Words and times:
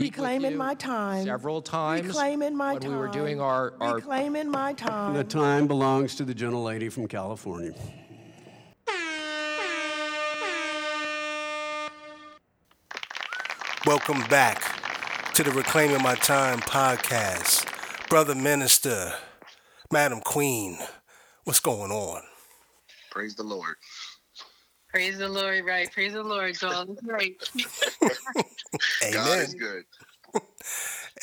Reclaiming 0.00 0.56
my 0.56 0.74
time. 0.74 1.26
several 1.26 1.60
times 1.60 2.06
Reclaiming 2.06 2.56
my 2.56 2.72
when 2.72 2.82
time. 2.82 2.90
we 2.90 2.96
were 2.96 3.08
doing 3.08 3.38
our, 3.38 3.74
our 3.80 3.96
Reclaiming 3.96 4.50
my 4.50 4.72
time. 4.72 5.12
The 5.12 5.24
time. 5.24 5.42
time 5.42 5.66
belongs 5.66 6.14
to 6.14 6.24
the 6.24 6.34
gentlelady 6.34 6.90
from 6.90 7.06
California. 7.06 7.74
Welcome 13.86 14.22
back 14.28 14.62
to 15.34 15.42
the 15.42 15.50
Reclaiming 15.50 16.02
My 16.02 16.14
Time 16.14 16.60
podcast. 16.60 17.66
Brother 18.08 18.34
Minister, 18.34 19.12
Madam 19.92 20.20
Queen, 20.20 20.78
what's 21.44 21.60
going 21.60 21.90
on? 21.90 22.22
Praise 23.10 23.34
the 23.34 23.42
Lord. 23.42 23.74
Praise 24.92 25.18
the 25.18 25.28
Lord, 25.28 25.64
right? 25.64 25.90
Praise 25.92 26.12
the 26.12 26.22
Lord, 26.22 26.58
Joel. 26.58 26.86
That's 26.86 27.02
right. 27.04 27.34
God 29.10 29.38
is 29.40 29.54
Amen. 29.54 29.54
good. 29.54 29.84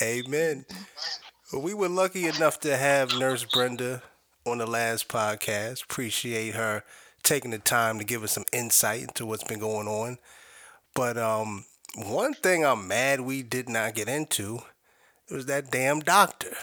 Amen. 0.01 0.65
Well, 1.51 1.61
we 1.61 1.73
were 1.73 1.89
lucky 1.89 2.27
enough 2.27 2.59
to 2.61 2.77
have 2.77 3.13
Nurse 3.13 3.43
Brenda 3.45 4.03
on 4.45 4.57
the 4.59 4.67
last 4.67 5.07
podcast. 5.07 5.83
Appreciate 5.83 6.55
her 6.55 6.83
taking 7.23 7.51
the 7.51 7.59
time 7.59 7.99
to 7.99 8.05
give 8.05 8.23
us 8.23 8.31
some 8.33 8.45
insight 8.53 9.01
into 9.01 9.25
what's 9.25 9.43
been 9.43 9.59
going 9.59 9.87
on. 9.87 10.17
But 10.95 11.17
um, 11.17 11.65
one 11.95 12.33
thing 12.33 12.65
I'm 12.65 12.87
mad 12.87 13.21
we 13.21 13.43
did 13.43 13.69
not 13.69 13.95
get 13.95 14.09
into 14.09 14.59
was 15.29 15.45
that 15.47 15.71
damn 15.71 15.99
doctor, 15.99 16.55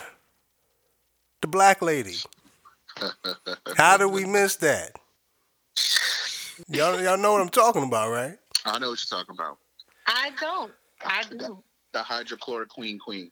the 1.40 1.48
black 1.48 1.82
lady. 1.82 2.16
How 3.76 3.96
did 3.96 4.06
we 4.06 4.24
miss 4.24 4.56
that? 4.56 4.92
Y'all, 6.68 7.00
y'all 7.00 7.18
know 7.18 7.32
what 7.32 7.40
I'm 7.40 7.48
talking 7.48 7.82
about, 7.84 8.10
right? 8.10 8.38
I 8.64 8.78
know 8.78 8.90
what 8.90 9.00
you're 9.00 9.18
talking 9.18 9.34
about. 9.34 9.58
I 10.06 10.30
don't. 10.40 10.72
I 11.04 11.22
do. 11.30 11.62
The 11.92 12.00
hydrochloroquine 12.00 12.68
queen. 12.68 12.98
Queen. 12.98 13.30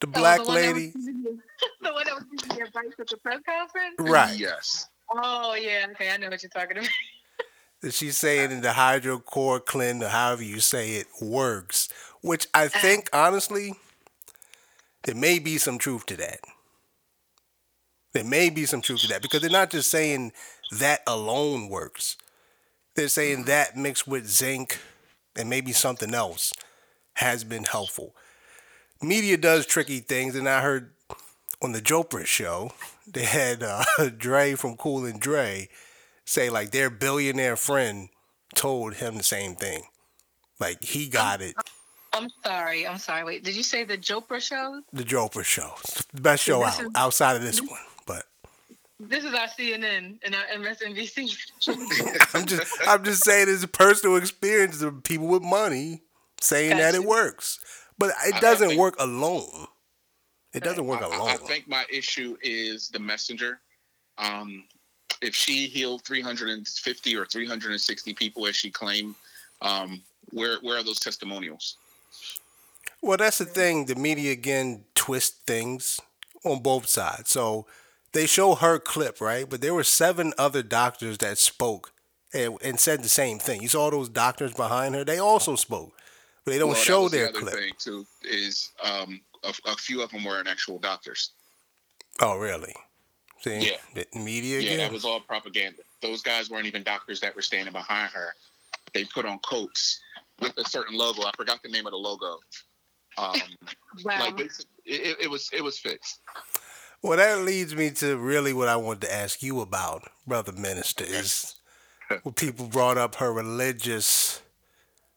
The 0.00 0.06
So 0.06 0.12
black 0.12 0.40
the 0.40 0.44
one 0.46 0.56
that 0.56 0.66
was 0.66 0.74
lady, 0.74 0.90
giving 0.92 1.22
the 1.82 1.92
one 1.92 2.04
that 2.04 2.14
was 2.14 2.24
giving 2.36 2.58
you 2.58 2.64
advice 2.66 2.92
at 2.98 3.08
the 3.08 3.16
press 3.16 3.40
conference? 3.44 3.94
right? 3.98 4.38
Yes. 4.38 4.86
Oh, 5.10 5.54
yeah. 5.54 5.86
Okay, 5.92 6.10
I 6.10 6.16
know 6.18 6.28
what 6.28 6.42
you're 6.42 6.50
talking 6.50 6.78
about. 6.78 6.90
she's 7.90 8.16
saying 8.16 8.50
in 8.50 8.60
the 8.60 8.68
hydrochloroquine, 8.68 10.02
or 10.02 10.08
however 10.08 10.42
you 10.42 10.60
say 10.60 10.96
it, 10.96 11.06
works. 11.20 11.88
Which 12.20 12.46
I 12.54 12.66
uh-huh. 12.66 12.78
think, 12.80 13.10
honestly, 13.12 13.74
there 15.04 15.14
may 15.14 15.38
be 15.38 15.58
some 15.58 15.78
truth 15.78 16.06
to 16.06 16.16
that. 16.16 16.40
There 18.18 18.24
may 18.26 18.50
be 18.50 18.66
some 18.66 18.80
truth 18.80 19.02
to 19.02 19.06
that 19.08 19.22
because 19.22 19.42
they're 19.42 19.48
not 19.48 19.70
just 19.70 19.92
saying 19.92 20.32
that 20.72 21.02
alone 21.06 21.68
works. 21.68 22.16
They're 22.96 23.06
saying 23.06 23.44
that 23.44 23.76
mixed 23.76 24.08
with 24.08 24.26
zinc 24.26 24.80
and 25.36 25.48
maybe 25.48 25.70
something 25.70 26.12
else 26.12 26.52
has 27.14 27.44
been 27.44 27.62
helpful. 27.62 28.16
Media 29.00 29.36
does 29.36 29.66
tricky 29.66 30.00
things, 30.00 30.34
and 30.34 30.48
I 30.48 30.62
heard 30.62 30.90
on 31.62 31.70
the 31.70 31.80
Jopra 31.80 32.26
show 32.26 32.72
they 33.06 33.22
had 33.24 33.62
uh, 33.62 33.84
Dre 34.18 34.56
from 34.56 34.76
Cool 34.76 35.04
and 35.04 35.20
Dre 35.20 35.68
say 36.24 36.50
like 36.50 36.72
their 36.72 36.90
billionaire 36.90 37.54
friend 37.54 38.08
told 38.56 38.94
him 38.94 39.16
the 39.16 39.22
same 39.22 39.54
thing. 39.54 39.82
Like 40.58 40.82
he 40.82 41.06
got 41.08 41.40
it. 41.40 41.54
I'm 42.12 42.30
sorry. 42.44 42.84
I'm 42.84 42.98
sorry. 42.98 43.22
Wait, 43.22 43.44
did 43.44 43.54
you 43.54 43.62
say 43.62 43.84
the 43.84 43.96
Jopra 43.96 44.40
show? 44.42 44.82
The 44.92 45.04
Jopra 45.04 45.44
show, 45.44 45.74
It's 45.84 46.04
the 46.12 46.20
best 46.20 46.42
show 46.42 46.64
This 46.64 46.80
out 46.80 46.84
is- 46.84 46.90
outside 46.96 47.36
of 47.36 47.42
this 47.42 47.60
one. 47.62 47.78
But 49.00 49.10
This 49.10 49.24
is 49.24 49.32
our 49.34 49.46
CNN 49.46 50.18
and 50.24 50.34
our 50.34 50.44
MSNBC. 50.56 51.36
I'm 52.34 52.46
just 52.46 52.72
I'm 52.86 53.04
just 53.04 53.24
saying 53.24 53.46
it's 53.48 53.62
a 53.62 53.68
personal 53.68 54.16
experience 54.16 54.82
of 54.82 55.02
people 55.02 55.28
with 55.28 55.42
money 55.42 56.02
saying 56.40 56.76
that 56.76 56.94
it 56.94 57.04
works. 57.04 57.60
But 57.98 58.10
it 58.26 58.34
I- 58.34 58.36
I 58.36 58.40
doesn't 58.40 58.68
think- 58.68 58.80
work 58.80 58.96
alone. 58.98 59.66
It 60.54 60.62
doesn't 60.64 60.86
work 60.86 61.02
I, 61.02 61.06
I- 61.06 61.16
alone. 61.16 61.28
I 61.30 61.36
think 61.36 61.68
my 61.68 61.84
issue 61.92 62.36
is 62.42 62.88
the 62.88 62.98
messenger. 62.98 63.60
Um, 64.16 64.64
if 65.20 65.34
she 65.34 65.66
healed 65.66 66.02
350 66.04 67.16
or 67.16 67.26
360 67.26 68.14
people 68.14 68.46
as 68.46 68.56
she 68.56 68.70
claimed, 68.70 69.14
um, 69.62 70.02
where 70.30 70.58
where 70.60 70.78
are 70.78 70.82
those 70.82 71.00
testimonials? 71.00 71.76
Well, 73.00 73.16
that's 73.16 73.38
the 73.38 73.44
thing. 73.44 73.86
The 73.86 73.94
media 73.94 74.32
again 74.32 74.84
twist 74.94 75.46
things 75.46 76.00
on 76.44 76.62
both 76.62 76.88
sides. 76.88 77.30
So 77.30 77.66
they 78.12 78.26
show 78.26 78.54
her 78.54 78.78
clip, 78.78 79.20
right? 79.20 79.48
But 79.48 79.60
there 79.60 79.74
were 79.74 79.84
seven 79.84 80.32
other 80.38 80.62
doctors 80.62 81.18
that 81.18 81.38
spoke 81.38 81.92
and, 82.32 82.56
and 82.62 82.78
said 82.80 83.02
the 83.02 83.08
same 83.08 83.38
thing. 83.38 83.62
You 83.62 83.68
saw 83.68 83.90
those 83.90 84.08
doctors 84.08 84.54
behind 84.54 84.94
her; 84.94 85.04
they 85.04 85.18
also 85.18 85.56
spoke, 85.56 85.92
but 86.44 86.52
they 86.52 86.58
don't 86.58 86.68
Well, 86.68 86.76
that 86.76 86.84
show 86.84 87.02
was 87.04 87.12
their 87.12 87.24
the 87.32 87.38
other 87.38 87.40
clip. 87.40 87.54
thing 87.54 87.72
too 87.78 88.06
is 88.22 88.70
um, 88.82 89.20
a, 89.44 89.52
a 89.66 89.76
few 89.76 90.02
of 90.02 90.10
them 90.10 90.24
weren't 90.24 90.48
actual 90.48 90.78
doctors. 90.78 91.30
Oh, 92.20 92.36
really? 92.36 92.74
See, 93.40 93.58
Yeah. 93.70 93.76
the 93.94 94.06
media 94.18 94.58
Yeah, 94.60 94.66
again. 94.66 94.78
that 94.78 94.92
was 94.92 95.04
all 95.04 95.20
propaganda. 95.20 95.82
Those 96.02 96.22
guys 96.22 96.50
weren't 96.50 96.66
even 96.66 96.82
doctors 96.82 97.20
that 97.20 97.36
were 97.36 97.42
standing 97.42 97.72
behind 97.72 98.10
her. 98.12 98.34
They 98.92 99.04
put 99.04 99.24
on 99.26 99.38
coats 99.40 100.00
with 100.40 100.56
a 100.58 100.64
certain 100.68 100.96
logo. 100.96 101.22
I 101.22 101.30
forgot 101.36 101.62
the 101.62 101.68
name 101.68 101.86
of 101.86 101.92
the 101.92 101.98
logo. 101.98 102.38
Um, 103.16 103.34
wow. 104.04 104.20
like 104.20 104.36
this, 104.36 104.64
it, 104.84 105.16
it 105.22 105.30
was 105.30 105.50
it 105.52 105.62
was 105.62 105.78
fixed. 105.78 106.20
Well, 107.02 107.18
that 107.18 107.44
leads 107.44 107.76
me 107.76 107.90
to 107.92 108.16
really 108.16 108.52
what 108.52 108.68
I 108.68 108.76
wanted 108.76 109.02
to 109.02 109.14
ask 109.14 109.42
you 109.42 109.60
about, 109.60 110.10
brother 110.26 110.52
minister, 110.52 111.04
is 111.04 111.54
when 112.22 112.34
people 112.34 112.66
brought 112.66 112.98
up 112.98 113.16
her 113.16 113.32
religious 113.32 114.42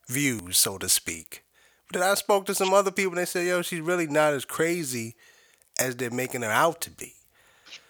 views, 0.08 0.58
so 0.58 0.78
to 0.78 0.88
speak. 0.88 1.44
But 1.90 2.00
then 2.00 2.08
I 2.08 2.14
spoke 2.14 2.46
to 2.46 2.54
some 2.54 2.72
other 2.72 2.92
people, 2.92 3.12
and 3.12 3.18
they 3.18 3.24
said, 3.24 3.46
"Yo, 3.46 3.62
she's 3.62 3.80
really 3.80 4.06
not 4.06 4.32
as 4.32 4.44
crazy 4.44 5.16
as 5.80 5.96
they're 5.96 6.10
making 6.10 6.42
her 6.42 6.50
out 6.50 6.80
to 6.82 6.90
be." 6.90 7.14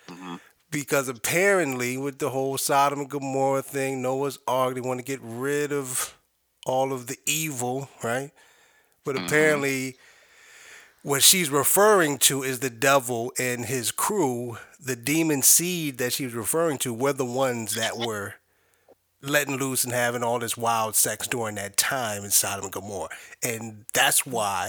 Mm-hmm. 0.08 0.36
Because 0.70 1.08
apparently, 1.08 1.98
with 1.98 2.18
the 2.18 2.30
whole 2.30 2.56
Sodom 2.56 3.00
and 3.00 3.10
Gomorrah 3.10 3.62
thing, 3.62 4.00
Noah's 4.00 4.38
Ark, 4.48 4.74
they 4.74 4.80
want 4.80 5.00
to 5.00 5.04
get 5.04 5.20
rid 5.22 5.70
of 5.70 6.16
all 6.64 6.94
of 6.94 7.08
the 7.08 7.18
evil, 7.26 7.90
right? 8.02 8.30
But 9.04 9.16
mm-hmm. 9.16 9.26
apparently, 9.26 9.96
what 11.02 11.22
she's 11.22 11.50
referring 11.50 12.18
to 12.18 12.42
is 12.42 12.60
the 12.60 12.70
devil 12.70 13.32
and 13.38 13.66
his 13.66 13.90
crew. 13.90 14.58
The 14.80 14.96
demon 14.96 15.42
seed 15.42 15.98
that 15.98 16.12
she's 16.12 16.32
referring 16.32 16.78
to 16.78 16.94
were 16.94 17.12
the 17.12 17.24
ones 17.24 17.74
that 17.74 17.96
were 17.96 18.34
letting 19.20 19.56
loose 19.56 19.84
and 19.84 19.92
having 19.92 20.22
all 20.22 20.38
this 20.38 20.56
wild 20.56 20.96
sex 20.96 21.26
during 21.28 21.54
that 21.56 21.76
time 21.76 22.24
in 22.24 22.30
Sodom 22.30 22.64
and 22.64 22.72
Gomorrah. 22.72 23.08
And 23.42 23.84
that's 23.92 24.26
why 24.26 24.68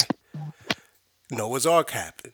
Noah's 1.31 1.65
Ark 1.65 1.91
happened. 1.91 2.33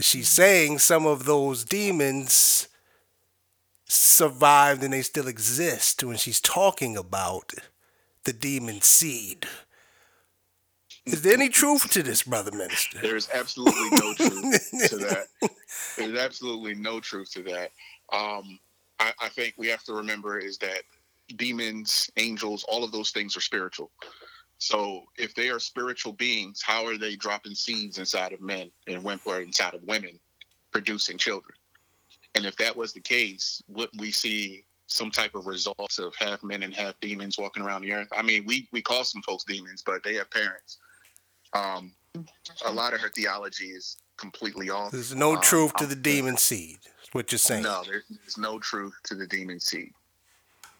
She's 0.00 0.28
saying 0.28 0.78
some 0.78 1.06
of 1.06 1.24
those 1.24 1.64
demons 1.64 2.68
survived 3.84 4.82
and 4.82 4.92
they 4.92 5.02
still 5.02 5.28
exist 5.28 6.02
when 6.02 6.16
she's 6.16 6.40
talking 6.40 6.96
about 6.96 7.52
the 8.24 8.32
demon 8.32 8.80
seed. 8.80 9.46
Is 11.06 11.22
there 11.22 11.32
any 11.34 11.48
truth 11.48 11.90
to 11.90 12.02
this, 12.02 12.22
brother 12.22 12.52
minister? 12.52 13.00
There's 13.00 13.28
absolutely 13.34 13.90
no 13.90 14.14
truth 14.14 14.70
to 14.88 14.96
that. 14.98 15.26
There's 15.96 16.18
absolutely 16.18 16.74
no 16.74 17.00
truth 17.00 17.32
to 17.32 17.42
that. 17.42 17.70
Um, 18.12 18.58
I, 19.00 19.12
I 19.20 19.28
think 19.28 19.54
we 19.56 19.66
have 19.68 19.82
to 19.84 19.94
remember 19.94 20.38
is 20.38 20.58
that 20.58 20.82
demons, 21.36 22.08
angels, 22.18 22.64
all 22.68 22.84
of 22.84 22.92
those 22.92 23.10
things 23.10 23.36
are 23.36 23.40
spiritual. 23.40 23.90
So 24.58 25.02
if 25.18 25.34
they 25.34 25.48
are 25.48 25.58
spiritual 25.58 26.12
beings, 26.12 26.62
how 26.62 26.86
are 26.86 26.96
they 26.96 27.16
dropping 27.16 27.56
seeds 27.56 27.98
inside 27.98 28.32
of 28.32 28.40
men 28.40 28.70
and 28.86 29.02
women 29.02 29.20
or 29.24 29.40
inside 29.40 29.74
of 29.74 29.82
women, 29.82 30.20
producing 30.70 31.18
children? 31.18 31.56
And 32.36 32.46
if 32.46 32.56
that 32.58 32.76
was 32.76 32.92
the 32.92 33.00
case, 33.00 33.60
wouldn't 33.66 34.00
we 34.00 34.12
see 34.12 34.64
some 34.86 35.10
type 35.10 35.34
of 35.34 35.46
results 35.46 35.98
of 35.98 36.14
half 36.16 36.44
men 36.44 36.62
and 36.62 36.72
half 36.72 36.94
demons 37.00 37.38
walking 37.38 37.64
around 37.64 37.82
the 37.82 37.92
earth? 37.92 38.08
I 38.16 38.22
mean, 38.22 38.44
we 38.46 38.68
we 38.70 38.82
call 38.82 39.02
some 39.02 39.22
folks 39.22 39.42
demons, 39.42 39.82
but 39.84 40.04
they 40.04 40.14
have 40.14 40.30
parents. 40.30 40.78
Um, 41.54 41.92
a 42.64 42.72
lot 42.72 42.94
of 42.94 43.00
her 43.00 43.08
theology 43.10 43.66
is 43.70 43.96
completely 44.16 44.70
off. 44.70 44.92
There's 44.92 45.14
no 45.14 45.36
Um, 45.36 45.42
truth 45.42 45.74
to 45.76 45.86
the 45.86 45.96
demon 45.96 46.36
seed. 46.36 46.78
What 47.12 47.30
you're 47.30 47.38
saying. 47.38 47.62
No, 47.64 47.82
there- 47.84 48.04
there's 48.08 48.38
no 48.38 48.58
truth 48.58 48.94
to 49.04 49.14
the 49.14 49.26
demon 49.26 49.60
seed. 49.60 49.92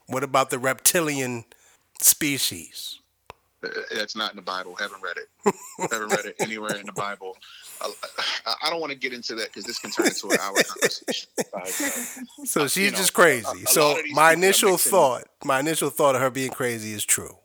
What 0.07 0.23
about 0.25 0.51
the 0.51 0.59
reptilian 0.59 1.45
species? 2.01 2.99
Uh, 3.65 3.69
That's 3.95 4.17
not 4.17 4.31
in 4.33 4.37
the 4.37 4.43
Bible. 4.43 4.75
Haven't 4.75 5.03
read 5.03 5.17
it. 5.19 5.55
Haven't 5.91 6.09
read 6.09 6.25
it 6.27 6.37
anywhere 6.41 6.75
in 6.77 6.87
the 6.87 6.93
Bible. 6.93 7.37
I, 7.81 7.93
I- 8.63 8.71
don't 8.71 8.81
want 8.81 8.93
to 8.93 8.99
get 8.99 9.13
into 9.13 9.35
that 9.37 9.47
because 9.49 9.65
this 9.65 9.79
can 9.79 9.91
turn 9.91 10.07
into 10.07 10.31
an 10.31 10.39
hour 10.41 10.55
conversation. 10.63 11.29
Uh, 11.55 11.65
So 12.47 12.63
Uh, 12.65 12.69
she's 12.69 12.77
you 12.85 12.91
know, 12.91 12.97
just 12.97 13.13
crazy. 13.13 13.47
a- 13.47 13.65
a 13.65 13.67
so 13.67 13.89
lot 13.91 13.99
of 13.99 14.05
these 14.05 14.15
my 14.15 14.33
initial 14.33 14.79
thought, 14.79 15.29
my 15.45 15.61
initial 15.61 15.91
thought 15.91 16.15
of 16.17 16.21
her 16.23 16.31
being 16.31 16.51
crazy 16.51 16.93
is 16.93 17.05
true. 17.05 17.39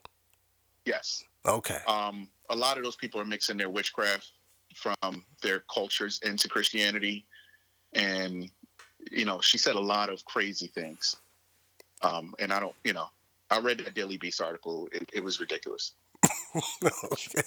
yes. 0.85 1.23
Okay. 1.45 1.81
um, 1.87 2.29
a 2.49 2.55
lot 2.55 2.77
of 2.77 2.83
those 2.83 2.95
people 2.95 3.19
are 3.19 3.25
mixing 3.25 3.57
their 3.57 3.69
witchcraft 3.69 4.31
from 4.75 5.23
their 5.41 5.63
cultures 5.73 6.19
into 6.23 6.47
Christianity, 6.47 7.25
and 7.93 8.49
you 9.11 9.25
know, 9.25 9.39
she 9.41 9.57
said 9.57 9.75
a 9.75 9.79
lot 9.79 10.09
of 10.09 10.23
crazy 10.25 10.67
things. 10.67 11.15
Um, 12.01 12.35
and 12.39 12.51
I 12.53 12.59
don't, 12.59 12.75
you 12.83 12.93
know, 12.93 13.07
I 13.49 13.59
read 13.59 13.79
that 13.79 13.95
Daily 13.95 14.17
Beast 14.17 14.41
article. 14.41 14.87
It, 14.91 15.09
it 15.13 15.23
was 15.23 15.39
ridiculous. 15.39 15.93
okay. 16.83 17.41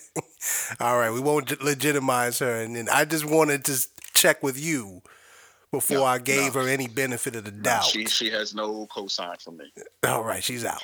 All 0.80 0.98
right, 0.98 1.12
we 1.12 1.20
won't 1.20 1.62
legitimize 1.62 2.38
her, 2.38 2.60
and, 2.60 2.76
and 2.76 2.88
I 2.88 3.04
just 3.04 3.24
wanted 3.24 3.64
to 3.66 3.86
check 4.14 4.42
with 4.42 4.58
you 4.58 5.02
before 5.72 5.98
No, 5.98 6.04
I 6.04 6.18
gave 6.18 6.54
no. 6.54 6.62
her 6.62 6.68
any 6.68 6.88
benefit 6.88 7.36
of 7.36 7.44
the 7.44 7.50
doubt. 7.50 7.84
She 7.84 8.06
she 8.06 8.30
has 8.30 8.54
no 8.54 8.86
cosign 8.86 9.40
for 9.40 9.52
me. 9.52 9.72
All 10.04 10.24
right, 10.24 10.42
she's 10.42 10.64
out. 10.64 10.82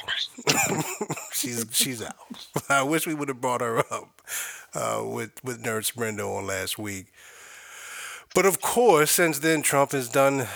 she's 1.33 1.65
she's 1.73 2.03
out. 2.03 2.15
I 2.69 2.83
wish 2.83 3.07
we 3.07 3.15
would 3.15 3.29
have 3.29 3.41
brought 3.41 3.61
her 3.61 3.79
up 3.79 4.23
uh, 4.75 5.03
with 5.05 5.33
with 5.45 5.61
Nurse 5.65 5.91
Brenda 5.91 6.23
on 6.25 6.47
last 6.47 6.79
week. 6.79 7.07
But 8.35 8.47
of 8.47 8.61
course, 8.61 9.11
since 9.13 9.39
then, 9.39 9.63
Trump 9.63 9.93
has 9.93 10.09
done 10.09 10.47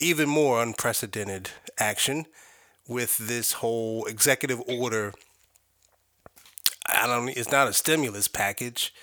even 0.00 0.28
more 0.28 0.62
unprecedented 0.62 1.50
action 1.78 2.26
with 2.88 3.18
this 3.18 3.52
whole 3.54 4.04
executive 4.06 4.62
order. 4.68 5.12
I 6.86 7.06
don't. 7.06 7.28
It's 7.30 7.50
not 7.50 7.68
a 7.68 7.72
stimulus 7.72 8.28
package. 8.28 8.94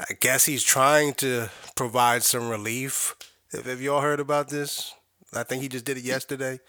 I 0.00 0.14
guess 0.20 0.44
he's 0.44 0.62
trying 0.62 1.14
to 1.14 1.50
provide 1.74 2.22
some 2.22 2.48
relief. 2.48 3.14
Have, 3.52 3.66
have 3.66 3.80
y'all 3.80 4.00
heard 4.00 4.20
about 4.20 4.48
this? 4.48 4.94
I 5.32 5.42
think 5.42 5.62
he 5.62 5.68
just 5.68 5.84
did 5.84 5.96
it 5.96 6.04
yesterday. 6.04 6.60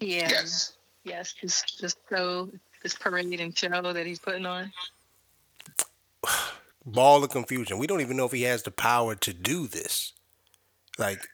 Yeah. 0.00 0.28
Yes. 0.28 0.72
Yes. 1.04 1.32
Just 1.32 1.78
just 1.80 1.98
so 2.08 2.50
this 2.82 2.94
parade 2.94 3.40
and 3.40 3.56
show 3.56 3.92
that 3.92 4.06
he's 4.06 4.18
putting 4.18 4.46
on. 4.46 4.72
ball 6.86 7.22
of 7.24 7.30
confusion. 7.30 7.78
We 7.78 7.86
don't 7.86 8.00
even 8.00 8.16
know 8.16 8.24
if 8.26 8.32
he 8.32 8.42
has 8.42 8.62
the 8.62 8.70
power 8.70 9.14
to 9.16 9.32
do 9.32 9.66
this. 9.66 10.12
Like, 10.98 11.28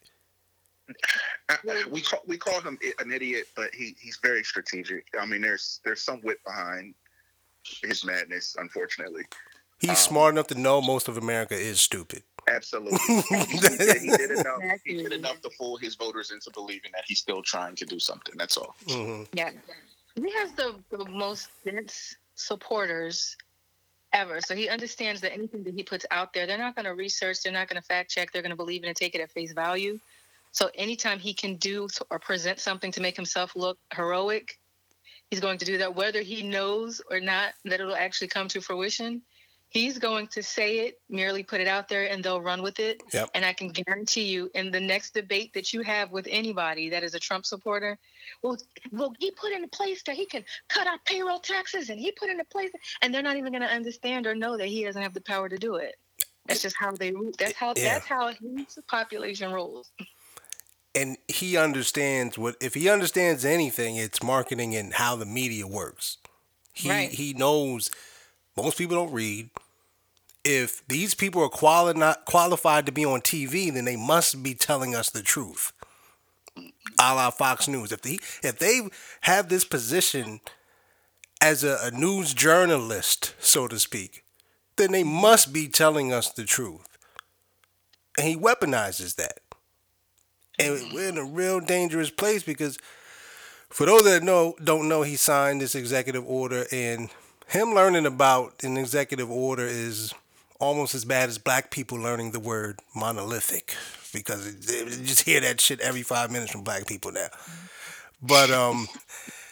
I- 1.49 1.59
I- 1.71 1.85
we 1.91 2.01
call 2.03 2.21
we 2.27 2.37
call 2.37 2.61
him 2.61 2.79
an 2.99 3.13
idiot, 3.13 3.49
but 3.57 3.75
he, 3.75 3.97
he's 3.99 4.19
very 4.23 4.43
strategic. 4.43 5.07
I 5.19 5.27
mean, 5.27 5.41
there's 5.43 5.81
there's 5.85 6.03
some 6.03 6.21
wit 6.23 6.43
behind 6.45 6.95
his 7.83 8.05
madness. 8.05 8.57
Unfortunately, 8.59 9.23
he's 9.79 9.91
Um, 9.91 9.97
smart 9.97 10.35
enough 10.35 10.49
to 10.49 10.55
know 10.55 10.81
most 10.83 11.09
of 11.09 11.17
America 11.17 11.55
is 11.55 11.81
stupid. 11.81 12.23
Absolutely, 12.49 12.99
he, 13.29 13.37
he 13.45 13.59
did, 13.59 14.03
he 14.03 14.11
did 14.11 14.31
enough. 14.31 14.61
He 14.85 14.95
did 14.95 15.13
enough 15.13 15.41
to 15.43 15.51
fool 15.51 15.77
his 15.77 15.95
voters 15.95 16.31
into 16.31 16.51
believing 16.53 16.91
that 16.93 17.05
he's 17.07 17.19
still 17.19 17.43
trying 17.43 17.75
to 17.77 17.85
do 17.85 17.99
something. 17.99 18.35
That's 18.37 18.57
all. 18.57 18.75
hmm 18.89 19.25
Yeah. 19.33 19.51
He 20.15 20.31
has 20.33 20.53
the, 20.53 20.77
the 20.91 21.05
most 21.07 21.49
dense 21.65 22.17
supporters 22.37 23.37
ever. 24.13 24.41
So 24.41 24.55
he 24.55 24.69
understands 24.69 25.21
that 25.23 25.33
anything 25.33 25.65
that 25.65 25.75
he 25.75 25.83
puts 25.83 26.07
out 26.11 26.33
there, 26.33 26.47
they're 26.47 26.57
not 26.57 26.77
going 26.77 26.85
to 26.85 26.95
research, 26.95 27.43
they're 27.43 27.53
not 27.53 27.69
going 27.69 27.81
to 27.81 27.87
fact 27.87 28.11
check, 28.11 28.33
they're 28.33 28.43
going 28.43 28.51
to 28.51 28.57
believe 28.57 28.85
it 28.85 28.87
and 28.87 28.97
take 28.97 29.15
it 29.15 29.21
at 29.21 29.31
face 29.33 29.53
value. 29.53 29.99
So 30.53 30.71
anytime 30.77 31.19
he 31.19 31.35
can 31.35 31.57
do 31.57 31.89
or 32.11 32.21
present 32.21 32.61
something 32.61 32.93
to 32.93 33.01
make 33.01 33.17
himself 33.17 33.57
look 33.57 33.77
heroic, 33.93 34.57
he's 35.31 35.41
going 35.41 35.59
to 35.59 35.65
do 35.65 35.79
that, 35.79 35.97
whether 35.97 36.23
he 36.23 36.45
knows 36.45 37.03
or 37.11 37.19
not 37.19 37.55
that 37.65 37.81
it'll 37.81 37.97
actually 37.97 38.29
come 38.29 38.47
to 38.49 38.61
fruition. 38.61 39.21
He's 39.75 39.99
going 39.99 40.29
to 40.29 40.41
say 40.41 40.87
it, 40.87 41.01
merely 41.11 41.43
put 41.43 41.61
it 41.61 41.67
out 41.67 41.89
there, 41.89 42.09
and 42.09 42.23
they'll 42.23 42.41
run 42.41 42.63
with 42.63 42.79
it. 42.79 43.03
Yep. 43.13 43.31
And 43.35 43.45
I 43.45 43.53
can 43.53 43.71
guarantee 43.71 44.23
you, 44.23 44.49
in 44.55 44.71
the 44.71 44.79
next 44.79 45.15
debate 45.15 45.53
that 45.55 45.73
you 45.73 45.83
have 45.83 46.13
with 46.13 46.29
anybody 46.31 46.89
that 46.91 47.03
is 47.03 47.15
a 47.15 47.19
Trump 47.19 47.45
supporter, 47.45 47.99
well, 48.41 48.57
well, 48.93 49.13
he 49.19 49.33
put 49.33 49.51
in 49.51 49.65
a 49.65 49.69
place 49.69 50.05
that 50.05 50.15
he 50.15 50.27
can 50.27 50.45
cut 50.69 50.87
our 50.87 50.99
payroll 51.07 51.41
taxes, 51.41 51.91
and 51.91 51.99
he 51.99 52.13
put 52.13 52.31
in 52.31 52.39
a 52.39 52.45
place, 52.45 52.71
and 53.03 53.13
they're 53.13 53.21
not 53.21 53.37
even 53.37 53.51
going 53.51 53.63
to 53.63 53.69
understand 53.69 54.29
or 54.29 54.35
know 54.37 54.57
that 54.57 54.69
he 54.69 54.85
doesn't 54.85 55.03
have 55.03 55.13
the 55.13 55.21
power 55.23 55.49
to 55.49 55.57
do 55.57 55.75
it. 55.75 55.97
That's 56.47 56.63
just 56.63 56.77
how 56.79 56.93
they. 56.93 57.13
That's 57.37 57.55
how. 57.55 57.75
Yeah. 57.77 57.95
That's 57.95 58.07
how 58.07 58.29
his 58.29 58.79
population 58.87 59.51
rules. 59.51 59.91
And 60.95 61.17
he 61.27 61.57
understands 61.57 62.39
what 62.39 62.55
if 62.61 62.75
he 62.75 62.89
understands 62.89 63.45
anything, 63.45 63.97
it's 63.97 64.23
marketing 64.23 64.77
and 64.77 64.95
how 64.95 65.17
the 65.17 65.27
media 65.27 65.67
works. 65.67 66.19
He 66.73 66.89
Right. 66.89 67.09
he 67.11 67.33
knows 67.33 67.91
most 68.57 68.79
people 68.79 68.97
don't 68.97 69.13
read. 69.13 69.51
If 70.45 70.87
these 70.89 71.15
people 71.15 71.43
are 71.43 71.49
quali- 71.49 71.95
not 71.99 72.27
qualified 72.27 72.87
to 72.87 72.93
be 72.93 73.05
on 73.05 73.21
TV, 73.23 73.73
then 73.73 73.85
they 73.85 73.97
must 73.97 74.43
be 74.43 74.55
telling 74.55 74.95
us 74.95 75.11
the 75.11 75.23
truth. 75.23 75.73
A 77.01 77.15
la 77.15 77.31
Fox 77.31 77.67
News. 77.67 77.93
If 77.93 78.03
they 78.03 78.19
if 78.43 78.59
they 78.59 78.83
have 79.23 79.49
this 79.49 79.65
position 79.65 80.41
as 81.41 81.65
a, 81.65 81.79
a 81.83 81.91
news 81.91 82.35
journalist, 82.35 83.35
so 83.39 83.67
to 83.69 83.79
speak, 83.79 84.25
then 84.77 84.93
they 84.93 85.03
must 85.03 85.53
be 85.53 85.69
telling 85.69 86.13
us 86.13 86.31
the 86.31 86.45
truth. 86.45 86.99
And 88.19 88.29
he 88.29 88.37
weaponizes 88.37 89.17
that. 89.17 89.41
And 90.59 90.93
we're 90.93 91.09
in 91.09 91.19
a 91.19 91.25
real 91.25 91.61
dangerous 91.61 92.11
place 92.11 92.43
because 92.45 92.79
for 93.71 93.87
those 93.87 94.05
that 94.05 94.23
know 94.23 94.55
don't 94.63 94.89
know 94.89 95.03
he 95.03 95.17
signed 95.17 95.61
this 95.61 95.75
executive 95.75 96.25
order 96.27 96.67
and 96.71 97.11
him 97.49 97.75
learning 97.75 98.07
about 98.07 98.63
an 98.63 98.77
executive 98.77 99.31
order 99.31 99.67
is 99.67 100.15
almost 100.65 100.95
as 100.95 101.05
bad 101.05 101.29
as 101.29 101.39
black 101.39 101.71
people 101.71 101.99
learning 101.99 102.33
the 102.33 102.41
word 102.41 102.81
monolithic 102.95 103.77
because 104.13 104.47
you 104.47 105.05
just 105.05 105.23
hear 105.23 105.41
that 105.41 105.61
shit 105.61 105.81
every 105.81 106.03
five 106.03 106.31
minutes 106.31 106.53
from 106.53 106.63
black 106.63 106.87
people 106.87 107.13
now. 107.13 107.29
But 108.23 108.51
um, 108.51 108.89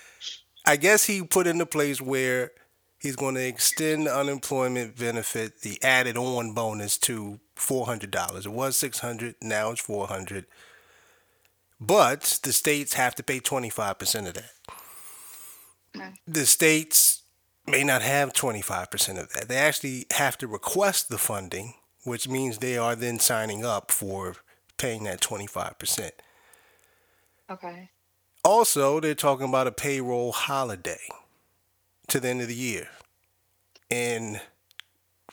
I 0.67 0.77
guess 0.77 1.05
he 1.05 1.23
put 1.23 1.47
in 1.47 1.55
into 1.55 1.67
place 1.67 2.01
where 2.01 2.53
he's 2.99 3.17
going 3.17 3.35
to 3.35 3.47
extend 3.47 4.07
the 4.07 4.17
unemployment 4.17 4.97
benefit, 4.97 5.61
the 5.61 5.83
added 5.83 6.17
on 6.17 6.55
bonus 6.55 6.97
to 6.99 7.41
four 7.55 7.87
hundred 7.87 8.11
dollars. 8.11 8.47
It 8.47 8.53
was 8.53 8.77
six 8.77 9.01
hundred, 9.01 9.35
now 9.43 9.71
it's 9.71 9.81
four 9.81 10.07
hundred. 10.07 10.47
But 11.81 12.39
the 12.45 12.53
states 12.53 12.95
have 12.95 13.15
to 13.17 13.23
pay 13.23 13.41
twenty 13.41 13.71
five 13.71 13.99
percent 13.99 14.29
of 14.29 14.35
that. 14.35 14.53
Okay. 15.95 16.15
The 16.27 16.47
states 16.47 17.22
may 17.67 17.85
not 17.85 18.03
have 18.03 18.33
twenty 18.33 18.63
five 18.63 18.91
percent 18.91 19.19
of 19.19 19.33
that. 19.33 19.49
They 19.49 19.57
actually 19.57 20.07
have 20.13 20.37
to 20.39 20.47
request 20.47 21.09
the 21.09 21.19
funding, 21.19 21.75
which 22.05 22.29
means 22.29 22.59
they 22.59 22.77
are 22.77 22.97
then 22.97 23.19
signing 23.19 23.65
up 23.65 23.91
for 23.91 24.37
paying 24.79 25.05
that 25.05 25.21
twenty 25.21 25.47
five 25.47 25.79
percent. 25.79 26.15
Okay. 27.51 27.91
Also, 28.45 28.99
they're 28.99 29.15
talking 29.15 29.49
about 29.49 29.69
a 29.69 29.73
payroll 29.73 30.33
holiday 30.33 31.01
to 32.09 32.19
the 32.19 32.29
end 32.29 32.43
of 32.43 32.49
the 32.49 32.55
year. 32.55 32.89
And 33.91 34.41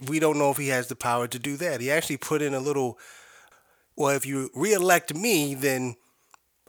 we 0.07 0.19
don't 0.19 0.37
know 0.37 0.51
if 0.51 0.57
he 0.57 0.67
has 0.67 0.87
the 0.87 0.95
power 0.95 1.27
to 1.27 1.39
do 1.39 1.57
that. 1.57 1.81
He 1.81 1.89
actually 1.89 2.17
put 2.17 2.41
in 2.41 2.53
a 2.53 2.59
little, 2.59 2.99
well, 3.95 4.15
if 4.15 4.25
you 4.25 4.49
reelect 4.53 5.15
me, 5.15 5.55
then 5.55 5.95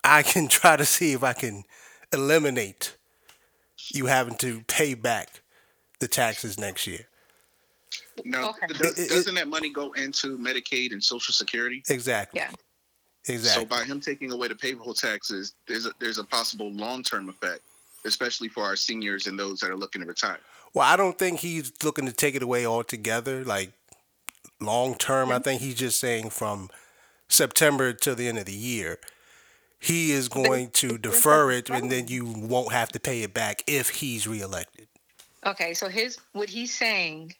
I 0.02 0.22
can 0.22 0.48
try 0.48 0.76
to 0.76 0.84
see 0.84 1.12
if 1.12 1.22
I 1.22 1.32
can 1.32 1.64
eliminate 2.12 2.96
you 3.92 4.06
having 4.06 4.36
to 4.36 4.62
pay 4.62 4.94
back 4.94 5.39
the 6.00 6.08
taxes 6.08 6.58
next 6.58 6.86
year. 6.86 7.06
Now, 8.24 8.50
Okay. 8.50 8.66
does, 8.68 8.98
It- 8.98 9.04
it- 9.04 9.08
doesn't 9.10 9.34
that 9.36 9.48
money 9.48 9.70
go 9.70 9.92
into 9.92 10.36
Medicaid 10.38 10.92
and 10.92 11.02
Social 11.02 11.32
Security? 11.32 11.82
Exactly. 11.88 12.40
Yeah. 12.40 12.50
Exactly. 13.28 13.62
So 13.62 13.66
by 13.68 13.84
him 13.84 14.00
taking 14.00 14.32
away 14.32 14.48
the 14.48 14.54
payroll 14.54 14.94
taxes, 14.94 15.54
there's 15.68 15.86
a, 15.86 15.92
there's 16.00 16.18
a 16.18 16.24
possible 16.24 16.72
long 16.72 17.02
term 17.02 17.28
effect, 17.28 17.60
especially 18.04 18.48
for 18.48 18.64
our 18.64 18.76
seniors 18.76 19.26
and 19.26 19.38
those 19.38 19.60
that 19.60 19.70
are 19.70 19.76
looking 19.76 20.00
to 20.00 20.08
retire. 20.08 20.38
Well, 20.72 20.86
I 20.86 20.96
don't 20.96 21.18
think 21.18 21.40
he's 21.40 21.72
looking 21.84 22.06
to 22.06 22.12
take 22.12 22.34
it 22.34 22.42
away 22.42 22.64
altogether, 22.64 23.44
like 23.44 23.72
long 24.60 24.94
term. 24.96 25.30
I 25.32 25.38
think 25.38 25.60
he's 25.60 25.74
just 25.74 26.00
saying 26.00 26.30
from 26.30 26.70
September 27.28 27.92
to 27.92 28.14
the 28.14 28.26
end 28.26 28.38
of 28.38 28.46
the 28.46 28.52
year, 28.54 28.98
he 29.78 30.12
is 30.12 30.28
going 30.28 30.70
to 30.70 30.96
defer 30.96 31.50
it, 31.50 31.68
and 31.68 31.90
then 31.92 32.08
you 32.08 32.24
won't 32.24 32.72
have 32.72 32.88
to 32.92 33.00
pay 33.00 33.22
it 33.22 33.34
back 33.34 33.62
if 33.66 33.88
he's 33.90 34.26
reelected. 34.26 34.88
Okay, 35.46 35.74
so 35.74 35.88
his 35.88 36.18
what 36.32 36.48
he's 36.48 36.76
saying 36.76 37.34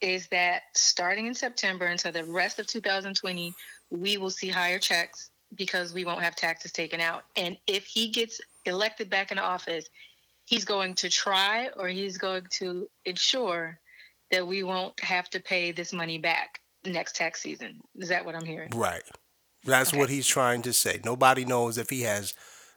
is 0.00 0.28
that 0.28 0.62
starting 0.74 1.26
in 1.26 1.34
September 1.34 1.86
until 1.86 2.12
the 2.12 2.24
rest 2.24 2.58
of 2.58 2.66
2020, 2.66 3.52
we 3.90 4.16
will 4.16 4.30
see 4.30 4.48
higher 4.48 4.78
checks 4.78 5.30
because 5.54 5.92
we 5.92 6.04
won't 6.04 6.22
have 6.22 6.36
taxes 6.36 6.72
taken 6.72 7.00
out. 7.00 7.24
And 7.36 7.56
if 7.66 7.84
he 7.84 8.08
gets 8.08 8.40
elected 8.64 9.10
back 9.10 9.30
into 9.30 9.42
office, 9.42 9.86
he's 10.46 10.64
going 10.64 10.94
to 10.94 11.10
try 11.10 11.68
or 11.76 11.88
he's 11.88 12.18
going 12.18 12.46
to 12.58 12.88
ensure 13.04 13.78
that 14.30 14.46
we 14.46 14.62
won't 14.62 14.98
have 15.00 15.28
to 15.30 15.40
pay 15.40 15.72
this 15.72 15.92
money 15.92 16.18
back 16.18 16.60
next 16.84 17.16
tax 17.16 17.42
season. 17.42 17.80
Is 17.96 18.08
that 18.08 18.24
what 18.24 18.34
I'm 18.34 18.44
hearing? 18.44 18.70
Right. 18.74 19.02
That's 19.64 19.90
Okay. 19.90 19.98
what 19.98 20.08
he's 20.08 20.26
trying 20.26 20.62
to 20.62 20.72
say. 20.72 21.00
Nobody 21.04 21.44
knows 21.44 21.76
if 21.78 21.90
he 21.90 22.02
has 22.02 22.32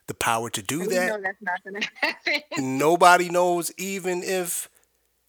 the 0.07 0.13
power 0.13 0.49
to 0.49 0.61
do 0.61 0.85
We 0.85 0.87
that. 0.87 1.07
know 1.07 1.21
that's 1.21 1.41
not 1.41 1.63
going 1.63 1.81
to 1.81 1.89
happen. 1.95 2.41
Nobody 2.77 3.29
knows 3.29 3.71
even 3.77 4.23
if 4.23 4.69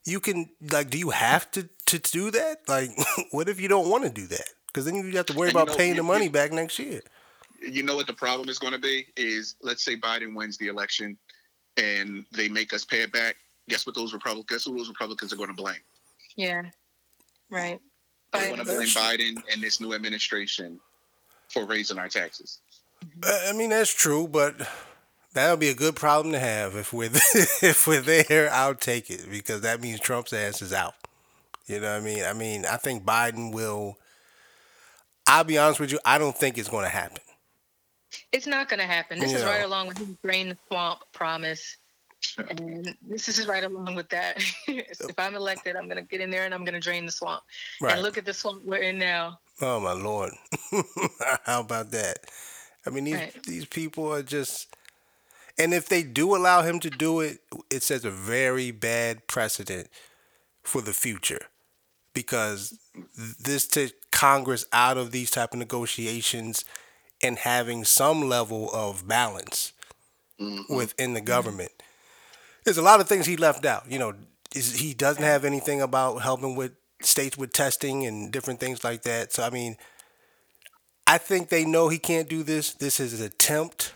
you 0.05 0.19
can 0.19 0.49
like 0.71 0.89
do 0.89 0.97
you 0.97 1.09
have 1.11 1.49
to 1.51 1.69
to 1.87 1.99
do 1.99 2.31
that? 2.31 2.67
Like 2.67 2.91
what 3.31 3.49
if 3.49 3.59
you 3.59 3.67
don't 3.67 3.89
want 3.89 4.03
to 4.03 4.09
do 4.09 4.27
that? 4.27 4.49
Cuz 4.73 4.85
then 4.85 4.95
you 4.95 5.17
have 5.17 5.25
to 5.27 5.33
worry 5.33 5.49
And 5.49 5.55
you 5.55 5.61
about 5.61 5.71
know, 5.71 5.77
paying 5.77 5.95
the 5.95 6.03
money 6.03 6.29
back 6.29 6.51
next 6.51 6.79
year. 6.79 7.01
You 7.61 7.83
know 7.83 7.95
what 7.95 8.07
the 8.07 8.13
problem 8.13 8.49
is 8.49 8.59
going 8.59 8.73
to 8.73 8.79
be 8.79 9.07
is 9.15 9.55
let's 9.61 9.83
say 9.83 9.95
Biden 9.97 10.35
wins 10.35 10.57
the 10.57 10.67
election 10.67 11.17
and 11.77 12.25
they 12.31 12.49
make 12.49 12.73
us 12.73 12.85
pay 12.85 13.01
it 13.01 13.11
back. 13.11 13.37
Guess 13.69 13.85
what 13.85 13.95
those 13.95 14.13
Republicans? 14.13 14.45
Guess 14.49 14.65
who 14.65 14.77
those 14.77 14.89
Republicans 14.89 15.33
are 15.33 15.37
going 15.37 15.49
to 15.49 15.55
blame? 15.55 15.81
yeah. 16.35 16.63
Right. 17.49 17.79
They're 18.33 18.47
going 18.47 18.59
to 18.59 18.65
blame 18.65 18.87
Biden 18.89 19.41
and 19.51 19.61
this 19.61 19.79
new 19.79 19.93
administration 19.93 20.79
for 21.49 21.65
raising 21.65 21.97
our 21.97 22.09
taxes. 22.09 22.59
Uh, 23.23 23.39
I 23.47 23.53
mean 23.53 23.69
that's 23.69 23.93
true, 23.93 24.27
but 24.27 24.55
That'll 25.35 25.57
be 25.57 25.67
a 25.67 25.75
good 25.75 25.97
problem 25.97 26.31
to 26.31 26.39
have 26.39 26.77
if 26.77 26.93
we're 26.93 27.09
if 27.13 27.85
we're 27.85 27.99
there. 27.99 28.49
I'll 28.53 28.73
take 28.73 29.09
it 29.09 29.29
because 29.29 29.61
that 29.61 29.81
means 29.81 29.99
Trump's 29.99 30.31
ass 30.31 30.61
is 30.61 30.71
out. 30.71 30.95
You 31.67 31.81
know 31.81 31.91
what 31.91 32.01
I 32.01 32.05
mean? 32.05 32.23
I 32.23 32.31
mean, 32.31 32.65
I 32.65 32.77
think 32.77 33.03
Biden 33.03 33.51
will. 33.53 33.97
I'll 35.27 35.43
be 35.43 35.57
honest 35.57 35.81
with 35.81 35.91
you. 35.91 35.99
I 36.05 36.17
don't 36.19 36.37
think 36.37 36.57
it's 36.57 36.69
going 36.69 36.85
to 36.85 36.89
happen. 36.89 37.21
It's 38.31 38.47
not 38.47 38.69
going 38.69 38.79
to 38.79 38.85
happen. 38.85 39.19
This 39.19 39.33
is 39.33 39.41
Yeah. 39.41 39.49
right 39.49 39.65
along 39.65 39.87
with 39.87 39.97
his 39.97 40.07
drain 40.23 40.49
the 40.49 40.57
swamp 40.69 41.01
promise. 41.11 41.75
And 42.37 42.95
this 43.01 43.27
is 43.27 43.45
right 43.45 43.63
along 43.65 43.95
with 43.95 44.07
that. 44.09 44.41
if 44.67 45.19
I'm 45.19 45.35
elected, 45.35 45.75
I'm 45.75 45.89
going 45.89 45.97
to 45.97 46.03
get 46.03 46.21
in 46.21 46.29
there 46.29 46.45
and 46.45 46.53
I'm 46.53 46.63
going 46.63 46.75
to 46.75 46.79
drain 46.79 47.05
the 47.05 47.11
swamp. 47.11 47.43
Right. 47.81 47.93
And 47.93 48.03
look 48.03 48.17
at 48.17 48.23
the 48.23 48.33
swamp 48.33 48.63
we're 48.63 48.77
in 48.77 48.97
now. 48.97 49.39
Oh 49.61 49.81
my 49.81 49.93
lord! 49.93 50.31
How 51.45 51.61
about 51.61 51.91
that? 51.91 52.19
I 52.85 52.89
mean, 52.89 53.05
these 53.05 53.15
Right. 53.15 53.43
these 53.43 53.65
people 53.65 54.11
are 54.13 54.23
just. 54.23 54.67
And 55.57 55.73
if 55.73 55.87
they 55.87 56.03
do 56.03 56.35
allow 56.35 56.63
him 56.63 56.81
to 56.81 56.89
do 56.89 57.21
it, 57.21 57.39
it 57.69 57.81
sets 57.81 58.03
a 58.03 58.11
very 58.11 58.71
bad 58.71 59.25
precedent 59.27 59.89
for 60.63 60.81
the 60.81 60.93
future, 60.93 61.47
because 62.13 62.77
this 63.39 63.65
takes 63.65 63.93
Congress 64.11 64.65
out 64.73 64.97
of 64.97 65.11
these 65.11 65.31
type 65.31 65.53
of 65.53 65.59
negotiations 65.59 66.65
and 67.23 67.37
having 67.37 67.85
some 67.85 68.27
level 68.27 68.69
of 68.73 69.07
balance 69.07 69.71
mm-hmm. 70.39 70.75
within 70.75 71.13
the 71.13 71.21
mm-hmm. 71.21 71.27
government. 71.27 71.71
There's 72.65 72.77
a 72.77 72.81
lot 72.81 72.99
of 72.99 73.07
things 73.07 73.25
he 73.25 73.37
left 73.37 73.65
out. 73.65 73.89
You 73.89 73.99
know, 73.99 74.13
is, 74.53 74.75
he 74.75 74.93
doesn't 74.93 75.23
have 75.23 75.45
anything 75.45 75.81
about 75.81 76.17
helping 76.17 76.55
with 76.55 76.73
states 77.01 77.37
with 77.37 77.53
testing 77.53 78.05
and 78.05 78.31
different 78.31 78.59
things 78.59 78.83
like 78.83 79.03
that. 79.03 79.31
So 79.31 79.43
I 79.43 79.49
mean, 79.49 79.77
I 81.07 81.17
think 81.17 81.49
they 81.49 81.65
know 81.65 81.89
he 81.89 81.99
can't 81.99 82.27
do 82.29 82.43
this. 82.43 82.73
This 82.73 82.99
is 82.99 83.19
an 83.19 83.25
attempt 83.25 83.93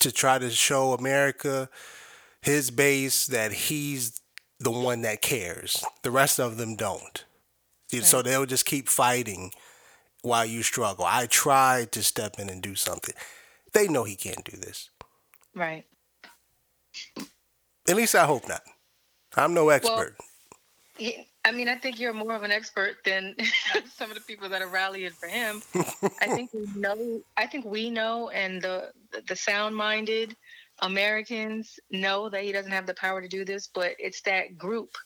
to 0.00 0.12
try 0.12 0.38
to 0.38 0.50
show 0.50 0.92
America, 0.92 1.68
his 2.42 2.70
base, 2.70 3.26
that 3.26 3.52
he's 3.52 4.20
the 4.60 4.70
one 4.70 5.02
that 5.02 5.22
cares. 5.22 5.82
The 6.02 6.10
rest 6.10 6.38
of 6.38 6.56
them 6.56 6.76
don't. 6.76 7.24
So 8.02 8.22
they'll 8.22 8.46
just 8.46 8.64
keep 8.66 8.88
fighting 8.88 9.52
while 10.22 10.44
you 10.44 10.62
struggle. 10.62 11.04
I 11.04 11.26
tried 11.26 11.92
to 11.92 12.02
step 12.02 12.38
in 12.38 12.48
and 12.48 12.60
do 12.62 12.74
something. 12.74 13.14
They 13.72 13.86
know 13.88 14.04
he 14.04 14.16
can't 14.16 14.44
do 14.44 14.56
this. 14.56 14.90
Right. 15.54 15.84
At 17.88 17.96
least 17.96 18.14
I 18.14 18.24
hope 18.26 18.48
not. 18.48 18.62
I'm 19.36 19.54
no 19.54 19.68
expert. 19.68 20.16
He- 20.96 21.28
I 21.44 21.52
mean, 21.52 21.68
I 21.68 21.76
think 21.76 22.00
you're 22.00 22.14
more 22.14 22.34
of 22.34 22.42
an 22.42 22.50
expert 22.50 23.04
than 23.04 23.36
some 23.96 24.10
of 24.10 24.16
the 24.16 24.22
people 24.22 24.48
that 24.48 24.62
are 24.62 24.68
rallying 24.68 25.10
for 25.10 25.26
him. 25.26 25.62
I 26.20 26.26
think 26.28 26.52
we 26.54 26.66
know. 26.76 27.20
I 27.36 27.46
think 27.46 27.64
we 27.66 27.90
know, 27.90 28.30
and 28.30 28.62
the 28.62 28.92
the 29.28 29.36
sound-minded 29.36 30.36
Americans 30.80 31.78
know 31.90 32.28
that 32.30 32.42
he 32.42 32.52
doesn't 32.52 32.72
have 32.72 32.86
the 32.86 32.94
power 32.94 33.20
to 33.20 33.28
do 33.28 33.44
this. 33.44 33.66
But 33.66 33.92
it's 33.98 34.22
that 34.22 34.56
group 34.56 34.96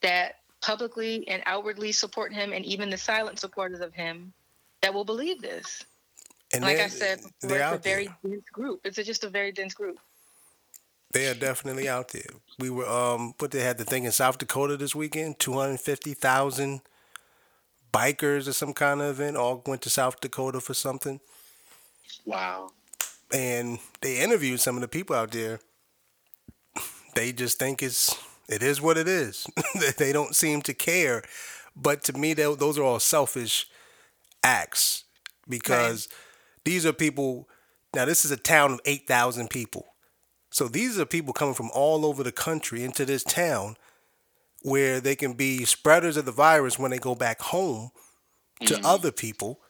that 0.00 0.36
publicly 0.62 1.28
and 1.28 1.42
outwardly 1.44 1.92
support 1.92 2.32
him, 2.32 2.52
and 2.52 2.64
even 2.64 2.88
the 2.88 2.98
silent 2.98 3.38
supporters 3.38 3.80
of 3.80 3.92
him, 3.92 4.32
that 4.80 4.94
will 4.94 5.04
believe 5.04 5.42
this. 5.42 5.84
and 6.54 6.64
Like 6.64 6.78
I 6.78 6.88
said, 6.88 7.20
before, 7.42 7.58
it's 7.58 7.72
a 7.74 7.78
very 7.78 8.08
dense 8.24 8.48
group. 8.50 8.80
It's 8.84 8.98
a, 8.98 9.04
just 9.04 9.24
a 9.24 9.28
very 9.28 9.52
dense 9.52 9.74
group. 9.74 9.98
They 11.12 11.28
are 11.28 11.34
definitely 11.34 11.88
out 11.88 12.08
there. 12.08 12.30
We 12.58 12.70
were 12.70 12.88
um 12.88 13.34
what 13.38 13.50
they 13.50 13.62
had 13.62 13.78
the 13.78 13.84
thing 13.84 14.04
in 14.04 14.12
South 14.12 14.38
Dakota 14.38 14.76
this 14.76 14.94
weekend, 14.94 15.38
two 15.38 15.54
hundred 15.54 15.80
fifty 15.80 16.14
thousand 16.14 16.82
bikers 17.92 18.46
or 18.46 18.52
some 18.52 18.74
kind 18.74 19.00
of 19.00 19.08
event 19.08 19.36
all 19.36 19.62
went 19.66 19.82
to 19.82 19.90
South 19.90 20.20
Dakota 20.20 20.60
for 20.60 20.74
something. 20.74 21.20
Wow. 22.24 22.70
And 23.32 23.78
they 24.00 24.18
interviewed 24.18 24.60
some 24.60 24.76
of 24.76 24.82
the 24.82 24.88
people 24.88 25.16
out 25.16 25.30
there. 25.30 25.60
They 27.14 27.32
just 27.32 27.58
think 27.58 27.82
it's 27.82 28.14
it 28.48 28.62
is 28.62 28.80
what 28.80 28.98
it 28.98 29.08
is. 29.08 29.46
they 29.98 30.12
don't 30.12 30.34
seem 30.34 30.62
to 30.62 30.74
care. 30.74 31.22
But 31.74 32.04
to 32.04 32.12
me, 32.12 32.34
tho- 32.34 32.54
those 32.54 32.78
are 32.78 32.82
all 32.82 33.00
selfish 33.00 33.66
acts 34.42 35.04
because 35.48 36.08
these 36.64 36.86
are 36.86 36.92
people. 36.92 37.48
Now, 37.94 38.04
this 38.04 38.24
is 38.24 38.30
a 38.30 38.36
town 38.36 38.72
of 38.72 38.80
eight 38.84 39.06
thousand 39.06 39.50
people. 39.50 39.86
So 40.56 40.68
these 40.68 40.98
are 40.98 41.04
people 41.04 41.34
coming 41.34 41.52
from 41.52 41.68
all 41.74 42.06
over 42.06 42.22
the 42.22 42.32
country 42.32 42.82
into 42.82 43.04
this 43.04 43.22
town 43.22 43.76
where 44.62 45.02
they 45.02 45.14
can 45.14 45.34
be 45.34 45.66
spreaders 45.66 46.16
of 46.16 46.24
the 46.24 46.32
virus 46.32 46.78
when 46.78 46.90
they 46.90 46.96
go 46.96 47.14
back 47.14 47.42
home 47.42 47.90
to 48.64 48.80
other 48.82 49.12
people. 49.12 49.60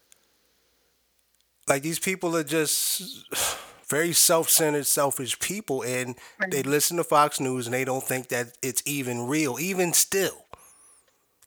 Like 1.68 1.82
these 1.82 1.98
people 1.98 2.36
are 2.36 2.44
just 2.44 3.02
very 3.88 4.12
self-centered, 4.12 4.86
selfish 4.86 5.40
people 5.40 5.82
and 5.82 6.14
they 6.52 6.62
listen 6.62 6.98
to 6.98 7.04
Fox 7.04 7.40
News 7.40 7.66
and 7.66 7.74
they 7.74 7.84
don't 7.84 8.04
think 8.04 8.28
that 8.28 8.56
it's 8.62 8.84
even 8.86 9.26
real 9.26 9.58
even 9.58 9.92
still. 9.92 10.44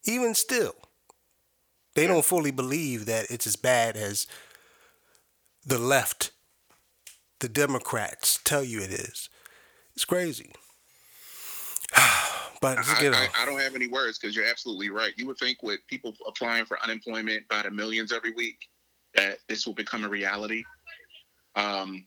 Even 0.03 0.35
still. 0.35 0.75
They 1.95 2.07
don't 2.07 2.25
fully 2.25 2.51
believe 2.51 3.05
that 3.05 3.31
it's 3.31 3.47
as 3.47 3.55
bad 3.55 3.95
as 3.95 4.27
the 5.65 5.77
left 5.79 6.31
the 7.39 7.49
Democrats 7.49 8.39
tell 8.43 8.63
you 8.63 8.81
it 8.81 8.91
is. 8.91 9.29
It's 9.95 10.05
crazy. 10.05 10.51
but 12.61 12.77
I, 12.77 13.01
get 13.01 13.13
I. 13.13 13.27
I 13.37 13.45
don't 13.45 13.59
have 13.59 13.75
any 13.75 13.87
words 13.87 14.19
because 14.19 14.35
you're 14.35 14.45
absolutely 14.47 14.89
right. 14.89 15.13
You 15.17 15.27
would 15.27 15.37
think 15.37 15.63
with 15.63 15.79
people 15.87 16.13
applying 16.27 16.65
for 16.65 16.81
unemployment 16.83 17.47
by 17.47 17.63
the 17.63 17.71
millions 17.71 18.11
every 18.11 18.31
week 18.33 18.67
that 19.15 19.39
this 19.47 19.65
will 19.65 19.73
become 19.73 20.03
a 20.03 20.09
reality. 20.09 20.63
Um, 21.55 22.05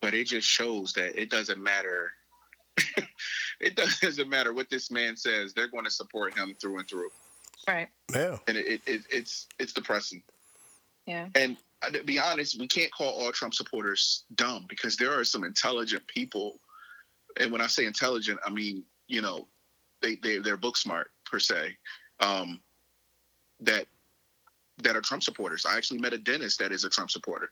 but 0.00 0.14
it 0.14 0.26
just 0.26 0.46
shows 0.46 0.92
that 0.94 1.20
it 1.20 1.30
doesn't 1.30 1.62
matter. 1.62 2.12
it 3.60 3.76
doesn't 3.76 4.28
matter 4.28 4.52
what 4.52 4.68
this 4.70 4.90
man 4.90 5.16
says; 5.16 5.52
they're 5.52 5.68
going 5.68 5.84
to 5.84 5.90
support 5.90 6.36
him 6.36 6.54
through 6.60 6.78
and 6.78 6.88
through, 6.88 7.10
Right. 7.68 7.88
Yeah. 8.12 8.38
and 8.48 8.56
it, 8.56 8.82
it, 8.86 9.02
it's 9.10 9.46
it's 9.58 9.72
depressing. 9.72 10.22
Yeah. 11.06 11.28
And 11.34 11.56
to 11.90 12.04
be 12.04 12.18
honest, 12.18 12.58
we 12.58 12.68
can't 12.68 12.92
call 12.92 13.08
all 13.08 13.32
Trump 13.32 13.54
supporters 13.54 14.24
dumb 14.34 14.66
because 14.68 14.96
there 14.96 15.12
are 15.12 15.24
some 15.24 15.44
intelligent 15.44 16.06
people. 16.06 16.60
And 17.40 17.50
when 17.50 17.60
I 17.60 17.66
say 17.66 17.86
intelligent, 17.86 18.38
I 18.44 18.50
mean, 18.50 18.84
you 19.08 19.22
know, 19.22 19.48
they, 20.00 20.16
they 20.16 20.38
they're 20.38 20.56
book 20.56 20.76
smart 20.76 21.10
per 21.24 21.38
se. 21.38 21.76
Um, 22.20 22.60
that 23.60 23.86
that 24.82 24.96
are 24.96 25.00
Trump 25.00 25.22
supporters. 25.22 25.64
I 25.66 25.76
actually 25.76 26.00
met 26.00 26.12
a 26.12 26.18
dentist 26.18 26.58
that 26.58 26.72
is 26.72 26.84
a 26.84 26.90
Trump 26.90 27.10
supporter. 27.10 27.50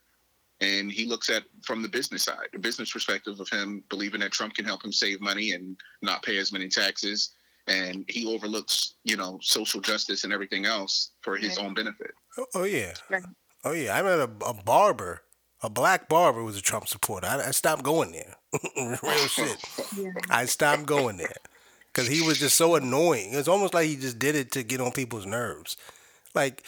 And 0.60 0.92
he 0.92 1.06
looks 1.06 1.30
at 1.30 1.44
from 1.64 1.80
the 1.80 1.88
business 1.88 2.24
side, 2.24 2.48
the 2.52 2.58
business 2.58 2.90
perspective 2.92 3.40
of 3.40 3.48
him 3.48 3.82
believing 3.88 4.20
that 4.20 4.32
Trump 4.32 4.54
can 4.54 4.64
help 4.64 4.84
him 4.84 4.92
save 4.92 5.20
money 5.20 5.52
and 5.52 5.76
not 6.02 6.22
pay 6.22 6.36
as 6.38 6.52
many 6.52 6.68
taxes. 6.68 7.30
And 7.66 8.04
he 8.08 8.26
overlooks, 8.26 8.94
you 9.04 9.16
know, 9.16 9.38
social 9.42 9.80
justice 9.80 10.24
and 10.24 10.32
everything 10.32 10.66
else 10.66 11.12
for 11.22 11.36
his 11.36 11.56
Right. 11.56 11.64
own 11.66 11.74
benefit. 11.74 12.10
Oh, 12.36 12.46
oh, 12.54 12.64
yeah. 12.64 12.94
Right. 13.08 13.22
Oh 13.64 13.72
yeah. 13.72 13.96
I 13.96 14.02
met 14.02 14.18
a, 14.18 14.30
a 14.46 14.54
barber, 14.54 15.22
a 15.62 15.70
black 15.70 16.08
barber 16.08 16.42
was 16.42 16.56
a 16.56 16.62
Trump 16.62 16.88
supporter. 16.88 17.26
I, 17.26 17.48
I 17.48 17.50
stopped 17.50 17.82
going 17.82 18.12
there. 18.12 18.36
Real 18.76 18.96
shit. 19.28 19.64
Yeah. 19.96 20.12
I 20.28 20.46
stopped 20.46 20.86
going 20.86 21.16
there 21.16 21.36
because 21.92 22.08
he 22.08 22.22
was 22.26 22.38
just 22.38 22.56
so 22.56 22.74
annoying. 22.74 23.34
It's 23.34 23.48
almost 23.48 23.74
like 23.74 23.86
he 23.86 23.96
just 23.96 24.18
did 24.18 24.34
it 24.34 24.52
to 24.52 24.62
get 24.62 24.80
on 24.80 24.92
people's 24.92 25.26
nerves. 25.26 25.76
Like 26.34 26.64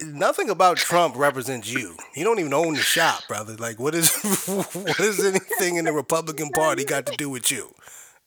nothing 0.00 0.50
about 0.50 0.76
Trump 0.76 1.16
represents 1.16 1.70
you. 1.70 1.96
You 2.14 2.24
don't 2.24 2.38
even 2.38 2.54
own 2.54 2.74
the 2.74 2.80
shop, 2.80 3.26
brother. 3.28 3.54
Like 3.56 3.78
what 3.78 3.94
is 3.94 4.10
what 4.46 5.00
is 5.00 5.24
anything 5.24 5.76
in 5.76 5.84
the 5.84 5.92
Republican 5.92 6.50
Party 6.50 6.84
got 6.84 7.06
to 7.06 7.16
do 7.16 7.28
with 7.28 7.50
you? 7.50 7.74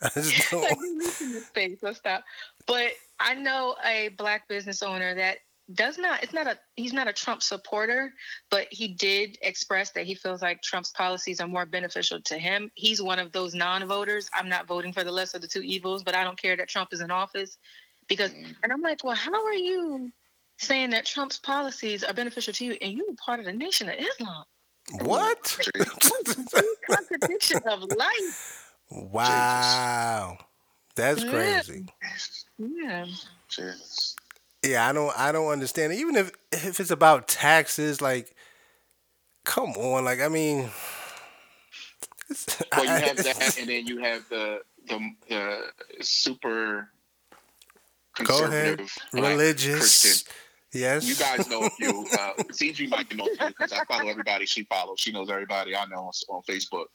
I 0.02 0.10
just 0.14 0.52
don't. 0.52 0.70
you 0.80 1.00
reaching 1.00 1.34
the 1.34 1.42
space. 1.42 1.80
Let's 1.82 1.98
stop. 1.98 2.24
But 2.68 2.92
I 3.20 3.34
know 3.34 3.76
a 3.84 4.10
black 4.10 4.48
business 4.48 4.84
owner 4.84 5.16
that 5.16 5.40
does 5.74 5.98
not. 5.98 6.24
It's 6.24 6.34
not 6.34 6.48
a. 6.48 6.58
He's 6.76 6.94
not 6.94 7.08
a 7.08 7.14
Trump 7.14 7.44
supporter, 7.44 8.14
but 8.50 8.68
he 8.72 8.88
did 8.88 9.38
express 9.42 9.92
that 9.92 10.06
he 10.06 10.16
feels 10.16 10.42
like 10.42 10.62
Trump's 10.62 10.92
policies 10.92 11.42
are 11.42 11.48
more 11.48 11.66
beneficial 11.66 12.22
to 12.22 12.38
him. 12.38 12.72
He's 12.76 13.02
one 13.02 13.20
of 13.20 13.32
those 13.32 13.54
non-voters. 13.54 14.30
I'm 14.34 14.48
not 14.50 14.68
voting 14.68 14.94
for 14.94 15.04
the 15.04 15.12
less 15.12 15.34
of 15.34 15.42
the 15.42 15.48
two 15.48 15.62
evils, 15.62 16.04
but 16.04 16.16
I 16.16 16.24
don't 16.24 16.40
care 16.42 16.56
that 16.56 16.70
Trump 16.70 16.90
is 16.94 17.02
in 17.02 17.12
office 17.12 17.58
because. 18.08 18.32
Mm. 18.32 18.56
And 18.64 18.72
I'm 18.72 18.82
like, 18.82 19.04
well, 19.04 19.16
how 19.16 19.46
are 19.46 19.54
you 19.54 20.12
saying 20.58 20.92
that 20.92 21.06
Trump's 21.06 21.38
policies 21.38 22.04
are 22.04 22.14
beneficial 22.14 22.54
to 22.54 22.66
you, 22.66 22.78
and 22.82 22.94
you 22.94 23.06
were 23.10 23.16
part 23.16 23.40
of 23.40 23.46
the 23.46 23.54
Nation 23.54 23.90
of 23.90 23.96
Islam? 24.00 24.46
What? 25.02 25.58
Contradiction 26.90 27.60
of 27.68 27.84
life. 27.98 28.74
Wow. 28.90 30.38
That's 30.96 31.24
Yeah. 31.24 31.30
crazy. 31.30 31.86
Yeah. 32.58 33.06
Jesus. 33.50 34.16
Yeah, 34.68 34.88
I 34.88 34.94
don't 34.94 35.18
I 35.18 35.32
don't 35.32 35.48
understand. 35.50 35.94
Even 35.94 36.16
if 36.16 36.32
if 36.52 36.80
it's 36.80 36.92
about 36.92 37.28
taxes, 37.28 38.02
like 38.02 38.36
come 39.46 39.72
on, 39.72 40.06
like 40.06 40.20
I 40.22 40.28
mean 40.28 40.70
Well, 42.76 42.84
you 42.84 42.90
have 42.90 43.18
that, 43.18 43.58
and 43.60 43.70
then 43.70 43.88
you 43.88 44.00
have 44.00 44.28
the 44.30 44.60
the, 44.88 45.00
the 45.30 45.62
super 46.04 46.90
Go 48.24 48.46
ahead. 48.46 48.78
conservative 48.80 48.98
religious. 49.14 50.02
Christian. 50.02 50.34
Yes. 50.74 51.08
You 51.08 51.16
guys 51.16 51.50
know 51.50 51.64
a 51.66 51.70
few. 51.72 52.06
Uh, 52.18 52.34
CG 52.52 52.90
might 52.90 53.14
know 53.16 53.26
a 53.26 53.36
few 53.36 53.48
because 53.48 53.72
I 53.72 53.84
follow 53.86 54.10
everybody 54.10 54.46
she 54.46 54.64
follows. 54.64 55.00
She 55.00 55.12
knows 55.12 55.30
everybody 55.30 55.76
I 55.76 55.86
know 55.86 56.10
on, 56.10 56.12
on 56.30 56.42
Facebook. 56.44 56.86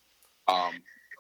Um, 0.49 0.75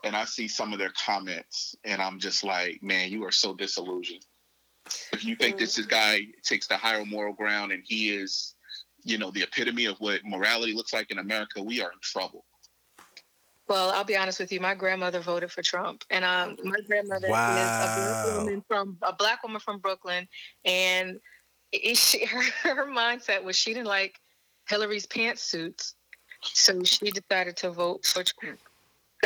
and 0.04 0.14
I 0.16 0.24
see 0.24 0.48
some 0.48 0.72
of 0.72 0.78
their 0.78 0.92
comments, 1.06 1.76
and 1.84 2.02
I'm 2.02 2.18
just 2.18 2.42
like, 2.44 2.82
man, 2.82 3.10
you 3.10 3.24
are 3.24 3.30
so 3.32 3.54
disillusioned. 3.54 4.26
If 5.12 5.24
you 5.24 5.36
think 5.36 5.58
this 5.58 5.78
guy 5.86 6.26
takes 6.42 6.66
the 6.66 6.76
higher 6.76 7.04
moral 7.04 7.32
ground 7.32 7.72
and 7.72 7.82
he 7.84 8.10
is, 8.10 8.54
you 9.04 9.18
know, 9.18 9.30
the 9.30 9.42
epitome 9.42 9.86
of 9.86 9.96
what 9.98 10.24
morality 10.24 10.72
looks 10.72 10.92
like 10.92 11.10
in 11.10 11.18
America, 11.18 11.62
we 11.62 11.80
are 11.82 11.92
in 11.92 11.98
trouble. 12.00 12.44
Well, 13.68 13.90
I'll 13.90 14.04
be 14.04 14.16
honest 14.16 14.40
with 14.40 14.52
you. 14.52 14.60
My 14.60 14.74
grandmother 14.74 15.20
voted 15.20 15.50
for 15.50 15.62
Trump, 15.62 16.04
and 16.10 16.24
um, 16.24 16.56
my 16.64 16.80
grandmother 16.86 17.28
is 17.28 17.32
a 17.32 17.34
black 17.34 18.36
woman 18.36 18.64
from 18.68 18.98
a 19.02 19.12
black 19.12 19.42
woman 19.42 19.60
from 19.60 19.78
Brooklyn, 19.78 20.28
and 20.64 21.20
it, 21.70 21.96
she, 21.96 22.24
her, 22.26 22.42
her 22.74 22.86
mindset 22.86 23.42
was 23.42 23.56
she 23.56 23.72
didn't 23.72 23.86
like 23.86 24.20
Hillary's 24.68 25.06
pantsuits, 25.06 25.94
so 26.42 26.82
she 26.82 27.12
decided 27.12 27.56
to 27.58 27.70
vote 27.70 28.04
for 28.04 28.24
Trump. 28.24 28.58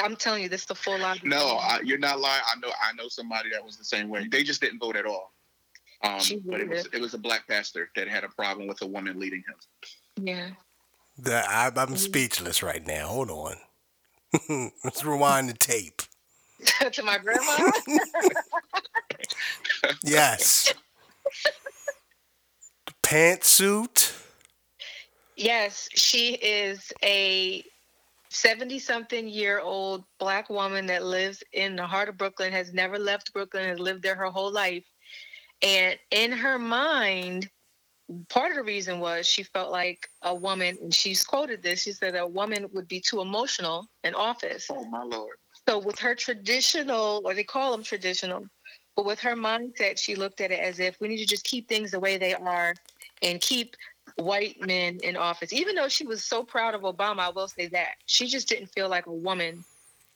I'm 0.03 0.15
telling 0.15 0.43
you, 0.43 0.49
this 0.51 0.61
is 0.61 0.67
the 0.67 0.75
full 0.75 0.99
logic. 0.99 1.25
No, 1.25 1.57
I, 1.57 1.81
you're 1.83 1.99
not 1.99 2.21
lying. 2.21 2.43
I 2.47 2.59
know. 2.61 2.69
I 2.69 2.93
know 2.93 3.09
somebody 3.09 3.49
that 3.51 3.65
was 3.65 3.79
the 3.79 3.85
same 3.85 4.11
way. 4.11 4.29
They 4.29 4.43
just 4.43 4.61
didn't 4.61 4.79
vote 4.79 4.95
at 4.95 5.07
all. 5.07 5.33
Um, 6.03 6.21
but 6.45 6.61
it 6.61 6.69
was 6.69 6.89
it 6.93 7.01
was 7.01 7.15
a 7.15 7.19
black 7.19 7.49
pastor 7.49 7.91
that 7.97 8.09
had 8.09 8.25
a 8.25 8.29
problem 8.29 8.69
with 8.69 8.83
a 8.83 8.87
woman 8.87 9.19
leading 9.19 9.43
him. 9.49 10.25
yeah. 10.25 10.49
The, 11.19 11.37
I, 11.49 11.71
I'm 11.75 11.97
speechless 11.97 12.63
right 12.63 12.87
now. 12.87 13.07
Hold 13.07 13.31
on. 13.31 13.57
Let's 14.85 15.03
rewind 15.03 15.49
the 15.49 15.55
tape. 15.55 16.03
to 16.93 17.03
my 17.03 17.19
grandma. 17.19 17.71
Yes. 20.03 20.75
the 22.87 22.93
pantsuit. 23.03 24.13
Yes, 25.37 25.89
she 25.95 26.35
is 26.35 26.93
a 27.05 27.65
70 28.31 28.79
something 28.79 29.29
year 29.29 29.61
old 29.61 30.05
black 30.19 30.51
woman 30.51 30.87
that 30.87 31.05
lives 31.05 31.43
in 31.53 31.77
the 31.77 31.87
heart 31.87 32.09
of 32.09 32.17
Brooklyn, 32.17 32.53
has 32.53 32.73
never 32.73 32.99
left 32.99 33.33
Brooklyn, 33.33 33.69
has 33.69 33.79
lived 33.79 34.03
there 34.03 34.17
her 34.17 34.31
whole 34.31 34.53
life. 34.53 34.85
And 35.63 35.99
in 36.11 36.33
her 36.33 36.59
mind, 36.59 37.49
part 38.29 38.51
of 38.51 38.57
the 38.57 38.63
reason 38.63 39.01
was 39.01 39.27
she 39.27 39.43
felt 39.43 39.71
like 39.71 40.09
a 40.23 40.35
woman, 40.35 40.77
and 40.83 40.95
she's 40.95 41.25
quoted 41.25 41.63
this 41.63 41.83
she 41.83 41.93
said 41.93 42.15
a 42.15 42.27
woman 42.27 42.67
would 42.73 42.89
be 42.89 43.01
too 43.01 43.21
emotional 43.21 43.87
in 44.05 44.15
office. 44.15 44.67
Oh 44.71 44.85
my 44.87 45.03
lord! 45.03 45.37
So 45.69 45.79
with 45.79 45.99
her 45.99 46.15
traditional, 46.15 47.23
or 47.25 47.35
they 47.35 47.45
call 47.45 47.73
them 47.73 47.83
traditional, 47.83 48.47
but 48.95 49.05
with 49.05 49.19
her 49.21 49.35
mindset, 49.35 49.99
she 49.99 50.15
looked 50.15 50.41
at 50.41 50.51
it 50.51 50.61
as 50.61 50.79
if 50.79 51.01
we 51.01 51.09
need 51.09 51.19
to 51.19 51.27
just 51.27 51.45
keep 51.45 51.69
things 51.69 51.91
the 51.91 52.01
way 52.01 52.17
they 52.17 52.35
are 52.35 52.75
and 53.23 53.41
keep 53.41 53.77
white 54.17 54.61
men 54.61 54.99
in 55.03 55.17
office. 55.17 55.53
Even 55.53 55.75
though 55.75 55.89
she 55.89 56.07
was 56.07 56.25
so 56.25 56.43
proud 56.43 56.75
of 56.75 56.83
Obama, 56.83 57.21
I 57.21 57.31
will 57.31 57.49
say 57.49 57.67
that 57.69 57.97
she 58.07 58.27
just 58.27 58.49
didn't 58.49 58.69
feel 58.69 58.89
like 58.89 59.07
a 59.07 59.13
woman 59.13 59.65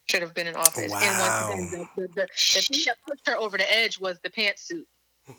should 0.09 0.23
have 0.23 0.35
been 0.35 0.47
in 0.47 0.56
office. 0.56 0.90
Wow. 0.90 1.00
And 1.02 1.18
once 1.18 1.73
again, 1.73 1.88
the, 1.97 2.02
the, 2.02 2.09
the, 2.09 2.28
the 2.54 2.61
thing 2.62 2.82
that 2.87 2.97
pushed 3.06 3.26
her 3.26 3.37
over 3.37 3.59
the 3.59 3.73
edge 3.73 4.00
was 4.00 4.18
the 4.23 4.30
pantsuit. 4.30 4.85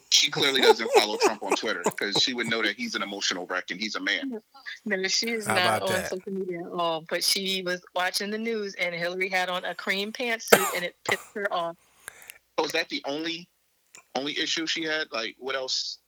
She 0.10 0.30
clearly 0.30 0.62
doesn't 0.62 0.90
follow 0.94 1.18
Trump 1.18 1.44
on 1.44 1.56
Twitter 1.56 1.82
because 1.84 2.22
she 2.22 2.34
would 2.34 2.48
know 2.48 2.62
that 2.62 2.76
he's 2.76 2.96
an 2.96 3.02
emotional 3.02 3.46
wreck 3.48 3.72
and 3.72 3.80
he's 3.80 3.96
a 3.96 4.00
man. 4.00 4.42
No, 4.86 5.08
she 5.08 5.32
is 5.32 5.48
How 5.48 5.56
not 5.56 5.82
on 5.84 5.90
that? 5.90 6.10
social 6.10 6.32
media 6.32 6.62
at 6.62 6.72
all. 6.72 7.06
But 7.10 7.24
she 7.24 7.64
was 7.64 7.82
watching 7.96 8.30
the 8.30 8.38
news, 8.38 8.76
and 8.76 8.94
Hillary 8.94 9.30
had 9.30 9.50
on 9.50 9.66
a 9.66 9.74
cream 9.76 10.12
pantsuit, 10.12 10.76
and 10.76 10.86
it 10.86 10.96
pissed 11.10 11.34
her 11.36 11.52
off. 11.54 11.76
Oh, 12.58 12.66
is 12.66 12.72
that 12.74 12.90
the 12.90 13.02
only 13.06 13.48
only 14.16 14.38
issue 14.38 14.68
she 14.68 14.84
had? 14.84 15.08
Like, 15.12 15.36
what 15.40 15.56
else? 15.56 16.00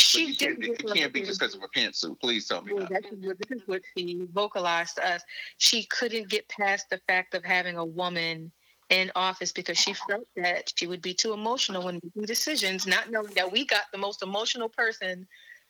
She 0.00 0.26
you 0.26 0.36
can't, 0.36 0.60
didn't 0.60 0.80
it 0.80 0.94
can't 0.94 1.12
be 1.12 1.22
just 1.22 1.40
because 1.40 1.54
of 1.54 1.60
her 1.60 1.68
pantsuit. 1.76 2.20
Please 2.20 2.46
tell 2.46 2.62
me 2.62 2.72
Well, 2.72 2.86
that. 2.86 3.02
that's 3.02 3.14
what, 3.20 3.36
this 3.38 3.60
is 3.60 3.66
what 3.66 3.82
she 3.96 4.26
vocalized 4.32 4.96
to 4.96 5.06
us. 5.06 5.22
She 5.58 5.84
couldn't 5.84 6.28
get 6.28 6.48
past 6.48 6.88
the 6.88 7.00
fact 7.08 7.34
of 7.34 7.44
having 7.44 7.76
a 7.76 7.84
woman 7.84 8.52
in 8.90 9.10
office 9.14 9.52
because 9.52 9.78
she 9.78 9.92
felt 9.92 10.26
that 10.36 10.72
she 10.76 10.86
would 10.86 11.02
be 11.02 11.12
too 11.12 11.32
emotional 11.32 11.84
when 11.84 12.00
making 12.02 12.22
decisions, 12.22 12.86
not 12.86 13.10
knowing 13.10 13.32
that 13.34 13.50
we 13.50 13.66
got 13.66 13.82
the 13.92 13.98
most 13.98 14.22
emotional 14.22 14.68
person, 14.68 15.26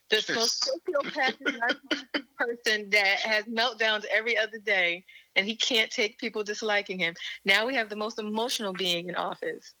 the 0.09 0.23
most 0.35 0.69
sociopathic 0.87 1.75
person 2.37 2.89
that 2.89 3.19
has 3.19 3.43
meltdowns 3.45 4.05
every 4.11 4.37
other 4.37 4.57
day, 4.59 5.03
and 5.35 5.45
he 5.45 5.55
can't 5.55 5.91
take 5.91 6.17
people 6.17 6.43
disliking 6.43 6.99
him. 6.99 7.13
Now 7.45 7.67
we 7.67 7.75
have 7.75 7.89
the 7.89 7.95
most 7.95 8.19
emotional 8.19 8.73
being 8.73 9.09
in 9.09 9.15
office. 9.15 9.73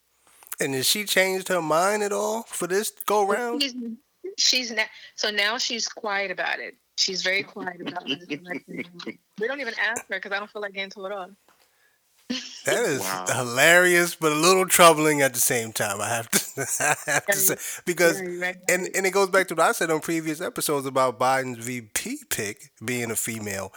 And 0.59 0.73
has 0.75 0.85
she 0.85 1.05
changed 1.05 1.47
her 1.47 1.61
mind 1.61 2.03
at 2.03 2.11
all 2.11 2.43
for 2.43 2.67
this 2.67 2.91
go 3.05 3.25
round? 3.25 3.61
She's, 3.61 3.75
she's 4.37 4.71
not, 4.71 4.87
so 5.15 5.31
now 5.31 5.57
she's 5.57 5.87
quiet 5.87 6.31
about 6.31 6.59
it. 6.59 6.75
She's 6.97 7.21
very 7.21 7.43
quiet 7.43 7.79
about 7.79 8.03
it. 8.05 8.27
we 9.39 9.47
don't 9.47 9.61
even 9.61 9.73
ask 9.79 10.01
her 10.09 10.17
because 10.17 10.33
I 10.33 10.39
don't 10.39 10.51
feel 10.51 10.61
like 10.61 10.73
getting 10.73 10.89
to 10.91 11.05
it 11.05 11.11
all. 11.13 11.29
That 12.65 12.85
is 12.85 13.19
Wow. 13.21 13.27
hilarious, 13.27 14.15
but 14.15 14.31
a 14.31 14.35
little 14.35 14.65
troubling 14.65 15.21
at 15.21 15.33
the 15.33 15.39
same 15.39 15.71
time. 15.71 16.01
I 16.01 16.09
have 16.09 16.29
to, 16.31 16.67
I 17.07 17.11
have 17.11 17.29
to 17.31 17.37
say 17.39 17.55
because, 17.85 18.21
Right, 18.21 18.39
right, 18.39 18.57
and 18.67 18.89
and 18.95 19.05
it 19.05 19.11
goes 19.11 19.29
back 19.29 19.47
to 19.47 19.55
what 19.55 19.65
I 19.67 19.71
said 19.71 19.89
on 19.91 20.01
previous 20.01 20.41
episodes 20.41 20.85
about 20.85 21.19
Biden's 21.19 21.63
VP 21.65 22.19
pick 22.29 22.71
being 22.83 23.11
a 23.11 23.15
female. 23.15 23.73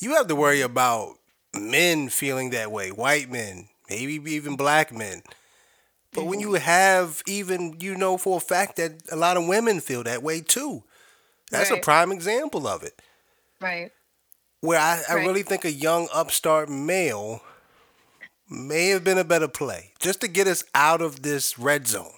You 0.00 0.14
have 0.16 0.28
to 0.28 0.36
worry 0.36 0.60
about 0.62 1.16
men 1.54 2.08
feeling 2.08 2.50
that 2.50 2.70
way, 2.72 2.90
white 2.90 3.30
men, 3.30 3.68
maybe 3.90 4.14
even 4.32 4.56
black 4.56 4.92
men. 4.92 5.22
But 6.14 6.24
when 6.24 6.40
you 6.40 6.54
have 6.54 7.22
even 7.26 7.76
you 7.80 7.96
know 7.96 8.16
for 8.18 8.38
a 8.38 8.40
fact 8.40 8.76
that 8.76 9.02
a 9.10 9.16
lot 9.16 9.36
of 9.36 9.46
women 9.46 9.80
feel 9.80 10.02
that 10.04 10.22
way 10.22 10.40
too. 10.40 10.84
That's 11.50 11.70
a 11.70 11.76
prime 11.78 12.12
example 12.12 12.66
of 12.66 12.82
it 12.82 13.00
Right. 13.60 13.92
where 14.60 14.78
I, 14.78 15.02
I 15.08 15.14
Right. 15.14 15.22
really 15.24 15.42
think 15.42 15.64
a 15.64 15.72
young 15.72 16.08
upstart 16.12 16.68
male 16.68 17.42
may 18.52 18.88
have 18.88 19.02
been 19.04 19.18
a 19.18 19.24
better 19.24 19.48
play 19.48 19.92
just 19.98 20.20
to 20.20 20.28
get 20.28 20.46
us 20.46 20.64
out 20.74 21.00
of 21.02 21.22
this 21.22 21.58
red 21.58 21.86
zone. 21.86 22.12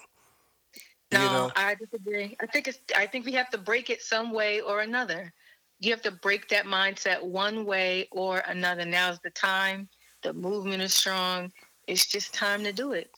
No, 1.11 1.21
you 1.23 1.29
know, 1.29 1.51
I 1.55 1.75
disagree. 1.75 2.35
I 2.41 2.45
think 2.47 2.67
it's. 2.67 2.79
I 2.95 3.05
think 3.05 3.25
we 3.25 3.31
have 3.33 3.49
to 3.51 3.57
break 3.57 3.89
it 3.89 4.01
some 4.01 4.31
way 4.33 4.59
or 4.61 4.81
another. 4.81 5.31
You 5.79 5.91
have 5.91 6.01
to 6.03 6.11
break 6.11 6.49
that 6.49 6.65
mindset 6.65 7.21
one 7.23 7.65
way 7.65 8.07
or 8.11 8.39
another. 8.47 8.85
Now's 8.85 9.19
the 9.19 9.29
time. 9.29 9.87
The 10.23 10.33
movement 10.33 10.81
is 10.81 10.93
strong. 10.93 11.51
It's 11.87 12.05
just 12.07 12.33
time 12.33 12.63
to 12.63 12.73
do 12.73 12.93
it. 12.93 13.11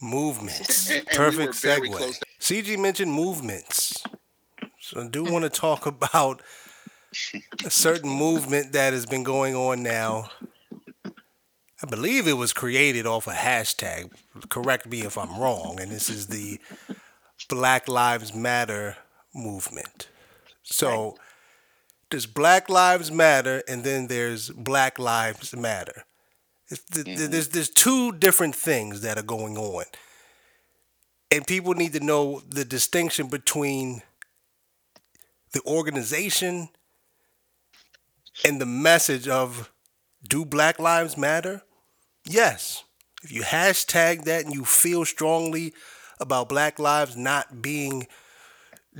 movements. 0.00 0.90
We 0.90 1.00
Perfect 1.02 1.46
were 1.46 1.52
segue. 1.52 2.18
to- 2.18 2.26
CG 2.40 2.78
mentioned 2.78 3.12
movements. 3.12 4.02
So 4.80 5.00
I 5.02 5.06
do 5.08 5.24
want 5.24 5.44
to 5.44 5.50
talk 5.50 5.86
about 5.96 6.42
a 7.64 7.70
certain 7.70 8.08
movement 8.10 8.72
that 8.72 8.92
has 8.92 9.06
been 9.06 9.22
going 9.22 9.54
on 9.54 9.82
now. 9.82 10.30
I 11.84 11.86
believe 11.86 12.26
it 12.26 12.38
was 12.38 12.54
created 12.54 13.04
off 13.04 13.26
a 13.26 13.32
hashtag. 13.32 14.10
Correct 14.48 14.86
me 14.86 15.02
if 15.02 15.18
I'm 15.18 15.38
wrong. 15.38 15.78
And 15.78 15.92
this 15.92 16.08
is 16.08 16.28
the 16.28 16.58
Black 17.50 17.88
Lives 17.88 18.32
Matter 18.32 18.96
movement. 19.34 20.08
So 20.62 21.18
there's 22.10 22.24
Black 22.24 22.70
Lives 22.70 23.12
Matter, 23.12 23.62
and 23.68 23.84
then 23.84 24.06
there's 24.06 24.48
Black 24.48 24.98
Lives 24.98 25.54
Matter. 25.54 26.04
Th- 26.70 27.04
mm-hmm. 27.04 27.30
There's 27.30 27.48
there's 27.48 27.68
two 27.68 28.12
different 28.12 28.56
things 28.56 29.02
that 29.02 29.18
are 29.18 29.22
going 29.22 29.58
on, 29.58 29.84
and 31.30 31.46
people 31.46 31.74
need 31.74 31.92
to 31.92 32.00
know 32.00 32.40
the 32.48 32.64
distinction 32.64 33.26
between 33.26 34.00
the 35.52 35.60
organization 35.66 36.70
and 38.42 38.58
the 38.58 38.66
message 38.66 39.28
of 39.28 39.70
do 40.26 40.46
Black 40.46 40.78
Lives 40.78 41.18
Matter? 41.18 41.60
Yes. 42.26 42.84
If 43.22 43.32
you 43.32 43.42
hashtag 43.42 44.24
that 44.24 44.44
and 44.44 44.54
you 44.54 44.64
feel 44.64 45.04
strongly 45.04 45.74
about 46.20 46.48
Black 46.48 46.78
lives 46.78 47.16
not 47.16 47.62
being 47.62 48.06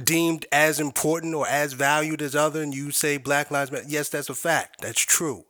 deemed 0.02 0.46
as 0.50 0.80
important 0.80 1.34
or 1.34 1.46
as 1.46 1.72
valued 1.74 2.20
as 2.20 2.34
other, 2.34 2.62
and 2.62 2.74
you 2.74 2.90
say 2.90 3.16
Black 3.16 3.50
Lives 3.50 3.70
Matter, 3.70 3.84
yes, 3.86 4.08
that's 4.08 4.28
a 4.28 4.34
fact. 4.34 4.80
That's 4.80 5.00
true. 5.00 5.44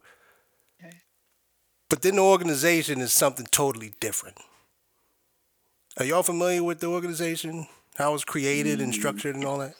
But 1.89 2.03
then 2.03 2.17
the 2.17 2.23
organization 2.23 3.01
is 3.01 3.13
something 3.13 3.47
totally 3.51 3.95
different. 4.01 4.39
Are 5.99 6.05
y'all 6.05 6.23
familiar 6.23 6.65
with 6.65 6.81
the 6.81 6.89
organization? 6.89 7.69
How 7.97 8.11
it 8.11 8.15
was 8.15 8.25
created 8.25 8.81
and 8.81 8.93
structured 8.93 9.37
and 9.37 9.45
all 9.45 9.59
that? 9.59 9.75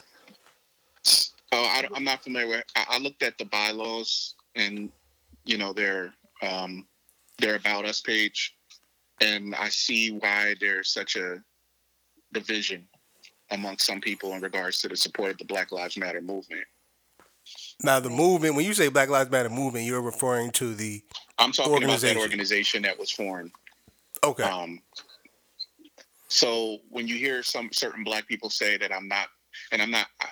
Oh, 1.51 1.63
I, 1.63 1.85
am 1.93 2.05
not 2.05 2.23
familiar 2.23 2.47
with. 2.47 2.63
I, 2.75 2.85
I 2.91 2.97
looked 2.99 3.21
at 3.21 3.37
the 3.37 3.45
bylaws 3.45 4.35
and 4.55 4.89
you 5.43 5.57
know 5.57 5.73
their 5.73 6.13
um, 6.41 6.87
their 7.39 7.55
about 7.55 7.85
us 7.85 8.01
page, 8.01 8.55
and 9.21 9.55
I 9.55 9.69
see 9.69 10.11
why 10.11 10.55
there's 10.59 10.89
such 10.93 11.15
a 11.15 11.37
division 12.33 12.87
among 13.51 13.77
some 13.77 14.01
people 14.01 14.33
in 14.33 14.41
regards 14.41 14.79
to 14.81 14.87
the 14.87 14.95
support 14.97 15.31
of 15.31 15.37
the 15.37 15.45
Black 15.45 15.71
Lives 15.71 15.97
Matter 15.97 16.21
movement. 16.21 16.63
Now, 17.83 17.99
the 17.99 18.09
movement, 18.09 18.55
when 18.55 18.65
you 18.65 18.73
say 18.73 18.87
Black 18.87 19.09
Lives 19.09 19.29
Matter 19.29 19.49
movement, 19.49 19.85
you're 19.85 20.01
referring 20.01 20.51
to 20.51 20.73
the. 20.73 21.03
I'm 21.37 21.51
talking 21.51 21.73
about 21.73 21.83
Organization. 21.83 22.17
that 22.17 22.21
organization 22.23 22.81
that 22.83 22.97
was 22.97 23.11
formed. 23.11 23.51
Okay. 24.23 24.43
Um, 24.43 24.81
so 26.27 26.79
when 26.89 27.07
you 27.07 27.15
hear 27.15 27.43
some 27.43 27.69
certain 27.71 28.03
black 28.03 28.27
people 28.27 28.49
say 28.49 28.77
that 28.77 28.93
I'm 28.93 29.07
not, 29.07 29.27
and 29.71 29.81
I'm 29.81 29.91
not, 29.91 30.07
I- 30.21 30.27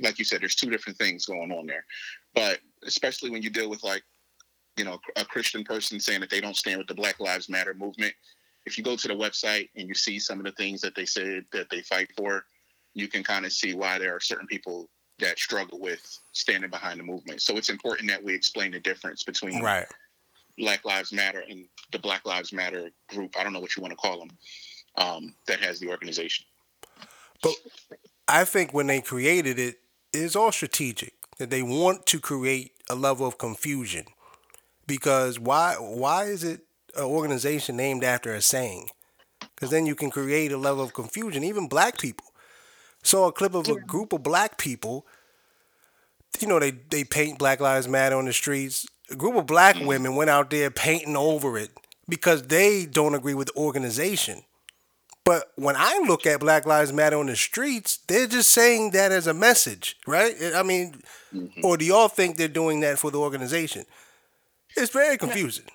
like 0.00 0.18
you 0.18 0.24
said, 0.24 0.42
there's 0.42 0.54
two 0.54 0.70
different 0.70 0.98
things 0.98 1.24
going 1.24 1.50
on 1.50 1.66
there. 1.66 1.84
But 2.34 2.60
especially 2.84 3.30
when 3.30 3.42
you 3.42 3.48
deal 3.50 3.70
with 3.70 3.82
like 3.82 4.02
you 4.76 4.84
know, 4.84 4.98
a 5.16 5.24
Christian 5.24 5.64
person 5.64 6.00
saying 6.00 6.20
that 6.20 6.30
they 6.30 6.40
don't 6.40 6.56
stand 6.56 6.78
with 6.78 6.86
the 6.86 6.94
Black 6.94 7.20
Lives 7.20 7.48
Matter 7.48 7.74
movement. 7.74 8.14
If 8.64 8.78
you 8.78 8.84
go 8.84 8.96
to 8.96 9.08
the 9.08 9.14
website 9.14 9.68
and 9.76 9.88
you 9.88 9.94
see 9.94 10.18
some 10.18 10.38
of 10.38 10.44
the 10.44 10.52
things 10.52 10.80
that 10.82 10.94
they 10.94 11.04
said 11.04 11.44
that 11.52 11.68
they 11.70 11.82
fight 11.82 12.08
for, 12.16 12.44
you 12.94 13.08
can 13.08 13.24
kind 13.24 13.44
of 13.44 13.52
see 13.52 13.74
why 13.74 13.98
there 13.98 14.14
are 14.14 14.20
certain 14.20 14.46
people 14.46 14.88
that 15.18 15.38
struggle 15.38 15.78
with 15.80 16.02
standing 16.32 16.70
behind 16.70 17.00
the 17.00 17.04
movement. 17.04 17.42
So 17.42 17.56
it's 17.56 17.68
important 17.68 18.08
that 18.08 18.22
we 18.22 18.34
explain 18.34 18.72
the 18.72 18.80
difference 18.80 19.22
between 19.22 19.62
Right. 19.62 19.86
Black 20.58 20.84
Lives 20.84 21.12
Matter 21.12 21.42
and 21.48 21.66
the 21.92 21.98
Black 21.98 22.26
Lives 22.26 22.52
Matter 22.52 22.90
group. 23.08 23.38
I 23.38 23.42
don't 23.42 23.52
know 23.52 23.60
what 23.60 23.76
you 23.76 23.82
want 23.82 23.92
to 23.92 23.96
call 23.96 24.18
them. 24.18 24.30
Um, 24.96 25.34
that 25.46 25.60
has 25.60 25.80
the 25.80 25.88
organization. 25.88 26.44
But 27.42 27.54
I 28.28 28.44
think 28.44 28.74
when 28.74 28.86
they 28.86 29.00
created 29.00 29.58
it, 29.58 29.76
it 30.12 30.18
is 30.18 30.36
all 30.36 30.52
strategic 30.52 31.14
that 31.38 31.48
they 31.48 31.62
want 31.62 32.04
to 32.06 32.20
create 32.20 32.72
a 32.90 32.94
level 32.94 33.26
of 33.26 33.38
confusion. 33.38 34.04
Because 34.86 35.38
why? 35.38 35.74
Why 35.78 36.24
is 36.24 36.44
it 36.44 36.60
an 36.96 37.04
organization 37.04 37.76
named 37.76 38.04
after 38.04 38.34
a 38.34 38.42
saying? 38.42 38.88
Because 39.54 39.70
then 39.70 39.86
you 39.86 39.94
can 39.94 40.10
create 40.10 40.52
a 40.52 40.56
level 40.56 40.82
of 40.82 40.92
confusion. 40.92 41.44
Even 41.44 41.68
black 41.68 41.98
people 41.98 42.26
saw 43.02 43.28
a 43.28 43.32
clip 43.32 43.54
of 43.54 43.68
a 43.68 43.80
group 43.80 44.12
of 44.12 44.22
black 44.22 44.58
people. 44.58 45.06
You 46.40 46.48
know, 46.48 46.58
they 46.58 46.72
they 46.72 47.04
paint 47.04 47.38
Black 47.38 47.60
Lives 47.60 47.88
Matter 47.88 48.16
on 48.16 48.24
the 48.24 48.32
streets. 48.32 48.86
A 49.10 49.14
group 49.14 49.36
of 49.36 49.46
black 49.46 49.76
mm. 49.76 49.86
women 49.86 50.16
went 50.16 50.30
out 50.30 50.50
there 50.50 50.70
painting 50.70 51.16
over 51.16 51.58
it 51.58 51.70
because 52.08 52.42
they 52.44 52.86
don't 52.86 53.14
agree 53.14 53.34
with 53.34 53.48
the 53.48 53.56
organization. 53.56 54.42
But 55.24 55.52
when 55.56 55.76
I 55.76 56.02
look 56.08 56.26
at 56.26 56.40
Black 56.40 56.66
Lives 56.66 56.92
Matter 56.92 57.16
on 57.16 57.26
the 57.26 57.36
streets, 57.36 57.98
they're 58.08 58.26
just 58.26 58.50
saying 58.50 58.90
that 58.90 59.12
as 59.12 59.28
a 59.28 59.34
message, 59.34 59.96
right? 60.06 60.34
I 60.54 60.64
mean, 60.64 61.00
mm-hmm. 61.32 61.64
or 61.64 61.76
do 61.76 61.84
y'all 61.84 62.08
think 62.08 62.36
they're 62.36 62.48
doing 62.48 62.80
that 62.80 62.98
for 62.98 63.10
the 63.10 63.20
organization? 63.20 63.84
It's 64.76 64.92
very 64.92 65.18
confusing. 65.18 65.66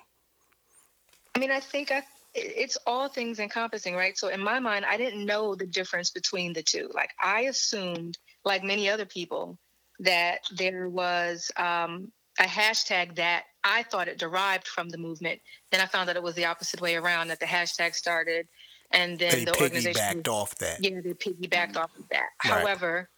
I 1.34 1.38
mean, 1.38 1.50
I 1.50 1.60
think 1.60 1.92
I, 1.92 2.02
it's 2.34 2.76
all 2.86 3.08
things 3.08 3.38
encompassing, 3.38 3.94
right? 3.94 4.16
So 4.18 4.28
in 4.28 4.40
my 4.40 4.58
mind, 4.58 4.84
I 4.84 4.96
didn't 4.96 5.24
know 5.24 5.54
the 5.54 5.66
difference 5.66 6.10
between 6.10 6.52
the 6.52 6.62
two. 6.62 6.90
Like 6.94 7.10
I 7.22 7.42
assumed, 7.42 8.18
like 8.44 8.62
many 8.62 8.88
other 8.88 9.06
people, 9.06 9.58
that 10.00 10.40
there 10.56 10.88
was 10.88 11.50
um, 11.56 12.12
a 12.38 12.44
hashtag 12.44 13.16
that 13.16 13.44
I 13.64 13.82
thought 13.84 14.08
it 14.08 14.18
derived 14.18 14.66
from 14.66 14.88
the 14.88 14.98
movement. 14.98 15.40
Then 15.70 15.80
I 15.80 15.86
found 15.86 16.08
that 16.08 16.16
it 16.16 16.22
was 16.22 16.34
the 16.34 16.44
opposite 16.44 16.80
way 16.80 16.96
around. 16.96 17.28
That 17.28 17.40
the 17.40 17.46
hashtag 17.46 17.94
started, 17.94 18.46
and 18.92 19.18
then 19.18 19.30
They 19.32 19.44
the 19.44 19.60
organization 19.60 20.22
piggybacked 20.22 20.28
off 20.28 20.54
that. 20.56 20.82
yeah, 20.82 21.00
they 21.02 21.14
piggybacked 21.14 21.76
off 21.76 21.90
of 21.98 22.08
that. 22.10 22.28
Right. 22.44 22.60
However, 22.60 23.08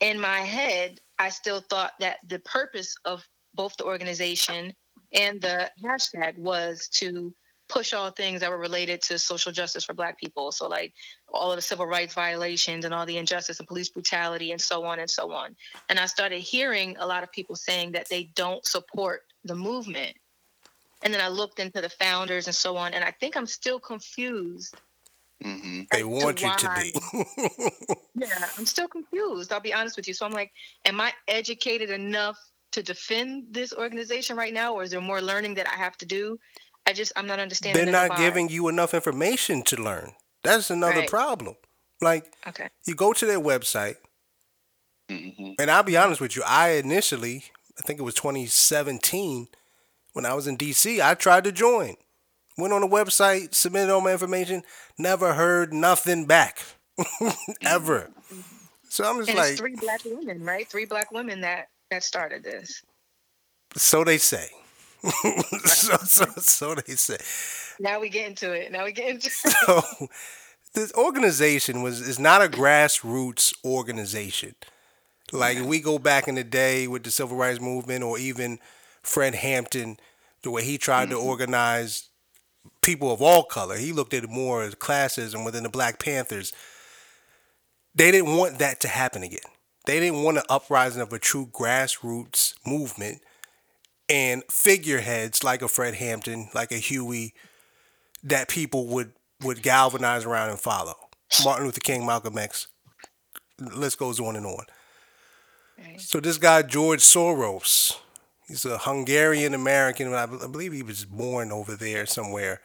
in 0.00 0.20
my 0.20 0.40
head, 0.40 1.00
I 1.18 1.30
still 1.30 1.60
thought 1.60 1.92
that 2.00 2.18
the 2.26 2.40
purpose 2.40 2.94
of 3.04 3.26
both 3.54 3.76
the 3.76 3.84
organization 3.84 4.74
and 5.12 5.40
the 5.40 5.70
hashtag 5.82 6.36
was 6.38 6.88
to 6.94 7.34
push 7.68 7.92
all 7.92 8.10
things 8.10 8.40
that 8.40 8.50
were 8.50 8.58
related 8.58 9.02
to 9.02 9.18
social 9.18 9.50
justice 9.50 9.84
for 9.84 9.94
Black 9.94 10.18
people. 10.18 10.52
So, 10.52 10.68
like 10.68 10.92
all 11.32 11.50
of 11.50 11.56
the 11.56 11.62
civil 11.62 11.86
rights 11.86 12.14
violations 12.14 12.84
and 12.84 12.94
all 12.94 13.06
the 13.06 13.18
injustice 13.18 13.58
and 13.58 13.68
police 13.68 13.88
brutality 13.88 14.52
and 14.52 14.60
so 14.60 14.84
on 14.84 15.00
and 15.00 15.10
so 15.10 15.32
on. 15.32 15.56
And 15.88 15.98
I 15.98 16.06
started 16.06 16.40
hearing 16.40 16.96
a 16.98 17.06
lot 17.06 17.22
of 17.22 17.32
people 17.32 17.56
saying 17.56 17.92
that 17.92 18.08
they 18.08 18.30
don't 18.34 18.64
support 18.64 19.22
the 19.44 19.54
movement. 19.54 20.16
And 21.02 21.12
then 21.12 21.20
I 21.20 21.28
looked 21.28 21.60
into 21.60 21.80
the 21.80 21.88
founders 21.88 22.46
and 22.46 22.54
so 22.54 22.76
on. 22.76 22.94
And 22.94 23.04
I 23.04 23.10
think 23.10 23.36
I'm 23.36 23.46
still 23.46 23.78
confused 23.78 24.74
hmm 25.42 25.82
They 25.92 26.00
as 26.00 26.02
to 26.02 26.06
want 26.06 26.42
you 26.42 26.50
to 26.56 26.70
be. 26.74 26.92
yeah, 28.14 28.48
I'm 28.56 28.66
still 28.66 28.88
confused. 28.88 29.52
I'll 29.52 29.60
be 29.60 29.74
honest 29.74 29.96
with 29.96 30.08
you. 30.08 30.14
So 30.14 30.24
I'm 30.24 30.32
like, 30.32 30.52
am 30.84 31.00
I 31.00 31.12
educated 31.28 31.90
enough 31.90 32.38
to 32.76 32.82
defend 32.82 33.48
this 33.52 33.72
organization 33.74 34.36
right 34.36 34.54
now, 34.54 34.74
or 34.74 34.84
is 34.84 34.90
there 34.92 35.00
more 35.00 35.20
learning 35.20 35.54
that 35.56 35.68
I 35.68 35.76
have 35.76 35.96
to 35.98 36.06
do? 36.06 36.38
I 36.86 36.92
just 36.92 37.12
I'm 37.16 37.26
not 37.26 37.40
understanding. 37.40 37.84
They're 37.84 37.92
not 37.92 38.10
divide. 38.10 38.18
giving 38.18 38.48
you 38.48 38.68
enough 38.68 38.94
information 38.94 39.62
to 39.64 39.76
learn. 39.76 40.14
That's 40.44 40.70
another 40.70 41.00
Right. 41.00 41.10
problem. 41.10 41.56
Like 42.00 42.32
Okay. 42.48 42.68
you 42.86 42.94
go 42.94 43.12
to 43.12 43.26
their 43.26 43.40
website, 43.40 43.96
hmm 45.10 45.54
and 45.58 45.70
I'll 45.70 45.82
be 45.82 45.96
honest 45.96 46.20
with 46.20 46.36
you, 46.36 46.42
I 46.46 46.70
initially, 46.70 47.44
I 47.78 47.82
think 47.82 47.98
it 47.98 48.02
was 48.04 48.14
2017, 48.14 49.48
when 50.12 50.26
I 50.26 50.34
was 50.34 50.46
in 50.46 50.56
DC, 50.56 51.00
I 51.00 51.14
tried 51.14 51.44
to 51.44 51.52
join. 51.52 51.96
Went 52.58 52.72
on 52.72 52.80
the 52.82 52.88
website, 52.88 53.54
submitted 53.54 53.92
all 53.92 54.00
my 54.00 54.12
information, 54.12 54.62
never 54.98 55.34
heard 55.34 55.72
nothing 55.74 56.26
back. 56.26 56.58
Ever. 57.64 58.10
So 58.88 59.04
I'm 59.04 59.18
just 59.18 59.30
And 59.30 59.38
like, 59.38 59.48
it's 59.48 59.58
three 59.58 59.76
black 59.76 60.00
women, 60.04 60.42
right? 60.42 60.68
Three 60.70 60.86
black 60.86 61.10
women 61.12 61.42
that 61.42 61.68
that 61.90 62.02
started 62.02 62.44
this. 62.44 62.82
so 63.76 64.04
they 64.04 64.18
say. 64.18 64.48
so, 65.64 65.96
so, 66.04 66.24
so 66.38 66.74
they 66.74 66.94
say. 66.94 67.18
Now 67.78 68.00
we 68.00 68.08
get 68.08 68.28
into 68.28 68.52
it. 68.52 68.72
Now 68.72 68.84
we 68.84 68.92
get 68.92 69.08
into 69.08 69.28
it. 69.28 69.32
So 69.32 70.08
this 70.74 70.92
organization 70.94 71.82
was 71.82 72.00
is 72.00 72.18
not 72.18 72.42
a 72.42 72.48
grassroots 72.48 73.54
organization. 73.64 74.54
Like 75.32 75.60
we 75.60 75.80
go 75.80 75.98
back 75.98 76.28
in 76.28 76.36
the 76.36 76.44
day 76.44 76.86
with 76.86 77.02
the 77.02 77.10
civil 77.10 77.36
rights 77.36 77.60
movement 77.60 78.04
or 78.04 78.18
even 78.18 78.58
Fred 79.02 79.34
Hampton, 79.34 79.98
the 80.42 80.50
way 80.50 80.64
he 80.64 80.78
tried 80.78 81.10
to 81.10 81.16
mm-hmm. 81.16 81.26
organize 81.26 82.08
people 82.80 83.12
of 83.12 83.20
all 83.20 83.42
color, 83.42 83.76
he 83.76 83.92
looked 83.92 84.14
at 84.14 84.24
it 84.24 84.30
more 84.30 84.62
as 84.62 84.74
classism 84.74 85.44
within 85.44 85.64
the 85.64 85.68
Black 85.68 85.98
Panthers. 85.98 86.52
They 87.94 88.10
didn't 88.12 88.36
want 88.36 88.58
that 88.58 88.80
to 88.80 88.88
happen 88.88 89.22
again. 89.22 89.40
They 89.86 90.00
didn't 90.00 90.22
want 90.22 90.38
an 90.38 90.44
uprising 90.48 91.00
of 91.00 91.12
a 91.12 91.18
true 91.18 91.46
grassroots 91.46 92.54
movement 92.66 93.22
and 94.08 94.42
figureheads 94.50 95.42
like 95.42 95.62
a 95.62 95.68
Fred 95.68 95.94
Hampton, 95.94 96.50
like 96.54 96.72
a 96.72 96.76
Huey, 96.76 97.34
that 98.22 98.48
people 98.48 98.86
would 98.88 99.12
would 99.42 99.62
galvanize 99.62 100.24
around 100.24 100.50
and 100.50 100.58
follow. 100.58 100.94
Martin 101.44 101.66
Luther 101.66 101.80
King, 101.80 102.06
Malcolm 102.06 102.38
X. 102.38 102.68
List 103.58 103.98
goes 103.98 104.20
on 104.20 104.36
and 104.36 104.46
on. 104.46 104.64
Right. 105.78 106.00
So 106.00 106.20
this 106.20 106.38
guy 106.38 106.62
George 106.62 107.00
Soros, 107.00 107.98
he's 108.48 108.64
a 108.64 108.78
Hungarian 108.78 109.54
American. 109.54 110.12
I 110.12 110.26
believe 110.26 110.72
he 110.72 110.82
was 110.82 111.04
born 111.04 111.52
over 111.52 111.76
there 111.76 112.06
somewhere. 112.06 112.60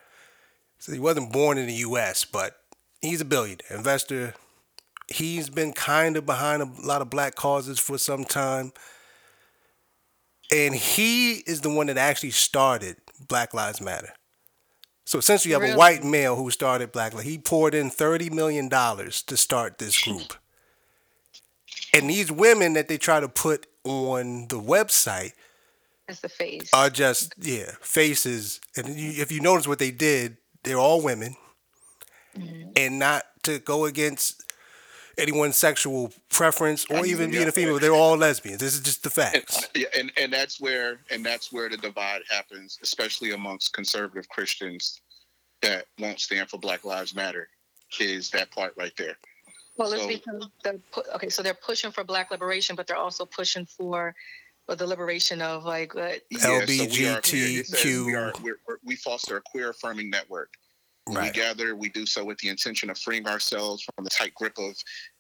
So 0.79 0.91
he 0.91 0.99
wasn't 0.99 1.31
born 1.31 1.57
in 1.57 1.67
the 1.67 1.73
U.S., 1.73 2.25
but 2.25 2.57
he's 3.01 3.21
a 3.21 3.25
billionaire 3.25 3.77
investor. 3.77 4.33
He's 5.07 5.49
been 5.49 5.73
kind 5.73 6.17
of 6.17 6.25
behind 6.25 6.61
a 6.61 6.87
lot 6.87 7.01
of 7.01 7.09
black 7.09 7.35
causes 7.35 7.79
for 7.79 7.97
some 7.97 8.23
time. 8.23 8.71
And 10.53 10.75
he 10.75 11.35
is 11.35 11.61
the 11.61 11.69
one 11.69 11.87
that 11.87 11.97
actually 11.97 12.31
started 12.31 12.97
Black 13.27 13.53
Lives 13.53 13.81
Matter. 13.81 14.13
So 15.05 15.19
essentially, 15.19 15.53
you 15.53 15.59
have 15.59 15.69
a 15.69 15.77
white 15.77 16.03
male 16.03 16.35
who 16.35 16.51
started 16.51 16.91
Black 16.91 17.13
Lives. 17.13 17.25
He 17.25 17.37
poured 17.37 17.73
in 17.73 17.89
thirty 17.89 18.29
million 18.29 18.69
dollars 18.69 19.21
to 19.23 19.35
start 19.35 19.77
this 19.77 20.01
group. 20.01 20.33
And 21.93 22.09
these 22.09 22.31
women 22.31 22.73
that 22.73 22.87
they 22.87 22.97
try 22.97 23.19
to 23.19 23.27
put 23.27 23.67
on 23.83 24.47
the 24.47 24.59
website 24.59 25.33
That's 26.07 26.21
the 26.21 26.29
face. 26.29 26.69
are 26.73 26.89
just 26.89 27.33
yeah 27.37 27.71
faces. 27.81 28.61
And 28.77 28.95
you, 28.95 29.21
if 29.21 29.31
you 29.31 29.41
notice 29.41 29.67
what 29.67 29.79
they 29.79 29.91
did, 29.91 30.37
they're 30.63 30.77
all 30.77 31.01
women, 31.01 31.35
mm-hmm. 32.37 32.69
and 32.75 32.99
not 32.99 33.23
to 33.43 33.59
go 33.59 33.85
against 33.85 34.43
anyone's 35.21 35.57
sexual 35.57 36.11
preference 36.29 36.85
or 36.89 37.05
even 37.05 37.31
being 37.31 37.47
a 37.47 37.51
female. 37.51 37.79
They're 37.79 37.93
all 37.93 38.17
lesbians. 38.17 38.59
This 38.59 38.73
is 38.73 38.81
just 38.81 39.03
the 39.03 39.09
facts. 39.09 39.67
Yeah, 39.75 39.87
and 39.97 40.11
and 40.17 40.31
that's 40.33 40.59
where 40.59 40.99
and 41.09 41.25
that's 41.25 41.51
where 41.51 41.69
the 41.69 41.77
divide 41.77 42.21
happens, 42.29 42.77
especially 42.83 43.31
amongst 43.31 43.73
conservative 43.73 44.27
Christians 44.29 45.01
that 45.61 45.85
won't 45.99 46.19
stand 46.19 46.49
for 46.49 46.57
Black 46.57 46.83
Lives 46.83 47.15
Matter. 47.15 47.47
Is 47.99 48.29
that 48.31 48.51
part 48.51 48.73
right 48.77 48.93
there? 48.97 49.15
well, 49.77 49.91
it's 49.93 50.01
so- 50.01 50.07
because 50.07 50.47
they're 50.63 50.79
pu- 50.91 51.03
okay. 51.15 51.29
So 51.29 51.41
they're 51.43 51.53
pushing 51.53 51.91
for 51.91 52.03
black 52.03 52.31
liberation, 52.31 52.75
but 52.75 52.87
they're 52.87 52.97
also 52.97 53.25
pushing 53.25 53.65
for, 53.65 54.13
for 54.65 54.75
the 54.75 54.85
liberation 54.85 55.41
of 55.41 55.63
like 55.65 55.95
uh, 55.95 56.13
Yeah, 56.29 56.37
so 56.39 56.49
we 56.67 57.07
are- 57.07 57.21
LBGTQ. 57.21 57.73
it 57.73 58.05
we, 58.05 58.13
are, 58.15 58.33
we're, 58.43 58.57
we're- 58.67 58.79
we 58.83 58.95
foster 58.95 59.37
a 59.37 59.41
queer 59.41 59.69
affirming 59.69 60.09
network. 60.09 60.49
Right. 61.09 61.25
we 61.25 61.31
gather, 61.31 61.75
we 61.75 61.89
do 61.89 62.05
so 62.05 62.23
with 62.23 62.37
the 62.39 62.49
intention 62.49 62.89
of 62.89 62.97
freeing 62.97 63.27
ourselves 63.27 63.83
from 63.83 64.03
the 64.03 64.09
tight 64.09 64.33
grip 64.35 64.57
of 64.57 64.75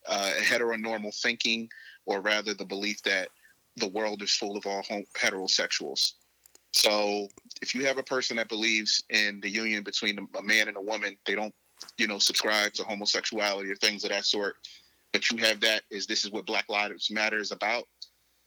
uh, 0.07 0.31
heteronormal 0.39 1.19
thinking, 1.21 1.69
or 2.05 2.21
rather 2.21 2.53
the 2.53 2.65
belief 2.65 3.01
that 3.03 3.29
the 3.77 3.87
world 3.87 4.21
is 4.21 4.31
full 4.31 4.57
of 4.57 4.65
all 4.65 4.83
heterosexuals. 5.17 6.13
So 6.73 7.27
if 7.61 7.75
you 7.75 7.85
have 7.85 7.97
a 7.97 8.03
person 8.03 8.37
that 8.37 8.47
believes 8.47 9.03
in 9.09 9.39
the 9.41 9.49
union 9.49 9.83
between 9.83 10.19
a 10.37 10.43
man 10.43 10.67
and 10.67 10.77
a 10.77 10.81
woman, 10.81 11.17
they 11.25 11.35
don't, 11.35 11.53
you 11.97 12.07
know, 12.07 12.19
subscribe 12.19 12.73
to 12.73 12.83
homosexuality 12.83 13.69
or 13.69 13.75
things 13.75 14.03
of 14.03 14.11
that 14.11 14.25
sort. 14.25 14.55
But 15.11 15.29
you 15.29 15.37
have 15.37 15.59
that 15.61 15.81
is 15.89 16.05
this 16.05 16.23
is 16.23 16.31
what 16.31 16.45
Black 16.45 16.69
Lives 16.69 17.11
Matter 17.11 17.39
is 17.39 17.51
about. 17.51 17.85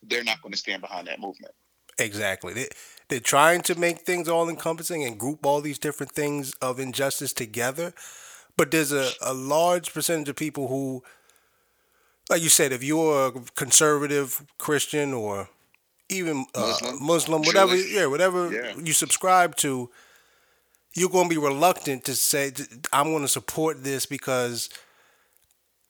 They're 0.03 0.25
not 0.25 0.41
going 0.41 0.53
to 0.53 0.59
stand 0.59 0.83
behind 0.83 1.09
that 1.09 1.21
movement. 1.21 1.53
Exactly. 1.99 2.53
They, 2.55 2.69
they're 3.09 3.21
trying 3.21 3.63
to 3.63 3.79
make 3.79 4.01
things 4.01 4.29
all 4.29 4.49
encompassing 4.49 5.05
and 5.05 5.19
group 5.19 5.45
all 5.47 5.61
these 5.61 5.79
different 5.79 6.13
things 6.13 6.53
of 6.61 6.81
injustice 6.81 7.33
together. 7.33 7.93
But 8.57 8.71
there's 8.71 8.93
a, 8.93 9.11
a 9.21 9.35
large 9.35 9.93
percentage 9.93 10.29
of 10.29 10.37
people 10.37 10.69
who, 10.69 11.03
like 12.31 12.43
you 12.43 12.49
said, 12.49 12.73
if 12.73 12.83
you're 12.83 13.27
a 13.29 13.33
conservative 13.55 14.45
Christian 14.59 15.13
or 15.13 15.49
even 16.09 16.47
uh, 16.55 16.61
Muslim, 16.83 17.03
Muslim, 17.03 17.43
whatever, 17.43 17.77
Jewish. 17.77 17.93
yeah, 17.93 18.07
whatever 18.07 18.53
Yeah. 18.53 18.75
you 18.83 18.93
subscribe 18.93 19.57
to, 19.57 19.91
you're 20.95 21.11
going 21.11 21.29
to 21.29 21.35
be 21.35 21.39
reluctant 21.41 22.05
to 22.05 22.15
say 22.15 22.53
I'm 22.93 23.11
going 23.11 23.23
to 23.23 23.29
support 23.29 23.83
this 23.85 24.07
because 24.07 24.71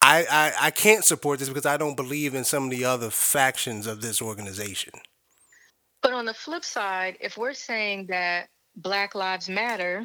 I, 0.01 0.27
I 0.31 0.53
I 0.67 0.71
can't 0.71 1.05
support 1.05 1.39
this 1.39 1.49
because 1.49 1.67
I 1.67 1.77
don't 1.77 1.97
believe 1.97 2.35
in 2.35 2.45
some 2.45 2.65
of 2.65 2.71
the 2.71 2.85
other 2.85 3.11
factions 3.11 3.87
of 3.87 4.01
this 4.03 4.21
organization. 4.21 4.93
But 6.05 6.13
on 6.13 6.27
the 6.27 6.35
flip 6.35 6.67
side, 6.67 7.17
if 7.21 7.39
we're 7.39 7.55
saying 7.55 8.09
that 8.11 8.49
Black 8.77 9.15
Lives 9.15 9.49
Matter 9.49 10.05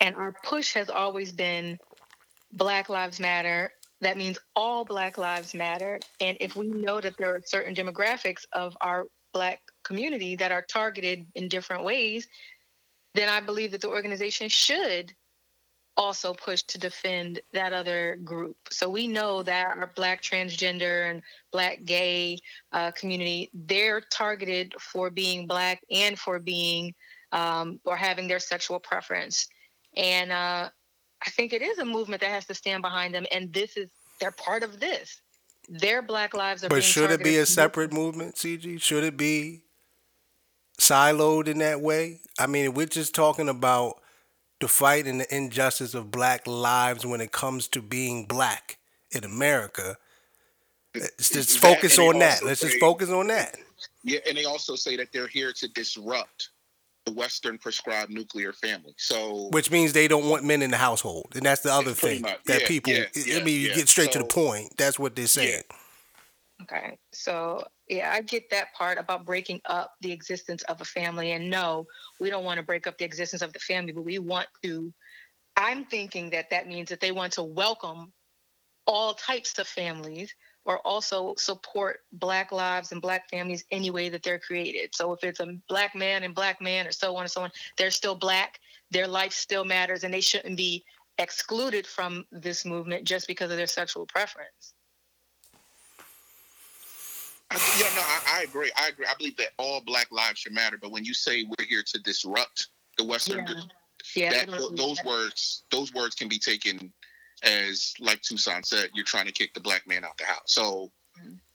and 0.00 0.14
our 0.14 0.32
push 0.44 0.72
has 0.74 0.88
always 0.88 1.32
been 1.32 1.78
Black 2.52 2.88
Lives 2.88 3.18
Matter, 3.18 3.72
that 4.02 4.16
means 4.16 4.38
all 4.54 4.84
Black 4.84 5.18
Lives 5.18 5.52
Matter. 5.52 5.98
And 6.20 6.36
if 6.40 6.54
we 6.54 6.68
know 6.68 7.00
that 7.00 7.16
there 7.18 7.34
are 7.34 7.42
certain 7.44 7.74
demographics 7.74 8.44
of 8.52 8.76
our 8.80 9.06
Black 9.32 9.60
community 9.82 10.36
that 10.36 10.52
are 10.52 10.62
targeted 10.62 11.26
in 11.34 11.48
different 11.48 11.82
ways, 11.82 12.28
then 13.14 13.28
I 13.28 13.40
believe 13.40 13.72
that 13.72 13.80
the 13.80 13.88
organization 13.88 14.48
should 14.48 15.12
also 15.96 16.34
push 16.34 16.62
to 16.62 16.78
defend 16.78 17.40
that 17.52 17.72
other 17.72 18.16
group. 18.24 18.56
So 18.70 18.88
we 18.88 19.08
know 19.08 19.42
that 19.42 19.76
our 19.76 19.90
Black 19.94 20.22
transgender 20.22 21.10
and 21.10 21.22
Black 21.52 21.84
gay 21.84 22.38
uh, 22.72 22.90
community, 22.92 23.50
they're 23.54 24.00
targeted 24.00 24.74
for 24.78 25.10
being 25.10 25.46
Black 25.46 25.82
and 25.90 26.18
for 26.18 26.38
being 26.38 26.94
um, 27.32 27.80
or 27.84 27.96
having 27.96 28.28
their 28.28 28.38
sexual 28.38 28.78
preference. 28.78 29.48
And 29.96 30.30
uh, 30.30 30.68
I 31.26 31.30
think 31.30 31.52
it 31.52 31.62
is 31.62 31.78
a 31.78 31.84
movement 31.84 32.20
that 32.20 32.30
has 32.30 32.46
to 32.46 32.54
stand 32.54 32.82
behind 32.82 33.14
them. 33.14 33.26
And 33.32 33.52
this 33.52 33.76
is, 33.76 33.88
they're 34.20 34.30
part 34.30 34.62
of 34.62 34.78
this. 34.80 35.20
Their 35.68 36.02
Black 36.02 36.34
lives 36.34 36.62
are 36.62 36.68
But 36.68 36.84
should 36.84 37.10
it 37.10 37.24
be 37.24 37.38
a 37.38 37.46
separate 37.46 37.92
movement, 37.92 38.36
CG? 38.36 38.80
Should 38.80 39.02
it 39.02 39.16
be 39.16 39.62
siloed 40.78 41.48
in 41.48 41.58
that 41.58 41.80
way? 41.80 42.20
I 42.38 42.46
mean, 42.46 42.74
we're 42.74 42.86
just 42.86 43.14
talking 43.14 43.48
about 43.48 44.00
the 44.60 44.68
fight 44.68 45.06
in 45.06 45.18
the 45.18 45.36
injustice 45.36 45.94
of 45.94 46.10
black 46.10 46.46
lives 46.46 47.04
when 47.04 47.20
it 47.20 47.32
comes 47.32 47.68
to 47.68 47.82
being 47.82 48.24
black 48.24 48.78
in 49.10 49.24
America. 49.24 49.96
Let's 50.94 51.30
just 51.30 51.60
That, 51.60 51.74
focus 51.74 51.98
on 51.98 52.18
that. 52.20 52.42
Let's 52.42 52.62
just 52.62 52.80
focus 52.80 53.10
on 53.10 53.26
that. 53.26 53.56
Yeah, 54.02 54.20
and 54.26 54.36
they 54.36 54.44
also 54.44 54.76
say 54.76 54.96
that 54.96 55.12
they're 55.12 55.26
here 55.26 55.52
to 55.52 55.68
disrupt 55.68 56.50
the 57.04 57.12
Western 57.12 57.58
prescribed 57.58 58.10
nuclear 58.10 58.52
family. 58.52 58.94
So 58.96 59.48
Which 59.50 59.70
means 59.70 59.92
they 59.92 60.08
don't 60.08 60.28
want 60.28 60.44
men 60.44 60.62
in 60.62 60.70
the 60.70 60.76
household, 60.76 61.28
and 61.34 61.44
that's 61.44 61.62
the 61.62 61.72
other 61.72 61.92
thing 61.92 62.22
much. 62.22 62.42
that 62.46 62.62
Yeah, 62.62 62.66
people. 62.68 62.92
yeah, 62.92 63.04
I 63.14 63.20
yeah, 63.20 63.44
mean, 63.44 63.60
you 63.60 63.74
get 63.74 63.88
straight 63.88 64.12
to 64.12 64.18
the 64.18 64.24
point. 64.24 64.76
That's 64.76 64.98
what 64.98 65.14
they're 65.14 65.26
saying. 65.26 65.62
Okay. 66.62 66.98
So, 67.12 67.64
yeah, 67.88 68.10
I 68.12 68.20
get 68.22 68.50
that 68.50 68.74
part 68.74 68.98
about 68.98 69.24
breaking 69.24 69.60
up 69.66 69.92
the 70.00 70.12
existence 70.12 70.62
of 70.64 70.80
a 70.80 70.84
family. 70.84 71.32
And 71.32 71.48
no, 71.48 71.86
we 72.20 72.30
don't 72.30 72.44
want 72.44 72.58
to 72.58 72.64
break 72.64 72.86
up 72.86 72.98
the 72.98 73.04
existence 73.04 73.42
of 73.42 73.52
the 73.52 73.58
family, 73.58 73.92
but 73.92 74.04
we 74.04 74.18
want 74.18 74.48
to. 74.64 74.92
I'm 75.56 75.84
thinking 75.84 76.30
that 76.30 76.50
that 76.50 76.66
means 76.66 76.88
that 76.90 77.00
they 77.00 77.12
want 77.12 77.32
to 77.34 77.42
welcome 77.42 78.12
all 78.86 79.14
types 79.14 79.58
of 79.58 79.66
families 79.66 80.34
or 80.64 80.78
also 80.80 81.34
support 81.38 82.00
Black 82.12 82.50
lives 82.50 82.90
and 82.90 83.00
Black 83.00 83.30
families 83.30 83.64
any 83.70 83.90
way 83.90 84.08
that 84.08 84.22
they're 84.22 84.40
created. 84.40 84.94
So, 84.94 85.12
if 85.12 85.22
it's 85.22 85.40
a 85.40 85.56
Black 85.68 85.94
man 85.94 86.24
and 86.24 86.34
Black 86.34 86.60
man 86.60 86.86
or 86.86 86.92
so 86.92 87.14
on 87.16 87.22
and 87.22 87.30
so 87.30 87.42
on, 87.42 87.50
they're 87.78 87.90
still 87.92 88.16
Black, 88.16 88.58
their 88.90 89.06
life 89.06 89.32
still 89.32 89.64
matters, 89.64 90.02
and 90.02 90.12
they 90.12 90.20
shouldn't 90.20 90.56
be 90.56 90.84
excluded 91.18 91.86
from 91.86 92.24
this 92.32 92.64
movement 92.64 93.04
just 93.04 93.28
because 93.28 93.50
of 93.50 93.56
their 93.56 93.66
sexual 93.66 94.06
preference. 94.06 94.74
I- 97.50 97.54
yeah, 97.78 97.88
no, 97.94 98.00
I, 98.02 98.40
I 98.40 98.42
agree. 98.42 98.70
I 98.76 98.88
agree. 98.88 99.06
I 99.06 99.14
believe 99.16 99.36
that 99.36 99.48
all 99.58 99.80
Black 99.86 100.10
lives 100.10 100.40
should 100.40 100.52
matter. 100.52 100.78
But 100.80 100.90
when 100.90 101.04
you 101.04 101.14
say 101.14 101.44
we're 101.44 101.64
here 101.66 101.82
to 101.86 101.98
disrupt 102.00 102.68
the 102.98 103.04
Western, 103.04 103.46
Yeah. 103.46 103.54
Yeah, 104.14 104.30
that, 104.46 104.48
those 104.76 104.96
that. 104.98 105.04
words, 105.06 105.64
those 105.70 105.92
words 105.92 106.14
can 106.14 106.28
be 106.28 106.38
taken 106.38 106.92
as, 107.42 107.92
like 107.98 108.22
Tucson 108.22 108.62
said, 108.62 108.90
you're 108.94 109.04
trying 109.04 109.26
to 109.26 109.32
kick 109.32 109.52
the 109.52 109.60
black 109.60 109.86
man 109.86 110.04
out 110.04 110.16
the 110.16 110.24
house. 110.24 110.42
So 110.46 110.90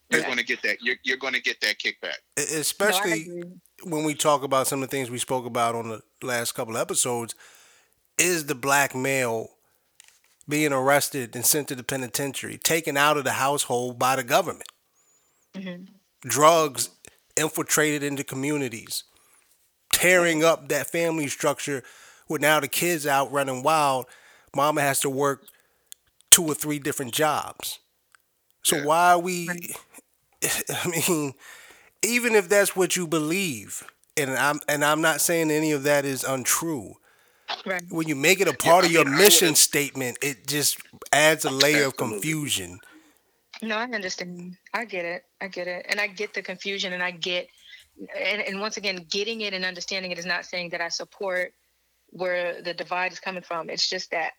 you're 0.09 0.19
Yeah. 0.21 0.25
going 0.25 0.37
to 0.37 0.43
get 0.43 0.61
that. 0.63 0.77
You're, 0.81 0.97
you're 1.03 1.17
going 1.17 1.33
to 1.33 1.41
get 1.41 1.61
that 1.61 1.77
kickback. 1.79 2.17
E- 2.37 2.45
No, 2.53 2.59
Especially 2.59 3.43
when 3.83 4.03
we 4.03 4.13
talk 4.15 4.43
about 4.43 4.67
some 4.67 4.83
of 4.83 4.89
the 4.89 4.95
things 4.95 5.09
we 5.09 5.17
spoke 5.17 5.45
about 5.45 5.75
on 5.75 5.89
the 5.89 6.01
last 6.21 6.51
couple 6.53 6.75
of 6.75 6.81
episodes, 6.81 7.35
is 8.17 8.45
the 8.47 8.55
black 8.55 8.93
male 8.93 9.49
being 10.49 10.73
arrested 10.73 11.35
and 11.35 11.45
sent 11.45 11.69
to 11.69 11.75
the 11.75 11.83
penitentiary, 11.83 12.57
taken 12.57 12.97
out 12.97 13.15
of 13.17 13.23
the 13.23 13.31
household 13.33 13.97
by 13.97 14.15
the 14.17 14.23
government. 14.23 14.67
Mhm. 15.55 15.99
Drugs 16.23 16.89
infiltrated 17.35 18.03
into 18.03 18.23
communities, 18.23 19.03
tearing 19.91 20.43
up 20.43 20.67
that 20.69 20.87
family 20.89 21.27
structure 21.27 21.83
with 22.27 22.41
now 22.41 22.59
the 22.59 22.67
kids 22.67 23.05
out 23.05 23.31
running 23.31 23.63
wild. 23.63 24.05
Mama 24.55 24.81
has 24.81 24.99
to 25.01 25.09
work 25.09 25.43
two 26.31 26.43
or 26.45 26.55
three 26.55 26.79
different 26.79 27.13
jobs. 27.13 27.79
So 28.63 28.75
Yeah. 28.75 28.83
why 28.83 29.11
are 29.13 29.19
we 29.19 29.71
I 30.43 30.87
mean, 31.09 31.33
even 32.03 32.35
if 32.35 32.49
that's 32.49 32.75
what 32.75 32.95
you 32.95 33.07
believe, 33.07 33.83
and 34.17 34.31
I'm 34.31 34.59
and 34.67 34.83
I'm 34.83 35.01
not 35.01 35.21
saying 35.21 35.51
any 35.51 35.71
of 35.71 35.83
that 35.83 36.05
is 36.05 36.23
untrue. 36.23 36.95
Right. 37.65 37.83
When 37.89 38.07
you 38.07 38.15
make 38.15 38.39
it 38.39 38.47
a 38.47 38.53
part 38.53 38.83
I 38.83 38.87
of 38.87 38.91
your 38.91 39.05
mean, 39.05 39.17
mission 39.17 39.55
statement, 39.55 40.17
it 40.21 40.47
just 40.47 40.77
adds 41.11 41.45
a 41.45 41.49
layer 41.51 41.85
of 41.85 41.97
confusion. 41.97 42.79
No, 43.61 43.77
I 43.77 43.83
understand. 43.83 44.57
I 44.73 44.85
get 44.85 45.05
it. 45.05 45.23
I 45.39 45.47
get 45.47 45.67
it. 45.67 45.85
And 45.89 45.99
I 45.99 46.07
get 46.07 46.33
the 46.33 46.41
confusion 46.41 46.93
and 46.93 47.03
I 47.03 47.11
get 47.11 47.47
and, 48.17 48.41
and 48.41 48.59
once 48.59 48.77
again, 48.77 49.05
getting 49.09 49.41
it 49.41 49.53
and 49.53 49.65
understanding 49.65 50.11
it 50.11 50.19
is 50.19 50.25
not 50.25 50.45
saying 50.45 50.69
that 50.69 50.81
I 50.81 50.89
support 50.89 51.53
where 52.07 52.61
the 52.61 52.73
divide 52.73 53.11
is 53.11 53.19
coming 53.19 53.43
from. 53.43 53.69
It's 53.69 53.89
just 53.89 54.11
that 54.11 54.31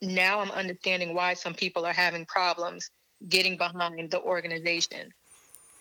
now 0.00 0.40
I'm 0.40 0.50
understanding 0.50 1.14
why 1.14 1.34
some 1.34 1.54
people 1.54 1.84
are 1.86 1.92
having 1.92 2.26
problems 2.26 2.90
getting 3.28 3.56
behind 3.56 4.10
the 4.10 4.20
organization. 4.20 5.12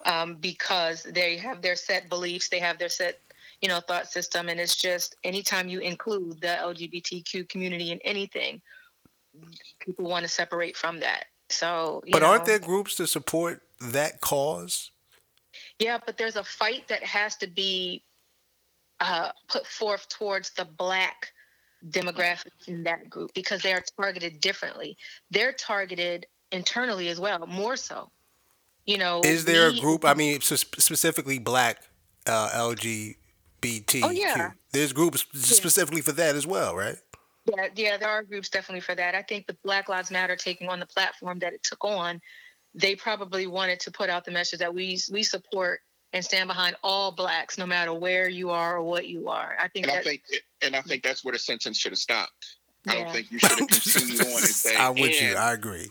Um, 0.04 0.36
because 0.36 1.04
they 1.04 1.38
have 1.38 1.62
their 1.62 1.76
set 1.76 2.10
beliefs, 2.10 2.50
they 2.50 2.58
have 2.58 2.80
their 2.80 2.90
set, 2.90 3.20
you 3.62 3.70
know, 3.70 3.80
thought 3.80 4.08
system, 4.08 4.50
and 4.50 4.60
it's 4.60 4.76
just 4.76 5.16
anytime 5.24 5.70
you 5.70 5.80
include 5.80 6.42
the 6.42 6.48
LGBTQ 6.48 7.48
community 7.48 7.92
in 7.92 8.00
anything, 8.04 8.64
people 9.80 10.06
want 10.06 10.24
to 10.24 10.28
separate 10.28 10.76
from 10.76 11.00
that. 11.02 11.26
So, 11.52 12.04
But 12.12 12.24
aren't 12.24 12.46
there 12.46 12.60
groups 12.60 12.96
to 12.96 13.08
support 13.08 13.62
that 13.80 14.22
cause? 14.22 14.92
Yeah, 15.80 15.98
but 16.06 16.18
there's 16.18 16.36
a 16.36 16.44
fight 16.44 16.88
that 16.88 17.04
has 17.04 17.36
to 17.38 17.48
be 17.48 18.04
uh, 19.00 19.32
put 19.48 19.66
forth 19.66 20.08
towards 20.10 20.52
the 20.52 20.66
black 20.66 21.32
demographic 21.90 22.52
in 22.68 22.84
that 22.84 23.10
group 23.10 23.34
because 23.34 23.62
they 23.62 23.74
are 23.74 23.84
targeted 24.00 24.40
differently. 24.40 24.98
They're 25.32 25.54
targeted 25.54 26.28
internally 26.52 27.10
as 27.10 27.20
well, 27.20 27.46
more 27.48 27.76
so. 27.76 28.12
You 28.86 28.98
know, 28.98 29.22
Is 29.24 29.46
there 29.46 29.70
a 29.70 29.74
group? 29.80 30.06
I 30.06 30.14
mean, 30.14 30.42
specifically 30.42 31.40
black 31.40 31.84
uh, 32.26 32.50
LGBTQ. 32.54 34.02
Oh, 34.04 34.10
yeah. 34.10 34.52
There's 34.72 34.94
groups 34.94 35.26
specifically 35.34 36.02
for 36.02 36.12
that 36.14 36.36
as 36.36 36.48
well, 36.48 36.76
right? 36.76 36.98
Yeah, 37.46 37.68
yeah, 37.76 37.98
there 37.98 38.10
are 38.10 38.24
groups 38.24 38.50
definitely 38.50 38.82
for 38.82 38.96
that. 38.96 39.16
I 39.16 39.24
think 39.24 39.48
the 39.48 39.58
Black 39.64 39.90
Lives 39.90 40.12
Matter 40.12 40.36
taking 40.36 40.70
on 40.70 40.80
the 40.80 40.86
platform 40.86 41.40
that 41.40 41.54
it 41.54 41.64
took 41.64 41.84
on, 41.84 42.22
they 42.76 42.96
probably 42.96 43.48
wanted 43.48 43.80
to 43.82 43.92
put 43.92 44.10
out 44.10 44.26
the 44.26 44.32
message 44.32 44.60
that 44.60 44.74
we 44.74 45.00
we 45.12 45.24
support 45.24 45.82
and 46.14 46.24
stand 46.24 46.48
behind 46.48 46.76
all 46.84 47.12
blacks, 47.12 47.58
no 47.58 47.66
matter 47.66 47.94
where 47.94 48.28
you 48.30 48.50
are 48.50 48.78
or 48.78 48.84
what 48.84 49.08
you 49.08 49.30
are. 49.30 49.56
I 49.60 49.68
think 49.70 49.88
And 49.88 49.96
I 49.96 50.02
think, 50.02 50.24
and 50.62 50.76
I 50.76 50.82
think 50.82 51.04
that's 51.04 51.24
where 51.24 51.32
the 51.32 51.40
sentence 51.40 51.78
should 51.78 51.94
have 51.94 52.00
stopped. 52.00 52.58
I 52.88 52.96
don't 52.96 53.12
think 53.12 53.32
you 53.32 53.40
should 53.40 53.60
have 53.60 53.68
continued 53.68 54.22
on 54.22 54.28
and 54.28 54.40
say. 54.40 54.76
I'm 54.76 54.96
with 54.96 55.22
you. 55.22 55.36
I 55.36 55.54
agree. 55.54 55.90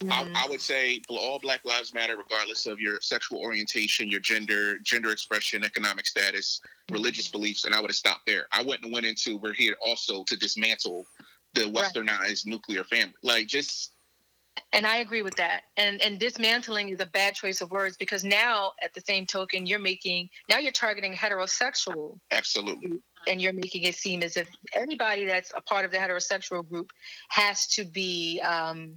Mhm. 0.00 0.12
I, 0.12 0.44
I 0.44 0.48
would 0.48 0.60
say 0.60 1.00
all 1.08 1.38
Black 1.38 1.64
Lives 1.64 1.94
Matter, 1.94 2.16
regardless 2.16 2.66
of 2.66 2.78
your 2.78 3.00
sexual 3.00 3.38
orientation, 3.40 4.10
your 4.10 4.20
gender, 4.20 4.78
gender 4.80 5.10
expression, 5.10 5.64
economic 5.64 6.06
status, 6.06 6.60
religious 6.90 7.28
beliefs, 7.28 7.64
and 7.64 7.74
I 7.74 7.80
would 7.80 7.90
have 7.90 7.96
stopped 7.96 8.26
there. 8.26 8.46
I 8.52 8.62
wouldn't 8.62 8.84
have 8.84 8.92
went 8.92 9.06
into 9.06 9.38
we're 9.38 9.54
here 9.54 9.76
also 9.84 10.22
to 10.24 10.36
dismantle 10.36 11.06
the 11.54 11.62
westernized 11.62 12.46
nuclear 12.46 12.84
family. 12.84 13.14
Like 13.22 13.46
just 13.46 13.92
And 14.74 14.86
I 14.86 14.98
agree 14.98 15.22
with 15.22 15.36
that. 15.36 15.62
And 15.78 16.02
and 16.02 16.20
dismantling 16.20 16.90
is 16.90 17.00
a 17.00 17.06
bad 17.06 17.34
choice 17.34 17.62
of 17.62 17.70
words 17.70 17.96
because 17.96 18.22
now, 18.22 18.72
at 18.82 18.92
the 18.92 19.00
same 19.00 19.24
token, 19.24 19.64
you're 19.64 19.78
making 19.78 20.28
now 20.50 20.58
you're 20.58 20.72
targeting 20.72 21.14
heterosexual 21.14 22.18
absolutely 22.30 23.00
and 23.26 23.40
you're 23.40 23.52
making 23.52 23.82
it 23.82 23.94
seem 23.94 24.22
as 24.22 24.36
if 24.36 24.48
anybody 24.74 25.24
that's 25.24 25.52
a 25.56 25.60
part 25.60 25.84
of 25.84 25.90
the 25.90 25.96
heterosexual 25.96 26.68
group 26.68 26.92
has 27.28 27.66
to 27.66 27.84
be 27.84 28.40
um, 28.40 28.94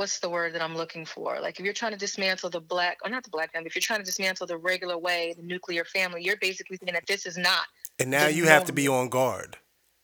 what's 0.00 0.18
the 0.20 0.30
word 0.30 0.54
that 0.54 0.62
I'm 0.62 0.74
looking 0.74 1.04
for? 1.04 1.38
Like 1.42 1.58
if 1.60 1.64
you're 1.66 1.74
trying 1.74 1.92
to 1.92 1.98
dismantle 1.98 2.48
the 2.48 2.58
black 2.58 2.96
or 3.04 3.10
not 3.10 3.22
the 3.22 3.28
black 3.28 3.52
family, 3.52 3.66
if 3.66 3.74
you're 3.74 3.82
trying 3.82 3.98
to 3.98 4.04
dismantle 4.04 4.46
the 4.46 4.56
regular 4.56 4.96
way, 4.96 5.34
the 5.36 5.42
nuclear 5.42 5.84
family, 5.84 6.22
you're 6.24 6.38
basically 6.38 6.78
saying 6.78 6.94
that 6.94 7.06
this 7.06 7.26
is 7.26 7.36
not. 7.36 7.66
And 7.98 8.10
now 8.10 8.26
you 8.26 8.46
have 8.46 8.64
to 8.64 8.72
be 8.72 8.88
on 8.88 9.10
guard. 9.10 9.58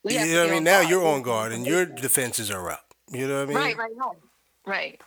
We 0.04 0.18
You 0.18 0.26
know 0.35 0.40
what 0.42 0.50
I 0.50 0.52
mean? 0.52 0.64
Now 0.64 0.80
guard. 0.80 0.90
you're 0.90 1.06
on 1.06 1.22
guard 1.22 1.52
and 1.52 1.66
your 1.66 1.87
defenses 1.87 2.50
are 2.50 2.70
up. 2.70 2.92
You 3.11 3.26
know 3.26 3.37
what 3.38 3.42
I 3.44 3.46
mean? 3.46 3.56
right, 3.56 3.76
right, 3.78 3.90
right, 3.96 4.16
right. 4.66 5.00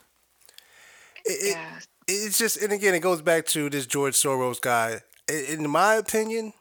It- 1.24 1.32
it- 1.44 1.52
Yeah. 1.52 1.80
it's 2.08 2.40
just, 2.40 2.58
and 2.58 2.74
again, 2.74 2.96
it 2.96 3.02
goes 3.02 3.22
back 3.22 3.46
to 3.48 3.70
this 3.70 3.86
George 3.86 4.16
Soros 4.16 4.60
guy. 4.60 5.02
in 5.28 5.70
my 5.70 5.94
opinion, 5.94 6.54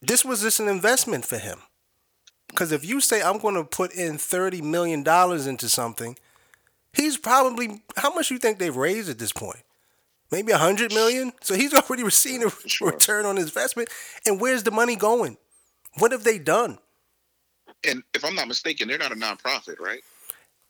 this 0.00 0.24
was 0.24 0.40
just 0.40 0.60
an 0.60 0.68
investment 0.68 1.26
for 1.26 1.36
him. 1.36 1.60
Because 2.48 2.72
if 2.72 2.82
you 2.86 3.02
say 3.02 3.20
I'm 3.20 3.36
going 3.36 3.54
to 3.56 3.64
put 3.64 3.92
in 3.92 4.16
thirty 4.16 4.62
million 4.62 5.02
dollars 5.02 5.46
into 5.46 5.68
something, 5.68 6.16
he's 6.92 7.16
probably 7.16 7.82
how 7.96 8.12
much 8.14 8.30
you 8.30 8.38
think 8.38 8.58
they've 8.58 8.76
raised 8.76 9.08
at 9.08 9.18
this 9.18 9.32
point? 9.32 9.62
Maybe 10.30 10.52
a 10.52 10.58
hundred 10.58 10.92
million. 10.92 11.32
So 11.42 11.54
he's 11.54 11.74
already 11.90 12.02
receiving 12.02 12.46
a 12.46 12.68
Sure. 12.68 12.90
return 12.90 13.26
on 13.26 13.36
his 13.36 13.46
investment. 13.46 13.88
And 14.26 14.40
where's 14.40 14.62
the 14.62 14.70
money 14.70 14.96
going? 14.96 15.36
What 15.98 16.12
have 16.12 16.24
they 16.24 16.38
done? 16.38 16.78
And 17.86 18.02
if 18.14 18.24
I'm 18.24 18.34
not 18.34 18.46
mistaken, 18.48 18.88
they're 18.88 18.98
not 18.98 19.12
a 19.12 19.16
nonprofit, 19.16 19.80
right? 19.80 20.02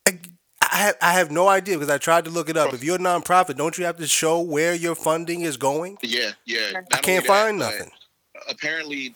I, 0.06 0.18
I 0.62 0.76
have, 0.76 0.96
I 1.02 1.12
have 1.12 1.30
no 1.30 1.48
idea 1.48 1.76
because 1.76 1.90
I 1.90 1.98
tried 1.98 2.24
to 2.26 2.30
look 2.30 2.48
it 2.48 2.56
up. 2.56 2.70
Oh. 2.70 2.74
If 2.74 2.84
you're 2.84 2.96
a 2.96 2.98
nonprofit, 2.98 3.56
don't 3.56 3.76
you 3.76 3.84
have 3.84 3.96
to 3.98 4.06
show 4.06 4.40
where 4.40 4.74
your 4.74 4.94
funding 4.94 5.42
is 5.42 5.56
going? 5.56 5.98
Yeah, 6.02 6.32
yeah. 6.46 6.70
Not 6.72 6.84
I 6.92 6.98
can't 6.98 7.26
that, 7.26 7.32
find 7.32 7.58
nothing. 7.58 7.90
Apparently, 8.48 9.14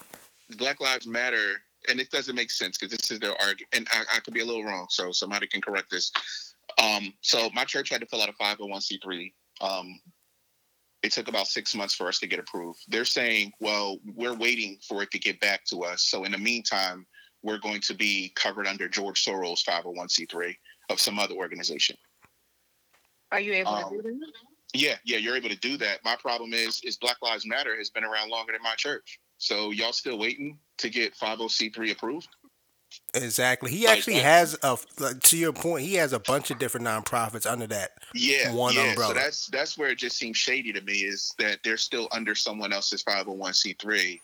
Black 0.57 0.81
Lives 0.81 1.07
Matter, 1.07 1.63
and 1.89 2.01
it 2.01 2.11
doesn't 2.11 2.35
make 2.35 2.51
sense 2.51 2.77
because 2.77 2.97
this 2.97 3.11
is 3.11 3.21
their 3.21 3.41
argument, 3.41 3.69
and 3.73 3.89
I, 3.93 4.17
I 4.17 4.21
could 4.21 4.35
be 4.35 4.41
a 4.41 4.45
little 4.45 4.65
wrong, 4.65 4.87
so 4.91 5.13
somebody 5.13 5.47
can 5.47 5.61
correct 5.61 5.91
this. 5.91 6.11
Um, 6.79 7.13
so 7.21 7.51
my 7.55 7.65
church 7.65 7.91
had 7.91 8.01
to 8.01 8.07
fill 8.07 8.23
out 8.23 8.29
a 8.29 8.33
501c3. 8.33 9.33
Um, 9.61 10.01
it 11.03 11.13
took 11.13 11.29
about 11.29 11.47
six 11.47 11.75
months 11.75 11.95
for 11.95 12.09
us 12.09 12.19
to 12.21 12.27
get 12.27 12.39
approved. 12.39 12.81
They're 12.89 13.05
saying, 13.05 13.53
well, 13.61 13.99
we're 14.15 14.35
waiting 14.35 14.79
for 14.89 15.03
it 15.03 15.11
to 15.11 15.19
get 15.19 15.39
back 15.41 15.65
to 15.67 15.81
us. 15.85 16.03
So 16.05 16.25
in 16.25 16.33
the 16.33 16.39
meantime, 16.39 17.07
we're 17.43 17.59
going 17.59 17.83
to 17.83 17.95
be 17.95 18.33
covered 18.37 18.67
under 18.67 18.89
George 18.89 19.23
Soros 19.23 19.63
501c3 19.69 20.55
of 20.89 20.99
some 20.99 21.19
other 21.19 21.35
organization. 21.35 21.97
Are 23.31 23.41
you 23.41 23.53
able 23.53 23.71
Um, 23.71 23.97
to 23.97 24.03
do 24.03 24.19
that? 24.19 24.33
Yeah, 24.73 24.97
yeah, 25.05 25.19
you're 25.19 25.37
able 25.37 25.51
to 25.51 25.57
do 25.57 25.77
that. 25.77 26.03
My 26.05 26.17
problem 26.17 26.55
is, 26.55 26.81
is 26.83 26.97
Black 26.97 27.17
Lives 27.23 27.47
Matter 27.47 27.77
has 27.77 27.91
been 27.91 28.03
around 28.05 28.31
longer 28.31 28.53
than 28.53 28.63
my 28.63 28.75
church. 28.77 29.21
So 29.39 29.71
y'all 29.71 29.93
still 29.93 30.19
waiting 30.19 30.59
to 30.79 30.89
get 30.89 31.15
50c3 31.15 31.93
approved? 31.93 32.29
Exactly. 33.15 33.71
He 33.71 33.87
Like 33.87 33.99
actually 33.99 34.15
that. 34.15 34.23
has 34.25 34.59
a 34.63 34.77
like, 34.99 35.21
to 35.23 35.37
your 35.37 35.53
point. 35.53 35.85
He 35.85 35.95
has 35.95 36.13
a 36.13 36.19
bunch 36.19 36.51
of 36.51 36.59
different 36.59 36.87
nonprofits 36.87 37.51
under 37.51 37.67
that. 37.69 37.93
Yeah, 38.15 38.53
One 38.53 38.75
yeah. 38.75 38.89
umbrella. 38.91 39.15
So 39.15 39.21
that's 39.21 39.47
that's 39.49 39.79
where 39.79 39.91
it 39.91 39.99
just 39.99 40.17
seems 40.17 40.37
shady 40.37 40.73
to 40.73 40.81
me 40.81 40.95
is 40.95 41.33
that 41.39 41.59
they're 41.63 41.77
still 41.77 42.09
under 42.13 42.35
someone 42.35 42.73
else's 42.73 43.03
501c3. 43.05 44.21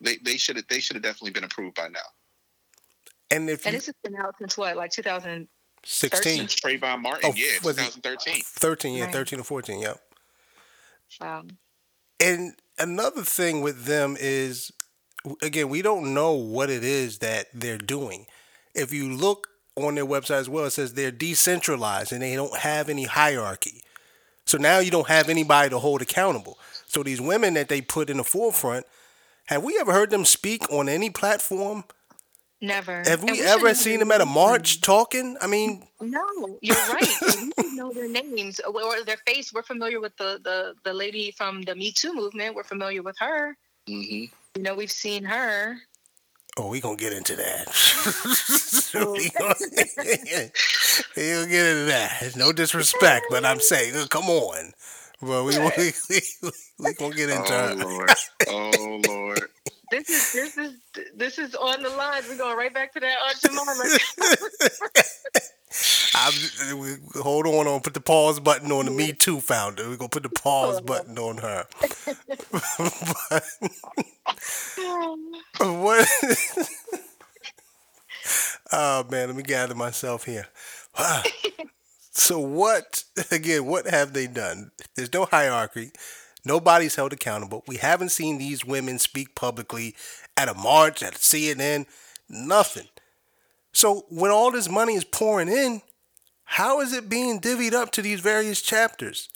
They 0.00 0.16
they 0.16 0.36
should 0.36 0.56
have 0.56 0.66
they 0.68 0.80
should 0.80 0.96
have 0.96 1.02
definitely 1.02 1.30
been 1.30 1.44
approved 1.44 1.76
by 1.76 1.88
now. 1.88 2.00
And 3.30 3.48
if 3.48 3.64
And 3.64 3.72
you 3.72 3.78
this 3.78 3.86
has 3.86 3.94
been 4.02 4.16
out 4.16 4.34
since 4.38 4.56
what, 4.56 4.76
like 4.76 4.90
2000? 4.90 5.48
16, 5.86 6.46
Trayvon 6.46 7.02
Martin, 7.02 7.30
Oh, 7.30 7.34
yeah, 7.36 7.58
was 7.62 7.76
2013. 7.76 8.42
13, 8.42 8.94
yeah, 8.96 9.04
Right. 9.04 9.12
13 9.12 9.40
or 9.40 9.44
14, 9.44 9.80
yep. 9.80 10.00
Wow. 11.20 11.44
And 12.20 12.54
another 12.78 13.22
thing 13.22 13.60
with 13.60 13.84
them 13.84 14.16
is, 14.18 14.72
again, 15.42 15.68
we 15.68 15.82
don't 15.82 16.14
know 16.14 16.32
what 16.32 16.70
it 16.70 16.84
is 16.84 17.18
that 17.18 17.46
they're 17.54 17.78
doing. 17.78 18.26
If 18.74 18.92
you 18.92 19.10
look 19.12 19.48
on 19.76 19.94
their 19.94 20.06
website 20.06 20.38
as 20.40 20.48
well, 20.48 20.66
it 20.66 20.70
says 20.70 20.94
they're 20.94 21.10
decentralized 21.10 22.12
and 22.12 22.22
they 22.22 22.34
don't 22.34 22.56
have 22.58 22.88
any 22.88 23.04
hierarchy. 23.04 23.82
So 24.46 24.58
now 24.58 24.78
you 24.78 24.90
don't 24.90 25.08
have 25.08 25.28
anybody 25.28 25.70
to 25.70 25.78
hold 25.78 26.02
accountable. 26.02 26.58
So 26.86 27.02
these 27.02 27.20
women 27.20 27.54
that 27.54 27.68
they 27.68 27.80
put 27.80 28.10
in 28.10 28.18
the 28.18 28.24
forefront, 28.24 28.86
have 29.46 29.62
we 29.64 29.78
ever 29.80 29.92
heard 29.92 30.10
them 30.10 30.24
speak 30.24 30.70
on 30.72 30.88
any 30.88 31.10
platform? 31.10 31.84
Never. 32.60 33.08
Have 33.08 33.22
And 33.26 33.38
we 33.38 33.42
ever 33.42 33.74
seen 33.74 34.00
them 34.00 34.10
at 34.12 34.20
a 34.20 34.24
names. 34.24 34.34
march 34.34 34.80
talking? 34.80 35.36
I 35.40 35.46
mean, 35.46 35.86
No, 36.00 36.58
you're 36.60 36.82
right. 36.82 37.16
We 37.30 37.52
know 37.70 37.92
their 37.92 38.08
names 38.08 38.60
or 38.60 38.82
or 38.82 39.04
their 39.04 39.16
face. 39.26 39.52
We're 39.52 39.62
familiar 39.62 40.00
with 40.00 40.16
the, 40.16 40.40
the, 40.42 40.74
the 40.84 40.92
lady 40.92 41.30
from 41.32 41.62
the 41.62 41.74
Me 41.74 41.92
Too 41.92 42.14
movement. 42.14 42.54
We're 42.54 42.64
familiar 42.64 43.02
with 43.02 43.16
her. 43.20 43.56
hmm 43.88 44.24
You 44.56 44.62
know, 44.62 44.74
we've 44.74 44.90
seen 44.90 45.24
her. 45.24 45.76
Oh, 46.56 46.68
we 46.68 46.80
gonna 46.80 46.96
get 46.96 47.12
into 47.12 47.34
that. 47.34 47.66
we 48.94 49.30
gonna, 49.30 49.54
we 51.16 51.32
gonna 51.32 51.48
get 51.48 51.66
into 51.66 51.84
that. 51.86 52.32
No 52.36 52.52
disrespect, 52.52 53.26
but 53.30 53.44
I'm 53.44 53.58
saying, 53.58 53.94
come 54.10 54.26
on. 54.26 54.72
But 55.20 55.44
we 55.44 55.58
we, 55.76 55.92
we, 56.10 56.50
we 56.78 56.94
gonna 56.94 57.14
get 57.16 57.30
into 57.30 57.52
Oh 57.52 57.68
her. 57.68 57.74
Lord, 57.74 58.10
oh 58.48 59.00
Lord. 59.08 59.48
This 59.94 60.10
is 60.10 60.32
this 60.32 60.58
is 60.58 60.74
this 61.14 61.38
is 61.38 61.54
on 61.54 61.84
the 61.84 61.90
line. 61.90 62.24
We're 62.28 62.36
going 62.36 62.56
right 62.56 62.74
back 62.74 62.92
to 62.94 63.00
that 63.00 63.16
Aunt 63.26 63.40
Jemima. 63.40 63.76
I'm, 66.16 66.32
we, 66.80 66.96
hold 67.22 67.46
on, 67.46 67.68
on. 67.68 67.80
Put 67.80 67.94
the 67.94 68.00
pause 68.00 68.40
button 68.40 68.72
on 68.72 68.86
the 68.86 68.90
Me 68.90 69.12
Too 69.12 69.40
founder. 69.40 69.88
We're 69.88 69.96
gonna 69.96 70.08
put 70.08 70.24
the 70.24 70.30
pause 70.30 70.80
button 70.80 71.16
on 71.16 71.36
her. 71.38 71.66
but, 75.60 75.60
what? 75.60 76.08
oh 78.72 79.04
man, 79.08 79.28
let 79.28 79.36
me 79.36 79.44
gather 79.44 79.76
myself 79.76 80.24
here. 80.24 80.48
so 82.10 82.40
what? 82.40 83.04
Again, 83.30 83.66
what 83.66 83.86
have 83.86 84.12
they 84.12 84.26
done? 84.26 84.72
There's 84.96 85.12
no 85.12 85.26
hierarchy. 85.26 85.92
Nobody's 86.44 86.96
held 86.96 87.12
accountable. 87.12 87.64
We 87.66 87.76
haven't 87.76 88.10
seen 88.10 88.38
these 88.38 88.64
women 88.64 88.98
speak 88.98 89.34
publicly 89.34 89.94
at 90.36 90.48
a 90.48 90.54
march, 90.54 91.02
at 91.02 91.14
CNN. 91.14 91.86
Nothing. 92.28 92.88
So 93.72 94.04
when 94.08 94.30
all 94.30 94.50
this 94.50 94.68
money 94.68 94.94
is 94.94 95.04
pouring 95.04 95.48
in, 95.48 95.82
how 96.44 96.80
is 96.80 96.92
it 96.92 97.08
being 97.08 97.40
divvied 97.40 97.72
up 97.72 97.90
to 97.92 98.02
these 98.02 98.20
various 98.20 98.60
chapters? 98.60 99.28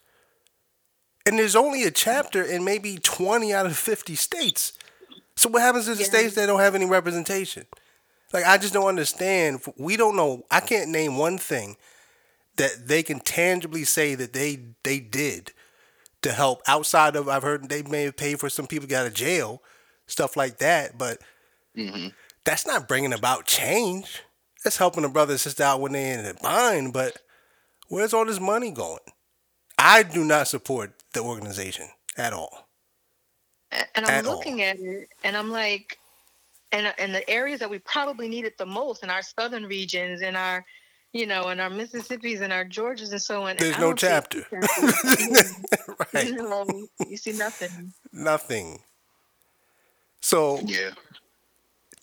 And 1.26 1.38
there's 1.38 1.56
only 1.56 1.82
a 1.84 1.90
chapter 1.90 2.42
in 2.42 2.64
maybe 2.64 2.98
20 2.98 3.52
out 3.52 3.66
of 3.66 3.76
50 3.76 4.14
states. 4.14 4.72
So 5.36 5.48
what 5.48 5.62
happens 5.62 5.86
to 5.86 5.94
the 5.94 6.02
Yeah. 6.02 6.08
states 6.08 6.34
that 6.34 6.46
don't 6.46 6.60
have 6.60 6.74
any 6.74 6.86
representation? 6.86 7.66
Like 8.32 8.44
I 8.44 8.58
just 8.58 8.74
don't 8.74 8.86
understand. 8.86 9.62
We 9.76 9.96
don't 9.96 10.16
know. 10.16 10.44
I 10.50 10.60
can't 10.60 10.90
name 10.90 11.16
one 11.16 11.38
thing 11.38 11.76
that 12.56 12.88
they 12.88 13.02
can 13.02 13.20
tangibly 13.20 13.84
say 13.84 14.14
that 14.14 14.32
they 14.32 14.58
they 14.82 15.00
did 15.00 15.52
to 16.28 16.34
help 16.34 16.62
outside 16.68 17.16
of 17.16 17.28
I've 17.28 17.42
heard 17.42 17.68
they 17.68 17.82
may 17.82 18.04
have 18.04 18.16
paid 18.16 18.38
for 18.40 18.50
some 18.50 18.66
people 18.66 18.84
to 18.84 18.88
get 18.88 19.00
out 19.02 19.06
of 19.08 19.14
jail, 19.14 19.62
stuff 20.06 20.36
like 20.36 20.58
that, 20.58 20.98
but 20.98 21.20
hmm 21.74 22.08
that's 22.44 22.66
not 22.66 22.88
bringing 22.88 23.12
about 23.12 23.46
change. 23.46 24.22
That's 24.64 24.76
helping 24.78 25.04
a 25.04 25.08
brother 25.08 25.32
and 25.32 25.40
sister 25.40 25.62
out 25.62 25.80
when 25.80 25.92
they're 25.92 26.18
in 26.18 26.24
a 26.26 26.34
bind, 26.34 26.92
but 26.92 27.18
where's 27.88 28.14
all 28.14 28.26
this 28.26 28.40
money 28.40 28.70
going? 28.70 28.98
I 29.78 30.02
do 30.02 30.24
not 30.24 30.48
support 30.48 30.94
the 31.12 31.20
organization 31.22 31.88
at 32.16 32.32
all. 32.32 32.68
and 33.94 34.06
I'm 34.06 34.14
At 34.14 34.26
all. 34.26 34.32
looking 34.32 34.62
at 34.62 34.78
it, 34.78 35.08
and 35.24 35.36
I'm 35.36 35.50
like, 35.50 35.98
and 36.72 36.92
and 36.98 37.14
the 37.14 37.28
areas 37.28 37.60
that 37.60 37.70
we 37.70 37.78
probably 37.80 38.28
need 38.28 38.44
it 38.44 38.58
the 38.58 38.66
most 38.66 39.02
in 39.02 39.10
our 39.10 39.22
southern 39.22 39.64
regions, 39.64 40.22
in 40.22 40.36
our, 40.36 40.64
you 41.12 41.26
know, 41.26 41.44
and 41.48 41.60
our 41.60 41.70
Mississippi's 41.70 42.40
and 42.40 42.52
our 42.52 42.64
Georgias 42.64 43.12
and 43.12 43.22
so 43.22 43.42
on. 43.42 43.56
There's 43.58 43.78
no 43.78 43.92
chapter. 43.94 44.42
chapters. 44.42 45.54
right. 46.14 46.30
no, 46.32 46.66
you 47.08 47.16
see 47.16 47.32
nothing. 47.32 47.92
Nothing. 48.12 48.80
So 50.20 50.60
Yeah. 50.64 50.90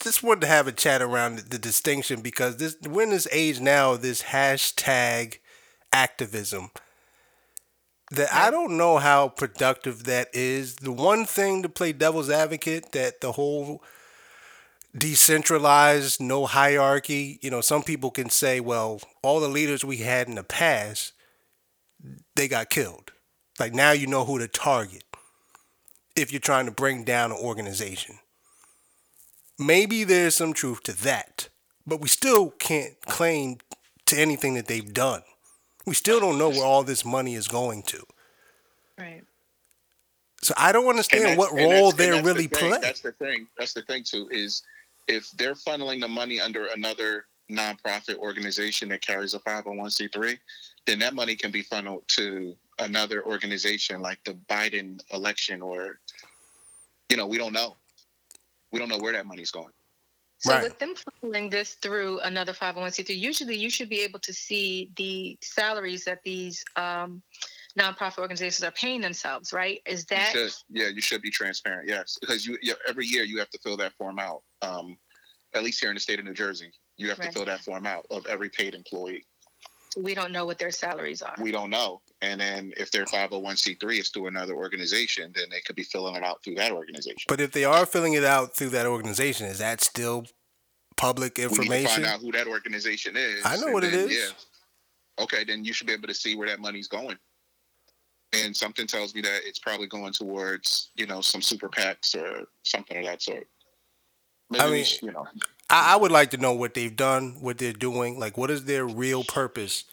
just 0.01 0.23
wanted 0.23 0.41
to 0.41 0.47
have 0.47 0.67
a 0.67 0.71
chat 0.71 1.01
around 1.01 1.37
the, 1.37 1.41
the 1.43 1.57
distinction 1.59 2.21
because 2.21 2.57
this 2.57 2.77
we're 2.87 3.03
in 3.03 3.09
this 3.09 3.27
age 3.31 3.59
now 3.59 3.95
this 3.95 4.23
hashtag 4.23 5.39
activism 5.91 6.71
that 8.11 8.31
I 8.33 8.51
don't 8.51 8.77
know 8.77 8.97
how 8.97 9.29
productive 9.29 10.03
that 10.05 10.29
is. 10.33 10.75
The 10.75 10.91
one 10.91 11.25
thing 11.25 11.63
to 11.63 11.69
play 11.69 11.91
devil's 11.91 12.29
advocate 12.29 12.91
that 12.91 13.21
the 13.21 13.33
whole 13.33 13.83
decentralized, 14.97 16.21
no 16.21 16.45
hierarchy, 16.45 17.39
you 17.41 17.49
know, 17.49 17.61
some 17.61 17.83
people 17.83 18.11
can 18.11 18.29
say, 18.29 18.59
well, 18.59 19.01
all 19.21 19.39
the 19.39 19.47
leaders 19.47 19.83
we 19.83 19.97
had 19.97 20.27
in 20.27 20.35
the 20.35 20.43
past, 20.43 21.13
they 22.35 22.47
got 22.47 22.69
killed. 22.69 23.11
Like 23.59 23.73
now 23.73 23.91
you 23.91 24.07
know 24.07 24.25
who 24.25 24.39
to 24.39 24.47
target 24.47 25.03
if 26.15 26.31
you're 26.31 26.39
trying 26.39 26.65
to 26.65 26.71
bring 26.71 27.03
down 27.03 27.31
an 27.31 27.37
organization 27.37 28.19
maybe 29.57 30.03
there's 30.03 30.35
some 30.35 30.51
truth 30.53 30.83
to 30.83 30.91
that, 31.03 31.47
but 31.87 32.01
we 32.01 32.09
still 32.09 32.49
can't 32.49 32.99
claim 33.05 33.57
to 34.05 34.17
anything 34.17 34.55
that 34.55 34.67
they've 34.67 34.93
done. 34.93 35.21
We 35.85 35.93
still 35.93 36.19
don't 36.19 36.37
know 36.37 36.49
where 36.49 36.65
all 36.65 36.83
this 36.83 37.05
money 37.05 37.35
is 37.35 37.47
going 37.47 37.83
to. 37.83 38.03
Right. 38.97 39.23
So 40.41 40.53
I 40.57 40.73
don't 40.73 40.87
understand 40.87 41.23
that's- 41.23 41.37
what 41.37 41.51
and 41.51 41.59
role 41.59 41.91
that's- 41.91 41.91
and 41.91 41.99
they 41.99 42.09
that's 42.09 42.17
the 42.21 42.33
really 42.33 42.47
thing. 42.47 42.69
play. 42.69 42.79
That's 42.81 42.99
the 42.99 43.11
thing. 43.13 43.47
That's 43.57 43.71
the 43.73 43.81
thing 43.83 44.03
too. 44.03 44.27
Is 44.29 44.61
if 45.07 45.31
they're 45.31 45.55
funneling 45.55 46.01
the 46.01 46.07
money 46.07 46.39
under 46.39 46.67
another 46.67 47.25
nonprofit 47.51 48.17
organization 48.17 48.89
that 48.89 49.01
carries 49.01 49.33
a 49.33 49.39
501c3, 49.39 50.37
then 50.85 50.99
that 50.99 51.13
money 51.13 51.35
can 51.35 51.51
be 51.51 51.61
funneled 51.61 52.03
to 52.07 52.55
another 52.79 53.25
organization 53.25 54.01
like 54.01 54.19
the 54.25 54.33
Biden 54.49 54.99
election 55.13 55.61
or, 55.61 55.99
you 57.09 57.17
know, 57.17 57.27
we 57.27 57.37
don't 57.37 57.53
know. 57.53 57.75
We 58.71 58.79
don't 58.79 58.89
know 58.89 58.97
where 58.97 59.13
that 59.13 59.25
money's 59.25 59.51
going. 59.51 59.71
So 60.39 60.53
Right. 60.53 60.63
with 60.63 60.77
them 60.79 60.93
funneling 60.95 61.49
this 61.49 61.75
through 61.75 62.19
another 62.19 62.53
501c3, 62.53 63.17
usually 63.17 63.55
you 63.55 63.69
should 63.69 63.89
be 63.89 64.01
able 64.01 64.19
to 64.19 64.33
see 64.33 64.91
the 64.97 65.37
salaries 65.41 66.03
that 66.05 66.21
these 66.23 66.63
um, 66.75 67.21
nonprofit 67.79 68.19
organizations 68.19 68.63
are 68.63 68.71
paying 68.71 69.01
themselves, 69.01 69.51
right? 69.53 69.81
Is 69.85 70.05
You 70.09 70.17
that 70.17 70.29
should, 70.31 70.51
yeah, 70.69 70.87
you 70.87 71.01
should 71.01 71.21
be 71.21 71.31
transparent. 71.31 71.87
Yes, 71.89 72.17
because 72.21 72.45
you, 72.45 72.57
you 72.61 72.73
every 72.87 73.05
year 73.05 73.23
you 73.23 73.37
have 73.39 73.49
to 73.51 73.59
fill 73.59 73.77
that 73.77 73.93
form 73.97 74.19
out. 74.19 74.41
Um, 74.61 74.97
at 75.53 75.63
least 75.63 75.79
here 75.79 75.89
in 75.89 75.95
the 75.95 75.99
state 76.01 76.19
of 76.19 76.25
New 76.25 76.33
Jersey, 76.33 76.71
you 76.97 77.09
have 77.09 77.19
Right. 77.19 77.27
to 77.27 77.33
fill 77.33 77.45
that 77.45 77.61
form 77.61 77.85
out 77.85 78.05
of 78.11 78.25
every 78.27 78.49
paid 78.49 78.75
employee. 78.75 79.25
we 79.97 80.13
don't 80.13 80.31
know 80.33 80.45
what 80.45 80.57
their 80.59 80.71
salaries 80.71 81.21
are? 81.21 81.35
We 81.39 81.51
don't 81.51 81.69
know, 81.69 82.01
and 82.21 82.39
then 82.41 82.73
if 82.75 82.91
they're 82.91 83.05
five 83.05 83.29
hundred 83.29 83.43
one 83.43 83.55
c 83.57 83.75
three, 83.75 83.97
it's 83.99 84.09
through 84.09 84.27
another 84.27 84.53
organization, 84.55 85.31
then 85.35 85.45
they 85.49 85.61
could 85.61 85.75
be 85.77 85.83
filling 85.83 86.15
it 86.15 86.23
out 86.23 86.43
through 86.43 86.55
that 86.55 86.71
organization. 86.73 87.23
But 87.29 87.39
if 87.39 87.51
they 87.53 87.63
are 87.63 87.85
filling 87.85 88.13
it 88.13 88.25
out 88.25 88.55
through 88.55 88.69
that 88.71 88.85
organization, 88.85 89.47
is 89.47 89.59
that 89.59 89.79
still 89.81 90.25
public 90.97 91.39
information? 91.39 91.69
We 91.71 91.77
need 91.77 91.83
to 91.83 91.89
information? 91.89 92.03
find 92.03 92.13
out 92.15 92.21
who 92.21 92.31
that 92.33 92.47
organization 92.47 93.15
is. 93.17 93.41
I 93.45 93.55
know 93.57 93.71
what 93.71 93.83
it 93.85 93.91
then, 93.91 94.09
is. 94.09 94.17
Yeah. 94.17 95.23
Okay, 95.23 95.43
then 95.45 95.63
you 95.63 95.71
should 95.71 95.87
be 95.87 95.93
able 95.93 96.09
to 96.09 96.13
see 96.13 96.35
where 96.35 96.47
that 96.49 96.59
money's 96.59 96.89
going. 96.89 97.17
And 98.43 98.55
something 98.55 98.87
tells 98.87 99.13
me 99.15 99.21
that 99.21 99.41
it's 99.45 99.59
probably 99.59 99.87
going 99.87 100.13
towards, 100.13 100.89
you 100.95 101.05
know, 101.05 101.21
some 101.21 101.41
super 101.41 101.69
PACs 101.69 102.15
or 102.15 102.45
something 102.63 102.97
of 102.97 103.05
that 103.05 103.21
sort. 103.21 103.47
Maybe 104.49 104.63
I 104.63 104.69
mean- 104.69 104.83
sh- 104.85 105.01
you 105.01 105.11
know, 105.11 105.27
I, 105.69 105.93
I 105.93 105.95
would 105.95 106.11
like 106.11 106.31
to 106.31 106.37
know 106.37 106.53
what 106.53 106.73
they've 106.73 106.95
done, 106.95 107.37
what 107.41 107.57
they're 107.57 107.73
doing, 107.73 108.19
like 108.19 108.37
what 108.37 108.51
is 108.51 108.65
their 108.65 108.85
real 108.85 109.23
purpose, 109.23 109.85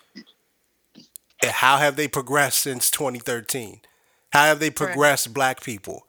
and 0.95 1.51
how 1.51 1.79
have 1.79 1.97
they 1.97 2.09
progressed 2.09 2.59
since 2.61 2.91
2013? 2.91 3.81
How 4.33 4.45
have 4.45 4.61
they 4.61 4.71
Correct. 4.71 4.93
progressed 4.95 5.33
Black 5.35 5.63
people? 5.63 6.07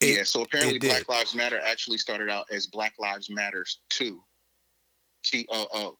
It- 0.00 0.16
yeah. 0.16 0.22
So 0.24 0.42
apparently. 0.42 0.78
Black 0.78 1.08
Lives 1.08 1.34
Matter 1.34 1.60
actually 1.64 1.98
started 1.98 2.28
out 2.28 2.46
as 2.50 2.66
Black 2.66 2.94
Lives 2.98 3.30
Matters 3.30 3.78
Two, 3.88 4.22
T 5.24 5.46
O 5.50 5.66
O, 5.72 5.98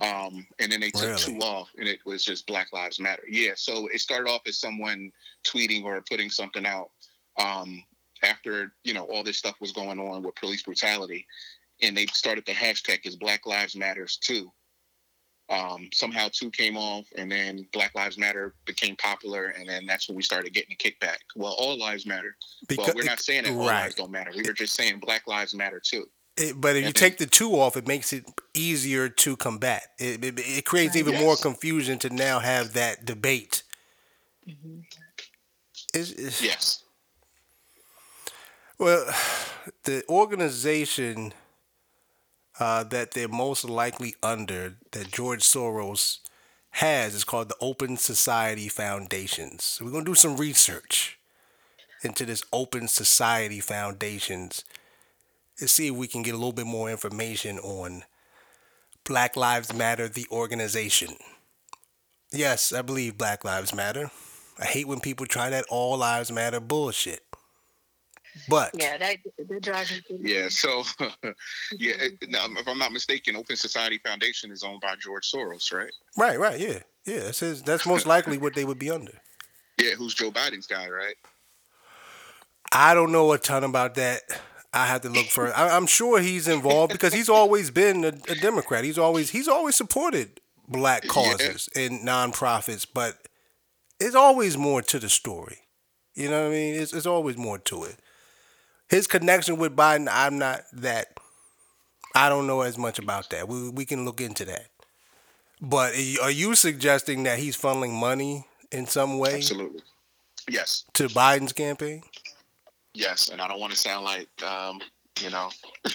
um, 0.00 0.46
and 0.58 0.70
then 0.70 0.80
they 0.80 0.90
took 0.90 1.02
Really? 1.02 1.16
two 1.22 1.38
off, 1.38 1.70
and 1.78 1.88
it 1.88 2.00
was 2.04 2.24
just 2.24 2.46
Black 2.46 2.72
Lives 2.72 3.00
Matter. 3.00 3.22
Yeah. 3.28 3.52
So 3.56 3.86
it 3.88 4.00
started 4.00 4.28
off 4.28 4.42
as 4.46 4.58
someone 4.58 5.12
tweeting 5.44 5.84
or 5.84 6.02
putting 6.08 6.30
something 6.30 6.66
out 6.66 6.90
um, 7.38 7.82
after 8.22 8.72
you 8.84 8.94
know 8.94 9.04
all 9.04 9.22
this 9.22 9.38
stuff 9.38 9.56
was 9.60 9.72
going 9.72 9.98
on 9.98 10.22
with 10.22 10.34
police 10.36 10.62
brutality, 10.62 11.26
and 11.80 11.96
they 11.96 12.06
started 12.06 12.44
the 12.46 12.52
hashtag 12.52 13.06
as 13.06 13.16
Black 13.16 13.46
Lives 13.46 13.76
Matters 13.76 14.16
too. 14.16 14.52
Um, 15.48 15.90
somehow 15.92 16.28
two 16.32 16.50
came 16.50 16.76
off, 16.76 17.06
and 17.16 17.30
then 17.30 17.66
Black 17.72 17.94
Lives 17.94 18.16
Matter 18.16 18.54
became 18.64 18.96
popular, 18.96 19.48
and 19.48 19.68
then 19.68 19.86
that's 19.86 20.08
when 20.08 20.16
we 20.16 20.22
started 20.22 20.54
getting 20.54 20.72
a 20.72 20.82
kickback. 20.82 21.18
Well, 21.36 21.54
all 21.58 21.78
lives 21.78 22.06
matter. 22.06 22.36
well, 22.76 22.92
we're 22.94 23.04
not 23.04 23.20
saying 23.20 23.44
that 23.44 23.52
all 23.52 23.58
right. 23.58 23.82
lives 23.82 23.96
don't 23.96 24.10
matter. 24.10 24.30
We 24.34 24.42
were 24.42 24.54
just 24.54 24.74
saying 24.74 25.00
Black 25.00 25.26
Lives 25.26 25.54
Matter 25.54 25.80
too. 25.84 26.06
It, 26.42 26.60
but 26.60 26.76
if 26.76 26.84
you 26.84 26.92
take 26.92 27.18
the 27.18 27.26
two 27.26 27.52
off, 27.52 27.76
it 27.76 27.86
makes 27.86 28.12
it 28.12 28.24
easier 28.52 29.08
to 29.08 29.36
combat. 29.36 29.82
It, 29.98 30.24
it, 30.24 30.38
it 30.38 30.64
creates 30.64 30.96
even 30.96 31.14
more 31.20 31.36
confusion 31.36 31.98
to 32.00 32.10
now 32.10 32.40
have 32.40 32.72
that 32.72 33.04
debate. 33.04 33.62
Mm-hmm. 34.48 34.80
Is 35.94 36.10
is 36.12 36.42
Yes. 36.42 36.82
well, 38.78 39.06
the 39.84 40.04
organization 40.08 41.32
uh, 42.58 42.82
that 42.84 43.12
they're 43.12 43.28
most 43.28 43.64
likely 43.64 44.14
under, 44.22 44.74
that 44.92 45.12
George 45.12 45.42
Soros 45.42 46.18
has, 46.70 47.14
is 47.14 47.24
called 47.24 47.50
the 47.50 47.56
Open 47.60 47.96
Society 47.96 48.68
Foundations. 48.68 49.62
So 49.62 49.84
we're 49.84 49.92
gonna 49.92 50.04
do 50.04 50.14
some 50.14 50.36
research 50.36 51.18
into 52.02 52.24
this 52.26 52.42
Open 52.52 52.88
Society 52.88 53.60
Foundations 53.60 54.64
and 55.62 55.70
see 55.70 55.86
if 55.86 55.94
we 55.94 56.08
can 56.08 56.22
get 56.22 56.34
a 56.34 56.36
little 56.36 56.52
bit 56.52 56.66
more 56.66 56.90
information 56.90 57.58
on 57.60 58.02
Black 59.04 59.36
Lives 59.36 59.72
Matter, 59.72 60.08
the 60.08 60.26
organization. 60.30 61.14
Yes, 62.32 62.72
I 62.72 62.82
believe 62.82 63.16
Black 63.16 63.44
Lives 63.44 63.74
Matter. 63.74 64.10
I 64.58 64.64
hate 64.66 64.88
when 64.88 65.00
people 65.00 65.24
try 65.24 65.50
that 65.50 65.64
all 65.70 65.96
lives 65.96 66.30
matter 66.30 66.60
bullshit. 66.60 67.22
But 68.48 68.70
Yeah, 68.74 68.96
that 68.98 69.18
that 69.48 69.62
drives 69.62 69.92
me. 69.92 70.18
Yeah. 70.20 70.48
So, 70.48 70.82
yeah. 71.78 71.94
Now, 72.28 72.46
if 72.58 72.66
I'm 72.66 72.78
not 72.78 72.92
mistaken, 72.92 73.36
Open 73.36 73.56
Society 73.56 73.98
Foundation 73.98 74.50
is 74.50 74.64
owned 74.64 74.80
by 74.80 74.94
George 74.96 75.30
Soros, 75.30 75.72
right? 75.72 75.92
right, 76.16 76.38
right, 76.38 76.58
yeah, 76.58 76.80
yeah. 77.04 77.20
That's 77.20 77.40
his, 77.40 77.62
that's 77.62 77.86
most 77.86 78.06
likely 78.06 78.38
what 78.38 78.54
they 78.54 78.64
would 78.64 78.78
be 78.78 78.90
under. 78.90 79.12
Yeah. 79.78 79.94
Who's 79.96 80.14
Joe 80.14 80.30
Biden's 80.30 80.66
guy, 80.66 80.88
right? 80.88 81.16
I 82.70 82.94
don't 82.94 83.10
know 83.10 83.32
a 83.32 83.38
ton 83.38 83.64
about 83.64 83.94
that. 83.94 84.20
I 84.74 84.86
have 84.86 85.02
to 85.02 85.08
look 85.10 85.26
for. 85.26 85.54
I, 85.54 85.76
I'm 85.76 85.86
sure 85.86 86.20
he's 86.20 86.48
involved 86.48 86.92
because 86.92 87.12
he's 87.12 87.28
always 87.28 87.70
been 87.70 88.04
a, 88.04 88.12
a 88.28 88.34
Democrat. 88.34 88.84
He's 88.84 88.98
always 88.98 89.30
he's 89.30 89.48
always 89.48 89.74
supported 89.76 90.40
black 90.68 91.06
causes 91.08 91.68
and 91.74 92.00
nonprofits, 92.06 92.86
but 92.92 93.28
it's 94.00 94.14
always 94.14 94.56
more 94.56 94.80
to 94.82 94.98
the 94.98 95.08
story. 95.08 95.58
You 96.14 96.28
know 96.30 96.42
what 96.42 96.48
I 96.48 96.54
mean? 96.54 96.74
It's, 96.74 96.92
it's 96.92 97.06
always 97.06 97.36
more 97.36 97.58
to 97.58 97.84
it. 97.84 97.96
His 98.88 99.06
connection 99.06 99.56
with 99.58 99.76
Biden, 99.76 100.08
I'm 100.10 100.38
not 100.38 100.62
that. 100.72 101.18
I 102.14 102.28
don't 102.28 102.46
know 102.46 102.60
as 102.60 102.76
much 102.76 102.98
about 102.98 103.30
that. 103.30 103.48
We 103.48 103.70
we 103.70 103.84
can 103.84 104.04
look 104.04 104.20
into 104.20 104.44
that. 104.46 104.68
But 105.60 105.94
are 106.20 106.30
you 106.30 106.54
suggesting 106.56 107.22
that 107.22 107.38
he's 107.38 107.56
funneling 107.56 107.92
money 107.92 108.46
in 108.72 108.86
some 108.86 109.18
way 109.18 109.36
Absolutely. 109.36 109.82
Yes. 110.48 110.84
to 110.94 111.06
Biden's 111.08 111.52
campaign? 111.52 112.02
Yes. 112.94 113.28
And 113.28 113.40
I 113.40 113.48
don't 113.48 113.60
want 113.60 113.72
to 113.72 113.78
sound 113.78 114.04
like, 114.04 114.28
um, 114.42 114.80
you 115.20 115.30
know, 115.30 115.50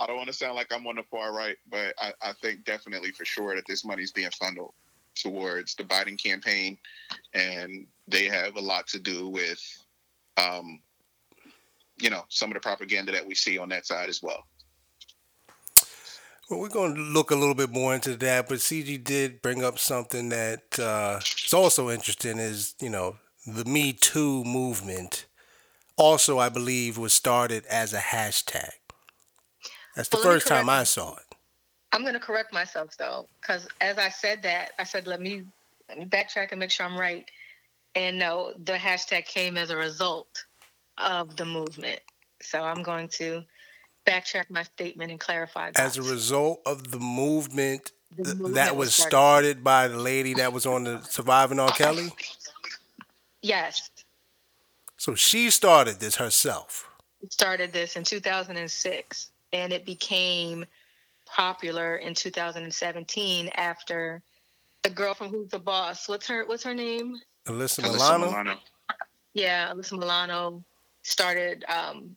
I 0.00 0.06
don't 0.06 0.16
want 0.16 0.28
to 0.28 0.32
sound 0.32 0.54
like 0.54 0.72
I'm 0.72 0.86
on 0.86 0.96
the 0.96 1.02
far 1.10 1.34
right, 1.34 1.56
but 1.70 1.94
I, 1.98 2.12
I 2.22 2.32
think 2.40 2.64
definitely 2.64 3.12
for 3.12 3.24
sure 3.24 3.54
that 3.54 3.64
this 3.68 3.84
money 3.84 4.02
is 4.02 4.12
being 4.12 4.30
funneled 4.30 4.72
towards 5.14 5.74
the 5.74 5.84
Biden 5.84 6.20
campaign, 6.20 6.78
and 7.34 7.86
they 8.08 8.24
have 8.24 8.56
a 8.56 8.60
lot 8.60 8.86
to 8.88 8.98
do 8.98 9.28
with, 9.28 9.60
um, 10.38 10.80
you 12.00 12.08
know, 12.08 12.24
some 12.28 12.50
of 12.50 12.54
the 12.54 12.60
propaganda 12.60 13.12
that 13.12 13.26
we 13.26 13.34
see 13.34 13.58
on 13.58 13.68
that 13.68 13.86
side 13.86 14.08
as 14.08 14.22
well. 14.22 14.44
Well, 16.48 16.60
we're 16.60 16.68
going 16.68 16.94
to 16.94 17.00
look 17.00 17.30
a 17.30 17.36
little 17.36 17.54
bit 17.54 17.70
more 17.70 17.94
into 17.94 18.16
that, 18.16 18.48
but 18.48 18.58
CG 18.58 19.04
did 19.04 19.42
bring 19.42 19.62
up 19.62 19.78
something 19.78 20.30
that 20.30 20.78
uh, 20.80 21.20
is 21.22 21.54
also 21.54 21.90
interesting. 21.90 22.38
Is 22.38 22.74
you 22.80 22.90
know 22.90 23.16
the 23.46 23.64
Me 23.64 23.92
Too 23.92 24.44
movement. 24.44 25.26
Also, 25.96 26.38
I 26.38 26.48
believe 26.48 26.96
was 26.96 27.12
started 27.12 27.64
as 27.66 27.92
a 27.92 27.98
hashtag. 27.98 28.70
That's 29.96 30.08
the 30.08 30.16
Well, 30.16 30.24
first 30.24 30.46
time 30.46 30.68
I 30.68 30.84
saw 30.84 31.16
it. 31.16 31.24
I'm 31.92 32.04
gonna 32.04 32.20
correct 32.20 32.52
myself 32.52 32.96
though, 32.96 33.26
because 33.40 33.66
as 33.80 33.98
I 33.98 34.08
said 34.08 34.42
that, 34.44 34.72
I 34.78 34.84
said 34.84 35.06
let 35.06 35.20
me, 35.20 35.42
let 35.88 35.98
me 35.98 36.04
backtrack 36.04 36.52
and 36.52 36.60
make 36.60 36.70
sure 36.70 36.86
I'm 36.86 36.96
right. 36.98 37.28
And 37.96 38.18
no, 38.18 38.52
the 38.64 38.74
hashtag 38.74 39.26
came 39.26 39.56
as 39.56 39.70
a 39.70 39.76
result 39.76 40.44
of 40.96 41.36
the 41.36 41.44
movement. 41.44 42.00
So 42.40 42.62
I'm 42.62 42.82
going 42.82 43.08
to 43.08 43.42
backtrack 44.06 44.44
my 44.48 44.62
statement 44.62 45.10
and 45.10 45.18
clarify 45.18 45.72
that. 45.72 45.80
As 45.80 45.96
a 45.98 46.02
result 46.02 46.60
of 46.64 46.90
the 46.92 47.00
movement 47.00 47.90
The 48.16 48.30
uh, 48.30 48.34
movement 48.34 48.54
that 48.54 48.76
was 48.76 48.86
was 48.86 48.94
started. 48.94 49.10
started 49.10 49.64
by 49.64 49.88
the 49.88 49.98
lady 49.98 50.34
that 50.34 50.52
was 50.52 50.64
on 50.66 50.84
the 50.84 51.02
Surviving 51.02 51.58
R. 51.58 51.70
Kelly. 51.72 52.10
yes, 53.42 53.90
So 54.96 55.14
she 55.14 55.50
started 55.50 56.00
this 56.00 56.16
herself. 56.16 56.88
started 57.30 57.72
this 57.72 57.96
in 57.96 58.04
2006 58.04 59.30
and 59.52 59.72
it 59.72 59.84
became 59.84 60.64
popular 61.26 61.96
in 61.96 62.14
2017 62.14 63.48
after 63.56 64.22
the 64.82 64.90
girl 64.90 65.14
from 65.14 65.28
Who's 65.28 65.48
the 65.50 65.58
Boss. 65.58 66.08
What's 66.08 66.26
her 66.28 66.44
What's 66.46 66.64
her 66.64 66.74
name? 66.74 67.16
Alyssa 67.46 67.80
Alyssa 67.80 67.92
Milano. 67.92 68.26
Milano. 68.26 68.56
Yeah, 69.34 69.70
Alyssa 69.72 69.92
Milano 69.98 70.64
started 71.02 71.64
um, 71.68 72.16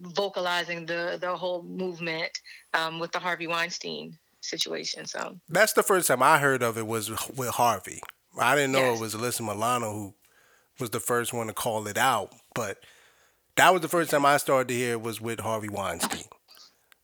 vocalizing 0.00 0.86
the 0.86 1.18
the 1.20 1.34
whole 1.36 1.62
movement 1.62 2.30
um, 2.74 2.98
with 2.98 3.12
the 3.12 3.18
Harvey 3.18 3.46
Weinstein 3.46 4.16
situation. 4.40 5.06
So 5.06 5.38
That's 5.48 5.72
the 5.72 5.82
first 5.82 6.08
time 6.08 6.22
I 6.22 6.38
heard 6.38 6.62
of 6.62 6.76
it 6.78 6.86
was 6.86 7.10
with 7.36 7.48
Harvey. 7.50 8.00
I 8.38 8.54
didn't 8.54 8.72
know 8.72 8.80
Yes. 8.92 8.98
it 8.98 9.00
was 9.02 9.14
Alyssa 9.14 9.40
Milano 9.40 9.92
who 9.92 10.14
was 10.80 10.90
the 10.90 11.00
first 11.00 11.32
one 11.32 11.46
to 11.48 11.52
call 11.52 11.86
it 11.86 11.98
out, 11.98 12.32
but 12.54 12.78
that 13.56 13.72
was 13.72 13.82
the 13.82 13.88
first 13.88 14.10
time 14.10 14.26
I 14.26 14.36
started 14.38 14.68
to 14.68 14.74
hear 14.74 14.92
it 14.92 15.02
was 15.02 15.20
with 15.20 15.40
Harvey 15.40 15.68
Weinstein. 15.68 16.24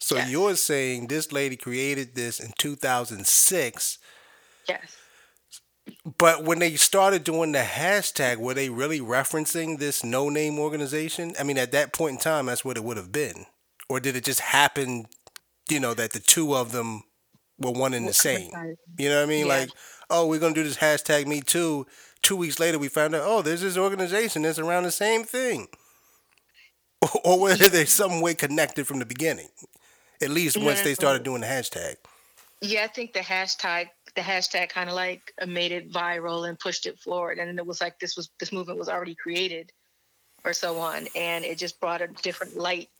So 0.01 0.16
Yes. 0.16 0.31
you're 0.31 0.57
saying 0.57 1.07
this 1.07 1.31
lady 1.33 1.57
created 1.57 2.14
this 2.14 2.41
in 2.41 2.53
2006, 2.59 3.99
yes, 4.68 4.97
but 6.18 6.45
when 6.45 6.59
they 6.59 6.77
started 6.77 7.25
doing 7.25 7.53
the 7.53 7.59
hashtag, 7.61 8.37
were 8.37 8.55
they 8.55 8.68
really 8.71 9.01
referencing 9.01 9.79
this 9.79 10.03
no-name 10.05 10.59
organization? 10.59 11.35
I 11.39 11.43
mean, 11.43 11.59
at 11.59 11.73
that 11.73 11.93
point 11.93 12.12
in 12.14 12.18
time, 12.18 12.47
that's 12.47 12.64
what 12.64 12.77
it 12.77 12.85
would 12.85 12.97
have 12.97 13.12
been, 13.12 13.47
or 13.89 14.01
did 14.01 14.16
it 14.16 14.25
just 14.25 14.41
happen? 14.41 15.07
You 15.68 15.81
know 15.81 15.95
that 15.95 16.12
the 16.12 16.21
two 16.21 16.55
of 16.55 16.73
them 16.73 17.03
were 17.59 17.71
one 17.73 17.95
and 17.95 18.09
the 18.09 18.12
same. 18.14 18.51
You 18.99 19.09
know 19.09 19.16
what 19.16 19.23
I 19.25 19.27
mean? 19.27 19.47
Yeah. 19.47 19.53
Like, 19.53 19.71
oh, 20.09 20.27
we're 20.27 20.41
gonna 20.41 20.55
do 20.55 20.64
this 20.64 20.79
hashtag 20.79 21.27
Me 21.27 21.41
Too. 21.41 21.87
Two 22.23 22.37
weeks 22.37 22.59
later, 22.59 22.79
we 22.79 22.89
found 22.89 23.14
out, 23.14 23.23
oh, 23.25 23.43
there's 23.43 23.62
this 23.62 23.77
organization 23.77 24.43
that's 24.43 24.59
around 24.59 24.85
the 24.85 24.91
same 24.91 25.25
thing, 25.25 25.68
or 27.25 27.41
whether 27.41 27.68
they're 27.68 27.87
some 27.87 28.21
way 28.21 28.35
connected 28.35 28.87
from 28.87 28.99
the 28.99 29.07
beginning. 29.07 29.49
At 30.23 30.31
least 30.31 30.59
once 30.59 30.83
they 30.83 30.95
started 30.95 31.23
doing 31.23 31.41
the 31.41 31.47
hashtag. 31.47 31.97
Yeah, 32.61 32.85
I 32.85 32.89
think 32.89 33.14
the 33.14 33.21
hashtag 33.21 33.89
the 34.14 34.21
hashtag 34.21 34.68
kind 34.68 34.91
of 34.91 34.97
like 34.97 35.33
made 35.47 35.73
it 35.73 35.91
viral 35.91 36.49
and 36.49 36.59
pushed 36.59 36.87
it 36.87 36.99
forward, 36.99 37.39
and 37.39 37.59
it 37.59 37.66
was 37.66 37.81
like 37.81 37.99
this 37.99 38.16
was 38.16 38.29
this 38.39 38.53
movement 38.53 38.79
was 38.79 38.89
already 38.89 39.14
created, 39.14 39.73
or 40.45 40.53
so 40.53 40.79
on, 40.79 41.07
and 41.16 41.45
it 41.45 41.57
just 41.57 41.81
brought 41.81 42.03
a 42.03 42.09
different 42.09 42.57
light 42.57 42.91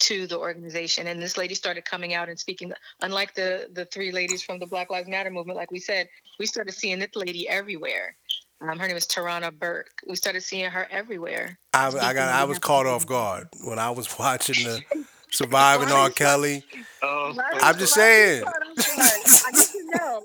to 0.00 0.26
the 0.26 0.38
organization. 0.38 1.06
And 1.06 1.22
this 1.22 1.36
lady 1.36 1.54
started 1.54 1.84
coming 1.84 2.14
out 2.14 2.28
and 2.28 2.38
speaking. 2.38 2.72
Unlike 3.02 3.34
the 3.34 3.68
the 3.72 3.84
three 3.84 4.10
ladies 4.10 4.42
from 4.42 4.58
the 4.58 4.66
Black 4.66 4.90
Lives 4.90 5.08
Matter 5.08 5.30
movement, 5.30 5.56
like 5.56 5.70
we 5.70 5.78
said, 5.78 6.08
we 6.38 6.46
started 6.46 6.72
seeing 6.72 6.98
this 6.98 7.14
lady 7.14 7.48
everywhere. 7.48 8.16
Um, 8.60 8.78
her 8.78 8.86
name 8.86 8.96
is 8.96 9.06
Tarana 9.06 9.56
Burke. 9.56 9.90
We 10.06 10.16
started 10.16 10.42
seeing 10.42 10.70
her 10.70 10.86
everywhere. 10.90 11.58
I, 11.72 11.86
I 11.88 12.12
got 12.12 12.28
I 12.28 12.44
was 12.44 12.58
caught 12.58 12.86
off 12.86 13.06
guard 13.06 13.48
when 13.64 13.78
I 13.78 13.90
was 13.90 14.18
watching 14.18 14.64
the 14.64 14.82
Surviving 15.30 15.88
R. 15.88 16.10
Kelly. 16.10 16.64
Uh, 17.02 17.32
I'm 17.62 17.78
just 17.78 17.94
saying. 17.94 18.42
I 18.46 19.50
need 19.52 19.62
to 19.62 19.90
know. 19.96 20.22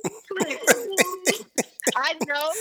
I 1.96 2.14
know 2.28 2.52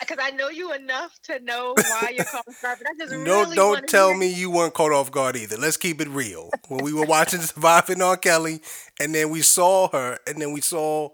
because 0.00 0.18
I 0.20 0.30
know 0.32 0.48
you 0.48 0.72
enough 0.72 1.16
to 1.24 1.38
know 1.38 1.74
why 1.76 2.12
you're 2.14 2.24
calling 2.24 2.42
her, 2.60 2.76
but 2.76 2.86
I 2.90 2.94
just 2.98 3.12
No, 3.12 3.42
really 3.42 3.54
don't 3.54 3.88
tell 3.88 4.08
hear- 4.08 4.18
me 4.18 4.34
you 4.34 4.50
weren't 4.50 4.74
caught 4.74 4.90
off 4.90 5.12
guard 5.12 5.36
either. 5.36 5.56
Let's 5.56 5.76
keep 5.76 6.00
it 6.00 6.08
real. 6.08 6.50
When 6.68 6.82
we 6.84 6.92
were 6.92 7.06
watching 7.06 7.40
Surviving 7.42 8.02
R. 8.02 8.16
Kelly, 8.16 8.60
and 9.00 9.14
then 9.14 9.30
we 9.30 9.42
saw 9.42 9.88
her, 9.90 10.18
and 10.26 10.42
then 10.42 10.52
we 10.52 10.60
saw 10.60 11.10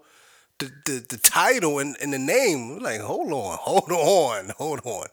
the 0.59 0.71
the, 0.85 1.05
the 1.09 1.17
title 1.17 1.79
and, 1.79 1.97
and 2.01 2.13
the 2.13 2.19
name, 2.19 2.69
we're 2.69 2.79
like, 2.79 3.01
hold 3.01 3.31
on, 3.31 3.57
hold 3.61 3.91
on, 3.91 4.51
hold 4.57 4.81
on. 4.85 5.07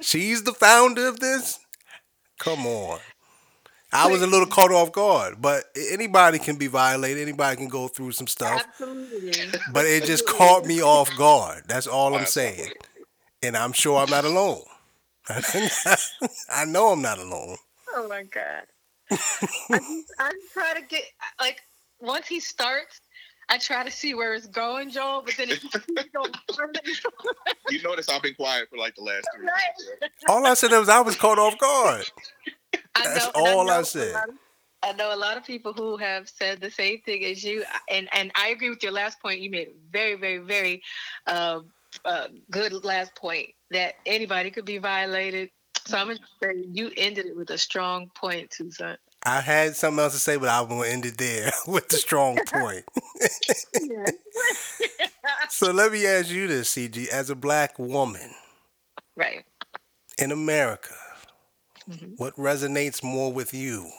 She's 0.00 0.42
the 0.42 0.52
founder 0.52 1.08
of 1.08 1.20
this? 1.20 1.58
Come 2.38 2.66
on. 2.66 3.00
I 3.92 4.08
was 4.08 4.20
a 4.20 4.26
little 4.26 4.46
caught 4.46 4.72
off 4.72 4.92
guard, 4.92 5.40
but 5.40 5.64
anybody 5.90 6.38
can 6.38 6.56
be 6.56 6.66
violated. 6.66 7.22
Anybody 7.22 7.56
can 7.56 7.68
go 7.68 7.88
through 7.88 8.12
some 8.12 8.26
stuff. 8.26 8.62
Absolutely. 8.66 9.32
But 9.72 9.86
it 9.86 10.04
just 10.04 10.26
caught 10.26 10.66
me 10.66 10.82
off 10.82 11.08
guard. 11.16 11.62
That's 11.66 11.86
all 11.86 12.14
I'm 12.14 12.26
saying. 12.26 12.72
And 13.42 13.56
I'm 13.56 13.72
sure 13.72 13.98
I'm 13.98 14.10
not 14.10 14.24
alone. 14.24 14.62
I 15.28 16.64
know 16.66 16.92
I'm 16.92 17.00
not 17.00 17.18
alone. 17.18 17.56
Oh 17.94 18.06
my 18.08 18.24
god. 18.24 18.66
I 19.10 19.16
just, 19.78 20.12
I 20.18 20.30
just 20.30 20.52
try 20.52 20.74
to 20.74 20.82
get 20.82 21.04
like 21.40 21.62
once 22.00 22.26
he 22.26 22.40
starts, 22.40 23.00
I 23.48 23.58
try 23.58 23.84
to 23.84 23.90
see 23.90 24.14
where 24.14 24.34
it's 24.34 24.46
going, 24.48 24.90
Joel. 24.90 25.22
But 25.24 25.34
then 25.38 25.50
it 25.50 25.60
keeps 25.60 25.76
going 26.12 26.32
further. 26.54 26.80
you 27.70 27.82
notice 27.82 28.08
I've 28.08 28.22
been 28.22 28.34
quiet 28.34 28.68
for 28.70 28.76
like 28.76 28.94
the 28.96 29.02
last 29.02 29.26
three 29.36 29.46
Right. 29.46 29.54
minutes. 30.00 30.14
All 30.28 30.44
I 30.46 30.54
said 30.54 30.72
was 30.72 30.88
I 30.88 31.00
was 31.00 31.16
caught 31.16 31.38
off 31.38 31.56
guard. 31.58 32.04
I 32.94 33.04
That's 33.04 33.26
know- 33.26 33.32
all 33.34 33.60
I 33.70 33.74
know 33.76 33.80
a 33.80 33.84
said. 33.84 34.14
of- 34.14 34.34
I 34.82 34.92
know 34.92 35.12
a 35.12 35.16
lot 35.16 35.36
of 35.36 35.44
people 35.44 35.72
who 35.72 35.96
have 35.96 36.28
said 36.28 36.60
the 36.60 36.70
same 36.70 37.00
thing 37.00 37.24
as 37.24 37.42
you, 37.42 37.64
and 37.90 38.08
and 38.12 38.30
I 38.36 38.48
agree 38.48 38.70
with 38.70 38.82
your 38.84 38.92
last 38.92 39.20
point. 39.20 39.40
You 39.40 39.50
made 39.50 39.68
a 39.68 39.72
very, 39.90 40.14
very, 40.14 40.38
very 40.38 40.82
uh, 41.26 41.60
uh, 42.04 42.28
good 42.52 42.84
last 42.84 43.14
point 43.16 43.48
that 43.72 43.94
anybody 44.04 44.50
could 44.50 44.64
be 44.66 44.78
violated. 44.78 45.50
So 45.86 45.96
I'm 45.98 46.08
gonna 46.08 46.20
say 46.42 46.52
you 46.70 46.92
ended 46.96 47.26
it 47.26 47.36
with 47.36 47.50
a 47.50 47.58
strong 47.58 48.10
point, 48.14 48.52
Susan. 48.52 48.96
I 49.26 49.42
had 49.42 49.76
something 49.76 50.02
else 50.02 50.14
to 50.14 50.20
say, 50.20 50.36
but 50.38 50.48
I'm 50.48 50.68
gonna 50.68 50.88
end 50.88 51.06
it 51.06 51.18
there 51.18 51.52
with 51.68 51.88
the 51.90 51.98
strong 51.98 52.40
point. 52.46 52.84
So 55.50 55.72
let 55.72 55.92
me 55.92 56.06
ask 56.06 56.30
you 56.30 56.48
this, 56.48 56.70
CG, 56.74 57.08
as 57.08 57.30
a 57.30 57.36
black 57.36 57.78
woman 57.78 58.34
right. 59.16 59.44
in 60.18 60.32
America, 60.32 60.94
Mhm. 61.88 62.18
what 62.18 62.36
resonates 62.36 63.02
more 63.02 63.32
with 63.32 63.54
you? 63.54 63.90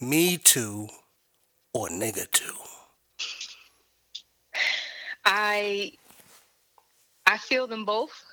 Me 0.00 0.36
too 0.38 0.88
or 1.74 1.88
nigga 1.88 2.30
too? 2.30 2.54
I 5.24 5.92
I 7.26 7.38
feel 7.38 7.66
them 7.66 7.84
both. 7.84 8.31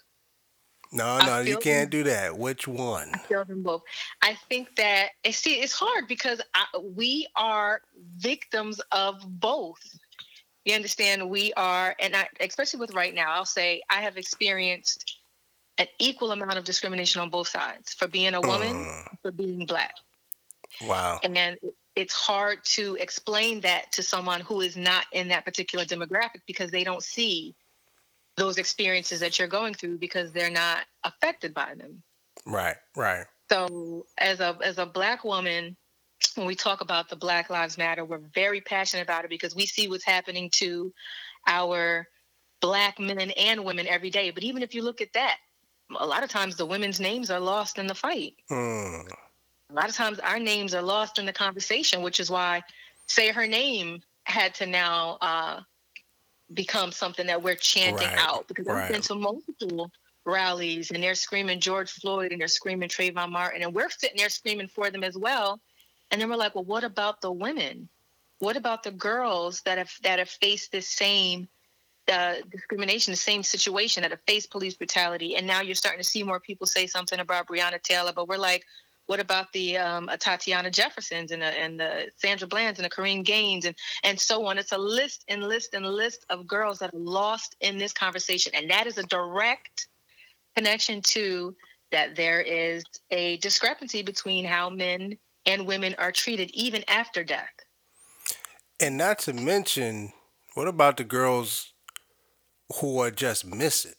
No, 0.91 1.19
no, 1.19 1.39
you 1.39 1.57
can't 1.57 1.91
do 1.91 2.03
that. 2.03 2.37
Which 2.37 2.67
one? 2.67 3.11
I 3.13 3.17
feel 3.19 3.45
them 3.45 3.61
both. 3.61 3.83
I 4.23 4.35
think 4.49 4.75
that 4.77 5.09
see 5.31 5.61
it's 5.61 5.73
hard 5.73 6.07
because 6.07 6.41
I, 6.55 6.65
we 6.79 7.27
are 7.35 7.81
victims 8.17 8.81
of 8.91 9.15
both. 9.39 9.79
You 10.65 10.73
understand? 10.75 11.29
We 11.29 11.53
are, 11.53 11.95
and 11.99 12.15
I, 12.15 12.27
especially 12.41 12.79
with 12.79 12.93
right 12.93 13.13
now, 13.13 13.31
I'll 13.31 13.45
say 13.45 13.81
I 13.89 14.01
have 14.01 14.17
experienced 14.17 15.19
an 15.77 15.87
equal 15.99 16.31
amount 16.31 16.57
of 16.57 16.63
discrimination 16.63 17.21
on 17.21 17.29
both 17.29 17.47
sides 17.47 17.93
for 17.93 18.07
being 18.07 18.33
a 18.33 18.41
woman, 18.41 18.73
Mm, 18.73 19.17
for 19.21 19.31
being 19.31 19.65
black, 19.65 19.93
wow. 20.81 21.19
and 21.23 21.57
it's 21.95 22.13
hard 22.13 22.63
to 22.63 22.95
explain 22.99 23.61
that 23.61 23.91
to 23.93 24.03
someone 24.03 24.41
who 24.41 24.61
is 24.61 24.75
not 24.75 25.05
in 25.11 25.27
that 25.29 25.45
particular 25.45 25.85
demographic 25.85 26.41
because 26.47 26.71
they 26.71 26.83
don't 26.83 27.03
see 27.03 27.55
those 28.39 28.57
experiences 28.57 29.19
that 29.19 29.37
you're 29.37 29.47
going 29.47 29.73
through 29.73 29.97
because 29.97 30.31
they're 30.31 30.49
not 30.49 30.85
affected 31.03 31.53
by 31.53 31.75
them. 31.75 32.01
Right, 32.45 32.77
right. 32.95 33.25
So 33.51 34.05
as 34.17 34.39
a 34.39 34.57
as 34.63 34.77
a 34.77 34.85
black 34.85 35.23
woman, 35.23 35.75
when 36.35 36.47
we 36.47 36.55
talk 36.55 36.81
about 36.81 37.09
the 37.09 37.15
Black 37.15 37.49
Lives 37.49 37.77
Matter, 37.77 38.05
we're 38.05 38.21
very 38.33 38.61
passionate 38.61 39.03
about 39.03 39.25
it 39.25 39.29
because 39.29 39.55
we 39.55 39.65
see 39.65 39.87
what's 39.87 40.05
happening 40.05 40.49
to 40.53 40.93
our 41.47 42.07
black 42.61 42.99
men 42.99 43.31
and 43.31 43.63
women 43.63 43.87
every 43.87 44.09
day. 44.09 44.31
But 44.31 44.43
even 44.43 44.63
if 44.63 44.73
you 44.73 44.81
look 44.81 45.01
at 45.01 45.13
that, 45.13 45.37
a 45.97 46.05
lot 46.05 46.23
of 46.23 46.29
times 46.29 46.55
the 46.55 46.65
women's 46.65 46.99
names 46.99 47.31
are 47.31 47.39
lost 47.39 47.77
in 47.77 47.87
the 47.87 47.95
fight. 47.95 48.35
Mm, 48.51 49.09
A 49.71 49.73
lot 49.73 49.89
of 49.89 49.95
times 49.95 50.19
our 50.19 50.39
names 50.39 50.73
are 50.75 50.81
lost 50.81 51.19
in 51.19 51.25
the 51.25 51.33
conversation, 51.33 52.01
which 52.01 52.19
is 52.19 52.29
why 52.29 52.61
say 53.07 53.31
her 53.31 53.47
name 53.47 54.01
had 54.25 54.53
to 54.55 54.65
now 54.65 55.17
uh, 55.21 55.61
become 56.53 56.91
something 56.91 57.27
that 57.27 57.41
we're 57.41 57.55
chanting 57.55 58.07
Right, 58.07 58.17
out 58.17 58.47
because 58.47 58.67
I've 58.67 58.91
been 58.91 59.01
to 59.01 59.15
multiple 59.15 59.91
rallies 60.25 60.91
and 60.91 61.01
they're 61.03 61.15
screaming 61.15 61.59
George 61.59 61.91
Floyd 61.91 62.31
and 62.31 62.41
they're 62.41 62.47
screaming 62.47 62.89
Trayvon 62.89 63.31
Martin 63.31 63.61
and 63.61 63.73
we're 63.73 63.89
sitting 63.89 64.17
there 64.17 64.29
screaming 64.29 64.67
for 64.67 64.89
them 64.89 65.03
as 65.03 65.17
well. 65.17 65.59
And 66.11 66.19
then 66.19 66.29
we're 66.29 66.37
like, 66.37 66.55
well, 66.55 66.63
what 66.63 66.83
about 66.83 67.21
the 67.21 67.31
women? 67.31 67.89
What 68.39 68.57
about 68.57 68.83
the 68.83 68.91
girls 68.91 69.61
that 69.61 69.77
have 69.77 69.91
that 70.03 70.19
have 70.19 70.29
faced 70.29 70.71
this 70.71 70.87
same 70.87 71.47
uh, 72.11 72.35
discrimination, 72.49 73.11
the 73.11 73.17
same 73.17 73.43
situation 73.43 74.01
that 74.01 74.11
have 74.11 74.21
faced 74.25 74.49
police 74.49 74.75
brutality? 74.75 75.35
And 75.35 75.45
now 75.45 75.61
you're 75.61 75.75
starting 75.75 75.99
to 75.99 76.07
see 76.07 76.23
more 76.23 76.39
people 76.39 76.65
say 76.65 76.87
something 76.87 77.19
about 77.19 77.47
Breonna 77.47 77.81
Taylor, 77.81 78.13
but 78.15 78.27
we're 78.27 78.37
like, 78.37 78.63
what 79.09 79.19
about 79.19 79.51
the 79.53 79.75
um, 79.75 80.07
Tatiana 80.19 80.69
Jeffersons 80.69 81.31
and 81.31 81.41
the, 81.41 81.47
and 81.47 81.79
the 81.79 82.11
Sandra 82.17 82.47
Bland's 82.47 82.77
and 82.77 82.85
the 82.85 82.91
Korryn 82.91 83.25
Gaines 83.25 83.65
and 83.65 83.75
and 84.03 84.19
so 84.19 84.45
on? 84.45 84.59
It's 84.59 84.71
a 84.71 84.77
list 84.77 85.25
and 85.27 85.43
list 85.43 85.73
and 85.73 85.83
list 85.83 86.27
of 86.29 86.45
girls 86.45 86.77
that 86.77 86.93
are 86.93 86.99
lost 86.99 87.55
in 87.59 87.79
this 87.79 87.91
conversation, 87.91 88.51
and 88.53 88.69
that 88.69 88.85
is 88.85 88.99
a 88.99 89.03
direct 89.03 89.87
connection 90.55 91.01
to 91.01 91.55
that 91.91 92.15
there 92.15 92.39
is 92.39 92.83
a 93.09 93.37
discrepancy 93.37 94.03
between 94.03 94.45
how 94.45 94.69
men 94.69 95.17
and 95.47 95.65
women 95.65 95.95
are 95.97 96.11
treated 96.11 96.51
even 96.51 96.83
after 96.87 97.23
death. 97.23 97.49
And 98.79 98.95
not 98.95 99.17
to 99.19 99.33
mention, 99.33 100.13
what 100.53 100.67
about 100.67 100.97
the 100.97 101.03
girls 101.03 101.73
who 102.75 102.99
are 102.99 103.09
just 103.09 103.43
missing? 103.43 103.95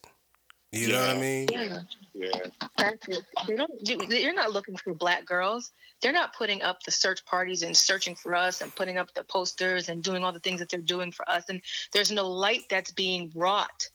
You 0.70 0.92
know 0.92 1.00
what 1.00 1.16
I 1.16 1.20
mean? 1.20 1.48
Yeah. 1.50 1.80
Yeah. 2.14 2.30
That's 2.76 3.08
it. 3.08 3.24
They 3.46 3.56
don't. 3.56 3.70
you- 3.88 4.06
You're 4.08 4.34
not 4.34 4.52
looking 4.52 4.76
for 4.76 4.94
black 4.94 5.24
girls. 5.24 5.72
They're 6.02 6.12
not 6.12 6.34
putting 6.34 6.62
up 6.62 6.82
the 6.82 6.90
search 6.90 7.24
parties 7.26 7.62
and 7.62 7.76
searching 7.76 8.14
for 8.14 8.34
us 8.34 8.62
and 8.62 8.74
putting 8.74 8.96
up 8.98 9.12
the 9.14 9.22
posters 9.24 9.88
and 9.88 10.02
doing 10.02 10.24
all 10.24 10.32
the 10.32 10.40
things 10.40 10.60
that 10.60 10.68
they're 10.70 10.80
doing 10.80 11.12
for 11.12 11.28
us. 11.30 11.44
And 11.48 11.60
there's 11.92 12.10
no 12.10 12.28
light 12.28 12.62
that's 12.70 12.90
being 12.90 13.28
brought 13.28 13.88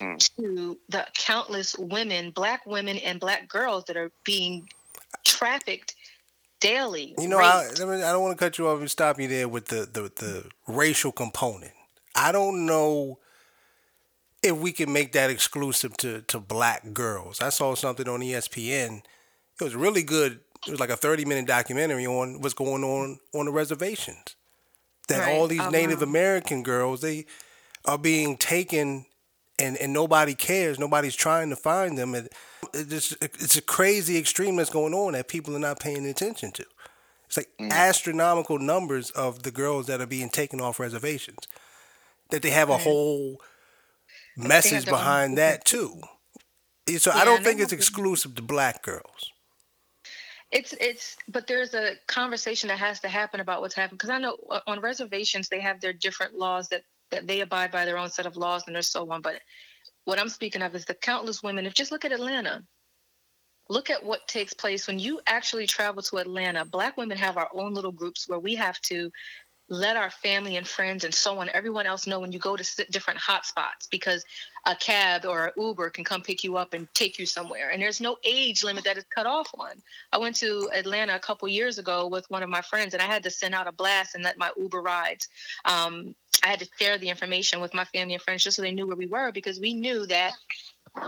Hmm. 0.00 0.16
to 0.38 0.78
the 0.88 1.06
countless 1.14 1.76
women, 1.76 2.30
black 2.30 2.64
women 2.66 2.96
and 2.98 3.20
black 3.20 3.48
girls 3.48 3.84
that 3.84 3.96
are 3.98 4.10
being 4.24 4.66
trafficked 5.24 5.94
daily. 6.60 7.14
You 7.18 7.28
know, 7.28 7.38
I. 7.38 7.68
I, 7.80 7.84
mean, 7.84 8.02
I 8.02 8.12
don't 8.12 8.22
want 8.22 8.38
to 8.38 8.42
cut 8.44 8.58
you 8.58 8.68
off 8.68 8.80
and 8.80 8.90
stop 8.90 9.20
you 9.20 9.28
there 9.28 9.48
with 9.48 9.66
the, 9.66 9.86
the, 9.92 10.02
the 10.16 10.50
racial 10.66 11.12
component. 11.12 11.72
I 12.14 12.32
don't 12.32 12.64
know 12.66 13.18
if 14.42 14.56
we 14.56 14.72
can 14.72 14.92
make 14.92 15.12
that 15.12 15.30
exclusive 15.30 15.96
to, 15.98 16.22
to 16.22 16.40
black 16.40 16.92
girls. 16.92 17.40
I 17.40 17.50
saw 17.50 17.74
something 17.74 18.08
on 18.08 18.20
ESPN. 18.20 19.02
It 19.60 19.64
was 19.64 19.74
really 19.74 20.02
good. 20.02 20.40
It 20.66 20.70
was 20.70 20.80
like 20.80 20.90
a 20.90 20.96
30 20.96 21.24
minute 21.24 21.46
documentary 21.46 22.06
on 22.06 22.40
what's 22.40 22.54
going 22.54 22.84
on 22.84 23.18
on 23.34 23.46
the 23.46 23.52
reservations. 23.52 24.36
That 25.08 25.20
Right. 25.26 25.34
all 25.34 25.46
these 25.46 25.60
Oh, 25.60 25.70
Native 25.70 26.00
wow. 26.00 26.08
American 26.08 26.62
girls, 26.62 27.00
they 27.00 27.26
are 27.84 27.98
being 27.98 28.36
taken 28.36 29.06
and, 29.58 29.76
and 29.76 29.92
nobody 29.92 30.34
cares. 30.34 30.78
Nobody's 30.78 31.16
trying 31.16 31.50
to 31.50 31.56
find 31.56 31.98
them. 31.98 32.14
It 32.14 32.32
just, 32.88 33.16
it's 33.20 33.56
a 33.56 33.62
crazy 33.62 34.16
extreme 34.16 34.56
that's 34.56 34.70
going 34.70 34.94
on 34.94 35.12
that 35.12 35.28
people 35.28 35.54
are 35.54 35.60
not 35.60 35.80
paying 35.80 36.06
attention 36.06 36.52
to. 36.52 36.64
It's 37.26 37.36
like 37.36 37.50
mm-hmm. 37.60 37.70
astronomical 37.72 38.58
numbers 38.58 39.10
of 39.10 39.42
the 39.42 39.50
girls 39.50 39.86
that 39.86 40.00
are 40.00 40.06
being 40.06 40.30
taken 40.30 40.60
off 40.60 40.80
reservations. 40.80 41.46
That 42.30 42.42
they 42.42 42.50
have 42.50 42.70
a 42.70 42.78
whole 42.78 43.40
message 44.36 44.84
behind 44.86 45.38
that 45.38 45.64
too. 45.64 46.00
So 46.98 47.10
I 47.12 47.24
don't 47.24 47.44
think 47.44 47.60
it's 47.60 47.72
exclusive 47.72 48.34
to 48.36 48.42
black 48.42 48.82
girls. 48.82 49.30
It's 50.50 50.74
it's 50.80 51.16
but 51.28 51.46
there's 51.46 51.74
a 51.74 51.92
conversation 52.08 52.68
that 52.68 52.78
has 52.78 52.98
to 53.00 53.08
happen 53.08 53.38
about 53.40 53.60
what's 53.60 53.74
happened 53.74 53.98
because 53.98 54.10
I 54.10 54.18
know 54.18 54.36
uh, 54.50 54.60
on 54.66 54.80
reservations 54.80 55.48
they 55.48 55.60
have 55.60 55.80
their 55.80 55.92
different 55.92 56.34
laws 56.34 56.68
that 56.70 56.82
that 57.12 57.26
they 57.26 57.40
abide 57.40 57.70
by 57.70 57.84
their 57.84 57.98
own 57.98 58.10
set 58.10 58.26
of 58.26 58.36
laws 58.36 58.64
and 58.66 58.74
there's 58.74 58.88
so 58.88 59.08
on. 59.10 59.20
But 59.22 59.40
what 60.04 60.18
I'm 60.18 60.28
speaking 60.28 60.62
of 60.62 60.74
is 60.74 60.84
the 60.84 60.94
countless 60.94 61.42
women. 61.42 61.66
If 61.66 61.74
just 61.74 61.92
look 61.92 62.04
at 62.04 62.12
Atlanta, 62.12 62.64
look 63.68 63.90
at 63.90 64.04
what 64.04 64.26
takes 64.26 64.52
place 64.52 64.88
when 64.88 64.98
you 64.98 65.20
actually 65.26 65.66
travel 65.66 66.02
to 66.02 66.16
Atlanta. 66.16 66.64
Black 66.64 66.96
women 66.96 67.16
have 67.16 67.36
our 67.36 67.48
own 67.54 67.72
little 67.72 67.92
groups 67.92 68.28
where 68.28 68.40
we 68.40 68.56
have 68.56 68.80
to 68.82 69.10
let 69.70 69.96
our 69.96 70.10
family 70.10 70.56
and 70.56 70.66
friends 70.66 71.04
and 71.04 71.14
so 71.14 71.38
on, 71.38 71.48
everyone 71.54 71.86
else 71.86 72.06
know 72.06 72.18
when 72.18 72.32
you 72.32 72.40
go 72.40 72.56
to 72.56 72.86
different 72.90 73.20
hotspots 73.20 73.88
because 73.88 74.24
a 74.66 74.74
cab 74.74 75.24
or 75.24 75.46
an 75.46 75.52
Uber 75.56 75.90
can 75.90 76.02
come 76.02 76.20
pick 76.22 76.42
you 76.42 76.56
up 76.56 76.74
and 76.74 76.92
take 76.92 77.18
you 77.20 77.24
somewhere. 77.24 77.70
And 77.70 77.80
there's 77.80 78.00
no 78.00 78.16
age 78.24 78.64
limit 78.64 78.84
that 78.84 78.98
is 78.98 79.04
cut 79.14 79.26
off 79.26 79.48
on. 79.56 79.70
I 80.12 80.18
went 80.18 80.34
to 80.36 80.68
Atlanta 80.74 81.14
a 81.14 81.20
couple 81.20 81.48
years 81.48 81.78
ago 81.78 82.08
with 82.08 82.28
one 82.30 82.42
of 82.42 82.50
my 82.50 82.60
friends, 82.60 82.94
and 82.94 83.02
I 83.02 83.06
had 83.06 83.22
to 83.22 83.30
send 83.30 83.54
out 83.54 83.68
a 83.68 83.72
blast 83.72 84.16
and 84.16 84.24
let 84.24 84.36
my 84.36 84.50
Uber 84.58 84.82
rides. 84.82 85.28
Um, 85.64 86.16
I 86.42 86.48
had 86.48 86.58
to 86.60 86.68
share 86.78 86.98
the 86.98 87.08
information 87.08 87.60
with 87.60 87.72
my 87.72 87.84
family 87.84 88.14
and 88.14 88.22
friends 88.22 88.42
just 88.42 88.56
so 88.56 88.62
they 88.62 88.72
knew 88.72 88.88
where 88.88 88.96
we 88.96 89.06
were 89.06 89.30
because 89.30 89.60
we 89.60 89.72
knew 89.72 90.04
that 90.06 90.32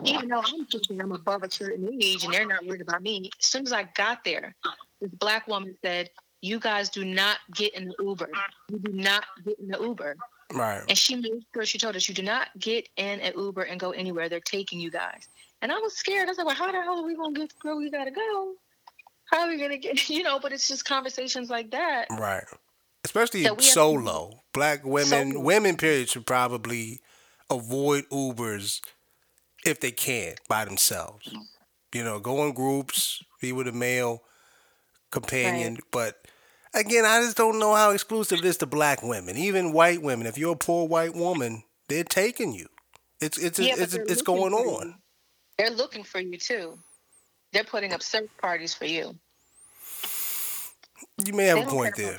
even 0.05 0.29
though 0.29 0.43
I'm 0.45 0.67
thinking 0.67 1.01
I'm 1.01 1.13
above 1.13 1.43
a 1.43 1.51
certain 1.51 1.99
age 2.01 2.25
and 2.25 2.33
they're 2.33 2.47
not 2.47 2.65
worried 2.65 2.83
about 2.83 3.03
me, 3.03 3.31
as 3.39 3.47
soon 3.47 3.63
as 3.63 3.73
I 3.73 3.89
got 3.95 4.25
there, 4.25 4.55
this 5.01 5.11
black 5.11 5.49
woman 5.49 5.77
said, 5.83 6.11
you 6.43 6.59
guys 6.59 6.90
do 6.90 7.05
not 7.05 7.38
get 7.55 7.72
in 7.74 7.86
the 7.86 7.95
Uber. 8.01 8.28
You 8.68 8.78
do 8.78 8.93
not 8.93 9.24
get 9.45 9.59
in 9.59 9.68
the 9.68 9.78
Uber. 9.80 10.16
Right. 10.53 10.82
And 10.88 10.99
she 10.99 11.14
made 11.16 11.45
sure 11.55 11.64
she 11.64 11.78
told 11.78 11.97
us, 11.97 12.09
you 12.09 12.14
do 12.14 12.22
not 12.22 12.49
get 12.59 12.88
in 12.97 13.20
an 13.20 13.32
Uber 13.36 13.62
and 13.62 13.80
go 13.80 13.93
anywhere. 13.93 14.28
They're 14.28 14.40
taking 14.40 14.80
you 14.80 14.90
guys. 14.90 15.28
And 15.62 15.72
I 15.72 15.78
was 15.78 15.97
scared. 15.97 16.28
I 16.28 16.32
was 16.32 16.38
like, 16.38 16.49
well, 16.49 16.57
how 16.57 16.70
the 16.70 16.82
hell 16.82 16.99
are 16.99 17.07
we 17.07 17.14
going 17.14 17.34
to 17.34 17.40
get 17.40 17.53
where 17.62 17.76
we 17.76 17.90
got 17.90 18.05
to 18.05 18.11
go? 18.11 18.55
How 19.26 19.43
are 19.43 19.49
we 19.49 19.57
going 19.57 19.70
to 19.70 19.78
get, 19.78 20.09
you 20.11 20.24
know, 20.24 20.40
but 20.40 20.53
it's 20.53 20.68
just 20.68 20.84
conversations 20.84 21.49
like 21.49 21.70
that. 21.70 22.07
Right. 22.11 22.45
Especially 23.05 23.47
solo. 23.61 24.43
Black 24.53 24.84
women, 24.84 25.43
women, 25.43 25.76
period, 25.76 26.09
should 26.09 26.26
probably 26.26 27.01
avoid 27.49 28.05
Ubers 28.11 28.80
if 29.64 29.80
they 29.80 29.93
can 29.93 30.34
by 30.49 30.64
themselves. 30.64 31.32
You 31.95 32.05
know, 32.05 32.18
go 32.20 32.45
in 32.45 32.53
groups, 32.53 33.22
be 33.40 33.53
with 33.53 33.68
a 33.68 33.72
male 33.72 34.22
companion. 35.11 35.74
Right. 35.74 35.82
But 35.90 36.22
again, 36.75 37.05
I 37.05 37.20
just 37.20 37.37
don't 37.37 37.59
know 37.59 37.75
how 37.75 37.91
exclusive 37.91 38.41
it 38.41 38.45
is 38.45 38.57
to 38.59 38.66
black 38.66 39.03
women, 39.03 39.37
even 39.37 39.73
white 39.73 40.03
women. 40.03 40.27
If 40.27 40.39
you're 40.39 40.55
a 40.55 40.57
poor 40.57 40.87
white 40.87 41.14
woman, 41.14 41.62
they're 41.89 42.05
taking 42.05 42.53
you. 42.53 42.68
It's 43.20 43.39
it's 43.39 43.59
yeah, 43.59 43.75
it's, 43.79 43.95
it's, 43.95 44.12
it's 44.12 44.23
going 44.23 44.53
on. 44.53 44.97
They're 45.59 45.70
looking 45.70 46.03
for 46.03 46.20
you 46.20 46.39
too. 46.39 46.79
They're 47.53 47.64
putting 47.64 47.93
up 47.93 48.03
search 48.03 48.31
parties 48.41 48.75
for 48.75 48.87
you. 48.87 49.16
You 51.25 51.33
may 51.33 51.45
have 51.45 51.59
they 51.59 51.64
a 51.64 51.66
point 51.66 51.97
there. 51.97 52.18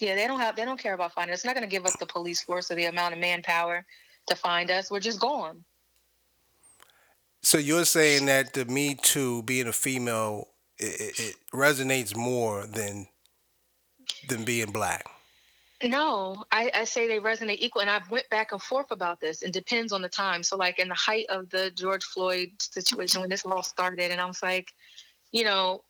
Yeah, 0.00 0.14
they 0.14 0.26
don't 0.26 0.40
have 0.40 0.56
they 0.56 0.64
don't 0.64 0.78
care 0.78 0.94
about 0.94 1.12
finding 1.12 1.32
us. 1.32 1.40
It's 1.40 1.44
not 1.44 1.54
going 1.54 1.68
to 1.68 1.70
give 1.70 1.84
us 1.84 1.96
the 1.96 2.06
police 2.06 2.42
force 2.42 2.70
or 2.70 2.76
the 2.76 2.86
amount 2.86 3.14
of 3.14 3.20
manpower 3.20 3.84
to 4.28 4.36
find 4.36 4.70
us. 4.70 4.90
We're 4.90 5.00
just 5.00 5.20
gone. 5.20 5.64
So 7.42 7.58
you're 7.58 7.84
saying 7.84 8.26
that 8.26 8.54
the 8.54 8.64
Me 8.64 8.96
Too, 9.00 9.42
being 9.42 9.68
a 9.68 9.72
female, 9.72 10.48
it, 10.78 11.18
it 11.18 11.36
resonates 11.52 12.16
more 12.16 12.66
than 12.66 13.06
than 14.28 14.44
being 14.44 14.70
black. 14.70 15.04
No, 15.82 16.44
I, 16.50 16.70
I 16.72 16.84
say 16.84 17.06
they 17.06 17.18
resonate 17.18 17.58
equal, 17.58 17.82
and 17.82 17.90
I've 17.90 18.10
went 18.10 18.28
back 18.30 18.52
and 18.52 18.62
forth 18.62 18.90
about 18.90 19.20
this, 19.20 19.42
and 19.42 19.52
depends 19.52 19.92
on 19.92 20.00
the 20.00 20.08
time. 20.08 20.42
So, 20.42 20.56
like 20.56 20.78
in 20.78 20.88
the 20.88 20.94
height 20.94 21.26
of 21.28 21.50
the 21.50 21.70
George 21.70 22.04
Floyd 22.04 22.50
situation 22.60 23.20
when 23.20 23.28
this 23.28 23.44
all 23.44 23.62
started, 23.62 24.10
and 24.10 24.20
I 24.20 24.24
was 24.24 24.42
like, 24.42 24.72
you 25.32 25.44
know, 25.44 25.84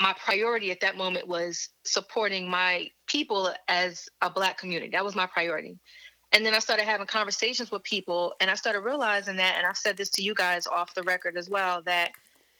my 0.00 0.14
priority 0.22 0.70
at 0.70 0.80
that 0.80 0.96
moment 0.96 1.26
was 1.26 1.70
supporting 1.84 2.48
my 2.48 2.90
people 3.06 3.52
as 3.68 4.08
a 4.20 4.28
black 4.28 4.58
community. 4.58 4.90
That 4.90 5.04
was 5.04 5.14
my 5.14 5.26
priority. 5.26 5.78
And 6.32 6.44
then 6.44 6.54
I 6.54 6.58
started 6.58 6.84
having 6.84 7.06
conversations 7.06 7.70
with 7.70 7.82
people, 7.82 8.34
and 8.40 8.50
I 8.50 8.54
started 8.54 8.80
realizing 8.80 9.36
that, 9.36 9.56
and 9.56 9.66
I've 9.66 9.76
said 9.78 9.96
this 9.96 10.10
to 10.10 10.22
you 10.22 10.34
guys 10.34 10.66
off 10.66 10.94
the 10.94 11.02
record 11.02 11.36
as 11.36 11.48
well, 11.48 11.82
that 11.82 12.12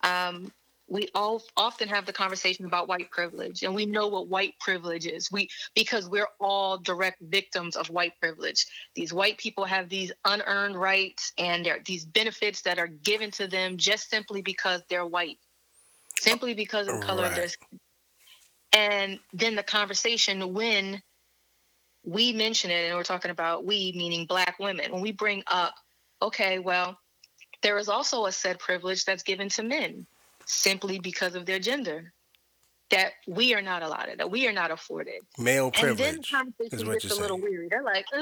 um, 0.03 0.51
we 0.91 1.09
all 1.15 1.41
often 1.57 1.89
have 1.89 2.05
the 2.05 2.13
conversation 2.13 2.67
about 2.67 2.89
white 2.89 3.11
privilege 3.11 3.63
and 3.63 3.75
we 3.75 3.87
know 3.87 4.09
what 4.09 4.29
white 4.29 4.55
privilege 4.59 5.07
is. 5.07 5.31
We 5.31 5.49
because 5.75 6.09
we're 6.09 6.29
all 6.41 6.79
direct 6.79 7.23
victims 7.23 7.77
of 7.77 7.89
white 7.89 8.13
privilege. 8.21 8.67
These 8.97 9.13
white 9.13 9.39
people 9.39 9.65
have 9.65 9.89
these 9.89 10.11
unearned 10.25 10.75
rights 10.75 11.33
and 11.39 11.67
these 11.87 12.05
benefits 12.05 12.63
that 12.63 12.81
are 12.81 12.89
given 12.89 13.31
to 13.33 13.47
them 13.47 13.77
just 13.77 14.11
simply 14.11 14.43
because 14.43 14.83
they're 14.91 15.07
white 15.07 15.39
simply 16.19 16.55
because 16.55 16.89
of 16.89 17.01
the 17.01 17.07
color 17.07 17.23
right. 17.23 17.31
of 17.31 17.37
their 17.37 17.49
skin. 17.49 17.81
And 18.73 19.21
then 19.33 19.55
the 19.55 19.63
conversation 19.63 20.53
when 20.53 21.01
we 22.05 22.33
mention 22.33 22.73
it 22.73 22.89
and 22.89 22.97
we're 22.97 23.05
talking 23.05 23.31
about 23.31 23.65
we 23.65 23.93
meaning 23.97 24.27
black 24.27 24.59
women 24.59 24.91
when 24.91 25.03
we 25.03 25.13
bring 25.13 25.43
up 25.47 25.75
okay 26.23 26.59
well 26.59 26.99
there 27.63 27.77
is 27.77 27.91
also 27.91 28.25
a 28.25 28.33
said 28.33 28.59
privilege 28.59 29.05
that's 29.05 29.23
given 29.23 29.51
to 29.51 29.63
men 29.63 30.07
simply 30.47 30.99
because 30.99 31.35
of 31.35 31.47
their 31.47 31.59
gender 31.59 32.13
that 32.91 33.13
we 33.27 33.55
are 33.55 33.63
not 33.63 33.83
allotted, 33.83 34.19
that 34.19 34.31
we 34.31 34.47
are 34.49 34.53
not 34.53 34.71
afforded. 34.71 35.21
Male 35.39 35.71
privilege. 35.71 36.01
And 36.01 36.17
then 36.17 36.23
conversation 36.23 36.93
gets 36.93 37.05
a 37.05 37.09
saying. 37.09 37.21
little 37.21 37.41
weird. 37.41 37.71
They're 37.71 37.83
like, 37.83 38.05
uh, 38.13 38.19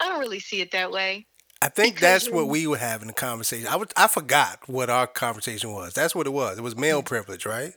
I 0.00 0.08
don't 0.08 0.20
really 0.20 0.40
see 0.40 0.60
it 0.60 0.70
that 0.72 0.90
way. 0.90 1.26
I 1.60 1.68
think 1.68 1.96
because 1.96 2.24
that's 2.24 2.30
what 2.30 2.48
we 2.48 2.66
were 2.66 2.76
having 2.76 3.08
a 3.10 3.12
conversation. 3.12 3.66
I 3.66 3.76
was, 3.76 3.88
I 3.96 4.06
forgot 4.06 4.60
what 4.68 4.90
our 4.90 5.06
conversation 5.06 5.72
was. 5.72 5.92
That's 5.92 6.14
what 6.14 6.26
it 6.26 6.32
was. 6.32 6.58
It 6.58 6.62
was 6.62 6.76
male 6.76 7.02
privilege, 7.02 7.44
right? 7.44 7.72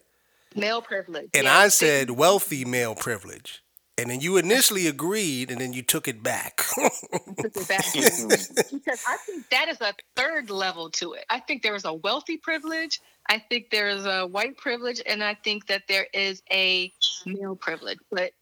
Male 0.56 0.82
privilege. 0.82 1.30
And 1.34 1.46
yeah. 1.46 1.58
I 1.58 1.68
said 1.70 2.12
wealthy 2.12 2.64
male 2.64 2.96
privilege. 2.96 3.64
And 3.98 4.10
then 4.10 4.22
you 4.22 4.38
initially 4.38 4.88
agreed, 4.88 5.52
and 5.52 5.60
then 5.60 5.74
you 5.74 5.84
took 5.84 6.08
it 6.08 6.24
back. 6.24 6.64
took 6.76 7.56
it 7.56 7.68
back 7.68 7.86
because 7.94 9.04
I 9.08 9.18
think 9.26 9.50
that 9.50 9.68
is 9.68 9.80
a 9.82 9.94
third 10.16 10.50
level 10.50 10.90
to 10.92 11.14
it. 11.14 11.26
I 11.30 11.40
think 11.40 11.62
there 11.62 11.76
is 11.76 11.86
a 11.86 11.94
wealthy 11.94 12.38
privilege. 12.38 13.00
I 13.32 13.40
think 13.40 13.70
there 13.70 13.88
is 13.88 14.06
a 14.06 14.28
white 14.28 14.58
privilege, 14.58 15.02
and 15.06 15.24
I 15.24 15.36
think 15.36 15.68
that 15.68 15.84
there 15.88 16.06
is 16.14 16.44
a 16.52 16.92
male 17.26 17.56
privilege. 17.56 18.00
But 18.12 18.34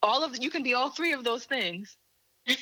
all 0.00 0.22
of 0.22 0.40
you 0.40 0.48
can 0.48 0.62
be 0.62 0.74
all 0.74 0.90
three 0.90 1.12
of 1.12 1.24
those 1.24 1.44
things, 1.44 1.96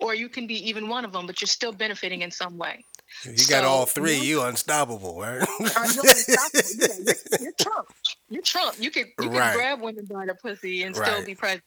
or 0.00 0.14
you 0.14 0.28
can 0.28 0.46
be 0.46 0.68
even 0.68 0.88
one 0.88 1.04
of 1.04 1.10
them, 1.10 1.26
but 1.26 1.40
you're 1.40 1.48
still 1.48 1.72
benefiting 1.72 2.22
in 2.22 2.30
some 2.30 2.56
way. 2.56 2.84
You 3.24 3.36
so, 3.36 3.50
got 3.50 3.64
all 3.64 3.84
three. 3.84 4.20
You 4.20 4.42
unstoppable, 4.42 5.20
right? 5.20 5.42
uh, 5.42 5.46
you're, 5.58 6.04
unstoppable. 6.06 6.62
Yeah, 6.78 6.86
you're, 7.04 7.40
you're, 7.40 7.52
Trump. 7.58 7.88
You're 8.30 8.42
Trump. 8.42 8.76
You 8.78 8.92
can 8.92 9.06
you 9.20 9.28
can 9.28 9.32
right. 9.32 9.56
grab 9.56 9.80
women 9.80 10.04
by 10.04 10.26
the 10.26 10.36
pussy 10.36 10.84
and 10.84 10.96
right. 10.96 11.10
still 11.10 11.26
be 11.26 11.34
president. 11.34 11.64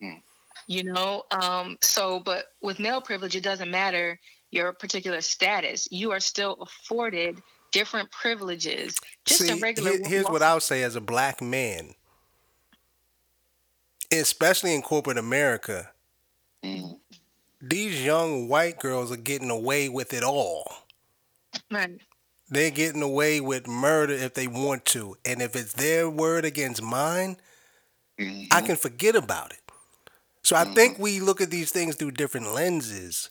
Mm. 0.00 0.22
You 0.68 0.84
know, 0.84 1.24
um, 1.32 1.78
so 1.80 2.20
but 2.20 2.44
with 2.62 2.78
male 2.78 3.00
privilege, 3.00 3.34
it 3.34 3.42
doesn't 3.42 3.72
matter 3.72 4.20
your 4.52 4.72
particular 4.72 5.20
status. 5.20 5.88
You 5.90 6.12
are 6.12 6.20
still 6.20 6.58
afforded 6.62 7.42
different 7.74 8.10
privileges. 8.10 8.96
Just 9.26 9.40
See, 9.40 9.60
regular. 9.60 9.90
Here, 9.90 10.00
here's 10.06 10.26
what 10.26 10.42
I'll 10.42 10.60
say 10.60 10.82
as 10.82 10.96
a 10.96 11.00
black 11.00 11.42
man, 11.42 11.94
especially 14.10 14.74
in 14.74 14.80
corporate 14.80 15.18
America. 15.18 15.90
Mm. 16.64 16.98
These 17.60 18.04
young 18.04 18.48
white 18.48 18.78
girls 18.78 19.10
are 19.10 19.16
getting 19.16 19.50
away 19.50 19.88
with 19.88 20.14
it 20.14 20.22
all. 20.22 20.70
Right. 21.70 22.00
They're 22.48 22.70
getting 22.70 23.02
away 23.02 23.40
with 23.40 23.66
murder 23.66 24.12
if 24.12 24.34
they 24.34 24.46
want 24.46 24.84
to. 24.86 25.16
And 25.24 25.42
if 25.42 25.56
it's 25.56 25.72
their 25.72 26.08
word 26.08 26.44
against 26.44 26.82
mine, 26.82 27.36
mm-hmm. 28.18 28.44
I 28.52 28.60
can 28.60 28.76
forget 28.76 29.16
about 29.16 29.52
it. 29.52 29.60
So 30.42 30.54
I 30.54 30.64
think 30.64 30.98
we 30.98 31.20
look 31.20 31.40
at 31.40 31.50
these 31.50 31.70
things 31.70 31.96
through 31.96 32.12
different 32.12 32.52
lenses 32.52 33.30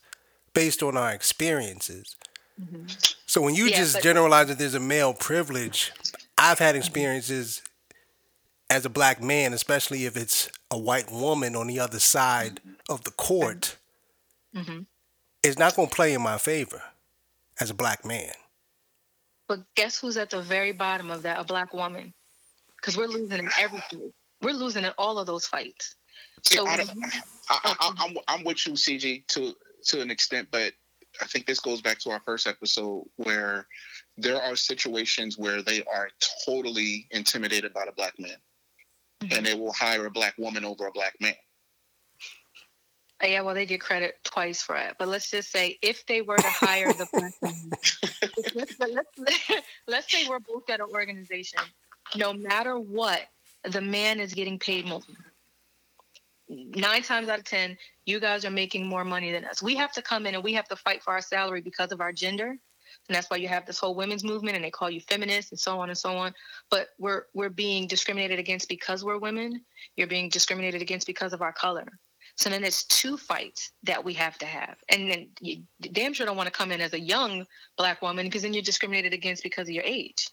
based 0.53 0.81
on 0.81 0.97
our 0.97 1.11
experiences. 1.11 2.15
Mm-hmm. 2.61 2.85
So 3.25 3.41
when 3.41 3.55
you 3.55 3.65
yeah, 3.65 3.77
just 3.77 3.95
but- 3.95 4.03
generalize 4.03 4.47
that 4.47 4.57
there's 4.57 4.75
a 4.75 4.79
male 4.79 5.13
privilege, 5.13 5.91
I've 6.37 6.59
had 6.59 6.75
experiences 6.75 7.61
as 8.69 8.85
a 8.85 8.89
black 8.89 9.21
man, 9.21 9.53
especially 9.53 10.05
if 10.05 10.17
it's 10.17 10.49
a 10.71 10.77
white 10.77 11.11
woman 11.11 11.55
on 11.55 11.67
the 11.67 11.79
other 11.79 11.99
side 11.99 12.59
of 12.89 13.03
the 13.03 13.11
court, 13.11 13.77
mm-hmm. 14.55 14.81
it's 15.43 15.59
not 15.59 15.75
going 15.75 15.87
to 15.87 15.95
play 15.95 16.13
in 16.13 16.21
my 16.21 16.37
favor 16.37 16.81
as 17.59 17.69
a 17.69 17.73
black 17.73 18.03
man. 18.03 18.31
But 19.47 19.59
guess 19.75 19.99
who's 19.99 20.17
at 20.17 20.29
the 20.29 20.41
very 20.41 20.71
bottom 20.71 21.11
of 21.11 21.21
that? 21.23 21.39
A 21.39 21.43
black 21.43 21.73
woman. 21.73 22.13
Because 22.77 22.97
we're 22.97 23.07
losing 23.07 23.39
in 23.39 23.49
everything. 23.59 24.11
We're 24.41 24.53
losing 24.53 24.83
in 24.83 24.91
all 24.97 25.19
of 25.19 25.27
those 25.27 25.45
fights. 25.45 25.95
So 26.43 26.65
I, 26.67 26.83
I, 27.49 27.93
I'm 27.97 28.17
I'm 28.27 28.43
with 28.43 28.65
you, 28.65 28.73
CG, 28.73 29.25
to 29.27 29.53
to 29.85 30.01
an 30.01 30.11
extent, 30.11 30.49
but 30.51 30.73
I 31.21 31.25
think 31.25 31.45
this 31.45 31.59
goes 31.59 31.81
back 31.81 31.99
to 31.99 32.11
our 32.11 32.21
first 32.25 32.47
episode 32.47 33.05
where 33.17 33.67
there 34.17 34.41
are 34.41 34.55
situations 34.55 35.37
where 35.37 35.61
they 35.61 35.83
are 35.83 36.09
totally 36.45 37.07
intimidated 37.11 37.73
by 37.73 37.85
the 37.85 37.91
black 37.91 38.19
man, 38.19 38.31
mm-hmm. 39.21 39.37
and 39.37 39.45
they 39.45 39.53
will 39.53 39.73
hire 39.73 40.05
a 40.05 40.11
black 40.11 40.35
woman 40.37 40.65
over 40.65 40.87
a 40.87 40.91
black 40.91 41.15
man. 41.19 41.35
Uh, 43.23 43.27
yeah, 43.27 43.41
well, 43.41 43.55
they 43.55 43.65
get 43.65 43.79
credit 43.79 44.15
twice 44.23 44.61
for 44.61 44.75
it. 44.75 44.95
But 44.99 45.07
let's 45.07 45.29
just 45.29 45.51
say 45.51 45.77
if 45.81 46.05
they 46.05 46.21
were 46.21 46.37
to 46.37 46.47
hire 46.47 46.91
the 46.91 47.07
black 47.13 47.33
man, 47.41 47.71
let's, 48.55 48.79
let's, 48.79 49.65
let's 49.87 50.11
say 50.11 50.27
we're 50.27 50.39
both 50.39 50.69
at 50.69 50.79
an 50.79 50.87
organization. 50.91 51.59
No 52.15 52.33
matter 52.33 52.77
what, 52.77 53.21
the 53.63 53.81
man 53.81 54.19
is 54.19 54.33
getting 54.33 54.59
paid 54.59 54.85
more 54.85 55.01
nine 56.49 57.03
times 57.03 57.29
out 57.29 57.39
of 57.39 57.45
ten, 57.45 57.77
you 58.05 58.19
guys 58.19 58.45
are 58.45 58.51
making 58.51 58.87
more 58.87 59.05
money 59.05 59.31
than 59.31 59.45
us. 59.45 59.61
We 59.61 59.75
have 59.75 59.91
to 59.93 60.01
come 60.01 60.25
in 60.25 60.35
and 60.35 60.43
we 60.43 60.53
have 60.53 60.67
to 60.69 60.75
fight 60.75 61.03
for 61.03 61.11
our 61.11 61.21
salary 61.21 61.61
because 61.61 61.91
of 61.91 62.01
our 62.01 62.11
gender. 62.11 62.57
And 63.07 63.15
that's 63.15 63.29
why 63.29 63.37
you 63.37 63.47
have 63.47 63.65
this 63.65 63.79
whole 63.79 63.95
women's 63.95 64.23
movement 64.23 64.55
and 64.55 64.63
they 64.63 64.71
call 64.71 64.89
you 64.89 65.01
feminists 65.01 65.51
and 65.51 65.59
so 65.59 65.79
on 65.79 65.89
and 65.89 65.97
so 65.97 66.15
on. 66.15 66.33
But 66.69 66.89
we're 66.99 67.23
we're 67.33 67.49
being 67.49 67.87
discriminated 67.87 68.39
against 68.39 68.69
because 68.69 69.03
we're 69.03 69.19
women. 69.19 69.61
You're 69.95 70.07
being 70.07 70.29
discriminated 70.29 70.81
against 70.81 71.07
because 71.07 71.33
of 71.33 71.41
our 71.41 71.53
color. 71.53 71.87
So 72.35 72.49
then 72.49 72.63
it's 72.63 72.85
two 72.85 73.17
fights 73.17 73.71
that 73.83 74.03
we 74.03 74.13
have 74.13 74.37
to 74.39 74.45
have. 74.45 74.77
And 74.89 75.09
then 75.09 75.29
you 75.39 75.63
damn 75.81 76.13
sure 76.13 76.25
don't 76.25 76.37
want 76.37 76.47
to 76.47 76.57
come 76.57 76.71
in 76.71 76.81
as 76.81 76.93
a 76.93 76.99
young 76.99 77.45
black 77.77 78.01
woman 78.01 78.25
because 78.25 78.41
then 78.41 78.53
you're 78.53 78.63
discriminated 78.63 79.13
against 79.13 79.43
because 79.43 79.67
of 79.67 79.73
your 79.73 79.83
age. 79.83 80.27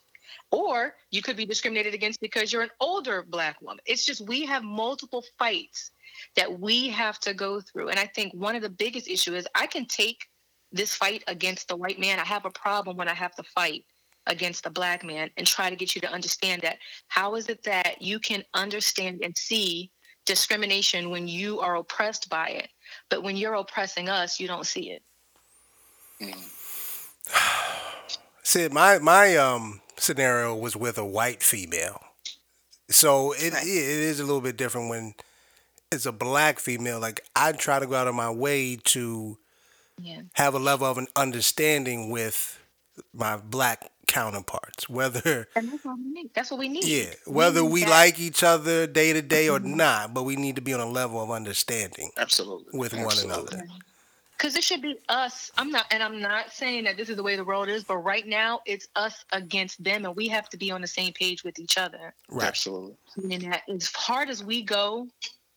Or 0.50 0.94
you 1.10 1.22
could 1.22 1.36
be 1.36 1.46
discriminated 1.46 1.94
against 1.94 2.20
because 2.20 2.52
you're 2.52 2.62
an 2.62 2.70
older 2.80 3.24
black 3.28 3.60
woman. 3.60 3.80
It's 3.86 4.04
just 4.04 4.26
we 4.26 4.44
have 4.46 4.62
multiple 4.62 5.24
fights 5.38 5.90
that 6.36 6.60
we 6.60 6.88
have 6.88 7.18
to 7.20 7.34
go 7.34 7.60
through. 7.60 7.88
And 7.88 7.98
I 7.98 8.06
think 8.06 8.32
one 8.34 8.56
of 8.56 8.62
the 8.62 8.70
biggest 8.70 9.08
issue 9.08 9.34
is 9.34 9.46
I 9.54 9.66
can 9.66 9.86
take 9.86 10.26
this 10.72 10.94
fight 10.94 11.24
against 11.26 11.68
the 11.68 11.76
white 11.76 11.98
man. 11.98 12.18
I 12.18 12.24
have 12.24 12.46
a 12.46 12.50
problem 12.50 12.96
when 12.96 13.08
I 13.08 13.14
have 13.14 13.34
to 13.36 13.42
fight 13.42 13.84
against 14.26 14.64
the 14.64 14.70
black 14.70 15.04
man 15.04 15.30
and 15.36 15.46
try 15.46 15.70
to 15.70 15.76
get 15.76 15.94
you 15.94 16.00
to 16.02 16.12
understand 16.12 16.62
that. 16.62 16.78
How 17.08 17.34
is 17.34 17.48
it 17.48 17.62
that 17.64 18.00
you 18.00 18.18
can 18.18 18.44
understand 18.54 19.20
and 19.24 19.36
see 19.36 19.90
discrimination 20.26 21.10
when 21.10 21.26
you 21.26 21.60
are 21.60 21.76
oppressed 21.76 22.28
by 22.28 22.48
it, 22.48 22.68
but 23.08 23.22
when 23.22 23.36
you're 23.36 23.54
oppressing 23.54 24.08
us, 24.08 24.38
you 24.38 24.46
don't 24.46 24.66
see 24.66 24.90
it? 24.90 25.02
See, 28.42 28.68
my 28.68 28.98
my 28.98 29.36
um 29.36 29.80
scenario 30.02 30.54
was 30.54 30.76
with 30.76 30.98
a 30.98 31.04
white 31.04 31.42
female, 31.42 32.00
so 32.88 33.32
it 33.32 33.52
Right. 33.52 33.66
it 33.66 33.68
is 33.68 34.20
a 34.20 34.24
little 34.24 34.40
bit 34.40 34.56
different 34.56 34.90
when 34.90 35.14
it's 35.92 36.06
a 36.06 36.12
black 36.12 36.58
female. 36.58 36.98
Like 37.00 37.24
I 37.36 37.52
try 37.52 37.78
to 37.78 37.86
go 37.86 37.94
out 37.94 38.08
of 38.08 38.14
my 38.14 38.30
way 38.30 38.76
to 38.76 39.38
Yeah. 40.00 40.22
have 40.34 40.54
a 40.54 40.58
level 40.58 40.86
of 40.86 40.98
an 40.98 41.08
understanding 41.16 42.10
with 42.10 42.58
my 43.12 43.36
black 43.36 43.90
counterparts, 44.06 44.88
whether 44.88 45.48
And 45.54 45.70
that's 45.72 45.84
what 45.84 45.96
we 45.98 46.04
need. 46.12 46.30
That's 46.34 46.50
what 46.50 46.58
we 46.58 46.68
need. 46.68 46.84
yeah, 46.84 47.14
whether 47.26 47.62
need 47.62 47.70
we 47.72 47.86
like 47.86 48.18
each 48.18 48.42
other 48.42 48.86
day 48.86 49.12
to 49.12 49.22
day 49.22 49.48
or 49.48 49.60
Mhm. 49.60 49.76
not, 49.76 50.14
but 50.14 50.24
we 50.24 50.34
need 50.36 50.56
to 50.56 50.62
be 50.62 50.74
on 50.74 50.80
a 50.80 50.86
level 50.90 51.22
of 51.22 51.30
understanding 51.30 52.10
Absolutely. 52.16 52.76
with 52.78 52.92
one 52.92 53.04
Absolutely. 53.04 53.58
another. 53.58 53.68
Because 54.40 54.56
it 54.56 54.64
should 54.64 54.80
be 54.80 54.98
us. 55.10 55.50
I'm 55.58 55.70
not, 55.70 55.84
and 55.90 56.02
I'm 56.02 56.18
not 56.18 56.50
saying 56.50 56.84
that 56.84 56.96
this 56.96 57.10
is 57.10 57.16
the 57.16 57.22
way 57.22 57.36
the 57.36 57.44
world 57.44 57.68
is, 57.68 57.84
but 57.84 57.98
right 57.98 58.26
now 58.26 58.60
it's 58.64 58.88
us 58.96 59.22
against 59.32 59.84
them, 59.84 60.06
and 60.06 60.16
we 60.16 60.28
have 60.28 60.48
to 60.48 60.56
be 60.56 60.70
on 60.70 60.80
the 60.80 60.86
same 60.86 61.12
page 61.12 61.44
with 61.44 61.58
each 61.58 61.76
other. 61.76 62.14
Right. 62.30 62.48
Absolutely. 62.48 62.96
And 63.18 63.42
that 63.42 63.64
as 63.68 63.92
hard 63.92 64.30
as 64.30 64.42
we 64.42 64.62
go 64.62 65.08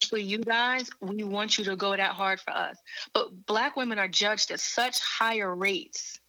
for 0.09 0.17
you 0.17 0.39
guys, 0.39 0.89
we 0.99 1.23
want 1.23 1.57
you 1.57 1.63
to 1.63 1.77
go 1.77 1.95
that 1.95 2.11
hard 2.11 2.41
for 2.41 2.51
us. 2.51 2.77
But 3.13 3.45
black 3.45 3.77
women 3.77 3.99
are 3.99 4.09
judged 4.09 4.51
at 4.51 4.59
such 4.59 4.99
higher 4.99 5.55
rates 5.55 6.19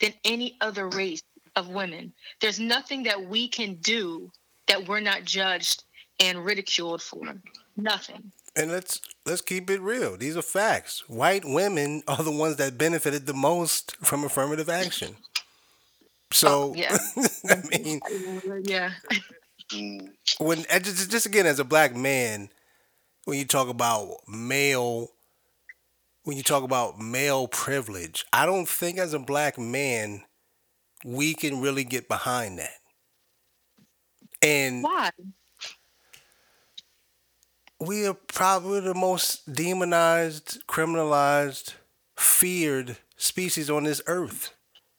than 0.00 0.12
any 0.24 0.56
other 0.60 0.88
race 0.88 1.22
of 1.54 1.68
women. 1.68 2.12
There's 2.40 2.58
nothing 2.58 3.04
that 3.04 3.22
we 3.22 3.46
can 3.46 3.74
do 3.74 4.32
that 4.66 4.88
we're 4.88 4.98
not 4.98 5.22
judged 5.22 5.84
and 6.18 6.44
ridiculed 6.44 7.02
for. 7.02 7.22
Nothing. 7.76 8.32
And 8.56 8.70
let's 8.70 9.00
let's 9.26 9.40
keep 9.42 9.70
it 9.70 9.80
real. 9.80 10.16
These 10.16 10.36
are 10.36 10.42
facts. 10.42 11.04
White 11.08 11.44
women 11.44 12.02
are 12.08 12.22
the 12.22 12.30
ones 12.32 12.56
that 12.56 12.78
benefited 12.78 13.26
the 13.26 13.34
most 13.34 13.96
from 14.04 14.24
affirmative 14.24 14.68
action. 14.68 15.16
So 16.32 16.72
Oh, 16.72 16.74
yeah. 16.76 16.96
I 17.48 17.62
mean, 17.70 18.00
yeah. 18.64 18.92
Mm. 19.72 20.10
when 20.38 20.64
just, 20.82 21.10
just 21.10 21.26
again 21.26 21.46
as 21.46 21.58
a 21.60 21.64
black 21.64 21.94
man, 21.94 22.50
when 23.24 23.38
you 23.38 23.44
talk 23.44 23.68
about 23.68 24.16
male, 24.28 25.08
when 26.24 26.36
you 26.36 26.42
talk 26.42 26.62
about 26.62 26.98
male 26.98 27.48
privilege, 27.48 28.24
I 28.32 28.46
don't 28.46 28.68
think 28.68 28.98
as 28.98 29.14
a 29.14 29.18
black 29.18 29.58
man 29.58 30.22
we 31.04 31.34
can 31.34 31.60
really 31.60 31.84
get 31.84 32.08
behind 32.08 32.58
that. 32.58 32.78
And 34.42 34.82
Why? 34.82 35.10
We 37.80 38.06
are 38.06 38.14
probably 38.14 38.80
the 38.80 38.94
most 38.94 39.52
demonized, 39.52 40.66
criminalized, 40.66 41.74
feared 42.16 42.98
species 43.16 43.70
on 43.70 43.84
this 43.84 44.02
earth 44.06 44.52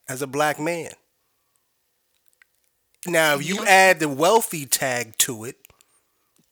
as 0.09 0.21
a 0.21 0.27
black 0.27 0.59
man. 0.59 0.91
Now, 3.05 3.35
if 3.35 3.45
you 3.45 3.63
Yeah. 3.63 3.69
add 3.69 3.99
the 3.99 4.09
wealthy 4.09 4.65
tag 4.65 5.17
to 5.19 5.43
it, 5.45 5.57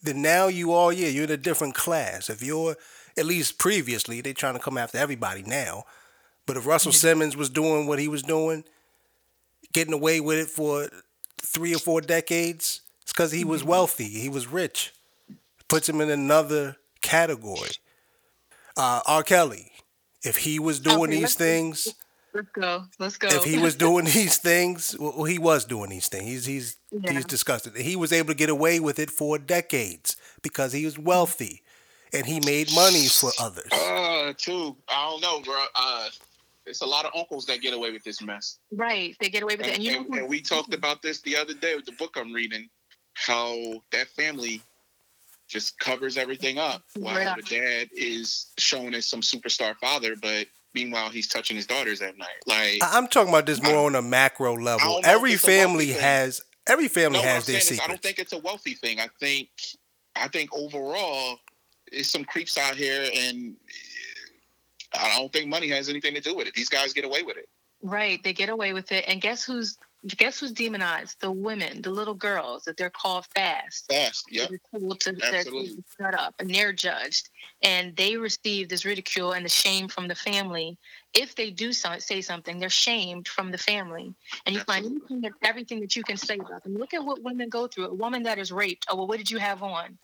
then 0.01 0.21
now 0.21 0.47
you 0.47 0.73
are, 0.73 0.93
yeah, 0.93 1.07
you're 1.07 1.25
in 1.25 1.31
a 1.31 1.37
different 1.37 1.75
class. 1.75 2.29
If 2.29 2.41
you're, 2.43 2.77
at 3.17 3.25
least 3.25 3.57
previously, 3.57 4.21
they're 4.21 4.33
trying 4.33 4.53
to 4.53 4.59
come 4.59 4.77
after 4.77 4.97
everybody 4.97 5.43
now. 5.43 5.85
But 6.45 6.57
if 6.57 6.65
Russell 6.65 6.91
Simmons 6.91 7.35
was 7.35 7.49
doing 7.49 7.85
what 7.85 7.99
he 7.99 8.07
was 8.07 8.23
doing, 8.23 8.63
getting 9.73 9.93
away 9.93 10.19
with 10.21 10.39
it 10.39 10.49
for 10.49 10.89
three 11.41 11.75
or 11.75 11.79
four 11.79 12.01
decades, 12.01 12.81
it's 13.01 13.11
because 13.11 13.31
he 13.31 13.43
was 13.43 13.61
mm-hmm. 13.61 13.71
wealthy, 13.71 14.09
he 14.09 14.29
was 14.29 14.47
rich 14.47 14.93
puts 15.69 15.87
him 15.87 16.01
in 16.01 16.09
another 16.09 16.75
category. 17.01 17.69
Uh, 18.75 19.01
R. 19.05 19.23
Kelly, 19.23 19.71
if 20.23 20.37
he 20.37 20.59
was 20.59 20.79
doing 20.79 21.03
Okay, 21.03 21.11
these 21.13 21.21
let's- 21.21 21.35
things, 21.35 21.87
Let's 22.33 22.49
go. 22.53 22.85
Let's 22.99 23.17
go. 23.17 23.27
if 23.29 23.43
he 23.43 23.57
was 23.57 23.75
doing 23.75 24.05
these 24.05 24.37
things, 24.37 24.95
well, 24.99 25.23
he 25.23 25.39
was 25.39 25.65
doing 25.65 25.89
these 25.89 26.07
things. 26.09 26.25
He's 26.27 26.45
he's 26.45 26.77
Yeah. 26.91 27.13
he's 27.13 27.25
disgusted. 27.25 27.75
He 27.75 27.95
was 27.95 28.11
able 28.13 28.27
to 28.27 28.35
get 28.35 28.49
away 28.49 28.79
with 28.79 28.99
it 28.99 29.09
for 29.09 29.37
decades 29.39 30.15
because 30.43 30.71
he 30.73 30.85
was 30.85 30.97
wealthy, 30.99 31.63
and 32.13 32.25
he 32.27 32.39
made 32.41 32.71
money 32.75 33.07
for 33.07 33.31
others. 33.39 33.71
Uh, 33.71 34.33
too. 34.37 34.77
I 34.87 35.09
don't 35.09 35.21
know, 35.21 35.41
bro. 35.41 35.59
Uh, 35.73 36.09
it's 36.67 36.81
a 36.81 36.85
lot 36.85 37.05
of 37.05 37.11
uncles 37.15 37.47
that 37.47 37.61
get 37.61 37.73
away 37.73 37.91
with 37.91 38.03
this 38.03 38.21
mess. 38.21 38.59
right. 38.71 39.15
They 39.19 39.29
get 39.29 39.41
away 39.41 39.55
with 39.55 39.65
it. 39.65 39.69
And, 39.69 39.75
And 39.77 39.83
you 39.83 39.97
and, 39.97 40.05
who- 40.05 40.19
and 40.19 40.29
we 40.29 40.39
talked 40.39 40.73
about 40.75 41.01
this 41.01 41.21
the 41.21 41.35
other 41.35 41.55
day 41.55 41.75
with 41.75 41.85
the 41.85 41.93
book 41.93 42.15
I'm 42.15 42.31
reading. 42.31 42.69
How 43.15 43.81
that 43.91 44.07
family 44.09 44.61
just 45.49 45.77
covers 45.79 46.15
everything 46.15 46.57
up. 46.57 46.83
While 46.95 47.15
Right. 47.15 47.35
the 47.35 47.41
dad 47.43 47.89
is 47.91 48.47
shown 48.57 48.93
as 48.93 49.07
some 49.07 49.21
superstar 49.21 49.75
father, 49.77 50.15
but 50.15 50.47
meanwhile 50.73 51.09
he's 51.09 51.27
touching 51.27 51.57
his 51.57 51.65
daughters 51.65 52.01
at 52.01 52.17
night. 52.17 52.27
Like 52.45 52.81
I- 52.81 52.97
I'm 52.97 53.07
talking 53.07 53.29
about 53.29 53.45
this 53.47 53.61
more 53.61 53.85
on 53.87 53.95
a 53.95 54.01
macro 54.01 54.55
level. 54.55 54.79
don't 54.79 54.91
know 54.91 54.99
if 54.99 55.05
Every 55.07 55.33
it's 55.33 55.43
a 55.43 55.47
wealthy 55.47 55.61
family 55.63 55.87
has 55.93 56.41
every 56.67 56.87
family 56.87 57.17
no, 57.17 57.23
I'm 57.23 57.29
has 57.35 57.45
their 57.47 57.59
saying 57.59 57.79
is 57.79 57.83
I 57.83 57.87
don't 57.87 58.01
think 58.01 58.19
it's 58.19 58.31
a 58.33 58.37
wealthy 58.37 58.75
thing. 58.75 58.99
I 59.01 59.09
think 59.19 59.49
I 60.15 60.27
think 60.27 60.53
overall 60.53 61.39
it's 61.91 62.11
some 62.11 62.23
creeps 62.23 62.57
out 62.57 62.75
here 62.75 63.09
and 63.15 63.55
I 64.93 65.17
don't 65.17 65.31
think 65.33 65.47
money 65.47 65.67
has 65.69 65.89
anything 65.89 66.13
to 66.15 66.21
do 66.21 66.35
with 66.35 66.47
it. 66.47 66.53
These 66.53 66.69
guys 66.69 66.93
get 66.93 67.03
away 67.05 67.23
with 67.23 67.37
it. 67.37 67.49
right. 67.81 68.21
They 68.23 68.33
get 68.33 68.49
away 68.49 68.73
with 68.73 68.91
it. 68.91 69.05
And 69.07 69.21
guess 69.21 69.43
who's 69.43 69.77
guess 70.07 70.39
who's 70.39 70.51
demonized? 70.51 71.19
The 71.19 71.31
women, 71.31 71.81
the 71.81 71.89
little 71.89 72.13
girls 72.13 72.63
that 72.63 72.77
they're 72.77 72.89
called 72.89 73.25
fast. 73.35 73.87
Fast. 73.91 74.25
Told 74.71 74.99
to, 75.01 75.17
Absolutely. 75.21 75.83
shut 75.97 76.13
up 76.13 76.35
and 76.39 76.53
they're 76.53 76.71
judged. 76.73 77.29
And 77.61 77.95
they 77.95 78.15
receive 78.15 78.69
this 78.69 78.85
ridicule 78.85 79.33
and 79.33 79.43
the 79.43 79.49
shame 79.49 79.89
from 79.89 80.07
the 80.07 80.15
family. 80.15 80.77
If 81.13 81.35
they 81.35 81.51
do 81.51 81.73
so, 81.73 81.97
say 81.99 82.21
something 82.21 82.59
they're 82.59 82.69
shamed 82.69 83.27
from 83.27 83.51
the 83.51 83.57
family. 83.57 84.13
And 84.45 84.55
you 84.55 84.61
find 84.61 84.85
anything 84.85 85.21
that, 85.21 85.33
everything 85.43 85.81
that 85.81 85.95
you 85.95 86.03
can 86.03 86.17
say 86.17 86.37
about 86.37 86.63
them. 86.63 86.75
Look 86.75 86.93
at 86.93 87.03
what 87.03 87.21
women 87.21 87.49
go 87.49 87.67
through. 87.67 87.87
A 87.87 87.93
woman 87.93 88.23
that 88.23 88.39
is 88.39 88.51
raped 88.51 88.85
oh 88.89 88.95
well 88.95 89.07
what 89.07 89.17
did 89.17 89.29
you 89.29 89.37
have 89.39 89.63
on? 89.63 89.97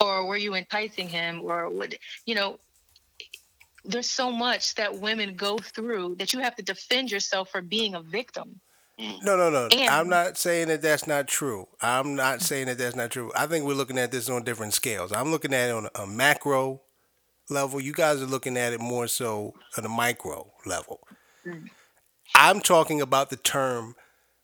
Or 0.00 0.26
were 0.26 0.36
you 0.36 0.54
enticing 0.54 1.08
him? 1.08 1.42
Or 1.42 1.68
would 1.68 1.98
you 2.24 2.34
know 2.34 2.58
there's 3.84 4.10
so 4.10 4.32
much 4.32 4.74
that 4.76 4.98
women 4.98 5.36
go 5.36 5.58
through 5.58 6.16
that 6.16 6.32
you 6.32 6.40
have 6.40 6.56
to 6.56 6.62
defend 6.62 7.12
yourself 7.12 7.50
for 7.50 7.60
being 7.60 7.94
a 7.94 8.00
victim 8.00 8.60
No, 8.98 9.36
no, 9.36 9.50
no. 9.50 9.68
And- 9.72 9.90
I'm 9.90 10.08
not 10.08 10.38
saying 10.38 10.68
that 10.68 10.80
that's 10.82 11.06
not 11.06 11.28
true. 11.28 11.68
I'm 11.82 12.14
not 12.14 12.40
saying 12.40 12.66
that 12.66 12.78
that's 12.78 12.96
not 12.96 13.10
true. 13.10 13.30
I 13.36 13.46
think 13.46 13.66
we're 13.66 13.74
looking 13.74 13.98
at 13.98 14.10
this 14.10 14.28
on 14.30 14.42
different 14.42 14.72
scales. 14.74 15.12
I'm 15.12 15.30
looking 15.30 15.52
at 15.52 15.68
it 15.68 15.72
on 15.72 15.88
a 15.94 16.06
macro 16.06 16.80
level. 17.50 17.80
You 17.80 17.92
guys 17.92 18.22
are 18.22 18.26
looking 18.26 18.56
at 18.56 18.72
it 18.72 18.80
more 18.80 19.06
so 19.06 19.54
on 19.76 19.84
a 19.84 19.88
micro 19.88 20.50
level. 20.64 21.00
Mm. 21.46 21.68
I'm 22.34 22.60
talking 22.60 23.00
about 23.00 23.30
the 23.30 23.36
term 23.36 23.96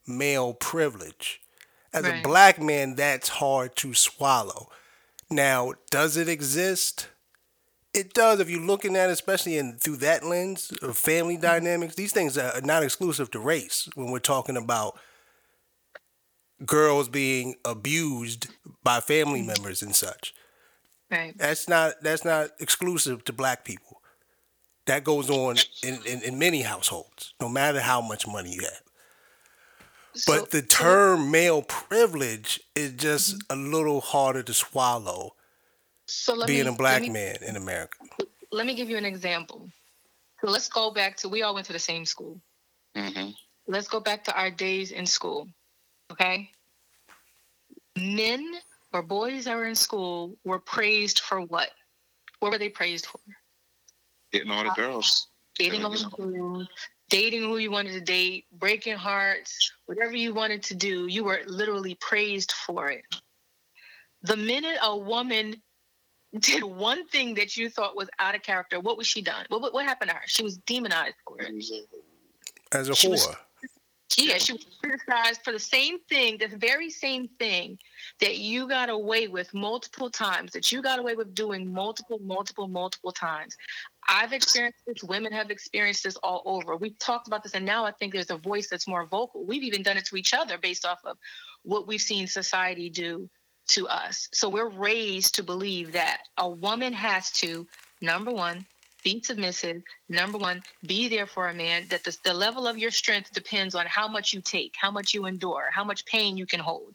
male 0.07 0.53
privilege. 0.55 1.41
As 1.95 2.05
a 2.07 2.23
black 2.23 2.61
man, 2.61 2.95
that's 2.95 3.29
hard 3.29 3.77
to 3.77 3.93
swallow. 3.93 4.69
Now, 5.31 5.75
does 5.91 6.17
it 6.17 6.29
exist? 6.29 7.09
It 7.95 8.15
does. 8.15 8.41
If 8.41 8.49
you're 8.49 8.61
looking 8.61 8.97
at 8.97 9.11
it, 9.11 9.13
especially 9.13 9.59
in 9.59 9.77
through 9.79 9.97
that 9.97 10.25
lens 10.25 10.73
of 10.83 10.97
family 10.97 11.35
mm-hmm. 11.35 11.43
dynamics, 11.43 11.95
these 11.95 12.13
things 12.13 12.39
are 12.39 12.61
not 12.63 12.83
exclusive 12.83 13.31
to 13.33 13.39
race. 13.39 13.89
When 13.95 14.11
we're 14.11 14.19
talking 14.19 14.57
about 14.57 14.99
girls 16.65 17.09
being 17.09 17.57
abused 17.65 18.49
by 18.83 19.01
family 19.01 19.41
mm-hmm. 19.41 19.49
members 19.49 19.83
and 19.83 19.95
such, 19.95 20.35
right 21.11 21.37
that's 21.37 21.69
not 21.69 21.95
that's 22.03 22.25
not 22.25 22.51
exclusive 22.61 23.25
to 23.25 23.33
black 23.33 23.65
people. 23.65 24.01
That 24.87 25.05
goes 25.05 25.31
on 25.31 25.57
in, 25.85 26.01
in, 26.07 26.23
in 26.23 26.39
many 26.39 26.63
households, 26.63 27.35
no 27.41 27.49
matter 27.49 27.81
how 27.81 28.01
much 28.01 28.27
money 28.27 28.53
you 28.55 28.63
have. 28.63 28.83
So- 30.15 30.33
But 30.33 30.51
the 30.51 30.61
so- 30.61 30.67
term 30.67 31.31
male 31.31 31.63
privilege 31.63 32.61
is 32.75 32.93
just 32.95 33.39
mm-hmm. 33.39 33.59
a 33.59 33.71
little 33.71 34.01
harder 34.01 34.43
to 34.43 34.55
swallow 34.55 35.35
So 36.07 36.35
let 36.35 36.47
being 36.47 36.65
me, 36.65 36.73
a 36.73 36.77
black 36.77 37.01
let 37.01 37.03
me, 37.03 37.09
man 37.11 37.37
in 37.47 37.57
America? 37.57 37.99
Let 38.51 38.67
me 38.67 38.75
give 38.75 38.91
you 38.91 38.97
an 38.97 39.05
example. 39.05 39.71
So 40.41 40.51
let's 40.51 40.69
go 40.69 40.91
back 40.91 41.17
to 41.19 41.29
we 41.29 41.43
all 41.43 41.55
went 41.55 41.67
to 41.67 41.73
the 41.73 41.79
same 41.79 42.05
school. 42.05 42.41
hmm 42.97 43.31
Let's 43.69 43.89
go 43.89 44.01
back 44.01 44.25
to 44.25 44.37
our 44.37 44.51
days 44.51 44.91
in 44.91 45.07
school. 45.07 45.49
Okay. 46.11 46.51
Men 47.97 48.55
or 48.93 49.03
boys 49.03 49.45
that 49.45 49.57
were 49.57 49.67
in 49.67 49.75
school 49.75 50.37
were 50.45 50.59
praised 50.59 51.21
for 51.21 51.41
what? 51.41 51.71
What 52.41 52.53
were 52.53 52.59
they 52.59 52.69
praised 52.69 53.07
for? 53.07 53.21
Getting 54.33 54.51
all 54.51 54.65
the 54.65 54.71
girls. 54.71 55.29
Dating 55.57 55.85
all 55.85 55.91
the 55.91 56.11
girls, 56.17 56.69
dating 57.11 57.43
who 57.43 57.59
you 57.59 57.71
wanted 57.71 57.93
to 57.93 58.01
date, 58.01 58.47
breaking 58.53 58.97
hearts, 58.97 59.71
whatever 59.85 60.17
you 60.17 60.33
wanted 60.33 60.63
to 60.65 60.75
do, 60.75 61.07
you 61.07 61.25
were 61.25 61.41
literally 61.47 61.95
praised 61.97 62.53
for 62.53 62.91
it. 62.91 63.05
The 64.23 64.37
minute 64.37 64.79
a 64.83 64.97
woman 64.97 65.63
did 66.39 66.65
one 66.65 67.07
thing 67.09 67.35
that 67.35 67.57
you 67.57 67.69
thought 67.69 67.97
was 67.97 68.09
out 68.19 68.35
of 68.35 68.43
character, 68.43 68.81
what 68.81 68.97
was 68.97 69.07
she 69.07 69.23
done? 69.23 69.45
What, 69.49 69.61
what, 69.61 69.75
what 69.75 69.85
happened 69.85 70.11
to 70.11 70.17
her? 70.17 70.23
She 70.27 70.43
was 70.43 70.57
demonized 70.59 71.17
for 71.27 71.37
it. 71.41 71.53
As 72.73 72.89
a 72.89 72.95
She 72.95 73.09
was- 73.09 73.27
whore. 73.27 73.37
Yeah, 74.19 74.37
she 74.37 74.53
was 74.53 74.67
criticized 74.83 75.41
for 75.43 75.53
the 75.53 75.59
same 75.59 75.99
thing, 76.01 76.37
the 76.37 76.49
very 76.59 76.91
same 76.91 77.29
thing 77.39 77.79
that 78.21 78.37
you 78.37 78.69
got 78.69 78.91
away 78.91 79.27
with 79.27 79.53
multiple 79.55 80.11
times, 80.11 80.53
that 80.53 80.71
you 80.71 80.83
got 80.83 80.99
away 80.99 81.15
with 81.15 81.35
doing 81.35 81.73
multiple, 81.73 82.19
multiple, 82.23 82.69
multiple 82.69 83.11
times. 83.11 83.57
I've 84.07 84.35
experienced 84.35 84.81
this, 84.87 85.03
women 85.03 85.33
have 85.33 85.51
experienced 85.51 86.05
this 86.05 86.17
all 86.17 86.43
over. 86.45 86.77
We've 86.77 86.99
talked 86.99 87.27
about 87.27 87.43
this, 87.43 87.55
and 87.55 87.65
now 87.65 87.87
I 87.87 87.93
think 87.93 88.13
there's 88.13 88.31
a 88.31 88.37
voice 88.37 88.69
that's 88.69 88.87
more 88.87 89.07
vocal. 89.07 89.47
We've 89.47 89.63
even 89.63 89.83
done 89.83 89.97
it 89.97 90.05
to 90.07 90.17
each 90.17 90.35
other 90.35 90.59
based 90.59 90.85
off 90.85 90.99
of 91.07 91.17
what 91.63 91.87
we've 91.87 91.99
seen 92.01 92.27
society 92.27 92.91
do 92.91 93.31
to 93.69 93.89
us. 93.89 94.29
So 94.33 94.49
we're 94.49 94.69
raised 94.69 95.35
to 95.37 95.43
believe 95.43 95.93
that 95.93 96.23
a 96.39 96.49
woman 96.49 96.93
has 96.93 97.31
to, 97.33 97.67
number 98.01 98.33
one, 98.33 98.67
be 99.03 99.21
submissive. 99.23 99.83
Number 100.09 100.39
one, 100.39 100.63
be 100.87 101.09
there 101.09 101.27
for 101.27 101.49
a 101.49 101.55
man. 101.55 101.87
That 101.89 102.05
the, 102.05 102.17
the 102.25 102.35
level 102.35 102.67
of 102.67 102.79
your 102.79 102.91
strength 102.91 103.33
depends 103.33 103.75
on 103.75 103.87
how 103.87 104.07
much 104.09 104.33
you 104.33 104.41
take, 104.41 104.75
how 104.79 104.91
much 104.91 105.13
you 105.13 105.27
endure, 105.27 105.71
how 105.73 105.85
much 105.85 106.07
pain 106.07 106.37
you 106.37 106.47
can 106.47 106.61
hold. 106.61 106.95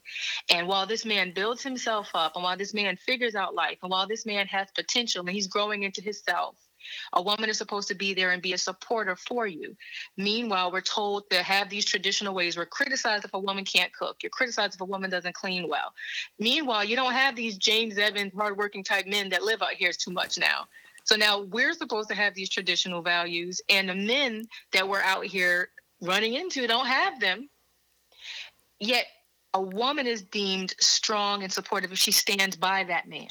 And 0.50 0.66
while 0.66 0.86
this 0.86 1.04
man 1.04 1.32
builds 1.34 1.62
himself 1.62 2.10
up, 2.14 2.32
and 2.34 2.44
while 2.44 2.56
this 2.56 2.72
man 2.74 2.96
figures 2.96 3.34
out 3.34 3.54
life, 3.54 3.78
and 3.82 3.90
while 3.90 4.06
this 4.06 4.24
man 4.24 4.46
has 4.46 4.68
potential 4.74 5.20
and 5.20 5.30
he's 5.30 5.46
growing 5.46 5.82
into 5.82 6.00
himself, 6.00 6.56
a 7.12 7.22
woman 7.22 7.48
is 7.48 7.58
supposed 7.58 7.88
to 7.88 7.94
be 7.94 8.14
there 8.14 8.30
and 8.30 8.42
be 8.42 8.52
a 8.52 8.58
supporter 8.58 9.16
for 9.16 9.46
you. 9.46 9.76
Meanwhile, 10.16 10.72
we're 10.72 10.80
told 10.80 11.28
to 11.30 11.42
have 11.42 11.68
these 11.68 11.84
traditional 11.84 12.34
ways. 12.34 12.56
We're 12.56 12.66
criticized 12.66 13.24
if 13.24 13.34
a 13.34 13.38
woman 13.38 13.64
can't 13.64 13.92
cook. 13.92 14.18
You're 14.22 14.30
criticized 14.30 14.74
if 14.74 14.80
a 14.80 14.84
woman 14.84 15.10
doesn't 15.10 15.34
clean 15.34 15.68
well. 15.68 15.92
Meanwhile, 16.38 16.84
you 16.84 16.96
don't 16.96 17.12
have 17.12 17.36
these 17.36 17.56
James 17.56 17.98
Evans 17.98 18.32
hardworking 18.36 18.84
type 18.84 19.06
men 19.06 19.28
that 19.30 19.42
live 19.42 19.62
out 19.62 19.74
here 19.74 19.92
too 19.92 20.10
much 20.10 20.38
now. 20.38 20.66
So 21.04 21.16
now 21.16 21.40
we're 21.40 21.72
supposed 21.72 22.10
to 22.10 22.14
have 22.14 22.34
these 22.34 22.50
traditional 22.50 23.00
values, 23.00 23.62
and 23.70 23.88
the 23.88 23.94
men 23.94 24.46
that 24.72 24.86
we're 24.86 25.00
out 25.00 25.24
here 25.24 25.70
running 26.02 26.34
into 26.34 26.66
don't 26.66 26.86
have 26.86 27.18
them. 27.18 27.48
Yet 28.78 29.06
a 29.54 29.60
woman 29.60 30.06
is 30.06 30.22
deemed 30.22 30.74
strong 30.78 31.42
and 31.42 31.52
supportive 31.52 31.92
if 31.92 31.98
she 31.98 32.12
stands 32.12 32.56
by 32.56 32.84
that 32.84 33.08
man. 33.08 33.28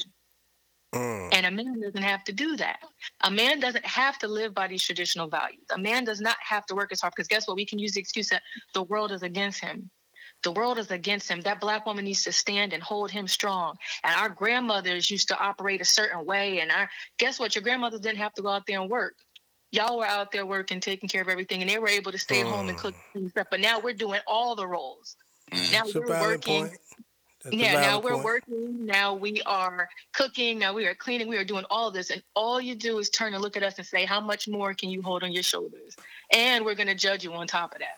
Mm. 0.94 1.28
And 1.32 1.46
a 1.46 1.50
man 1.50 1.80
doesn't 1.80 2.02
have 2.02 2.24
to 2.24 2.32
do 2.32 2.56
that. 2.56 2.78
A 3.22 3.30
man 3.30 3.60
doesn't 3.60 3.84
have 3.84 4.18
to 4.20 4.28
live 4.28 4.54
by 4.54 4.68
these 4.68 4.82
traditional 4.82 5.28
values. 5.28 5.64
A 5.74 5.78
man 5.78 6.04
does 6.04 6.20
not 6.20 6.36
have 6.40 6.64
to 6.66 6.74
work 6.74 6.92
as 6.92 7.00
hard 7.00 7.12
because 7.14 7.28
guess 7.28 7.46
what? 7.46 7.56
We 7.56 7.66
can 7.66 7.78
use 7.78 7.92
the 7.92 8.00
excuse 8.00 8.28
that 8.30 8.42
the 8.74 8.82
world 8.84 9.12
is 9.12 9.22
against 9.22 9.60
him. 9.60 9.90
The 10.44 10.52
world 10.52 10.78
is 10.78 10.90
against 10.90 11.28
him. 11.28 11.40
That 11.42 11.60
black 11.60 11.84
woman 11.84 12.04
needs 12.04 12.22
to 12.24 12.32
stand 12.32 12.72
and 12.72 12.82
hold 12.82 13.10
him 13.10 13.26
strong. 13.26 13.76
And 14.04 14.14
our 14.14 14.28
grandmothers 14.28 15.10
used 15.10 15.28
to 15.28 15.38
operate 15.38 15.80
a 15.80 15.84
certain 15.84 16.24
way. 16.24 16.60
And 16.60 16.70
our 16.70 16.88
guess 17.18 17.38
what? 17.38 17.54
Your 17.54 17.62
grandmothers 17.62 18.00
didn't 18.00 18.18
have 18.18 18.34
to 18.34 18.42
go 18.42 18.48
out 18.48 18.62
there 18.66 18.80
and 18.80 18.90
work. 18.90 19.14
Y'all 19.70 19.98
were 19.98 20.06
out 20.06 20.32
there 20.32 20.46
working, 20.46 20.80
taking 20.80 21.08
care 21.08 21.20
of 21.20 21.28
everything, 21.28 21.60
and 21.60 21.68
they 21.68 21.78
were 21.78 21.88
able 21.88 22.10
to 22.10 22.18
stay 22.18 22.40
at 22.40 22.46
home 22.46 22.70
and 22.70 22.78
cook 22.78 22.94
and 23.14 23.30
stuff. 23.30 23.48
But 23.50 23.60
now 23.60 23.80
we're 23.80 23.92
doing 23.92 24.20
all 24.26 24.54
the 24.54 24.66
roles. 24.66 25.16
Now 25.52 25.82
That's 25.82 25.94
we're 25.94 26.08
working. 26.08 26.68
point. 26.68 26.78
Yeah, 27.50 27.80
now 27.80 28.00
we're 28.00 28.12
point. 28.14 28.24
working. 28.24 28.86
Now 28.86 29.14
we 29.14 29.40
are 29.42 29.88
cooking. 30.12 30.58
Now 30.58 30.74
we 30.74 30.86
are 30.86 30.94
cleaning. 30.94 31.28
We 31.28 31.36
are 31.36 31.44
doing 31.44 31.64
all 31.70 31.90
this. 31.90 32.10
And 32.10 32.22
all 32.34 32.60
you 32.60 32.74
do 32.74 32.98
is 32.98 33.10
turn 33.10 33.34
and 33.34 33.42
look 33.42 33.56
at 33.56 33.62
us 33.62 33.78
and 33.78 33.86
say, 33.86 34.04
How 34.04 34.20
much 34.20 34.48
more 34.48 34.74
can 34.74 34.90
you 34.90 35.02
hold 35.02 35.22
on 35.22 35.32
your 35.32 35.42
shoulders? 35.42 35.96
And 36.32 36.64
we're 36.64 36.74
going 36.74 36.88
to 36.88 36.94
judge 36.94 37.24
you 37.24 37.32
on 37.32 37.46
top 37.46 37.72
of 37.72 37.78
that. 37.78 37.96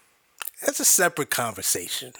That's 0.65 0.81
a 0.81 0.85
separate 0.85 1.31
conversation. 1.31 2.13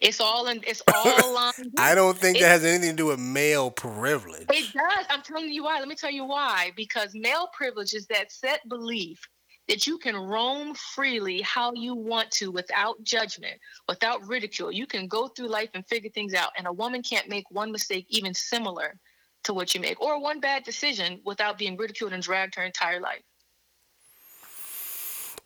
It's 0.00 0.20
all 0.20 0.46
in, 0.46 0.62
it's 0.66 0.82
all 0.94 1.36
on. 1.36 1.52
I 1.76 1.94
don't 1.94 2.16
think 2.16 2.38
that 2.38 2.48
has 2.48 2.64
anything 2.64 2.90
to 2.90 2.96
do 2.96 3.06
with 3.06 3.18
male 3.18 3.70
privilege. 3.70 4.46
It 4.50 4.72
does. 4.72 5.06
I'm 5.08 5.22
telling 5.22 5.50
you 5.50 5.64
why. 5.64 5.80
Let 5.80 5.88
me 5.88 5.96
tell 5.96 6.12
you 6.12 6.24
why. 6.24 6.72
Because 6.76 7.14
male 7.14 7.48
privilege 7.52 7.92
is 7.92 8.06
that 8.06 8.30
set 8.30 8.66
belief 8.68 9.28
that 9.70 9.86
you 9.86 9.98
can 9.98 10.16
roam 10.16 10.74
freely 10.74 11.40
how 11.42 11.72
you 11.72 11.94
want 11.94 12.28
to 12.32 12.50
without 12.50 13.00
judgment, 13.04 13.56
without 13.88 14.26
ridicule. 14.26 14.72
You 14.72 14.84
can 14.84 15.06
go 15.06 15.28
through 15.28 15.46
life 15.46 15.70
and 15.74 15.86
figure 15.86 16.10
things 16.10 16.34
out. 16.34 16.50
And 16.58 16.66
a 16.66 16.72
woman 16.72 17.04
can't 17.04 17.28
make 17.28 17.48
one 17.52 17.70
mistake 17.70 18.04
even 18.08 18.34
similar 18.34 18.96
to 19.44 19.54
what 19.54 19.72
you 19.72 19.80
make, 19.80 20.00
or 20.00 20.20
one 20.20 20.40
bad 20.40 20.64
decision 20.64 21.20
without 21.24 21.56
being 21.56 21.76
ridiculed 21.76 22.12
and 22.12 22.20
dragged 22.20 22.56
her 22.56 22.64
entire 22.64 23.00
life. 23.00 23.22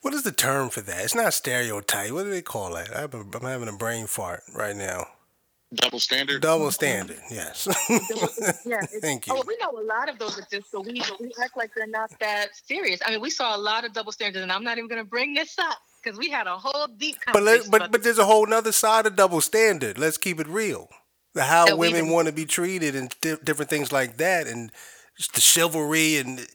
What 0.00 0.14
is 0.14 0.22
the 0.22 0.32
term 0.32 0.70
for 0.70 0.80
that? 0.80 1.04
It's 1.04 1.14
not 1.14 1.34
stereotype. 1.34 2.10
What 2.10 2.24
do 2.24 2.30
they 2.30 2.40
call 2.40 2.72
that? 2.74 2.96
I'm 2.96 3.42
having 3.42 3.68
a 3.68 3.72
brain 3.72 4.06
fart 4.06 4.42
right 4.54 4.74
now. 4.74 5.06
Double 5.74 5.98
standard. 5.98 6.40
Double 6.42 6.70
standard. 6.70 7.18
Yes. 7.30 7.68
Yeah, 8.64 8.80
Thank 9.00 9.26
you. 9.26 9.34
Oh, 9.36 9.42
we 9.46 9.56
know 9.60 9.70
a 9.78 9.84
lot 9.84 10.08
of 10.08 10.18
those 10.18 10.38
exist, 10.38 10.68
but 10.72 10.84
we 10.84 11.00
but 11.00 11.20
we 11.20 11.32
act 11.42 11.56
like 11.56 11.70
they're 11.74 11.86
not 11.86 12.10
that 12.20 12.48
serious. 12.66 13.00
I 13.04 13.10
mean, 13.10 13.20
we 13.20 13.30
saw 13.30 13.56
a 13.56 13.58
lot 13.58 13.84
of 13.84 13.92
double 13.92 14.12
standards, 14.12 14.42
and 14.42 14.52
I'm 14.52 14.64
not 14.64 14.78
even 14.78 14.88
going 14.88 15.02
to 15.02 15.08
bring 15.08 15.34
this 15.34 15.58
up 15.58 15.78
because 16.02 16.18
we 16.18 16.30
had 16.30 16.46
a 16.46 16.56
whole 16.56 16.86
deep 16.86 17.16
But 17.32 17.42
let, 17.42 17.70
but 17.70 17.90
but 17.90 18.02
there's 18.02 18.18
a 18.18 18.24
whole 18.24 18.46
nother 18.46 18.72
side 18.72 19.06
of 19.06 19.16
double 19.16 19.40
standard. 19.40 19.98
Let's 19.98 20.18
keep 20.18 20.40
it 20.40 20.46
real. 20.46 20.88
The 21.34 21.44
how 21.44 21.66
That 21.66 21.78
women 21.78 22.10
want 22.10 22.28
to 22.28 22.32
be 22.32 22.44
treated 22.44 22.94
and 22.94 23.14
di- 23.20 23.36
different 23.42 23.70
things 23.70 23.90
like 23.90 24.18
that, 24.18 24.46
and 24.46 24.70
just 25.16 25.34
the 25.34 25.40
chivalry 25.40 26.16
and 26.16 26.46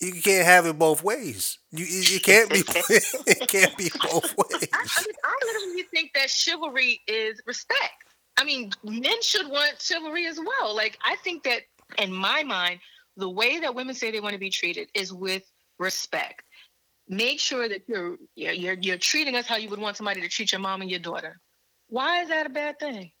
you 0.00 0.20
can't 0.20 0.44
have 0.44 0.66
it 0.66 0.78
both 0.78 1.02
ways. 1.02 1.58
You 1.70 1.84
you 1.84 2.02
you 2.02 2.20
can't 2.20 2.50
be 2.50 2.62
it 2.66 3.48
can't 3.48 3.76
be 3.76 3.90
both 4.02 4.36
ways. 4.36 4.68
I, 4.72 4.86
I, 4.98 5.02
mean, 5.02 5.14
I 5.24 5.36
literally 5.46 5.82
think 5.84 6.12
that 6.14 6.28
chivalry 6.28 7.00
is 7.06 7.40
respect. 7.46 8.05
I 8.36 8.44
mean, 8.44 8.70
men 8.84 9.22
should 9.22 9.48
want 9.48 9.80
chivalry 9.80 10.26
as 10.26 10.38
well. 10.38 10.74
Like, 10.74 10.98
I 11.02 11.16
think 11.16 11.44
that 11.44 11.62
in 11.98 12.12
my 12.12 12.42
mind, 12.42 12.80
the 13.16 13.28
way 13.28 13.58
that 13.60 13.74
women 13.74 13.94
say 13.94 14.10
they 14.10 14.20
want 14.20 14.34
to 14.34 14.38
be 14.38 14.50
treated 14.50 14.88
is 14.94 15.12
with 15.12 15.42
respect. 15.78 16.42
Make 17.08 17.40
sure 17.40 17.68
that 17.68 17.82
you're 17.86 18.16
you're 18.34 18.74
you're, 18.74 18.98
treating 18.98 19.36
us 19.36 19.46
how 19.46 19.56
you 19.56 19.68
would 19.70 19.78
want 19.78 19.96
somebody 19.96 20.20
to 20.20 20.28
treat 20.28 20.52
your 20.52 20.60
mom 20.60 20.82
and 20.82 20.90
your 20.90 21.00
daughter. 21.00 21.38
Why 21.88 22.22
is 22.22 22.28
that 22.28 22.46
a 22.46 22.50
bad 22.50 22.78
thing? 22.78 23.12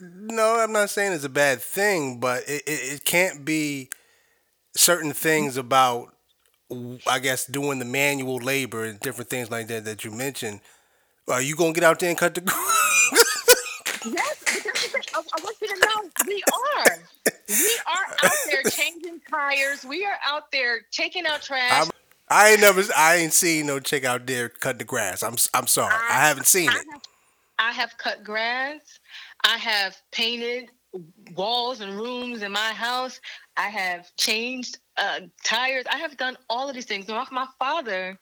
No, 0.00 0.56
I'm 0.58 0.72
not 0.72 0.90
saying 0.90 1.12
it's 1.12 1.24
a 1.24 1.28
bad 1.28 1.60
thing, 1.60 2.20
but 2.20 2.44
it, 2.48 2.62
it, 2.66 2.94
it 2.94 3.04
can't 3.04 3.44
be 3.44 3.90
certain 4.74 5.12
things 5.12 5.56
about, 5.56 6.14
I 7.06 7.18
guess, 7.18 7.44
doing 7.46 7.80
the 7.80 7.84
manual 7.84 8.36
labor 8.36 8.84
and 8.84 8.98
different 9.00 9.28
things 9.28 9.50
like 9.50 9.66
that 9.68 9.84
that 9.84 10.04
you 10.04 10.10
mentioned. 10.10 10.60
Are 11.28 11.42
you 11.42 11.54
gonna 11.54 11.74
get 11.74 11.84
out 11.84 11.98
there 11.98 12.08
and 12.08 12.18
cut 12.18 12.34
the? 12.34 12.42
Yes, 14.04 14.44
because 14.44 14.94
I, 15.14 15.18
I 15.18 15.42
want 15.42 15.56
you 15.60 15.68
to 15.68 15.80
know 15.80 16.10
we 16.26 16.42
are. 16.86 16.98
We 17.48 17.80
are 17.86 18.28
out 18.28 18.36
there 18.46 18.62
changing 18.64 19.20
tires. 19.30 19.84
We 19.84 20.04
are 20.04 20.18
out 20.26 20.52
there 20.52 20.80
taking 20.90 21.26
out 21.26 21.42
trash. 21.42 21.72
I'm, 21.72 21.90
I 22.28 22.50
ain't 22.50 22.60
never, 22.60 22.82
I 22.96 23.16
ain't 23.16 23.32
seen 23.32 23.66
no 23.66 23.80
chick 23.80 24.04
out 24.04 24.26
there 24.26 24.48
cut 24.48 24.78
the 24.78 24.84
grass. 24.84 25.22
I'm, 25.22 25.36
I'm 25.54 25.66
sorry, 25.66 25.94
I 25.94 26.26
haven't 26.26 26.46
seen 26.46 26.68
I 26.68 26.72
it. 26.72 26.84
have, 26.92 27.02
I 27.58 27.72
have 27.72 27.98
cut 27.98 28.22
grass. 28.22 28.80
I 29.44 29.56
have 29.56 29.96
painted 30.12 30.70
walls 31.34 31.80
and 31.80 31.98
rooms 31.98 32.42
in 32.42 32.52
my 32.52 32.72
house. 32.72 33.20
I 33.56 33.68
have 33.68 34.14
changed 34.16 34.78
uh, 34.96 35.20
tires. 35.44 35.84
I 35.90 35.98
have 35.98 36.16
done 36.16 36.36
all 36.50 36.68
of 36.68 36.74
these 36.74 36.86
things. 36.86 37.08
My, 37.08 37.24
my 37.30 37.46
father 37.58 38.18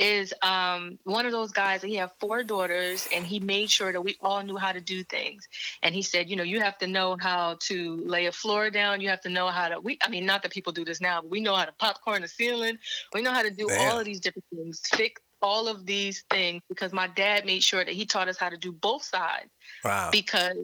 is 0.00 0.32
um, 0.42 0.98
one 1.04 1.26
of 1.26 1.32
those 1.32 1.52
guys. 1.52 1.82
He 1.82 1.94
had 1.94 2.10
four 2.18 2.42
daughters, 2.42 3.06
and 3.14 3.26
he 3.26 3.38
made 3.38 3.70
sure 3.70 3.92
that 3.92 4.00
we 4.00 4.16
all 4.20 4.42
knew 4.42 4.56
how 4.56 4.72
to 4.72 4.80
do 4.80 5.04
things. 5.04 5.46
And 5.82 5.94
he 5.94 6.02
said, 6.02 6.28
you 6.30 6.36
know, 6.36 6.42
you 6.42 6.60
have 6.60 6.78
to 6.78 6.86
know 6.86 7.16
how 7.20 7.58
to 7.60 7.96
lay 8.04 8.26
a 8.26 8.32
floor 8.32 8.70
down. 8.70 9.00
You 9.00 9.10
have 9.10 9.20
to 9.22 9.28
know 9.28 9.48
how 9.48 9.68
to. 9.68 9.80
We, 9.80 9.98
I 10.02 10.08
mean, 10.08 10.24
not 10.26 10.42
that 10.42 10.52
people 10.52 10.72
do 10.72 10.84
this 10.84 11.00
now, 11.00 11.20
but 11.20 11.30
we 11.30 11.40
know 11.40 11.54
how 11.54 11.66
to 11.66 11.72
popcorn 11.72 12.22
the 12.22 12.28
ceiling. 12.28 12.78
We 13.14 13.22
know 13.22 13.32
how 13.32 13.42
to 13.42 13.50
do 13.50 13.68
Damn. 13.68 13.78
all 13.78 13.98
of 13.98 14.04
these 14.06 14.20
different 14.20 14.46
things. 14.54 14.80
Fix 14.94 15.20
all 15.42 15.68
of 15.68 15.86
these 15.86 16.24
things 16.30 16.62
because 16.68 16.92
my 16.92 17.06
dad 17.08 17.44
made 17.46 17.62
sure 17.62 17.84
that 17.84 17.94
he 17.94 18.06
taught 18.06 18.28
us 18.28 18.38
how 18.38 18.48
to 18.48 18.56
do 18.58 18.72
both 18.72 19.02
sides 19.02 19.50
Wow. 19.84 20.10
because 20.12 20.56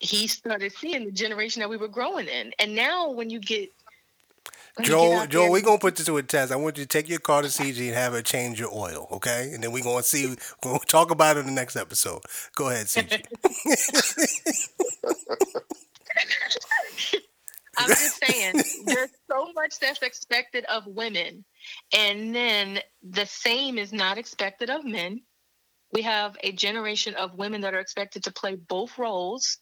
he 0.00 0.26
started 0.26 0.72
seeing 0.72 1.04
the 1.04 1.10
generation 1.10 1.60
that 1.60 1.68
we 1.68 1.76
were 1.76 1.88
growing 1.88 2.28
in. 2.28 2.52
And 2.58 2.74
now 2.74 3.10
when 3.10 3.30
you 3.30 3.40
get 3.40 3.72
when 4.78 4.84
you 4.84 4.90
get 4.90 4.96
Joe, 4.98 5.12
out 5.14 5.28
Joe, 5.28 5.40
there- 5.42 5.50
we 5.50 5.60
gonna 5.62 5.78
put 5.78 5.96
this 5.96 6.06
to 6.06 6.16
a 6.16 6.22
test. 6.22 6.52
I 6.52 6.56
want 6.56 6.78
you 6.78 6.84
to 6.84 6.88
take 6.88 7.08
your 7.08 7.18
car 7.18 7.42
to 7.42 7.48
CG 7.48 7.86
and 7.86 7.94
have 7.94 8.12
her 8.12 8.22
change 8.22 8.58
your 8.60 8.72
oil, 8.72 9.08
okay? 9.12 9.50
And 9.52 9.62
then 9.62 9.72
we're 9.72 9.82
gonna 9.84 10.02
see. 10.02 10.26
We're 10.26 10.36
gonna 10.62 10.78
talk 10.80 11.10
about 11.10 11.36
it 11.36 11.40
in 11.40 11.46
the 11.46 11.52
next 11.52 11.76
episode. 11.76 12.22
Go 12.54 12.68
ahead, 12.70 12.86
CG. 12.86 13.24
I'm 17.80 17.88
just 17.88 18.24
saying, 18.24 18.54
there's 18.86 19.10
so 19.30 19.52
much 19.54 19.78
that's 19.78 20.02
expected 20.02 20.64
of 20.64 20.86
women, 20.86 21.44
and 21.96 22.34
then 22.34 22.80
the 23.08 23.24
same 23.26 23.78
is 23.78 23.92
not 23.92 24.18
expected 24.18 24.68
of 24.68 24.84
men. 24.84 25.20
We 25.92 26.02
have 26.02 26.36
a 26.42 26.50
generation 26.52 27.14
of 27.14 27.34
women 27.34 27.60
that 27.60 27.74
are 27.74 27.80
expected 27.80 28.24
to 28.24 28.32
play 28.32 28.56
both 28.56 28.98
roles. 28.98 29.58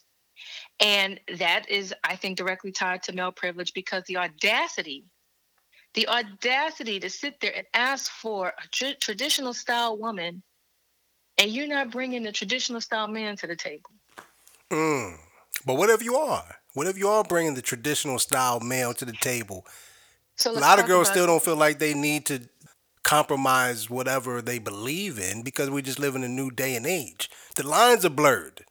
And 0.80 1.20
that 1.38 1.68
is, 1.70 1.94
I 2.04 2.16
think, 2.16 2.36
directly 2.36 2.72
tied 2.72 3.02
to 3.04 3.12
male 3.12 3.32
privilege 3.32 3.72
because 3.74 4.04
the 4.04 4.18
audacity, 4.18 5.04
the 5.94 6.08
audacity 6.08 7.00
to 7.00 7.10
sit 7.10 7.40
there 7.40 7.56
and 7.56 7.66
ask 7.74 8.10
for 8.10 8.48
a 8.48 8.68
tr- 8.70 8.98
traditional 9.00 9.54
style 9.54 9.96
woman 9.98 10.42
and 11.38 11.50
you're 11.50 11.68
not 11.68 11.90
bringing 11.90 12.22
the 12.22 12.32
traditional 12.32 12.80
style 12.80 13.08
man 13.08 13.36
to 13.36 13.46
the 13.46 13.56
table. 13.56 13.90
Mm. 14.70 15.16
But 15.64 15.74
what 15.74 15.90
if 15.90 16.02
you 16.02 16.16
are? 16.16 16.56
What 16.74 16.86
if 16.86 16.98
you 16.98 17.08
are 17.08 17.24
bringing 17.24 17.54
the 17.54 17.62
traditional 17.62 18.18
style 18.18 18.60
male 18.60 18.94
to 18.94 19.04
the 19.04 19.12
table? 19.12 19.66
So 20.36 20.52
A 20.52 20.52
lot 20.52 20.78
of 20.78 20.86
girls 20.86 21.08
still 21.08 21.26
don't 21.26 21.42
feel 21.42 21.56
like 21.56 21.78
they 21.78 21.94
need 21.94 22.26
to 22.26 22.48
compromise 23.02 23.88
whatever 23.88 24.42
they 24.42 24.58
believe 24.58 25.18
in 25.18 25.42
because 25.42 25.70
we 25.70 25.80
just 25.80 25.98
live 25.98 26.16
in 26.16 26.24
a 26.24 26.28
new 26.28 26.50
day 26.50 26.74
and 26.76 26.84
age. 26.84 27.30
The 27.54 27.66
lines 27.66 28.04
are 28.04 28.10
blurred, 28.10 28.64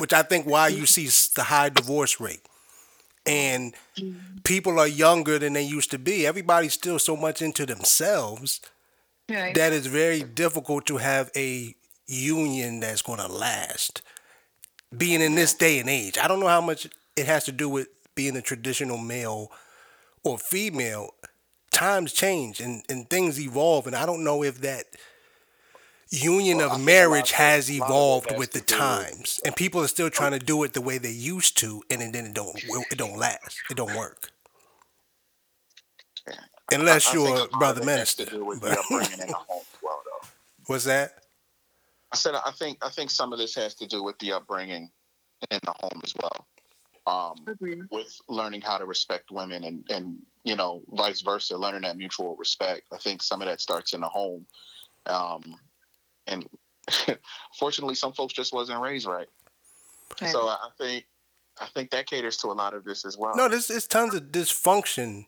which 0.00 0.12
I 0.12 0.22
think 0.22 0.46
why 0.46 0.68
you 0.68 0.86
see 0.86 1.06
the 1.34 1.44
high 1.44 1.68
divorce 1.68 2.18
rate. 2.20 2.40
And 3.26 3.74
people 4.44 4.78
are 4.80 4.86
younger 4.88 5.38
than 5.38 5.52
they 5.52 5.62
used 5.62 5.90
to 5.92 5.98
be. 5.98 6.26
Everybody's 6.26 6.72
still 6.72 6.98
so 6.98 7.16
much 7.16 7.42
into 7.42 7.66
themselves 7.66 8.60
Right. 9.28 9.54
that 9.54 9.72
it's 9.72 9.86
very 9.86 10.22
difficult 10.24 10.86
to 10.86 10.96
have 10.96 11.30
a 11.36 11.76
union 12.08 12.80
that's 12.80 13.02
going 13.02 13.20
to 13.20 13.28
last. 13.28 14.02
Being 14.96 15.20
in 15.20 15.36
this 15.36 15.54
day 15.54 15.78
and 15.78 15.88
age, 15.88 16.18
I 16.18 16.26
don't 16.26 16.40
know 16.40 16.48
how 16.48 16.60
much 16.60 16.88
it 17.16 17.26
has 17.26 17.44
to 17.44 17.52
do 17.52 17.68
with 17.68 17.86
being 18.16 18.36
a 18.36 18.42
traditional 18.42 18.98
male 18.98 19.52
or 20.24 20.36
female. 20.36 21.14
Times 21.70 22.12
change 22.12 22.60
and, 22.60 22.82
and 22.88 23.08
things 23.08 23.40
evolve, 23.40 23.86
and 23.86 23.94
I 23.94 24.04
don't 24.04 24.24
know 24.24 24.42
if 24.42 24.62
that 24.62 24.86
union 26.10 26.58
Well, 26.58 26.66
of 26.66 26.72
think 26.74 26.84
marriage 26.86 27.32
has 27.32 27.68
of 27.68 27.76
evolved 27.76 28.36
with 28.36 28.52
the 28.52 28.60
to 28.60 28.66
do 28.66 28.74
with- 28.74 28.80
times, 28.80 29.40
and 29.44 29.54
people 29.56 29.80
are 29.82 29.88
still 29.88 30.10
trying 30.10 30.32
to 30.32 30.38
do 30.38 30.62
it 30.64 30.72
the 30.72 30.80
way 30.80 30.98
they 30.98 31.10
used 31.10 31.56
to, 31.58 31.82
and 31.90 32.00
then 32.14 32.26
it 32.26 32.34
don't 32.34 32.56
it 32.90 32.98
don't 32.98 33.16
last, 33.16 33.56
it 33.70 33.76
don't 33.76 33.94
work. 33.96 34.30
Unless 36.72 37.08
I 37.08 37.12
think 37.14 37.28
you're 37.28 37.44
a 37.46 37.48
brother 37.48 37.80
of 37.82 37.88
it 37.88 37.98
has 37.98 38.14
to 38.14 38.22
minister. 38.22 38.36
do 38.38 38.44
with 38.44 38.60
the 38.60 38.78
upbringing 38.78 39.20
in 39.20 39.26
the 39.26 39.34
home 39.34 39.60
as 39.60 39.82
well. 39.82 40.02
What's 40.66 40.84
that? 40.84 41.24
I 42.12 42.16
said 42.16 42.34
I 42.34 42.50
think 42.52 42.78
I 42.84 42.90
think 42.90 43.10
some 43.10 43.32
of 43.32 43.38
this 43.40 43.54
has 43.56 43.74
to 43.76 43.86
do 43.86 44.02
with 44.04 44.18
the 44.20 44.32
upbringing 44.32 44.88
in 45.50 45.58
the 45.64 45.74
home 45.80 46.00
as 46.04 46.14
well. 46.20 46.46
Um, 47.06 47.44
with 47.90 48.14
learning 48.28 48.60
how 48.60 48.78
to 48.78 48.84
respect 48.84 49.30
women 49.32 49.64
and 49.64 49.84
and 49.90 50.18
you 50.44 50.54
know 50.54 50.82
vice 50.90 51.22
versa, 51.22 51.56
learning 51.56 51.82
that 51.82 51.96
mutual 51.96 52.36
respect. 52.36 52.82
I 52.92 52.98
think 52.98 53.22
some 53.22 53.42
of 53.42 53.48
that 53.48 53.60
starts 53.60 53.92
in 53.92 54.00
the 54.02 54.08
home, 54.08 54.46
um, 55.06 55.42
and 56.30 56.46
fortunately, 57.58 57.94
some 57.94 58.12
folks 58.12 58.32
just 58.32 58.52
wasn't 58.52 58.80
raised 58.80 59.06
right. 59.06 59.28
Right. 60.20 60.30
So 60.30 60.48
I 60.48 60.54
I 60.54 60.70
think 60.78 61.04
I 61.60 61.66
think 61.66 61.90
that 61.90 62.06
caters 62.06 62.36
to 62.38 62.48
a 62.48 62.52
lot 62.54 62.74
of 62.74 62.84
this 62.84 63.04
as 63.04 63.18
well. 63.18 63.36
No, 63.36 63.48
there's, 63.48 63.66
there's 63.66 63.86
tons 63.86 64.14
of 64.14 64.24
dysfunction 64.24 65.26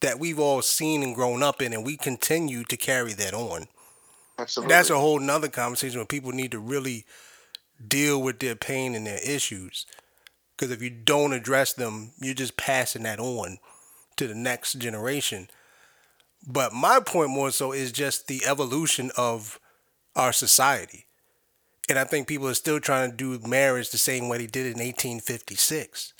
that 0.00 0.18
we've 0.18 0.38
all 0.38 0.62
seen 0.62 1.02
and 1.02 1.14
grown 1.14 1.42
up 1.42 1.60
in, 1.60 1.72
and 1.72 1.84
we 1.84 1.96
continue 1.96 2.62
to 2.64 2.76
carry 2.76 3.12
that 3.14 3.34
on. 3.34 3.66
Absolutely. 4.38 4.72
That's 4.72 4.90
a 4.90 4.98
whole 4.98 5.18
nother 5.18 5.48
conversation 5.48 5.98
where 5.98 6.06
people 6.06 6.32
need 6.32 6.52
to 6.52 6.58
really 6.58 7.06
deal 7.86 8.20
with 8.22 8.38
their 8.38 8.56
pain 8.56 8.94
and 8.94 9.06
their 9.06 9.20
issues. 9.24 9.86
Because 10.56 10.70
if 10.70 10.82
you 10.82 10.90
don't 10.90 11.32
address 11.32 11.72
them, 11.72 12.12
you're 12.20 12.34
just 12.34 12.56
passing 12.56 13.02
that 13.04 13.18
on 13.18 13.58
to 14.16 14.28
the 14.28 14.34
next 14.34 14.74
generation. 14.74 15.48
But 16.46 16.72
my 16.72 17.00
point 17.00 17.30
more 17.30 17.50
so 17.50 17.72
is 17.72 17.90
just 17.90 18.28
the 18.28 18.44
evolution 18.46 19.10
of 19.16 19.58
our 20.16 20.32
society. 20.32 21.06
And 21.88 21.98
I 21.98 22.04
think 22.04 22.28
people 22.28 22.48
are 22.48 22.54
still 22.54 22.80
trying 22.80 23.10
to 23.10 23.16
do 23.16 23.38
marriage 23.46 23.90
the 23.90 23.98
same 23.98 24.28
way 24.28 24.38
they 24.38 24.46
did 24.46 24.66
in 24.66 24.78
1856. 24.78 26.14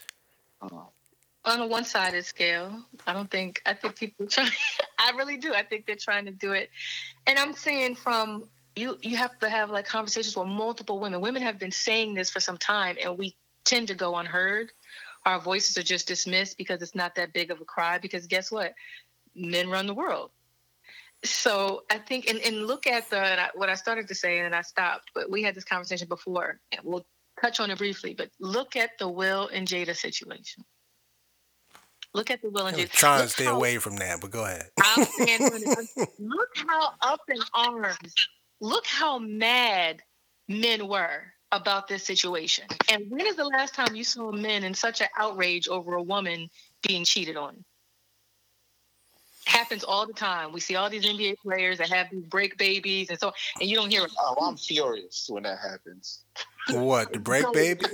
on 1.44 1.60
a 1.60 1.66
one-sided 1.66 2.24
scale. 2.24 2.82
I 3.06 3.12
don't 3.12 3.30
think. 3.30 3.62
I 3.66 3.74
think 3.74 3.96
people 3.96 4.26
try. 4.30 4.48
I 4.98 5.12
really 5.16 5.36
do. 5.36 5.52
I 5.54 5.62
think 5.62 5.86
they're 5.86 5.96
trying 5.96 6.24
to 6.26 6.30
do 6.30 6.52
it, 6.52 6.70
and 7.26 7.38
I'm 7.38 7.52
saying 7.52 7.96
from 7.96 8.48
you. 8.76 8.98
You 9.02 9.16
have 9.16 9.38
to 9.40 9.48
have 9.48 9.70
like 9.70 9.86
conversations 9.86 10.36
with 10.36 10.48
multiple 10.48 10.98
women. 10.98 11.20
Women 11.20 11.42
have 11.42 11.58
been 11.58 11.72
saying 11.72 12.14
this 12.14 12.30
for 12.30 12.40
some 12.40 12.58
time, 12.58 12.96
and 13.02 13.18
we 13.18 13.36
tend 13.64 13.88
to 13.88 13.94
go 13.94 14.16
unheard. 14.16 14.72
Our 15.26 15.40
voices 15.40 15.78
are 15.78 15.82
just 15.82 16.06
dismissed 16.06 16.58
because 16.58 16.82
it's 16.82 16.94
not 16.94 17.14
that 17.14 17.32
big 17.32 17.50
of 17.50 17.60
a 17.60 17.64
cry. 17.64 17.98
Because 17.98 18.26
guess 18.26 18.50
what? 18.50 18.74
Men 19.34 19.70
run 19.70 19.86
the 19.86 19.94
world. 19.94 20.30
So 21.24 21.84
I 21.90 21.98
think, 21.98 22.28
and, 22.28 22.38
and 22.40 22.66
look 22.66 22.86
at 22.86 23.08
the 23.10 23.18
and 23.18 23.40
I, 23.40 23.48
what 23.54 23.68
I 23.68 23.74
started 23.74 24.08
to 24.08 24.14
say, 24.14 24.38
and 24.38 24.46
then 24.46 24.54
I 24.54 24.62
stopped. 24.62 25.10
But 25.14 25.30
we 25.30 25.42
had 25.42 25.54
this 25.54 25.64
conversation 25.64 26.06
before, 26.08 26.60
and 26.72 26.80
we'll 26.84 27.06
touch 27.40 27.60
on 27.60 27.70
it 27.70 27.78
briefly. 27.78 28.14
But 28.16 28.30
look 28.38 28.76
at 28.76 28.90
the 28.98 29.08
Will 29.08 29.48
and 29.48 29.66
Jada 29.66 29.96
situation. 29.96 30.64
Look 32.12 32.30
at 32.30 32.42
the 32.42 32.50
Will 32.50 32.66
and 32.66 32.76
I'm 32.76 32.82
Jada. 32.84 32.90
trying 32.92 33.22
to 33.22 33.28
stay 33.28 33.44
how- 33.44 33.56
away 33.56 33.78
from 33.78 33.96
that, 33.96 34.20
but 34.20 34.30
go 34.30 34.44
ahead. 34.44 34.68
Look 36.18 36.50
how 36.56 36.90
up 37.00 37.20
in 37.28 37.38
arms. 37.54 38.14
Look 38.60 38.86
how 38.86 39.18
mad 39.18 40.00
men 40.48 40.86
were 40.86 41.24
about 41.50 41.88
this 41.88 42.04
situation. 42.04 42.66
And 42.90 43.10
when 43.10 43.26
is 43.26 43.36
the 43.36 43.44
last 43.44 43.74
time 43.74 43.94
you 43.96 44.04
saw 44.04 44.30
men 44.30 44.62
in 44.64 44.74
such 44.74 45.00
an 45.00 45.08
outrage 45.18 45.68
over 45.68 45.94
a 45.94 46.02
woman 46.02 46.48
being 46.86 47.04
cheated 47.04 47.36
on? 47.36 47.64
Happens 49.46 49.84
all 49.84 50.06
the 50.06 50.12
time. 50.12 50.52
We 50.52 50.60
see 50.60 50.76
all 50.76 50.88
these 50.88 51.04
NBA 51.04 51.38
players 51.38 51.78
that 51.78 51.90
have 51.90 52.08
these 52.10 52.24
break 52.24 52.56
babies 52.56 53.10
and 53.10 53.18
so 53.18 53.32
and 53.60 53.68
you 53.68 53.76
don't 53.76 53.90
hear 53.90 54.06
Oh, 54.18 54.36
I'm 54.40 54.56
furious 54.56 55.26
when 55.28 55.42
that 55.44 55.58
happens. 55.58 56.24
What, 56.70 57.12
the 57.12 57.18
break, 57.18 57.44
baby? 57.52 57.84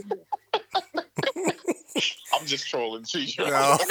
I'm 2.33 2.47
just 2.47 2.69
trolling. 2.69 3.05
See, 3.05 3.35
No. 3.39 3.79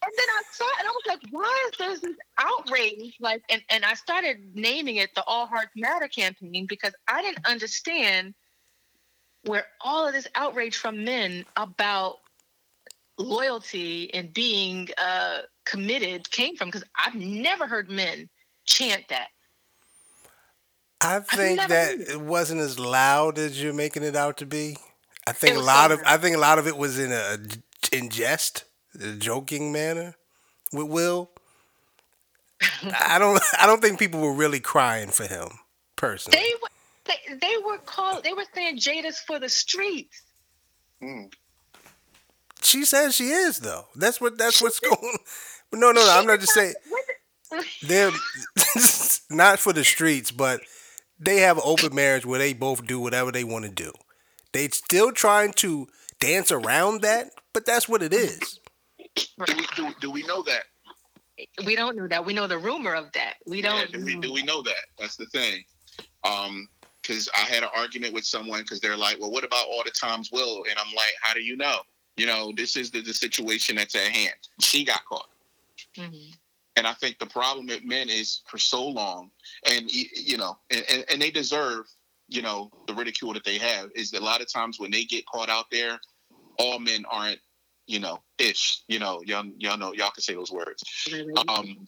And 0.00 0.12
then 0.16 0.26
I 0.28 0.42
saw 0.52 0.64
it 0.64 0.74
and 0.78 0.88
I 0.88 0.90
was 0.90 1.02
like, 1.08 1.18
why 1.32 1.68
is 1.72 1.78
there 1.78 2.10
this 2.10 2.16
outrage? 2.38 3.16
Like, 3.18 3.42
and, 3.50 3.62
and 3.68 3.84
I 3.84 3.94
started 3.94 4.38
naming 4.54 4.96
it 4.96 5.12
the 5.16 5.24
All 5.24 5.46
Hearts 5.46 5.72
Matter 5.74 6.06
campaign 6.06 6.66
because 6.68 6.92
I 7.08 7.20
didn't 7.20 7.44
understand 7.48 8.34
where 9.44 9.66
all 9.80 10.06
of 10.06 10.14
this 10.14 10.28
outrage 10.36 10.76
from 10.76 11.04
men 11.04 11.44
about 11.56 12.18
loyalty 13.18 14.12
and 14.14 14.32
being 14.32 14.88
uh, 14.98 15.38
committed 15.64 16.30
came 16.30 16.56
from 16.56 16.68
because 16.68 16.84
I've 16.96 17.14
never 17.14 17.66
heard 17.66 17.90
men 17.90 18.28
chant 18.64 19.04
that. 19.08 19.28
I 21.00 21.20
think 21.20 21.60
that 21.68 21.94
it. 21.94 22.08
it 22.08 22.20
wasn't 22.20 22.60
as 22.60 22.78
loud 22.78 23.38
as 23.38 23.62
you're 23.62 23.74
making 23.74 24.02
it 24.02 24.16
out 24.16 24.38
to 24.38 24.46
be. 24.46 24.76
I 25.26 25.32
think 25.32 25.56
a 25.56 25.60
lot 25.60 25.90
so 25.90 25.94
of. 25.94 26.02
I 26.06 26.16
think 26.16 26.36
a 26.36 26.40
lot 26.40 26.58
of 26.58 26.66
it 26.66 26.76
was 26.76 26.98
in 26.98 27.12
a 27.12 27.38
in 27.92 28.08
jest, 28.10 28.64
a 29.00 29.12
joking 29.12 29.72
manner 29.72 30.16
with 30.72 30.88
Will. 30.88 31.30
I 33.00 33.18
don't 33.18 33.40
I 33.60 33.66
don't 33.66 33.80
think 33.80 33.98
people 33.98 34.20
were 34.20 34.32
really 34.32 34.60
crying 34.60 35.10
for 35.10 35.24
him 35.24 35.48
personally. 35.96 36.38
They 36.38 36.52
were 36.62 36.68
they, 37.04 37.46
they 37.46 37.56
were 37.64 37.78
called 37.78 38.24
they 38.24 38.32
were 38.32 38.44
saying 38.54 38.78
Jada's 38.78 39.18
for 39.18 39.38
the 39.38 39.48
streets. 39.48 40.22
Mm. 41.02 41.32
She 42.62 42.84
says 42.84 43.14
she 43.14 43.28
is 43.28 43.58
though. 43.60 43.86
That's 43.94 44.20
what 44.20 44.38
that's 44.38 44.62
what's 44.62 44.80
going. 44.80 45.18
But 45.70 45.80
no, 45.80 45.92
no, 45.92 46.00
no. 46.00 46.18
I'm 46.18 46.26
not 46.26 46.40
just 46.40 46.54
saying 46.54 46.74
they're 47.82 48.12
not 49.30 49.58
for 49.58 49.72
the 49.72 49.84
streets, 49.84 50.30
but 50.30 50.60
they 51.18 51.38
have 51.38 51.56
an 51.56 51.62
open 51.64 51.94
marriage 51.94 52.26
where 52.26 52.38
they 52.38 52.52
both 52.52 52.86
do 52.86 53.00
whatever 53.00 53.32
they 53.32 53.44
want 53.44 53.64
to 53.64 53.70
do. 53.70 53.92
They 54.52 54.68
still 54.68 55.12
trying 55.12 55.52
to 55.54 55.88
dance 56.20 56.50
around 56.50 57.02
that, 57.02 57.30
but 57.52 57.66
that's 57.66 57.88
what 57.88 58.02
it 58.02 58.12
is. 58.12 58.60
Do 59.16 59.24
we, 59.56 59.66
do, 59.76 59.88
do 60.00 60.10
we 60.10 60.22
know 60.24 60.42
that? 60.42 60.64
We 61.64 61.76
don't 61.76 61.96
know 61.96 62.08
that. 62.08 62.24
We 62.24 62.34
know 62.34 62.46
the 62.46 62.58
rumor 62.58 62.94
of 62.94 63.12
that. 63.12 63.34
We 63.46 63.62
don't. 63.62 63.92
do 63.92 64.04
we 64.04 64.16
do 64.16 64.32
we 64.32 64.42
know 64.42 64.62
that? 64.62 64.86
That's 64.98 65.16
the 65.16 65.26
thing. 65.26 65.62
Um, 66.24 66.68
because 67.00 67.28
I 67.34 67.40
had 67.40 67.62
an 67.62 67.70
argument 67.74 68.12
with 68.12 68.24
someone 68.24 68.60
because 68.60 68.80
they're 68.80 68.96
like, 68.96 69.18
"Well, 69.20 69.30
what 69.30 69.44
about 69.44 69.66
all 69.66 69.82
the 69.84 69.90
times 69.90 70.30
Will?" 70.32 70.64
And 70.68 70.78
I'm 70.78 70.92
like, 70.94 71.14
"How 71.22 71.32
do 71.32 71.40
you 71.40 71.56
know? 71.56 71.80
You 72.18 72.26
know, 72.26 72.52
this 72.56 72.76
is 72.76 72.90
the, 72.90 73.00
the 73.00 73.14
situation 73.14 73.76
that's 73.76 73.94
at 73.94 74.08
hand. 74.08 74.34
She 74.60 74.84
got 74.84 75.04
caught." 75.04 75.28
Mhm. 75.96 76.34
And 76.76 76.86
I 76.86 76.92
think 76.92 77.18
the 77.18 77.26
problem 77.26 77.66
with 77.66 77.84
men 77.84 78.08
is 78.08 78.42
for 78.46 78.58
so 78.58 78.86
long, 78.86 79.30
and 79.66 79.90
you 79.90 80.36
know, 80.36 80.58
and, 80.70 80.84
and, 80.88 81.04
and 81.10 81.20
they 81.20 81.30
deserve, 81.30 81.86
you 82.28 82.40
know, 82.40 82.70
the 82.86 82.94
ridicule 82.94 83.32
that 83.32 83.44
they 83.44 83.58
have. 83.58 83.90
Is 83.96 84.12
that 84.12 84.20
a 84.20 84.24
lot 84.24 84.40
of 84.40 84.52
times 84.52 84.78
when 84.78 84.92
they 84.92 85.04
get 85.04 85.26
caught 85.26 85.48
out 85.48 85.66
there, 85.72 85.98
all 86.58 86.78
men 86.78 87.04
aren't, 87.10 87.40
you 87.86 87.98
know, 87.98 88.22
ish. 88.38 88.82
You 88.86 89.00
know, 89.00 89.22
y'all, 89.26 89.50
y'all 89.58 89.76
know, 89.76 89.92
y'all 89.92 90.10
can 90.10 90.22
say 90.22 90.34
those 90.34 90.52
words. 90.52 90.84
Um, 91.48 91.86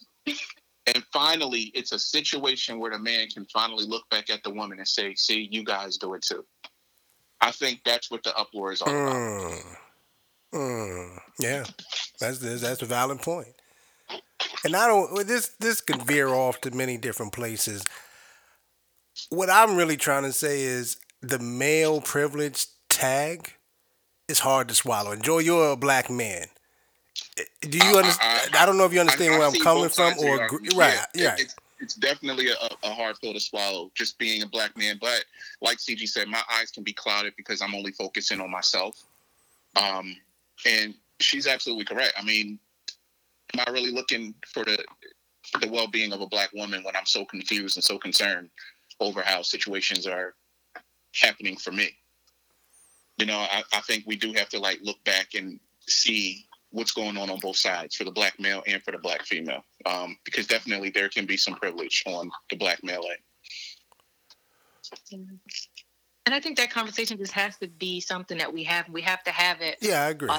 and 0.86 1.04
finally, 1.12 1.70
it's 1.74 1.92
a 1.92 1.98
situation 1.98 2.80
where 2.80 2.90
the 2.90 2.98
man 2.98 3.28
can 3.28 3.46
finally 3.52 3.84
look 3.84 4.08
back 4.10 4.28
at 4.28 4.42
the 4.42 4.50
woman 4.50 4.78
and 4.78 4.88
say, 4.88 5.14
"See, 5.14 5.48
you 5.52 5.62
guys 5.62 5.98
do 5.98 6.14
it 6.14 6.22
too." 6.22 6.44
I 7.40 7.52
think 7.52 7.82
that's 7.84 8.10
what 8.10 8.22
the 8.24 8.36
uproar 8.36 8.72
is 8.72 8.82
all 8.82 8.88
about. 8.88 9.14
Mm. 9.14 9.76
Mm, 10.52 11.18
yeah, 11.38 11.64
that's 12.18 12.38
that's 12.38 12.82
a 12.82 12.86
valid 12.86 13.20
point. 13.20 13.54
And 14.64 14.74
I 14.74 14.86
don't. 14.86 15.26
This 15.26 15.48
this 15.60 15.80
can 15.80 16.00
veer 16.00 16.28
off 16.28 16.60
to 16.62 16.70
many 16.72 16.96
different 16.96 17.32
places. 17.32 17.84
What 19.28 19.50
I'm 19.50 19.76
really 19.76 19.96
trying 19.96 20.24
to 20.24 20.32
say 20.32 20.62
is 20.62 20.96
the 21.20 21.38
male 21.38 22.00
privilege 22.00 22.66
tag 22.88 23.52
is 24.28 24.40
hard 24.40 24.68
to 24.68 24.74
swallow. 24.74 25.12
Enjoy. 25.12 25.38
You're 25.38 25.72
a 25.72 25.76
black 25.76 26.10
man. 26.10 26.46
Do 27.62 27.78
you 27.78 27.98
understand? 27.98 28.50
I, 28.54 28.62
I, 28.62 28.66
don't 28.66 28.76
know 28.76 28.84
if 28.84 28.92
you 28.92 29.00
understand 29.00 29.34
I, 29.34 29.38
where 29.38 29.46
I'm 29.46 29.60
coming 29.60 29.88
from, 29.88 30.14
or 30.18 30.48
right, 30.74 30.98
yeah, 31.14 31.30
right. 31.30 31.40
It's, 31.40 31.54
it's 31.80 31.94
definitely 31.94 32.48
a, 32.48 32.54
a, 32.82 32.92
hard 32.92 33.16
pill 33.20 33.32
to 33.32 33.40
swallow, 33.40 33.90
just 33.94 34.18
being 34.18 34.42
a 34.42 34.46
black 34.46 34.76
man. 34.76 34.98
But 35.00 35.24
like 35.60 35.78
CG 35.78 36.08
said, 36.08 36.28
my 36.28 36.42
eyes 36.52 36.70
can 36.70 36.82
be 36.82 36.92
clouded 36.92 37.34
because 37.36 37.62
I'm 37.62 37.74
only 37.74 37.92
focusing 37.92 38.40
on 38.40 38.50
myself. 38.50 39.02
Um, 39.76 40.16
and 40.66 40.94
she's 41.20 41.46
absolutely 41.46 41.84
correct. 41.84 42.14
I 42.18 42.24
mean, 42.24 42.58
am 43.54 43.64
I 43.66 43.70
really 43.70 43.92
looking 43.92 44.34
for 44.52 44.64
the 44.64 44.78
the 45.60 45.68
well 45.68 45.88
being 45.88 46.12
of 46.12 46.20
a 46.20 46.26
black 46.26 46.52
woman 46.52 46.84
when 46.84 46.94
I'm 46.94 47.06
so 47.06 47.24
confused 47.24 47.76
and 47.76 47.84
so 47.84 47.98
concerned 47.98 48.50
over 49.00 49.22
how 49.22 49.42
situations 49.42 50.06
are 50.06 50.34
happening 51.14 51.56
for 51.56 51.72
me? 51.72 51.90
You 53.18 53.26
know, 53.26 53.38
I, 53.38 53.62
I 53.72 53.80
think 53.80 54.04
we 54.06 54.16
do 54.16 54.32
have 54.34 54.48
to 54.50 54.58
like 54.58 54.78
look 54.82 55.02
back 55.04 55.34
and 55.34 55.58
see 55.86 56.46
what's 56.70 56.92
going 56.92 57.16
on 57.16 57.30
on 57.30 57.38
both 57.40 57.56
sides 57.56 57.96
for 57.96 58.04
the 58.04 58.10
black 58.10 58.38
male 58.38 58.62
and 58.66 58.82
for 58.82 58.92
the 58.92 58.98
black 58.98 59.24
female, 59.24 59.64
um, 59.86 60.16
because 60.24 60.46
definitely 60.46 60.90
there 60.90 61.08
can 61.08 61.26
be 61.26 61.36
some 61.36 61.54
privilege 61.54 62.02
on 62.06 62.30
the 62.48 62.56
black 62.56 62.82
male 62.84 63.02
end. 63.10 63.18
And 66.30 66.36
I 66.36 66.38
think 66.38 66.58
that 66.58 66.70
conversation 66.70 67.18
just 67.18 67.32
has 67.32 67.56
to 67.56 67.66
be 67.66 67.98
something 67.98 68.38
that 68.38 68.54
we 68.54 68.62
have. 68.62 68.88
We 68.88 69.02
have 69.02 69.20
to 69.24 69.32
have 69.32 69.60
it. 69.62 69.78
Yeah, 69.80 70.04
I 70.04 70.10
agree. 70.10 70.30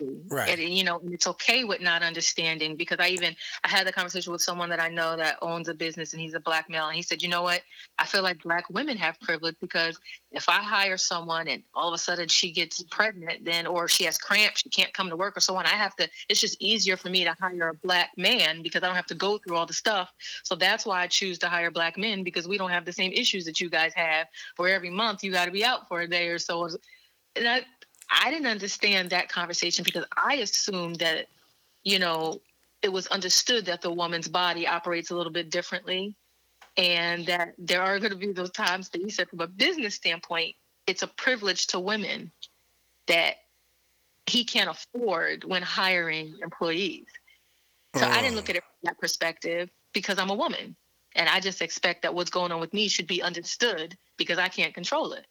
Right. 0.00 0.58
And, 0.58 0.60
you 0.60 0.84
know, 0.84 1.00
it's 1.06 1.26
okay 1.26 1.64
with 1.64 1.80
not 1.80 2.02
understanding 2.02 2.76
because 2.76 2.98
I 3.00 3.08
even 3.08 3.34
I 3.64 3.68
had 3.68 3.86
a 3.86 3.92
conversation 3.92 4.32
with 4.32 4.42
someone 4.42 4.68
that 4.70 4.80
I 4.80 4.88
know 4.88 5.16
that 5.16 5.38
owns 5.42 5.68
a 5.68 5.74
business 5.74 6.12
and 6.12 6.22
he's 6.22 6.34
a 6.34 6.40
black 6.40 6.70
male 6.70 6.86
and 6.86 6.94
he 6.94 7.02
said, 7.02 7.22
you 7.22 7.28
know 7.28 7.42
what? 7.42 7.62
I 7.98 8.06
feel 8.06 8.22
like 8.22 8.42
black 8.42 8.70
women 8.70 8.96
have 8.96 9.18
privilege 9.20 9.56
because 9.60 9.98
if 10.30 10.48
I 10.48 10.62
hire 10.62 10.96
someone 10.96 11.48
and 11.48 11.62
all 11.74 11.88
of 11.88 11.94
a 11.94 11.98
sudden 11.98 12.28
she 12.28 12.52
gets 12.52 12.82
pregnant, 12.84 13.44
then 13.44 13.66
or 13.66 13.88
she 13.88 14.04
has 14.04 14.18
cramps, 14.18 14.60
she 14.60 14.68
can't 14.68 14.92
come 14.92 15.08
to 15.08 15.16
work 15.16 15.36
or 15.36 15.40
so 15.40 15.56
on, 15.56 15.66
I 15.66 15.70
have 15.70 15.96
to. 15.96 16.08
It's 16.28 16.40
just 16.40 16.60
easier 16.62 16.96
for 16.96 17.08
me 17.08 17.24
to 17.24 17.34
hire 17.40 17.70
a 17.70 17.74
black 17.74 18.10
man 18.16 18.62
because 18.62 18.82
I 18.82 18.86
don't 18.86 18.96
have 18.96 19.06
to 19.06 19.14
go 19.14 19.38
through 19.38 19.56
all 19.56 19.66
the 19.66 19.72
stuff. 19.72 20.12
So 20.44 20.54
that's 20.54 20.86
why 20.86 21.02
I 21.02 21.06
choose 21.08 21.38
to 21.40 21.48
hire 21.48 21.70
black 21.70 21.98
men 21.98 22.22
because 22.22 22.46
we 22.46 22.58
don't 22.58 22.70
have 22.70 22.84
the 22.84 22.92
same 22.92 23.12
issues 23.12 23.44
that 23.46 23.60
you 23.60 23.68
guys 23.68 23.92
have. 23.94 24.28
Where 24.56 24.74
every 24.74 24.90
month 24.90 25.24
you 25.24 25.32
got 25.32 25.46
to 25.46 25.50
be 25.50 25.64
out 25.64 25.88
for 25.88 26.02
a 26.02 26.06
day 26.08 26.28
or 26.28 26.38
so. 26.38 26.68
And 27.34 27.48
I, 27.48 27.62
I 28.10 28.30
didn't 28.30 28.46
understand 28.46 29.10
that 29.10 29.28
conversation 29.28 29.84
because 29.84 30.04
I 30.16 30.36
assumed 30.36 30.96
that, 30.96 31.26
you 31.84 31.98
know, 31.98 32.40
it 32.82 32.92
was 32.92 33.06
understood 33.08 33.66
that 33.66 33.82
the 33.82 33.92
woman's 33.92 34.28
body 34.28 34.66
operates 34.66 35.10
a 35.10 35.16
little 35.16 35.32
bit 35.32 35.50
differently 35.50 36.14
and 36.76 37.26
that 37.26 37.54
there 37.58 37.82
are 37.82 37.98
going 37.98 38.12
to 38.12 38.16
be 38.16 38.32
those 38.32 38.52
times 38.52 38.88
that 38.90 39.00
you 39.00 39.10
said 39.10 39.28
from 39.28 39.40
a 39.40 39.46
business 39.46 39.96
standpoint, 39.96 40.54
it's 40.86 41.02
a 41.02 41.08
privilege 41.08 41.66
to 41.68 41.80
women 41.80 42.30
that 43.06 43.36
he 44.26 44.44
can't 44.44 44.70
afford 44.70 45.44
when 45.44 45.62
hiring 45.62 46.34
employees. 46.42 47.06
So 47.96 48.06
I 48.06 48.22
didn't 48.22 48.36
look 48.36 48.48
at 48.48 48.56
it 48.56 48.62
from 48.62 48.76
that 48.84 48.98
perspective 48.98 49.70
because 49.92 50.18
I'm 50.18 50.30
a 50.30 50.34
woman. 50.34 50.76
And 51.16 51.28
I 51.28 51.40
just 51.40 51.62
expect 51.62 52.02
that 52.02 52.14
what's 52.14 52.30
going 52.30 52.52
on 52.52 52.60
with 52.60 52.72
me 52.72 52.86
should 52.86 53.06
be 53.06 53.22
understood 53.22 53.96
because 54.16 54.38
I 54.38 54.48
can't 54.48 54.72
control 54.72 55.12
it. 55.14 55.26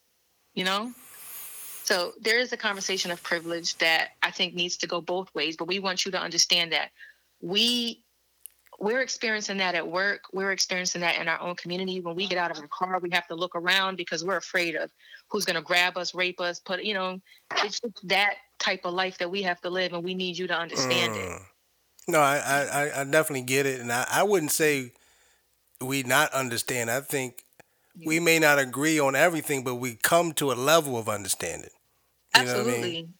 You 0.53 0.65
know? 0.65 0.91
So 1.88 2.11
there 2.19 2.38
is 2.38 2.51
a 2.51 2.57
conversation 2.57 3.11
of 3.11 3.23
privilege 3.23 3.77
that 3.77 4.09
I 4.21 4.29
think 4.29 4.53
needs 4.53 4.75
to 4.75 4.88
go 4.88 4.99
both 4.99 5.33
ways, 5.33 5.55
but 5.55 5.69
we 5.69 5.79
want 5.79 6.05
you 6.05 6.11
to 6.11 6.19
understand 6.19 6.73
that 6.73 6.89
we 7.39 8.03
we're 8.77 8.99
experiencing 8.99 9.55
that 9.59 9.73
at 9.73 9.88
work. 9.88 10.25
We're 10.33 10.51
experiencing 10.51 10.99
that 10.99 11.15
in 11.17 11.29
our 11.29 11.39
own 11.39 11.55
community. 11.55 12.01
When 12.01 12.13
we 12.13 12.27
get 12.27 12.39
out 12.39 12.51
of 12.51 12.57
our 12.57 12.67
car, 12.67 12.99
we 12.99 13.09
have 13.11 13.25
to 13.27 13.35
look 13.35 13.55
around 13.55 13.95
because 13.95 14.25
we're 14.25 14.35
afraid 14.35 14.75
of 14.75 14.91
who's 15.29 15.45
going 15.45 15.55
to 15.55 15.61
grab 15.61 15.95
us, 15.95 16.13
rape 16.13 16.41
us, 16.41 16.59
put, 16.59 16.83
you 16.83 16.93
know, 16.93 17.21
it's 17.63 17.79
that 18.03 18.33
type 18.59 18.81
of 18.83 18.93
life 18.93 19.17
that 19.19 19.31
we 19.31 19.41
have 19.43 19.61
to 19.61 19.69
live, 19.69 19.93
and 19.93 20.03
we 20.03 20.13
need 20.13 20.38
you 20.38 20.45
to 20.47 20.59
understand 20.59 21.13
mm. 21.13 21.38
it. 21.38 21.41
No, 22.09 22.19
I, 22.19 22.38
I, 22.38 23.01
I 23.01 23.03
definitely 23.05 23.43
get 23.43 23.65
it. 23.65 23.79
And 23.79 23.93
I, 23.93 24.05
I 24.11 24.23
wouldn't 24.23 24.51
say 24.51 24.91
we 25.79 26.03
not 26.03 26.33
understand. 26.33 26.91
I 26.91 26.99
think 26.99 27.45
yeah. 27.95 28.09
we 28.09 28.19
may 28.19 28.39
not 28.39 28.59
agree 28.59 28.99
on 28.99 29.15
everything, 29.15 29.63
but 29.63 29.75
we 29.75 29.95
come 29.95 30.33
to 30.33 30.51
a 30.51 30.55
level 30.55 30.97
of 30.99 31.07
understanding. 31.07 31.69
You 32.36 32.41
Absolutely. 32.41 32.71
know 32.71 32.78
what 32.78 32.86
I 32.86 32.89
mean? 32.89 33.13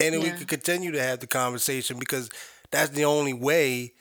And 0.00 0.14
yeah. 0.14 0.20
we 0.20 0.30
could 0.38 0.48
continue 0.48 0.92
to 0.92 1.02
have 1.02 1.20
the 1.20 1.26
conversation 1.26 1.98
because 1.98 2.30
that's 2.70 2.90
the 2.90 3.04
only 3.04 3.32
way 3.32 3.94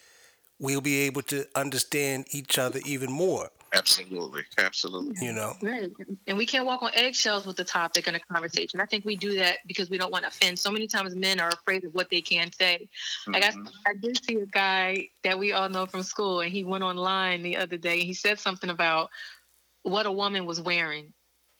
we'll 0.59 0.81
be 0.81 1.01
able 1.01 1.21
to 1.23 1.45
understand 1.55 2.25
each 2.31 2.59
other 2.59 2.79
even 2.85 3.11
more. 3.11 3.49
Absolutely. 3.73 4.43
Absolutely. 4.57 5.25
You 5.25 5.33
know? 5.33 5.53
Right. 5.61 5.91
And 6.27 6.37
we 6.37 6.45
can't 6.45 6.65
walk 6.65 6.81
on 6.81 6.91
eggshells 6.93 7.45
with 7.45 7.55
the 7.55 7.63
topic 7.63 8.07
and 8.07 8.15
a 8.15 8.19
conversation. 8.19 8.79
I 8.79 8.85
think 8.85 9.05
we 9.05 9.15
do 9.15 9.35
that 9.35 9.57
because 9.67 9.89
we 9.89 9.97
don't 9.97 10.11
want 10.11 10.23
to 10.23 10.29
offend. 10.29 10.57
So 10.57 10.71
many 10.71 10.87
times 10.87 11.15
men 11.15 11.39
are 11.39 11.49
afraid 11.49 11.83
of 11.83 11.93
what 11.93 12.09
they 12.09 12.21
can 12.21 12.51
say. 12.51 12.89
Mm-hmm. 13.21 13.33
Like 13.33 13.43
I, 13.43 13.49
mm-hmm. 13.49 13.67
I 13.85 13.93
did 14.01 14.23
see 14.23 14.35
a 14.37 14.45
guy 14.47 15.09
that 15.23 15.37
we 15.37 15.53
all 15.53 15.69
know 15.69 15.85
from 15.85 16.03
school, 16.03 16.41
and 16.41 16.51
he 16.51 16.63
went 16.63 16.83
online 16.83 17.43
the 17.43 17.57
other 17.57 17.77
day 17.77 17.99
and 17.99 18.03
he 18.03 18.13
said 18.13 18.39
something 18.39 18.69
about 18.69 19.09
what 19.83 20.05
a 20.05 20.11
woman 20.11 20.45
was 20.45 20.59
wearing 20.59 21.13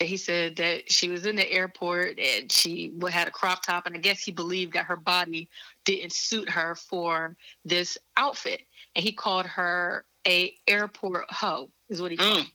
he 0.08 0.18
said 0.18 0.56
that 0.56 0.92
she 0.92 1.10
was 1.10 1.26
in 1.26 1.36
the 1.36 1.52
airport 1.52 2.18
and 2.20 2.52
she 2.52 2.94
had 3.12 3.28
a 3.28 3.32
crop 3.32 3.64
top 3.64 3.86
and 3.86 3.96
i 3.96 4.00
guess 4.00 4.22
he 4.22 4.32
believed 4.32 4.74
that 4.74 4.86
her 4.86 4.96
body 4.96 5.50
didn't 5.86 6.14
suit 6.14 6.50
her 6.50 6.76
for 6.76 7.36
this 7.66 7.98
outfit 8.18 8.62
and 8.96 9.04
he 9.04 9.12
called 9.12 9.46
her 9.46 10.06
a 10.28 10.54
airport 10.68 11.26
hoe 11.30 11.70
is 11.90 12.02
what 12.02 12.12
he 12.12 12.18
called 12.18 12.46
mm. 12.46 12.52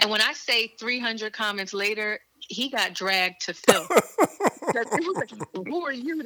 and 0.00 0.10
when 0.10 0.20
i 0.20 0.32
say 0.32 0.68
300 0.78 1.32
comments 1.32 1.74
later 1.74 2.20
he 2.48 2.68
got 2.68 2.94
dragged 2.94 3.40
to 3.42 3.54
Phil. 3.54 3.86
like, 4.74 5.30
who 5.54 5.84
are 5.84 5.92
you 5.92 6.22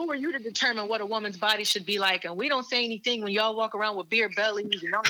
who 0.00 0.10
are 0.10 0.16
you 0.16 0.32
to 0.32 0.38
determine 0.38 0.88
what 0.88 1.00
a 1.00 1.06
woman's 1.06 1.36
body 1.36 1.64
should 1.64 1.84
be 1.84 1.98
like? 1.98 2.24
And 2.24 2.36
we 2.36 2.48
don't 2.48 2.64
say 2.64 2.84
anything 2.84 3.22
when 3.22 3.32
y'all 3.32 3.54
walk 3.54 3.74
around 3.74 3.96
with 3.96 4.08
beer 4.08 4.30
bellies 4.34 4.82
and 4.82 4.94
all 4.94 5.02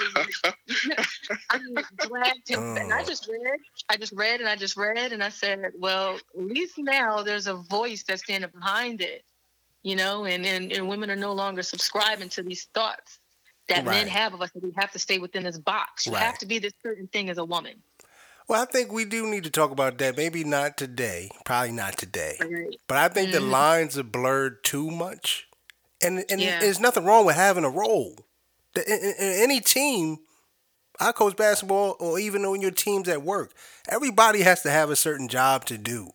I 1.51 1.59
mean, 1.59 1.85
dragged 1.99 2.49
him. 2.49 2.77
And 2.77 2.93
I 2.93 3.03
oh. 3.03 3.05
just 3.05 3.29
read, 3.29 3.61
I 3.89 3.97
just 3.97 4.13
read, 4.13 4.41
and 4.41 4.49
I 4.49 4.57
just 4.57 4.77
read, 4.77 5.13
and 5.13 5.23
I 5.23 5.29
said, 5.29 5.73
well, 5.79 6.17
at 6.17 6.43
least 6.43 6.75
now 6.79 7.23
there's 7.23 7.47
a 7.47 7.55
voice 7.55 8.03
that's 8.03 8.23
standing 8.23 8.51
behind 8.51 9.01
it, 9.01 9.25
you 9.83 9.97
know, 9.97 10.25
and 10.25 10.45
and, 10.45 10.73
and 10.73 10.89
women 10.89 11.11
are 11.11 11.17
no 11.17 11.33
longer 11.33 11.63
subscribing 11.63 12.29
to 12.31 12.43
these 12.43 12.65
thoughts 12.75 13.21
that 13.69 13.87
right. 13.87 13.87
men 13.87 14.09
have 14.09 14.35
of 14.35 14.43
us 14.43 14.51
that 14.53 14.63
we 14.63 14.73
have 14.77 14.91
to 14.93 14.99
stay 14.99 15.19
within 15.19 15.45
this 15.45 15.59
box. 15.59 16.07
You 16.07 16.13
right. 16.13 16.23
have 16.23 16.39
to 16.39 16.47
be 16.47 16.59
this 16.59 16.73
certain 16.83 17.07
thing 17.07 17.31
as 17.31 17.39
a 17.39 17.45
woman. 17.45 17.75
Well, 18.51 18.61
I 18.61 18.65
think 18.65 18.91
we 18.91 19.05
do 19.05 19.29
need 19.29 19.45
to 19.45 19.51
talk 19.51 19.71
about 19.71 19.99
that. 19.99 20.17
Maybe 20.17 20.43
not 20.43 20.77
today. 20.77 21.31
Probably 21.45 21.71
not 21.71 21.97
today. 21.97 22.37
But 22.89 22.97
I 22.97 23.07
think 23.07 23.31
mm-hmm. 23.31 23.45
the 23.45 23.49
lines 23.49 23.97
are 23.97 24.03
blurred 24.03 24.65
too 24.65 24.91
much. 24.91 25.47
And 26.03 26.25
and 26.29 26.41
yeah. 26.41 26.59
there's 26.59 26.81
nothing 26.81 27.05
wrong 27.05 27.25
with 27.25 27.37
having 27.37 27.63
a 27.63 27.71
role. 27.71 28.17
In, 28.75 28.83
in, 28.89 29.15
in 29.21 29.43
any 29.45 29.61
team, 29.61 30.19
I 30.99 31.13
coach 31.13 31.37
basketball, 31.37 31.95
or 32.01 32.19
even 32.19 32.45
on 32.45 32.61
your 32.61 32.73
teams 32.73 33.09
at 33.09 33.23
work, 33.23 33.53
everybody 33.89 34.43
has 34.43 34.63
to 34.63 34.71
have 34.73 34.91
a 34.91 34.97
certain 34.97 35.29
job 35.29 35.65
to 35.67 35.79
do. 35.79 36.11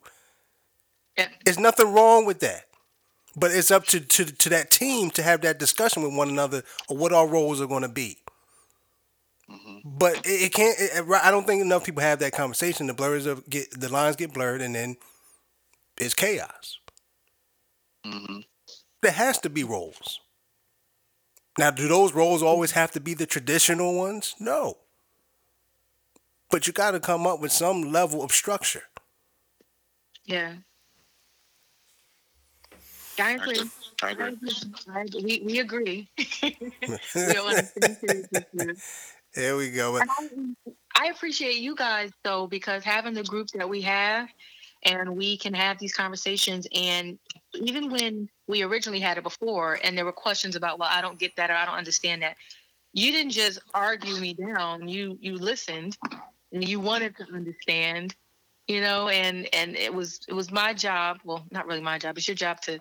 Yeah. 1.17 1.29
There's 1.45 1.57
nothing 1.57 1.93
wrong 1.93 2.25
with 2.25 2.41
that. 2.41 2.65
But 3.37 3.51
it's 3.51 3.71
up 3.71 3.85
to, 3.85 4.01
to, 4.01 4.25
to 4.25 4.49
that 4.49 4.71
team 4.71 5.09
to 5.11 5.23
have 5.23 5.39
that 5.41 5.57
discussion 5.57 6.03
with 6.03 6.13
one 6.13 6.27
another 6.27 6.63
or 6.89 6.97
what 6.97 7.13
our 7.13 7.27
roles 7.27 7.61
are 7.61 7.67
going 7.67 7.83
to 7.83 7.87
be. 7.87 8.17
But 9.85 10.17
it, 10.25 10.43
it 10.43 10.53
can't. 10.53 10.77
It, 10.79 11.05
I 11.23 11.31
don't 11.31 11.47
think 11.47 11.61
enough 11.61 11.85
people 11.85 12.03
have 12.03 12.19
that 12.19 12.33
conversation. 12.33 12.87
The 12.87 12.95
blurs 12.95 13.27
of 13.27 13.49
get 13.49 13.71
the 13.79 13.89
lines 13.89 14.17
get 14.17 14.33
blurred, 14.33 14.61
and 14.61 14.75
then 14.75 14.97
it's 15.97 16.15
chaos. 16.15 16.79
Mm-hmm. 18.05 18.39
There 19.01 19.11
has 19.11 19.39
to 19.39 19.49
be 19.49 19.63
roles. 19.63 20.19
Now, 21.57 21.71
do 21.71 21.87
those 21.87 22.13
roles 22.13 22.43
always 22.43 22.71
have 22.71 22.91
to 22.91 23.01
be 23.01 23.13
the 23.13 23.27
traditional 23.27 23.95
ones? 23.95 24.35
No. 24.39 24.77
But 26.51 26.67
you 26.67 26.73
got 26.73 26.91
to 26.91 26.99
come 26.99 27.27
up 27.27 27.39
with 27.39 27.51
some 27.51 27.91
level 27.91 28.23
of 28.23 28.31
structure. 28.31 28.83
Yeah. 30.25 30.55
I 33.19 33.31
agree. 33.33 33.61
I 34.03 34.11
agree. 34.11 34.37
We, 35.23 35.41
we 35.45 35.59
agree. 35.59 36.09
we 36.43 36.55
There 39.35 39.57
we 39.57 39.69
go. 39.69 39.97
I, 39.97 40.01
um, 40.01 40.55
I 40.95 41.07
appreciate 41.07 41.57
you 41.57 41.75
guys 41.75 42.11
though 42.23 42.47
because 42.47 42.83
having 42.83 43.13
the 43.13 43.23
group 43.23 43.49
that 43.49 43.67
we 43.67 43.81
have 43.81 44.29
and 44.83 45.15
we 45.17 45.37
can 45.37 45.53
have 45.53 45.77
these 45.77 45.93
conversations 45.93 46.67
and 46.73 47.19
even 47.53 47.89
when 47.89 48.29
we 48.47 48.63
originally 48.63 48.99
had 48.99 49.17
it 49.17 49.23
before 49.23 49.77
and 49.83 49.97
there 49.97 50.05
were 50.05 50.13
questions 50.13 50.55
about 50.55 50.79
well 50.79 50.89
I 50.91 51.01
don't 51.01 51.19
get 51.19 51.35
that 51.35 51.49
or 51.49 51.53
I 51.53 51.65
don't 51.65 51.75
understand 51.75 52.21
that 52.21 52.37
you 52.93 53.11
didn't 53.11 53.31
just 53.31 53.59
argue 53.73 54.15
me 54.17 54.33
down 54.33 54.87
you 54.87 55.17
you 55.19 55.35
listened 55.35 55.97
and 56.53 56.67
you 56.67 56.79
wanted 56.79 57.17
to 57.17 57.25
understand 57.33 58.15
you 58.67 58.79
know 58.79 59.09
and 59.09 59.49
and 59.53 59.75
it 59.75 59.93
was 59.93 60.21
it 60.29 60.33
was 60.33 60.51
my 60.51 60.73
job 60.73 61.19
well 61.25 61.45
not 61.51 61.67
really 61.67 61.81
my 61.81 61.97
job 61.97 62.17
it's 62.17 62.27
your 62.27 62.35
job 62.35 62.61
to 62.61 62.79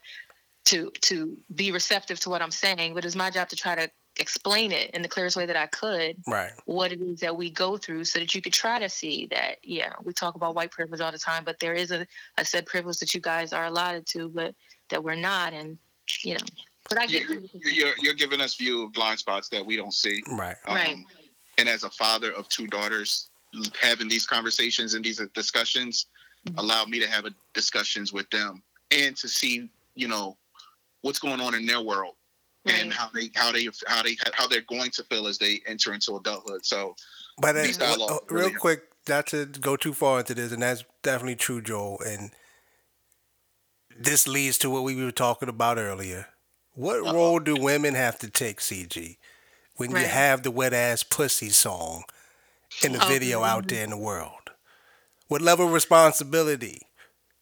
to 0.65 0.91
to 1.03 1.37
be 1.55 1.73
receptive 1.73 2.21
to 2.21 2.31
what 2.31 2.43
I'm 2.43 2.51
saying, 2.51 2.95
but 2.95 3.05
it's 3.05 3.17
my 3.17 3.31
job 3.31 3.49
to 3.51 3.57
try 3.57 3.75
to 3.75 3.91
explain 4.19 4.71
it 4.73 4.91
in 4.93 5.03
the 5.03 5.09
clearest 5.09 5.37
way 5.37 5.47
that 5.47 5.57
I 5.57 5.67
could 5.67 6.17
Right. 6.27 6.53
what 6.67 6.93
it 6.93 7.01
is 7.01 7.21
that 7.21 7.37
we 7.37 7.51
go 7.51 7.77
through 7.77 8.05
so 8.05 8.19
that 8.21 8.35
you 8.35 8.41
could 8.41 8.53
try 8.53 8.79
to 8.79 8.89
see 8.89 9.27
that 9.33 9.57
yeah 9.63 9.93
we 10.05 10.13
talk 10.13 10.35
about 10.37 10.55
white 10.55 10.71
privilege 10.71 11.01
all 11.01 11.11
the 11.13 11.19
time 11.19 11.43
but 11.45 11.59
there 11.59 11.75
is 11.75 11.91
a, 11.91 12.07
a 12.39 12.45
said 12.45 12.65
privilege 12.67 12.99
that 12.99 13.13
you 13.15 13.21
guys 13.21 13.53
are 13.53 13.65
allotted 13.67 14.07
to 14.07 14.29
but 14.29 14.55
that 14.91 15.03
we're 15.03 15.17
not 15.17 15.53
and 15.53 15.77
you 16.23 16.35
know 16.35 16.41
but 16.89 16.99
I 16.99 17.07
get 17.07 17.29
You- 17.29 17.49
You're, 17.65 17.95
you're 18.01 18.15
giving 18.15 18.41
us 18.41 18.55
view 18.55 18.85
of 18.85 18.93
blind 18.93 19.19
spots 19.19 19.49
that 19.49 19.65
we 19.65 19.75
don't 19.77 19.95
see. 19.95 20.23
Right. 20.31 20.57
Right. 20.69 20.95
Um, 20.95 21.07
and 21.59 21.69
as 21.69 21.83
a 21.83 21.91
father 21.91 22.31
of 22.33 22.47
two 22.51 22.67
daughters, 22.67 23.29
having 23.81 24.07
these 24.07 24.27
conversations 24.27 24.93
and 24.95 25.03
these 25.05 25.21
discussions 25.35 26.07
Mhm. 26.47 26.59
allow 26.59 26.85
me 26.85 27.01
to 27.01 27.07
have 27.09 27.25
a, 27.25 27.31
discussions 27.55 28.13
with 28.13 28.29
them 28.29 28.63
and 28.91 29.17
to 29.17 29.29
see, 29.29 29.71
you 29.95 30.09
know, 30.09 30.37
what's 31.01 31.19
going 31.19 31.41
on 31.41 31.55
in 31.55 31.65
their 31.65 31.81
world 31.81 32.17
and 32.67 32.93
how 32.93 33.09
they 33.15 33.31
how 33.35 33.53
they 33.53 33.69
how 33.87 34.03
they 34.03 34.17
how 34.35 34.47
they're 34.47 34.61
going 34.63 34.91
to 34.93 35.05
feel 35.05 35.27
as 35.27 35.39
they 35.39 35.61
enter 35.67 35.93
into 35.95 36.17
adulthood. 36.17 36.65
So 36.65 36.95
But 37.41 37.55
These 37.55 37.79
dialogues 37.79 38.13
uh, 38.13 38.19
really 38.29 38.43
real 38.43 38.51
help. 38.51 38.61
quick, 38.61 38.83
not 39.09 39.27
to 39.29 39.47
go 39.47 39.77
too 39.77 39.93
far 39.93 40.21
into 40.21 40.35
this, 40.35 40.53
and 40.53 40.63
that's 40.63 40.85
definitely 41.03 41.37
true, 41.37 41.61
Joel. 41.63 42.01
And 42.07 42.31
this 43.97 44.27
leads 44.27 44.59
to 44.59 44.71
what 44.71 44.83
we 44.85 45.03
were 45.03 45.13
talking 45.13 45.49
about 45.49 45.79
earlier. 45.79 46.29
What 46.75 47.01
Uh-oh. 47.01 47.13
role 47.15 47.41
do 47.41 47.57
women 47.57 47.95
have 47.95 48.19
to 48.21 48.31
take, 48.31 48.61
CG, 48.61 49.17
when 49.77 49.91
you 49.91 49.99
have 49.99 50.43
the 50.43 50.51
wet 50.51 50.73
ass 50.73 51.03
pussy 51.03 51.51
song 51.51 52.05
in 52.83 52.93
the 52.93 53.05
Oh, 53.05 53.09
video 53.09 53.43
out 53.45 53.65
mhm. 53.65 53.69
there 53.69 53.85
in 53.85 53.91
the 53.91 53.97
world? 53.99 54.51
What 55.29 55.43
level 55.43 55.67
of 55.67 55.73
responsibility 55.73 56.81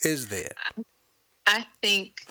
is 0.05 0.29
there? 0.29 0.53
I 1.47 1.67
think 1.83 2.27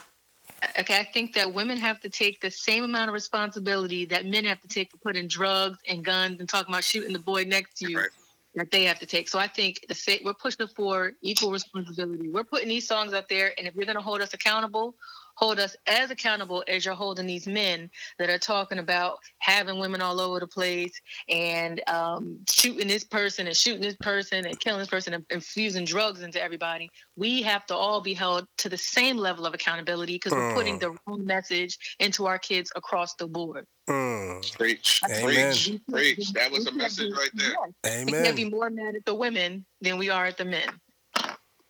okay 0.79 0.99
I 0.99 1.03
think 1.03 1.33
that 1.35 1.53
women 1.53 1.77
have 1.77 1.99
to 2.01 2.09
take 2.09 2.41
the 2.41 2.51
same 2.51 2.83
amount 2.83 3.09
of 3.09 3.13
responsibility 3.13 4.05
that 4.05 4.25
men 4.25 4.45
have 4.45 4.61
to 4.61 4.67
take 4.67 4.91
for 4.91 4.97
putting 4.97 5.27
drugs 5.27 5.79
and 5.87 6.03
guns 6.03 6.39
and 6.39 6.47
talking 6.47 6.73
about 6.73 6.83
shooting 6.83 7.13
the 7.13 7.19
boy 7.19 7.43
next 7.43 7.77
to 7.77 7.91
you 7.91 7.97
Right. 7.97 8.09
that 8.55 8.71
they 8.71 8.83
have 8.83 8.99
to 8.99 9.05
take. 9.05 9.29
So 9.29 9.39
I 9.39 9.47
think 9.47 9.85
the 9.87 10.19
we're 10.23 10.33
pushing 10.33 10.67
for 10.67 11.13
equal 11.21 11.51
responsibility. 11.51 12.29
We're 12.29 12.43
putting 12.43 12.67
these 12.67 12.87
songs 12.87 13.13
out 13.13 13.29
there, 13.29 13.53
and 13.57 13.67
if 13.67 13.75
you're 13.75 13.85
going 13.85 13.95
to 13.95 14.01
hold 14.01 14.21
us 14.21 14.33
accountable, 14.33 14.95
hold 15.41 15.59
us 15.59 15.75
as 15.87 16.11
accountable 16.11 16.63
as 16.67 16.85
you're 16.85 16.93
holding 16.93 17.25
these 17.25 17.47
men 17.47 17.89
that 18.19 18.29
are 18.29 18.37
talking 18.37 18.77
about 18.77 19.17
having 19.39 19.79
women 19.79 19.99
all 19.99 20.21
over 20.21 20.39
the 20.39 20.47
place 20.47 20.93
and 21.29 21.81
um, 21.89 22.37
shooting 22.47 22.87
this 22.87 23.03
person 23.03 23.47
and 23.47 23.57
shooting 23.57 23.81
this 23.81 23.95
person 23.95 24.45
and 24.45 24.59
killing 24.59 24.79
this 24.79 24.87
person 24.87 25.13
and 25.15 25.25
infusing 25.31 25.83
drugs 25.83 26.21
into 26.21 26.41
everybody. 26.41 26.89
We 27.15 27.41
have 27.41 27.65
to 27.67 27.75
all 27.75 28.01
be 28.01 28.13
held 28.13 28.45
to 28.59 28.69
the 28.69 28.77
same 28.77 29.17
level 29.17 29.47
of 29.47 29.55
accountability 29.55 30.15
because 30.15 30.33
we're 30.33 30.53
putting 30.53 30.77
the 30.77 30.91
wrong 31.07 31.25
message 31.25 31.77
into 31.99 32.27
our 32.27 32.37
kids 32.37 32.71
across 32.75 33.15
the 33.15 33.27
board. 33.27 33.65
Mm, 33.89 34.57
preach, 34.57 35.01
Amen. 35.05 35.53
preach, 35.53 35.79
preach. 35.89 36.33
That 36.33 36.51
was 36.51 36.67
a 36.67 36.71
message 36.71 37.13
right 37.17 37.31
there. 37.33 37.55
yes, 37.83 38.05
We 38.05 38.11
can't 38.11 38.35
be 38.35 38.49
more 38.49 38.69
mad 38.69 38.95
at 38.95 39.05
the 39.05 39.15
women 39.15 39.65
than 39.81 39.97
we 39.97 40.09
are 40.09 40.27
at 40.27 40.37
the 40.37 40.45
men. 40.45 40.69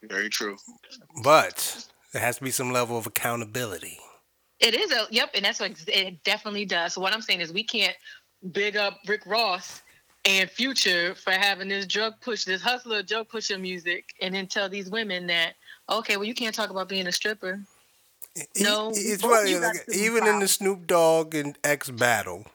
Very 0.04 0.30
true. 0.30 0.58
But 1.24 1.86
there 2.14 2.22
has 2.22 2.38
to 2.38 2.44
be 2.44 2.52
some 2.52 2.72
level 2.72 2.98
of 2.98 3.06
accountability. 3.08 4.00
It 4.60 4.76
is 4.76 4.92
a 4.92 5.08
yep, 5.10 5.32
and 5.34 5.44
that's 5.44 5.60
what 5.60 5.74
it 5.88 6.24
definitely 6.24 6.66
does. 6.66 6.94
So 6.94 7.02
what 7.02 7.14
I'm 7.14 7.22
saying 7.22 7.42
is 7.42 7.52
we 7.52 7.64
can't 7.64 7.96
big 8.52 8.78
up 8.78 9.00
Rick 9.08 9.26
Ross 9.26 9.82
and 10.26 10.50
Future 10.50 11.16
for 11.16 11.32
having 11.32 11.68
this 11.68 11.88
drug 11.88 12.14
push, 12.22 12.44
this 12.44 12.62
hustler 12.62 13.02
drug 13.02 13.28
pusher 13.28 13.58
music, 13.58 14.14
and 14.22 14.36
then 14.36 14.46
tell 14.48 14.70
these 14.70 14.90
women 14.90 15.28
that 15.28 15.54
okay, 15.90 16.18
well 16.18 16.26
you 16.26 16.36
can't 16.36 16.54
talk 16.54 16.70
about 16.70 16.90
being 16.90 17.08
a 17.08 17.12
stripper. 17.12 17.60
No, 18.60 18.92
it's 18.94 19.22
funny. 19.22 19.56
like, 19.58 19.84
even 19.94 20.26
in 20.26 20.40
the 20.40 20.48
Snoop 20.48 20.88
Dogg 20.88 21.36
and 21.36 21.58
X 21.66 21.90
battle, 21.90 22.46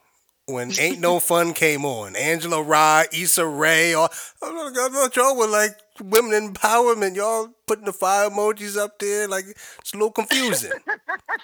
when 0.46 0.72
Ain't 0.78 1.00
No 1.00 1.18
Fun 1.18 1.52
came 1.52 1.84
on, 1.84 2.16
Angela 2.16 2.62
Rye, 2.62 3.06
Issa 3.12 3.46
Rae, 3.46 3.92
all 3.94 4.04
I 4.04 4.08
thought- 4.46 4.78
I 4.78 4.88
thought 4.88 5.16
y'all 5.16 5.36
were 5.36 5.48
like 5.48 5.76
women 6.00 6.52
empowerment. 6.54 7.16
Y'all 7.16 7.48
putting 7.66 7.84
the 7.84 7.92
fire 7.92 8.28
emojis 8.30 8.76
up 8.76 8.98
there, 8.98 9.28
like 9.28 9.44
it's 9.78 9.92
a 9.92 9.96
little 9.96 10.10
confusing. 10.10 10.72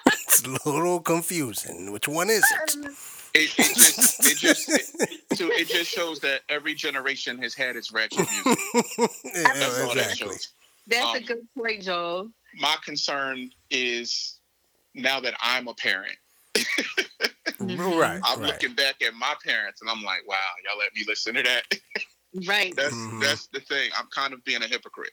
it's 0.05 0.43
a 0.43 0.69
little 0.71 1.01
confusing. 1.01 1.93
Which 1.93 2.09
one 2.09 2.31
is 2.31 2.45
it? 2.67 2.77
It, 3.35 3.51
it 3.59 3.75
just 3.77 4.21
it 4.27 4.37
just 4.37 4.69
it, 4.69 5.21
so 5.39 5.47
it 5.51 5.67
just 5.69 5.91
shows 5.91 6.21
that 6.21 6.43
every 6.51 6.75
generation 6.75 7.39
has 7.43 7.55
had 7.55 7.77
its 7.77 7.91
ratchet 7.93 8.29
music. 8.31 8.59
Yeah, 9.25 9.43
That's 9.55 9.81
all 9.81 9.95
that 9.95 10.11
exactly. 10.11 10.29
shows. 10.35 10.49
That's 10.87 11.15
a 11.15 11.19
Um, 11.19 11.25
good 11.25 11.49
point, 11.57 11.83
Joel. 11.83 12.31
My 12.59 12.77
concern 12.85 13.51
is 13.71 14.39
now 14.95 15.21
that 15.21 15.35
I'm 15.41 15.69
a 15.69 15.75
parent, 15.75 16.17
Right, 17.59 18.21
I'm 18.25 18.41
right. 18.41 18.49
looking 18.49 18.75
back 18.75 19.01
at 19.03 19.15
my 19.15 19.35
parents 19.45 19.81
and 19.81 19.89
I'm 19.91 20.03
like, 20.03 20.27
wow, 20.27 20.37
y'all 20.65 20.79
let 20.79 20.95
me 20.95 21.05
listen 21.07 21.35
to 21.35 21.43
that. 21.43 21.63
Right. 22.47 22.75
That's 22.77 22.95
Mhm. 22.95 23.21
that's 23.23 23.47
the 23.49 23.61
thing. 23.61 23.91
I'm 23.99 24.07
kind 24.09 24.33
of 24.33 24.43
being 24.45 24.63
a 24.63 24.67
hypocrite. 24.67 25.13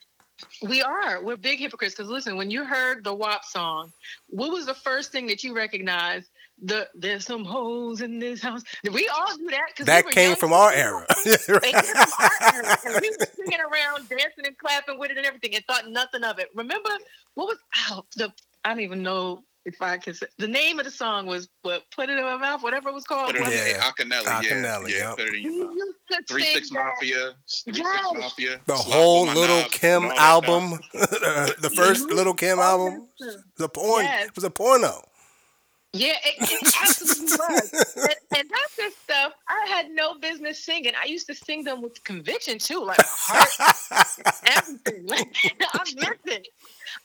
We 0.61 0.81
are. 0.81 1.21
We're 1.21 1.35
big 1.37 1.59
hypocrites. 1.59 1.95
Because 1.95 2.09
listen, 2.09 2.37
when 2.37 2.49
you 2.49 2.63
heard 2.63 3.03
the 3.03 3.13
WAP 3.13 3.43
song, 3.45 3.91
what 4.27 4.51
was 4.51 4.65
the 4.65 4.73
first 4.73 5.11
thing 5.11 5.27
that 5.27 5.43
you 5.43 5.53
recognized? 5.55 6.29
The 6.61 6.89
there's 6.93 7.25
some 7.25 7.45
holes 7.45 8.01
in 8.01 8.19
this 8.19 8.41
house. 8.41 8.63
We 8.89 9.07
all 9.09 9.37
do 9.37 9.49
that 9.49 9.67
because 9.69 9.85
That 9.85 10.07
came 10.07 10.35
from 10.35 10.53
our 10.53 10.71
era. 10.73 11.05
It 11.25 11.47
came 11.47 11.73
from 11.73 12.11
our 12.19 12.53
era. 12.53 12.77
And 12.85 13.01
we 13.01 13.09
were 13.09 13.25
singing 13.35 13.59
around, 13.61 14.09
dancing 14.09 14.45
and 14.45 14.57
clapping 14.57 14.99
with 14.99 15.11
it 15.11 15.17
and 15.17 15.25
everything, 15.25 15.55
and 15.55 15.65
thought 15.65 15.87
nothing 15.89 16.23
of 16.23 16.39
it. 16.39 16.49
Remember 16.55 16.89
what 17.35 17.47
was 17.47 17.57
oh, 17.91 18.05
the? 18.15 18.31
I 18.65 18.69
don't 18.69 18.81
even 18.81 19.03
know 19.03 19.43
if 19.65 19.81
I 19.81 19.97
can 19.97 20.13
say 20.13 20.25
the 20.37 20.47
name 20.47 20.79
of 20.79 20.85
the 20.85 20.91
song 20.91 21.25
was 21.25 21.49
what? 21.63 21.83
Put 21.95 22.09
it 22.09 22.17
in 22.17 22.23
my 22.23 22.37
mouth. 22.37 22.63
Whatever 22.63 22.89
it 22.89 22.93
was 22.95 23.03
called. 23.03 23.27
Put 23.35 23.35
it 23.37 23.45
in 23.47 23.51
Yeah. 23.51 23.67
yeah. 23.67 23.89
Akinyele, 23.91 24.23
Akinyele, 24.23 24.89
yeah, 24.89 24.95
yeah, 24.97 25.07
yep. 25.09 25.17
put 25.17 25.27
it 25.27 25.33
in 25.35 25.41
your 25.43 25.65
mouth. 25.65 25.75
used 25.75 26.27
Three 26.27 26.43
Six. 26.43 26.71
Mafia, 26.71 27.33
Three 27.65 27.73
Yes. 27.77 28.01
Six 28.09 28.19
Mafia, 28.19 28.61
The 28.65 28.75
whole 28.75 29.25
Little 29.27 29.57
Knobs, 29.61 29.73
Kim 29.77 30.03
and 30.03 30.11
all 30.13 30.41
that 30.41 30.49
album, 30.49 30.79
the 30.93 31.71
first. 31.75 32.09
Little 32.09 32.33
Kim 32.33 32.59
All 32.59 32.77
that 32.87 32.93
album, 32.93 33.07
stuff. 33.19 33.35
the 33.57 33.69
porn 33.69 34.05
Yes. 34.05 34.27
it 34.27 34.35
was 34.35 34.43
a 34.43 34.49
porno. 34.49 35.03
Yeah, 35.93 36.13
it, 36.23 36.35
it 36.39 36.73
absolutely 36.83 37.25
was. 37.37 37.73
And, 37.95 38.15
and 38.37 38.49
that's 38.49 38.75
the 38.75 38.91
stuff 39.03 39.33
I 39.47 39.65
had 39.69 39.89
no 39.91 40.19
business 40.19 40.63
singing. 40.63 40.93
I 41.01 41.07
used 41.07 41.25
to 41.27 41.33
sing 41.35 41.63
them 41.63 41.81
with 41.81 42.03
conviction 42.03 42.59
too, 42.59 42.83
like 42.85 42.99
heart, 43.01 44.07
everything. 44.45 45.05
Like, 45.07 45.27
I 45.73 45.83
meant 45.95 46.19
it. 46.25 46.47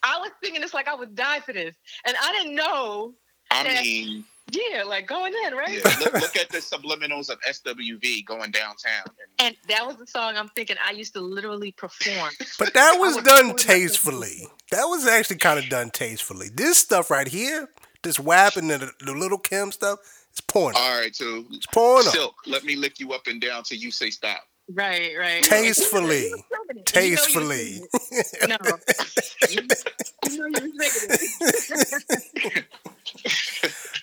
I 0.03 0.19
was 0.19 0.31
singing 0.43 0.61
this 0.61 0.75
like 0.75 0.89
I 0.89 0.95
would 0.95 1.15
die 1.15 1.41
for 1.41 1.53
this, 1.53 1.75
and 2.07 2.17
I 2.21 2.33
didn't 2.33 2.55
know. 2.57 3.15
I 3.51 3.65
Yeah. 3.65 3.83
mean, 3.83 4.25
Yeah, 4.53 4.83
like 4.85 5.07
going 5.07 5.33
in 5.47 5.55
right. 5.55 5.79
yeah, 5.85 5.97
look, 6.01 6.13
look 6.15 6.37
at 6.37 6.51
the 6.51 6.59
subliminals 6.59 7.31
of 7.31 7.39
SWV 7.43 8.25
going 8.27 8.51
downtown. 8.51 9.05
And 9.39 9.57
that 9.69 9.87
was 9.87 9.97
the 9.97 10.07
song 10.07 10.37
I'm 10.37 10.49
thinking 10.51 10.77
I 10.87 10.93
used 10.93 11.15
to 11.15 11.21
literally 11.21 11.73
perform. 11.73 12.31
But 12.59 12.75
that 12.75 12.97
was 12.99 13.17
done 13.17 13.25
totally 13.25 13.49
like 13.49 13.57
to- 13.57 13.67
tastefully. 13.67 14.47
That 14.71 14.85
was 14.85 15.07
actually 15.07 15.37
kind 15.39 15.59
of 15.59 15.69
done 15.71 15.91
tastefully. 15.91 16.49
This 16.53 16.79
stuff 16.79 17.11
right 17.11 17.29
here, 17.29 17.69
this 18.05 18.21
WAP 18.21 18.57
and 18.57 18.71
the, 18.71 18.91
the 19.05 19.13
Little 19.13 19.39
Kim 19.39 19.73
stuff, 19.73 19.99
it's 20.31 20.41
porno. 20.41 20.79
All 20.79 21.01
right, 21.01 21.15
so 21.15 21.45
It's 21.51 21.67
porno. 21.67 22.03
Silk, 22.11 22.35
let 22.47 22.65
me 22.65 22.77
lick 22.77 23.01
you 23.01 23.13
up 23.13 23.27
and 23.27 23.41
down 23.41 23.63
till 23.65 23.79
you 23.79 23.91
say 23.91 24.11
stop. 24.11 24.43
Right, 24.73 25.13
right. 25.19 25.43
Tastefully. 25.43 26.31
And 26.33 26.43
you 26.71 26.75
know 26.77 26.83
Tastefully. 26.87 27.81
singing 27.81 27.89
it. 28.13 28.49
No. 28.49 28.57
you, 29.51 29.69
you 30.31 30.39
know 30.51 30.59
you 30.59 30.73
was 30.75 30.93
singing 30.93 32.53
it. 32.57 32.65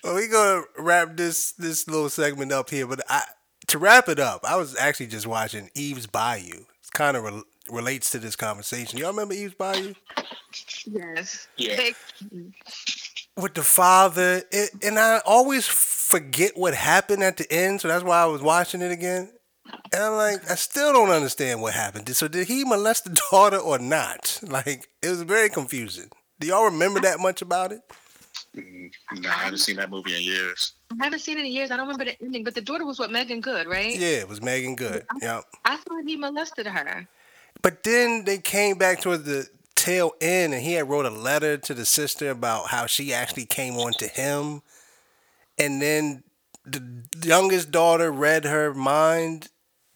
Well, 0.04 0.16
we 0.16 0.26
gonna 0.26 0.62
wrap 0.78 1.16
this 1.16 1.52
this 1.52 1.86
little 1.86 2.10
segment 2.10 2.50
up 2.50 2.70
here, 2.70 2.86
but 2.88 3.00
I 3.08 3.22
to 3.68 3.78
wrap 3.78 4.08
it 4.08 4.18
up, 4.18 4.40
I 4.44 4.56
was 4.56 4.76
actually 4.76 5.06
just 5.06 5.26
watching 5.28 5.70
Eve's 5.74 6.06
Bayou. 6.08 6.54
It 6.54 6.66
kind 6.92 7.16
of 7.16 7.22
re- 7.24 7.42
relates 7.70 8.10
to 8.10 8.18
this 8.18 8.34
conversation. 8.34 8.98
Y'all 8.98 9.10
remember 9.10 9.34
Eve's 9.34 9.54
Bayou 9.54 9.94
Yes. 10.86 11.46
Yeah. 11.56 11.76
They- 11.76 11.94
with 13.36 13.54
the 13.54 13.62
father? 13.62 14.42
It, 14.50 14.70
and 14.82 14.98
I 14.98 15.20
always 15.26 15.66
forget 15.66 16.52
what 16.56 16.74
happened 16.74 17.22
at 17.22 17.36
the 17.36 17.50
end, 17.52 17.80
so 17.80 17.88
that's 17.88 18.04
why 18.04 18.22
I 18.22 18.26
was 18.26 18.42
watching 18.42 18.82
it 18.82 18.92
again. 18.92 19.30
And 19.92 20.02
I'm 20.02 20.12
like, 20.16 20.50
I 20.50 20.54
still 20.56 20.92
don't 20.92 21.10
understand 21.10 21.62
what 21.62 21.72
happened. 21.74 22.08
So 22.16 22.28
did 22.28 22.48
he 22.48 22.64
molest 22.64 23.04
the 23.04 23.20
daughter 23.30 23.58
or 23.58 23.78
not? 23.78 24.40
Like, 24.42 24.88
it 25.02 25.08
was 25.08 25.22
very 25.22 25.48
confusing. 25.48 26.10
Do 26.40 26.48
y'all 26.48 26.64
remember 26.64 27.00
that 27.00 27.20
much 27.20 27.42
about 27.42 27.72
it? 27.72 27.80
Mm, 28.56 28.90
No, 29.20 29.28
I 29.28 29.32
haven't 29.32 29.58
seen 29.58 29.76
that 29.76 29.88
movie 29.90 30.16
in 30.16 30.22
years. 30.22 30.72
I 31.00 31.04
haven't 31.04 31.20
seen 31.20 31.38
it 31.38 31.44
in 31.46 31.52
years. 31.52 31.70
I 31.70 31.76
don't 31.76 31.86
remember 31.86 32.04
the 32.06 32.20
ending, 32.22 32.44
but 32.44 32.54
the 32.54 32.60
daughter 32.60 32.84
was 32.84 32.98
what 32.98 33.10
Meagan 33.12 33.40
Good, 33.40 33.66
right? 33.66 33.96
Yeah, 33.96 34.18
it 34.18 34.28
was 34.28 34.42
Meagan 34.42 34.74
Good. 34.76 35.06
Yeah. 35.20 35.40
I 35.64 35.76
thought 35.76 36.04
he 36.06 36.16
molested 36.16 36.66
her. 36.66 37.06
But 37.62 37.84
then 37.84 38.24
they 38.24 38.38
came 38.38 38.76
back 38.76 39.00
towards 39.00 39.24
the 39.24 39.46
tail 39.74 40.12
end, 40.20 40.54
and 40.54 40.62
he 40.62 40.74
had 40.74 40.88
wrote 40.88 41.06
a 41.06 41.10
letter 41.10 41.56
to 41.58 41.74
the 41.74 41.84
sister 41.86 42.30
about 42.30 42.68
how 42.68 42.86
she 42.86 43.12
actually 43.12 43.46
came 43.46 43.74
on 43.76 43.92
to 43.94 44.06
him, 44.08 44.62
and 45.58 45.80
then 45.82 46.22
the 46.64 46.82
youngest 47.24 47.70
daughter 47.70 48.10
read 48.12 48.44
her 48.44 48.72
mind, 48.74 49.48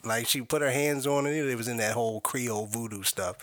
like 0.04 0.26
she 0.26 0.40
put 0.42 0.62
her 0.62 0.70
hands 0.70 1.06
on 1.06 1.26
it. 1.26 1.32
It 1.34 1.56
was 1.56 1.68
in 1.68 1.76
that 1.78 1.94
whole 1.94 2.20
Creole 2.20 2.66
voodoo 2.66 3.02
stuff, 3.02 3.36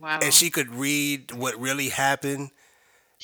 Wow. 0.00 0.18
and 0.22 0.32
she 0.32 0.50
could 0.50 0.74
read 0.74 1.32
what 1.32 1.58
really 1.58 1.88
happened. 1.88 2.50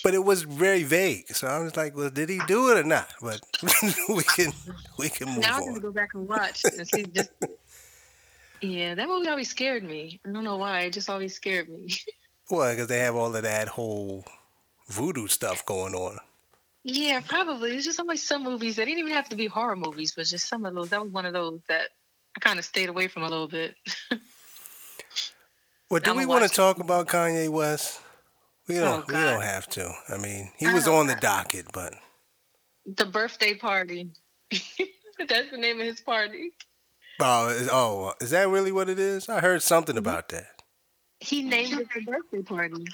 but 0.05 0.15
it 0.15 0.25
was 0.25 0.45
very 0.45 0.83
vague. 0.83 1.29
So 1.35 1.47
I 1.47 1.59
was 1.59 1.77
like, 1.77 1.95
well, 1.97 2.09
did 2.11 2.29
he 2.31 2.41
do 2.47 2.71
it 2.71 2.79
or 2.79 2.85
not? 2.85 3.13
But 3.21 3.41
we 4.09 4.23
can 4.23 4.53
we 4.99 5.09
can 5.11 5.29
move 5.29 5.39
now 5.41 5.57
I'm 5.59 5.67
gonna 5.67 5.81
go 5.81 5.93
back 5.93 6.15
and 6.15 6.27
watch 6.29 6.63
and 6.65 6.87
see 6.89 7.03
just. 7.05 7.31
Yeah, 8.63 8.95
that 8.95 9.09
movie 9.09 9.29
always 9.29 9.49
scared 9.49 9.83
me. 9.85 10.21
I 10.27 10.33
don't 10.33 10.45
know 10.45 10.57
why. 10.57 10.81
It 10.83 10.93
just 10.93 11.09
always 11.11 11.35
scared 11.35 11.69
me. 11.69 11.89
Well, 12.51 12.71
because 12.73 12.89
they 12.89 12.99
have 13.01 13.15
all 13.17 13.35
of 13.35 13.43
that 13.43 13.69
whole 13.69 14.25
voodoo 14.89 15.29
stuff 15.29 15.65
going 15.65 15.95
on. 15.95 16.19
Yeah, 16.83 17.21
probably. 17.27 17.71
There's 17.73 17.85
just 17.85 18.01
always 18.01 18.27
some 18.27 18.43
movies 18.43 18.77
that 18.77 18.87
didn't 18.87 19.01
even 19.01 19.13
have 19.13 19.29
to 19.29 19.37
be 19.37 19.47
horror 19.47 19.77
movies, 19.77 20.13
but 20.17 20.27
just 20.27 20.49
some 20.49 20.65
of 20.65 20.75
those. 20.75 20.89
That 20.91 21.03
was 21.03 21.13
one 21.13 21.27
of 21.27 21.33
those 21.33 21.61
that 21.69 21.89
I 22.37 22.41
kind 22.41 22.59
of 22.59 22.65
stayed 22.65 22.89
away 22.89 23.09
from 23.09 23.23
a 23.23 23.29
little 23.29 23.49
bit. 23.49 23.75
Well, 25.91 26.01
do 26.01 26.15
we 26.15 26.25
want 26.25 26.49
to 26.49 26.55
talk 26.55 26.79
about 26.79 27.09
Kanye 27.09 27.49
West? 27.49 28.01
We 28.69 28.77
don't. 28.77 29.01
Oh, 29.01 29.05
we 29.09 29.15
don't 29.15 29.43
have 29.43 29.67
to. 29.71 29.93
I 30.09 30.19
mean, 30.19 30.53
he 30.57 30.67
I 30.67 30.75
was 30.75 30.87
on 30.87 31.09
the 31.09 31.17
docket, 31.17 31.67
but 31.73 31.95
the 32.87 33.07
birthday 33.07 33.55
party. 33.55 34.11
That's 34.53 35.51
the 35.51 35.59
name 35.59 35.81
of 35.81 35.87
his 35.87 36.01
party. 36.01 36.53
oh, 37.21 37.49
is, 37.49 37.69
oh, 37.73 38.15
is 38.21 38.31
that 38.31 38.49
really 38.49 38.71
what 38.73 38.89
it 38.89 39.01
is? 39.01 39.29
I 39.29 39.41
heard 39.41 39.63
something 39.63 39.97
Mm-hmm. 39.97 39.99
about 40.09 40.29
that. 40.29 40.60
He 41.21 41.43
named 41.43 41.81
it 41.81 41.89
the 41.95 42.01
birthday 42.03 42.43
party. 42.43 42.85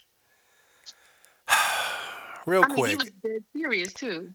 Real 2.46 2.64
I 2.64 2.68
mean, 2.68 2.76
he 2.76 2.82
quick, 2.82 2.98
was 2.98 3.10
dead 3.22 3.44
serious 3.52 3.92
too. 3.92 4.30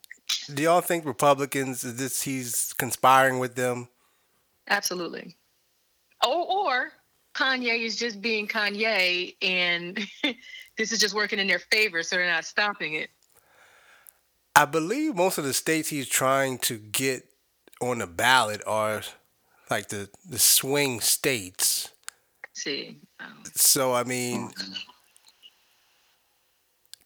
do 0.54 0.64
y'all 0.64 0.82
think 0.82 1.06
Republicans 1.06 1.84
is 1.84 1.98
this 1.98 2.22
he's 2.22 2.74
conspiring 2.74 3.40
with 3.40 3.56
them? 3.56 3.90
Absolutely. 4.70 5.38
Or, 6.26 6.70
or 6.70 6.92
Kanye 7.34 7.84
is 7.84 7.96
just 7.96 8.22
being 8.22 8.48
Kanye, 8.48 9.36
and 9.42 9.98
this 10.78 10.92
is 10.92 11.00
just 11.00 11.16
working 11.16 11.40
in 11.40 11.48
their 11.48 11.60
favor, 11.60 12.04
so 12.04 12.16
they're 12.16 12.30
not 12.30 12.46
stopping 12.46 12.94
it. 12.96 13.10
I 14.56 14.66
believe 14.66 15.16
most 15.16 15.38
of 15.38 15.46
the 15.46 15.54
states 15.54 15.90
he's 15.90 16.08
trying 16.08 16.58
to 16.60 16.78
get 16.78 17.24
on 17.82 18.00
the 18.00 18.08
ballot 18.08 18.62
are 18.68 19.02
like 19.70 19.88
the 19.88 20.10
the 20.30 20.40
swing 20.40 21.00
states. 21.00 21.90
See, 22.54 23.00
So 23.56 23.94
I 23.94 24.04
mean, 24.04 24.52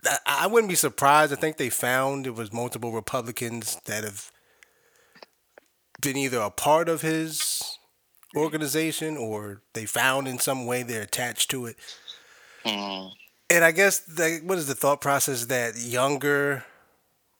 I, 0.06 0.18
I 0.26 0.48
wouldn't 0.48 0.70
be 0.70 0.76
surprised. 0.76 1.34
I 1.34 1.36
think 1.36 1.58
they 1.58 1.70
found 1.70 2.28
it 2.28 2.36
was 2.36 2.54
multiple 2.54 2.92
Republicans 2.92 3.80
that 3.86 4.04
have 4.04 4.32
been 6.02 6.18
either 6.18 6.40
a 6.40 6.52
part 6.52 6.90
of 6.90 7.02
his 7.02 7.78
organization 8.36 9.18
or 9.18 9.62
they 9.74 9.86
found 9.86 10.28
in 10.28 10.40
some 10.40 10.66
way 10.66 10.84
they're 10.84 11.02
attached 11.02 11.50
to 11.52 11.66
it. 11.66 11.78
Mm. 12.66 13.12
And 13.50 13.64
I 13.64 13.72
guess 13.72 14.00
the, 14.00 14.42
what 14.44 14.58
is 14.58 14.68
the 14.68 14.76
thought 14.76 15.02
process 15.02 15.46
that 15.46 15.78
younger 15.78 16.66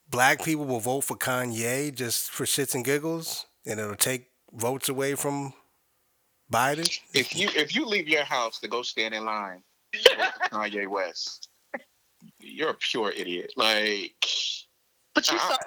black 0.10 0.44
people 0.44 0.66
will 0.66 0.80
vote 0.80 1.02
for 1.02 1.18
Kanye 1.18 1.94
just 1.94 2.30
for 2.30 2.46
shits 2.46 2.76
and 2.76 2.86
giggles, 2.86 3.46
and 3.66 3.80
it'll 3.80 3.96
take 3.96 4.28
votes 4.54 4.88
away 4.88 5.16
from 5.16 5.54
Biden? 6.52 7.00
If 7.14 7.36
you 7.36 7.50
if 7.56 7.76
you 7.76 7.86
leave 7.86 8.08
your 8.08 8.24
house 8.24 8.60
to 8.60 8.68
go 8.68 8.82
stand 8.82 9.14
in 9.14 9.26
line 9.26 9.64
with 9.94 10.06
Kanye 10.52 10.88
West, 10.88 11.50
you're 12.40 12.72
a 12.72 12.76
pure 12.76 13.12
idiot. 13.12 13.54
Like, 13.56 14.26
but 15.14 15.30
you 15.32 15.38
Uh, 15.38 15.50
saw 15.50 15.58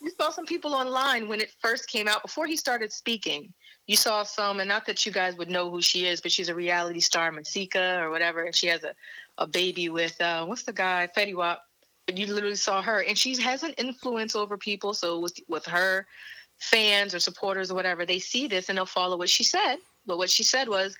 you 0.00 0.10
saw 0.18 0.30
some 0.30 0.46
people 0.46 0.74
online 0.74 1.28
when 1.28 1.40
it 1.40 1.52
first 1.60 1.88
came 1.88 2.08
out 2.08 2.22
before 2.22 2.46
he 2.46 2.56
started 2.56 2.92
speaking. 2.92 3.52
You 3.86 3.96
saw 3.96 4.22
some, 4.22 4.60
and 4.60 4.68
not 4.68 4.86
that 4.86 5.04
you 5.04 5.12
guys 5.12 5.36
would 5.36 5.50
know 5.50 5.68
who 5.70 5.82
she 5.82 6.06
is, 6.06 6.20
but 6.20 6.30
she's 6.30 6.48
a 6.48 6.54
reality 6.54 7.00
star, 7.00 7.30
Masika 7.32 8.00
or 8.00 8.10
whatever, 8.10 8.44
and 8.44 8.54
she 8.54 8.68
has 8.68 8.84
a, 8.84 8.94
a 9.38 9.46
baby 9.46 9.88
with 9.88 10.18
uh, 10.20 10.46
what's 10.46 10.62
the 10.62 10.72
guy, 10.72 11.08
Fetty 11.16 11.34
Wap. 11.34 11.62
But 12.06 12.16
you 12.16 12.26
literally 12.26 12.56
saw 12.56 12.80
her, 12.80 13.02
and 13.02 13.18
she 13.18 13.40
has 13.42 13.62
an 13.64 13.72
influence 13.72 14.34
over 14.34 14.56
people. 14.56 14.94
So 14.94 15.18
with 15.20 15.38
with 15.48 15.66
her 15.66 16.06
fans 16.58 17.12
or 17.14 17.18
supporters 17.20 17.70
or 17.70 17.74
whatever, 17.74 18.06
they 18.06 18.20
see 18.20 18.46
this 18.46 18.68
and 18.68 18.78
they'll 18.78 18.86
follow 18.86 19.16
what 19.18 19.28
she 19.28 19.42
said. 19.44 19.76
But 20.06 20.18
what 20.18 20.30
she 20.30 20.42
said 20.42 20.68
was, 20.68 20.96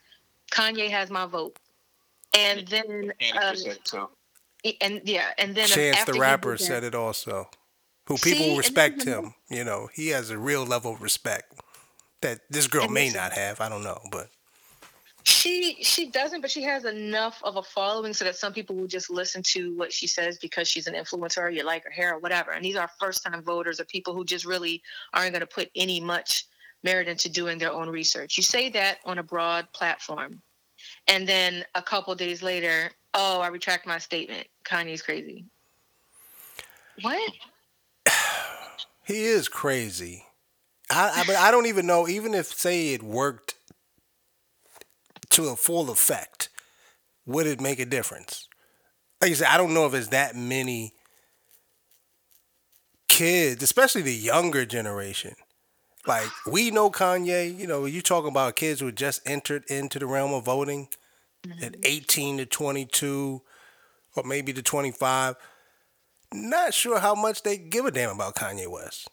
Kanye 0.53 0.91
has 0.91 1.11
my 1.11 1.27
vote. 1.27 1.59
And 2.35 2.67
then, 2.69 3.13
and 3.21 3.39
uh, 3.95 4.07
and 4.81 5.01
yeah, 5.05 5.29
and 5.39 5.55
then 5.55 5.69
Chance 5.69 5.99
after 5.99 6.13
the 6.13 6.21
rapper 6.21 6.53
did 6.53 6.61
that- 6.61 6.65
said 6.65 6.85
it 6.85 6.95
also. 6.95 7.49
Who 8.07 8.17
people 8.17 8.47
and 8.47 8.59
respect 8.59 8.99
this 8.99 9.07
is- 9.07 9.15
him. 9.15 9.35
You 9.49 9.65
know, 9.65 9.89
he 9.95 10.09
has 10.09 10.31
a 10.31 10.39
real 10.39 10.65
level 10.65 10.93
of 10.95 11.03
respect 11.03 11.53
that 12.21 12.41
this 12.51 12.67
girl 12.67 12.89
may 12.89 13.07
this- 13.07 13.15
not 13.15 13.33
have. 13.33 13.61
I 13.61 13.69
don't 13.69 13.85
know, 13.85 14.01
but 14.11 14.31
She 15.25 15.77
she 15.85 16.11
doesn't, 16.11 16.41
but 16.41 16.51
she 16.51 16.63
has 16.63 16.85
enough 16.85 17.41
of 17.45 17.57
a 17.57 17.63
following 17.63 18.13
so 18.13 18.25
that 18.25 18.35
some 18.37 18.53
people 18.53 18.75
will 18.75 18.89
just 18.89 19.09
listen 19.09 19.41
to 19.53 19.73
what 19.77 19.93
she 19.93 20.07
says 20.09 20.37
because 20.39 20.67
she's 20.69 20.89
an 20.89 20.95
influencer 20.95 21.39
or 21.43 21.51
you 21.51 21.65
like 21.65 21.85
her 21.85 21.91
hair 21.91 22.15
or 22.15 22.19
whatever. 22.19 22.51
And 22.53 22.65
these 22.65 22.75
are 22.77 22.91
first 22.99 23.23
time 23.25 23.43
voters 23.43 23.79
or 23.79 23.85
people 23.85 24.15
who 24.15 24.25
just 24.25 24.45
really 24.45 24.83
aren't 25.15 25.33
going 25.33 25.41
to 25.41 25.47
put 25.47 25.71
any 25.77 26.01
much 26.01 26.47
merit 26.83 27.09
into 27.09 27.29
doing 27.29 27.59
their 27.59 27.73
own 27.73 27.89
research. 27.89 28.37
You 28.37 28.43
say 28.43 28.69
that 28.71 28.99
on 29.05 29.19
a 29.19 29.23
broad 29.23 29.67
platform, 29.73 30.43
and 31.07 31.29
then 31.29 31.65
a 31.75 31.83
couple 31.83 32.15
days 32.15 32.43
later, 32.43 32.91
oh, 33.15 33.41
I 33.41 33.49
retract 33.49 33.87
my 33.87 33.99
statement. 33.99 34.47
Kanye's 34.65 35.03
crazy. 35.03 35.47
What? 37.01 37.33
he 39.05 39.25
is 39.25 39.49
crazy. 39.49 40.25
I, 40.91 41.21
I 41.21 41.25
but 41.27 41.37
I 41.37 41.51
don't 41.51 41.67
even 41.67 41.87
know. 41.87 42.09
Even 42.09 42.35
if 42.35 42.47
say 42.47 42.95
it 42.95 43.03
worked 43.03 43.55
to 45.31 45.49
a 45.49 45.57
full 45.57 45.91
effect, 45.91 46.51
would 47.27 47.47
it 47.47 47.61
make 47.61 47.79
a 47.79 47.87
difference? 47.87 48.49
Like 49.21 49.31
you 49.31 49.37
said, 49.37 49.49
I 49.49 49.57
don't 49.57 49.75
know 49.75 49.87
if 49.87 49.95
it's 49.95 50.09
that 50.09 50.37
many 50.37 50.95
kids, 53.09 53.63
especially 53.63 54.03
the 54.03 54.15
younger 54.15 54.67
generation. 54.67 55.35
Like 56.07 56.29
we 56.47 56.71
know 56.71 56.91
Kanye, 56.91 57.57
you 57.57 57.67
know, 57.67 57.85
you 57.85 58.03
talking 58.03 58.31
about 58.31 58.57
kids 58.57 58.81
who 58.81 58.91
just 58.91 59.23
entered 59.27 59.65
into 59.69 59.99
the 59.99 60.07
realm 60.07 60.33
of 60.33 60.45
voting 60.45 60.89
at 61.63 61.77
18 61.85 62.39
to 62.39 62.47
22 62.47 63.43
or 64.17 64.23
maybe 64.25 64.53
to 64.53 64.63
25. 64.63 65.37
Not 66.35 66.75
sure 66.75 66.99
how 66.99 67.15
much 67.15 67.43
they 67.43 67.57
give 67.57 67.85
a 67.85 67.91
damn 67.91 68.15
about 68.15 68.35
Kanye 68.35 68.67
West. 68.67 69.09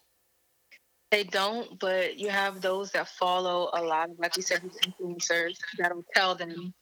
They 1.10 1.24
don't, 1.24 1.78
but 1.78 2.18
you 2.18 2.28
have 2.28 2.60
those 2.60 2.92
that 2.92 3.08
follow 3.08 3.70
a 3.72 3.82
lot 3.82 4.10
of, 4.10 4.18
like 4.18 4.36
you 4.36 4.42
said, 4.42 4.62
these 4.62 4.78
influencers 4.78 5.56
that'll 5.76 6.04
tell 6.14 6.36
them 6.36 6.72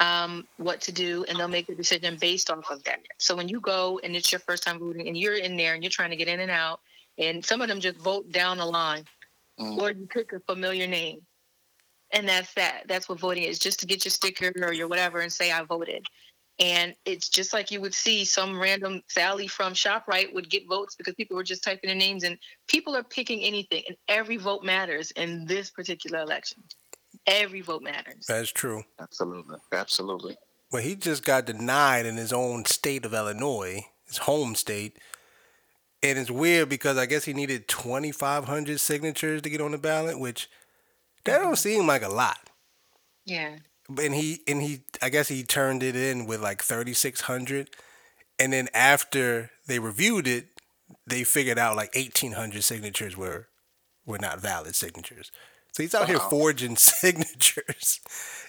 um, 0.00 0.46
what 0.56 0.80
to 0.82 0.92
do, 0.92 1.24
and 1.28 1.38
they'll 1.38 1.48
make 1.48 1.68
a 1.68 1.74
decision 1.74 2.16
based 2.18 2.50
off 2.50 2.70
of 2.70 2.82
that. 2.84 3.00
So 3.18 3.36
when 3.36 3.48
you 3.48 3.60
go 3.60 4.00
and 4.02 4.16
it's 4.16 4.32
your 4.32 4.38
first 4.40 4.62
time 4.62 4.78
voting, 4.78 5.08
and 5.08 5.16
you're 5.16 5.36
in 5.36 5.56
there 5.56 5.74
and 5.74 5.82
you're 5.82 5.90
trying 5.90 6.10
to 6.10 6.16
get 6.16 6.28
in 6.28 6.40
and 6.40 6.50
out, 6.50 6.80
and 7.18 7.44
some 7.44 7.60
of 7.60 7.68
them 7.68 7.80
just 7.80 7.98
vote 7.98 8.30
down 8.32 8.58
the 8.58 8.66
line, 8.66 9.04
Mm. 9.58 9.78
or 9.78 9.90
you 9.90 10.06
pick 10.06 10.32
a 10.32 10.40
familiar 10.40 10.86
name, 10.86 11.20
and 12.12 12.28
that's 12.28 12.52
that. 12.54 12.82
That's 12.88 13.08
what 13.08 13.18
voting 13.18 13.44
is, 13.44 13.58
just 13.58 13.80
to 13.80 13.86
get 13.86 14.04
your 14.04 14.10
sticker 14.10 14.52
or 14.62 14.72
your 14.72 14.88
whatever 14.88 15.20
and 15.20 15.32
say 15.32 15.50
I 15.50 15.62
voted. 15.62 16.06
And 16.58 16.94
it's 17.04 17.28
just 17.28 17.52
like 17.52 17.70
you 17.70 17.80
would 17.82 17.94
see 17.94 18.24
some 18.24 18.58
random 18.58 19.02
Sally 19.08 19.46
from 19.46 19.74
Shoprite 19.74 20.32
would 20.32 20.48
get 20.48 20.66
votes 20.66 20.94
because 20.94 21.14
people 21.14 21.36
were 21.36 21.42
just 21.42 21.62
typing 21.62 21.88
their 21.88 21.96
names 21.96 22.24
and 22.24 22.38
people 22.66 22.96
are 22.96 23.02
picking 23.02 23.42
anything 23.42 23.82
and 23.88 23.96
every 24.08 24.38
vote 24.38 24.64
matters 24.64 25.10
in 25.12 25.44
this 25.44 25.70
particular 25.70 26.20
election. 26.20 26.62
Every 27.26 27.60
vote 27.60 27.82
matters. 27.82 28.24
That's 28.26 28.50
true. 28.50 28.84
Absolutely, 28.98 29.58
absolutely. 29.72 30.36
Well, 30.72 30.82
he 30.82 30.96
just 30.96 31.24
got 31.24 31.44
denied 31.44 32.06
in 32.06 32.16
his 32.16 32.32
own 32.32 32.64
state 32.64 33.04
of 33.04 33.12
Illinois, 33.12 33.86
his 34.06 34.18
home 34.18 34.54
state. 34.54 34.98
And 36.10 36.18
it's 36.18 36.30
weird 36.30 36.68
because 36.68 36.96
I 36.98 37.06
guess 37.06 37.24
he 37.24 37.32
needed 37.32 37.68
2,500 37.68 38.80
signatures 38.80 39.42
to 39.42 39.50
get 39.50 39.60
on 39.60 39.72
the 39.72 39.78
ballot, 39.78 40.18
which 40.18 40.48
that 41.24 41.38
don't 41.38 41.56
seem 41.56 41.86
like 41.86 42.02
a 42.02 42.08
lot. 42.08 42.38
Yeah. 43.24 43.56
and 44.02 44.14
he 44.14 44.40
and 44.48 44.62
he 44.62 44.82
I 45.02 45.08
guess 45.10 45.28
he 45.28 45.42
turned 45.42 45.82
it 45.82 45.96
in 45.96 46.26
with 46.26 46.40
like 46.40 46.62
3600 46.62 47.70
and 48.38 48.52
then 48.52 48.68
after 48.74 49.50
they 49.66 49.78
reviewed 49.78 50.26
it 50.26 50.46
they 51.06 51.24
figured 51.24 51.58
out 51.58 51.76
like 51.76 51.94
1800 51.94 52.62
signatures 52.62 53.16
were 53.16 53.48
were 54.06 54.18
not 54.18 54.40
valid 54.40 54.74
signatures. 54.76 55.30
So 55.72 55.82
he's 55.82 55.94
out 55.94 56.08
here 56.08 56.18
Wow. 56.18 56.28
forging 56.30 56.76
signatures. 56.76 58.00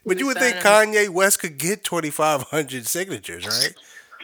But 0.06 0.20
you 0.20 0.28
would 0.28 0.38
think 0.38 0.58
Kanye 0.58 1.10
West 1.10 1.40
could 1.40 1.58
get 1.58 1.84
2500 1.84 2.88
signatures, 2.88 3.46
right? 3.48 3.74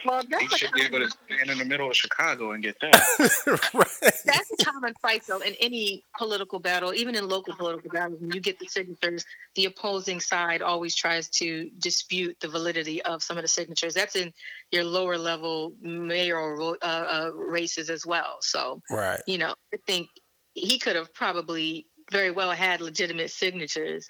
Well, 0.04 0.22
He 0.40 0.48
should 0.48 0.72
be 0.72 0.82
able 0.82 0.98
to 0.98 1.10
stand 1.10 1.50
in 1.50 1.58
the 1.58 1.64
middle 1.64 1.88
of 1.88 1.96
Chicago 1.96 2.52
and 2.52 2.62
get 2.62 2.76
that. 2.80 3.02
right. 3.74 4.12
that's 4.24 4.50
a 4.50 4.64
common 4.64 4.94
fight 5.00 5.22
though 5.26 5.40
in 5.40 5.54
any 5.60 6.04
political 6.18 6.58
battle, 6.58 6.92
even 6.94 7.14
in 7.14 7.28
local 7.28 7.54
political 7.54 7.90
battles. 7.90 8.20
When 8.20 8.32
you 8.32 8.40
get 8.40 8.58
the 8.58 8.66
signatures, 8.66 9.24
the 9.54 9.66
opposing 9.66 10.20
side 10.20 10.62
always 10.62 10.94
tries 10.94 11.28
to 11.30 11.70
dispute 11.78 12.36
the 12.40 12.48
validity 12.48 13.02
of 13.02 13.22
some 13.22 13.38
of 13.38 13.42
the 13.44 13.48
signatures. 13.48 13.94
That's 13.94 14.16
in 14.16 14.32
your 14.70 14.84
lower 14.84 15.16
level 15.16 15.72
mayoral 15.80 16.76
uh, 16.82 16.84
uh, 16.84 17.30
races 17.34 17.90
as 17.90 18.04
well. 18.04 18.38
So 18.40 18.82
Right. 18.90 19.20
you 19.26 19.38
know, 19.38 19.54
I 19.72 19.78
think 19.86 20.08
he 20.54 20.78
could 20.78 20.96
have 20.96 21.12
probably 21.14 21.86
very 22.12 22.30
well 22.30 22.50
had 22.50 22.80
legitimate 22.80 23.30
signatures, 23.30 24.08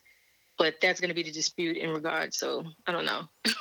but 0.59 0.75
that's 0.83 1.01
going 1.01 1.09
to 1.09 1.15
be 1.15 1.23
the 1.23 1.33
dispute 1.33 1.77
in 1.77 1.91
regard. 1.91 2.35
So 2.35 2.65
I 2.87 2.93
don't 2.93 3.07
know. 3.07 3.23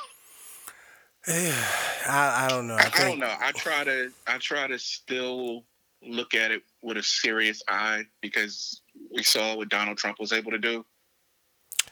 I, 1.28 2.44
I 2.44 2.48
don't 2.48 2.66
know. 2.66 2.74
I, 2.74 2.84
I, 2.84 2.90
I 2.94 3.08
don't 3.08 3.18
know. 3.18 3.34
I 3.40 3.52
try 3.52 3.84
to 3.84 4.10
I 4.26 4.38
try 4.38 4.66
to 4.66 4.78
still 4.78 5.64
look 6.02 6.34
at 6.34 6.50
it 6.50 6.62
with 6.82 6.96
a 6.96 7.02
serious 7.02 7.62
eye 7.68 8.04
because 8.20 8.82
we 9.14 9.22
saw 9.22 9.56
what 9.56 9.68
Donald 9.70 9.96
Trump 9.96 10.18
was 10.20 10.32
able 10.32 10.50
to 10.50 10.58
do. 10.58 10.84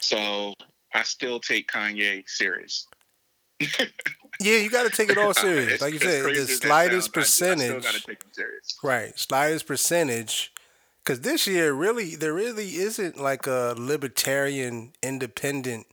So 0.00 0.54
I 0.92 1.02
still 1.02 1.40
take 1.40 1.70
Kanye 1.70 2.24
serious. 2.28 2.86
yeah, 4.40 4.56
you 4.58 4.68
got 4.68 4.82
to 4.84 4.90
take 4.90 5.08
it 5.08 5.16
all 5.16 5.32
serious. 5.34 5.80
Like 5.80 5.94
you 5.94 6.00
said, 6.00 6.24
the 6.24 6.46
slightest 6.46 7.14
sounds, 7.14 7.16
I- 7.16 7.20
I, 7.20 7.24
still 7.24 7.76
percentage. 7.76 8.04
take 8.04 8.22
him 8.22 8.30
serious. 8.32 8.78
Right, 8.82 9.18
slightest 9.18 9.66
percentage. 9.66 10.52
Because 11.02 11.22
this 11.22 11.46
year, 11.48 11.72
really, 11.72 12.14
there 12.14 12.32
really 12.32 12.76
isn't 12.76 13.18
like 13.18 13.46
a 13.46 13.74
libertarian, 13.76 14.92
independent 15.02 15.86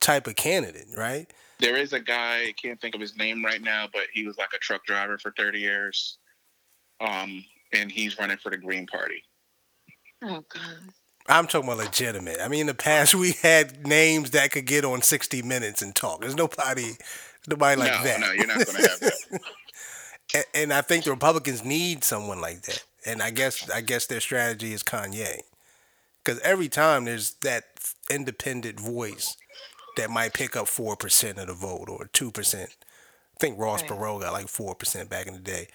type 0.00 0.28
of 0.28 0.36
candidate, 0.36 0.86
right? 0.96 1.32
There 1.58 1.76
is 1.76 1.92
a 1.92 2.00
guy 2.00 2.46
I 2.48 2.54
can't 2.60 2.80
think 2.80 2.94
of 2.94 3.00
his 3.00 3.16
name 3.16 3.44
right 3.44 3.60
now, 3.60 3.86
but 3.92 4.04
he 4.12 4.26
was 4.26 4.38
like 4.38 4.50
a 4.54 4.58
truck 4.58 4.84
driver 4.84 5.18
for 5.18 5.32
thirty 5.32 5.60
years, 5.60 6.18
um, 7.00 7.44
and 7.72 7.90
he's 7.90 8.18
running 8.18 8.36
for 8.38 8.50
the 8.50 8.56
Green 8.56 8.86
Party. 8.86 9.24
Oh 10.22 10.44
God. 10.48 10.92
I'm 11.28 11.46
talking 11.46 11.68
about 11.68 11.84
legitimate. 11.84 12.38
I 12.40 12.48
mean, 12.48 12.62
in 12.62 12.66
the 12.68 12.74
past, 12.74 13.14
we 13.14 13.32
had 13.32 13.86
names 13.86 14.30
that 14.30 14.50
could 14.50 14.64
get 14.64 14.84
on 14.84 15.02
60 15.02 15.42
Minutes 15.42 15.82
and 15.82 15.94
talk. 15.94 16.22
There's 16.22 16.34
nobody, 16.34 16.92
nobody 17.46 17.78
like 17.78 17.92
no, 17.92 18.02
that. 18.02 18.20
no, 18.20 18.32
you're 18.32 18.46
not 18.46 18.64
going 18.64 18.82
to 18.82 18.88
have 18.88 19.00
that. 19.00 19.12
and, 20.34 20.44
and 20.54 20.72
I 20.72 20.80
think 20.80 21.04
the 21.04 21.10
Republicans 21.10 21.64
need 21.64 22.02
someone 22.02 22.40
like 22.40 22.62
that. 22.62 22.82
And 23.06 23.22
I 23.22 23.30
guess 23.30 23.68
I 23.70 23.80
guess 23.80 24.06
their 24.06 24.20
strategy 24.20 24.72
is 24.72 24.82
Kanye, 24.82 25.40
because 26.24 26.40
every 26.40 26.68
time 26.68 27.04
there's 27.04 27.34
that 27.42 27.64
independent 28.10 28.80
voice 28.80 29.36
that 29.98 30.10
might 30.10 30.32
pick 30.32 30.56
up 30.56 30.66
four 30.66 30.96
percent 30.96 31.38
of 31.38 31.46
the 31.48 31.54
vote 31.54 31.88
or 31.88 32.08
two 32.12 32.30
percent. 32.30 32.74
I 33.36 33.40
think 33.40 33.58
Ross 33.58 33.82
Right. 33.82 33.90
Perot 33.90 34.22
got 34.22 34.32
like 34.32 34.48
four 34.48 34.74
percent 34.74 35.10
back 35.10 35.26
in 35.26 35.34
the 35.34 35.38
day. 35.40 35.68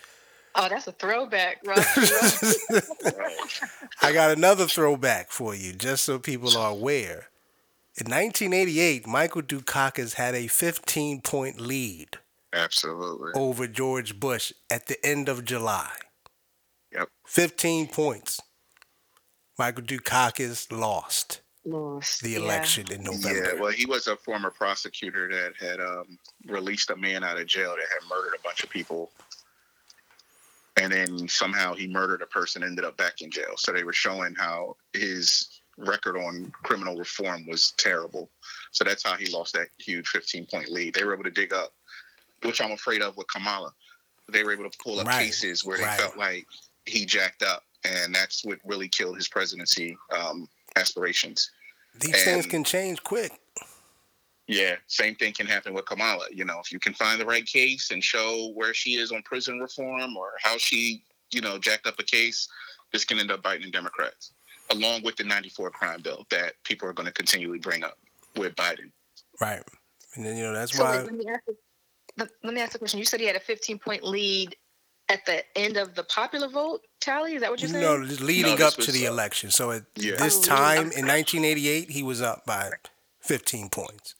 Oh, 0.55 0.67
that's 0.69 0.87
a 0.87 0.91
throwback, 0.91 1.61
Ross. 1.65 2.57
I 4.01 4.11
got 4.13 4.31
another 4.31 4.65
throwback 4.67 5.31
for 5.31 5.55
you, 5.55 5.73
just 5.73 6.05
so 6.05 6.19
people 6.19 6.55
are 6.57 6.71
aware. 6.71 7.29
In 7.95 8.09
1988, 8.09 9.07
Michael 9.07 9.41
Dukakis 9.43 10.15
had 10.15 10.35
a 10.35 10.47
15 10.47 11.21
point 11.21 11.59
lead 11.59 12.17
Absolutely. 12.51 13.31
over 13.35 13.67
George 13.67 14.19
Bush 14.19 14.51
at 14.69 14.87
the 14.87 15.03
end 15.05 15.29
of 15.29 15.45
July. 15.45 15.91
Yep. 16.91 17.09
15 17.27 17.87
points. 17.87 18.39
Michael 19.57 19.83
Dukakis 19.83 20.71
lost 20.71 21.41
Lost. 21.65 22.21
the 22.21 22.31
yeah. 22.31 22.39
election 22.39 22.91
in 22.91 23.03
November. 23.03 23.53
Yeah, 23.53 23.61
well, 23.61 23.71
he 23.71 23.85
was 23.85 24.07
a 24.07 24.17
former 24.17 24.51
prosecutor 24.51 25.29
that 25.29 25.53
had 25.65 25.79
um, 25.79 26.17
released 26.45 26.89
a 26.89 26.95
man 26.95 27.23
out 27.23 27.39
of 27.39 27.47
jail 27.47 27.69
that 27.69 27.87
had 27.89 28.09
murdered 28.09 28.37
a 28.37 28.41
bunch 28.43 28.63
of 28.63 28.69
people. 28.69 29.11
And 30.75 30.91
then 30.91 31.27
somehow 31.27 31.73
he 31.73 31.87
murdered 31.87 32.21
a 32.21 32.25
person, 32.25 32.63
ended 32.63 32.83
up 32.83 32.97
back 32.97 33.21
in 33.21 33.31
jail. 33.31 33.53
So 33.57 33.71
they 33.71 33.83
were 33.83 33.93
showing 33.93 34.35
how 34.35 34.75
his 34.93 35.61
record 35.77 36.17
on 36.17 36.51
criminal 36.63 36.95
reform 36.95 37.45
was 37.47 37.73
terrible. 37.77 38.29
So 38.71 38.83
that's 38.83 39.03
how 39.03 39.15
he 39.15 39.27
lost 39.31 39.53
that 39.53 39.67
huge 39.77 40.07
15 40.07 40.47
point 40.47 40.69
lead. 40.69 40.93
They 40.95 41.03
were 41.03 41.13
able 41.13 41.23
to 41.23 41.31
dig 41.31 41.53
up, 41.53 41.73
which 42.43 42.61
I'm 42.61 42.71
afraid 42.71 43.01
of 43.01 43.15
with 43.17 43.27
Kamala. 43.27 43.71
They 44.29 44.43
were 44.43 44.53
able 44.53 44.69
to 44.69 44.77
pull 44.83 44.99
up 44.99 45.07
Right, 45.07 45.25
cases 45.25 45.63
where 45.63 45.77
they 45.77 45.83
right. 45.83 45.99
felt 45.99 46.17
like 46.17 46.45
he 46.85 47.05
jacked 47.05 47.43
up. 47.43 47.63
And 47.85 48.15
that's 48.15 48.45
what 48.45 48.59
really 48.63 48.87
killed 48.87 49.17
his 49.17 49.27
presidency 49.27 49.97
um, 50.17 50.47
aspirations. 50.75 51.51
These 51.99 52.23
things 52.23 52.45
can 52.45 52.63
change 52.63 53.03
quick. 53.03 53.31
Yeah, 54.47 54.75
same 54.87 55.15
thing 55.15 55.33
can 55.33 55.47
happen 55.47 55.73
with 55.73 55.85
Kamala. 55.85 56.25
You 56.31 56.43
know, 56.43 56.59
if 56.59 56.71
you 56.71 56.79
can 56.79 56.93
find 56.93 57.19
the 57.19 57.25
right 57.25 57.45
case 57.45 57.91
and 57.91 58.03
show 58.03 58.51
where 58.55 58.73
she 58.73 58.95
is 58.95 59.11
on 59.11 59.21
prison 59.23 59.59
reform 59.59 60.17
or 60.17 60.31
how 60.41 60.57
she, 60.57 61.03
you 61.31 61.39
know, 61.39 61.57
jacked 61.57 61.87
up 61.87 61.95
a 61.99 62.03
case, 62.03 62.47
this 62.91 63.05
can 63.05 63.19
end 63.19 63.31
up 63.31 63.41
biting 63.41 63.65
the 63.65 63.71
Democrats, 63.71 64.33
along 64.71 65.03
with 65.03 65.15
the 65.15 65.23
94 65.23 65.71
crime 65.71 66.01
bill 66.01 66.25
that 66.29 66.53
people 66.65 66.87
are 66.89 66.93
going 66.93 67.07
to 67.07 67.13
continually 67.13 67.59
bring 67.59 67.83
up 67.83 67.97
with 68.35 68.53
Biden. 68.55 68.91
Right. 69.39 69.61
And 70.15 70.25
then, 70.25 70.35
you 70.35 70.43
know, 70.43 70.53
that's 70.53 70.75
So 70.75 70.83
why. 70.83 70.97
wait, 70.97 71.05
let 71.05 71.13
me 71.13 71.25
ask. 71.29 71.41
Let, 72.17 72.29
let 72.43 72.53
me 72.53 72.61
ask 72.61 72.75
a 72.75 72.79
question. 72.79 72.99
You 72.99 73.05
said 73.05 73.21
he 73.21 73.25
had 73.25 73.35
a 73.35 73.39
15 73.39 73.79
point 73.79 74.03
lead 74.03 74.55
at 75.13 75.25
the 75.25 75.43
end 75.57 75.77
of 75.77 75.93
the 75.95 76.03
popular 76.03 76.47
vote 76.47 76.81
tally. 76.99 77.35
Is 77.35 77.41
that 77.41 77.51
what 77.51 77.61
you're 77.61 77.69
saying? 77.69 77.83
No, 77.83 78.03
just 78.05 78.21
leading 78.21 78.55
this 78.55 78.65
up 78.65 78.73
to 78.83 78.91
the 78.91 79.07
uh, 79.07 79.11
election. 79.11 79.51
So 79.51 79.71
at 79.71 79.83
Yeah. 79.95 80.15
this 80.15 80.39
Oh, 80.39 80.43
time 80.43 80.87
up. 80.87 80.93
in 80.93 81.05
1988, 81.05 81.89
he 81.91 82.01
was 82.03 82.21
up 82.21 82.45
by 82.45 82.71
15 83.21 83.69
points. 83.69 84.15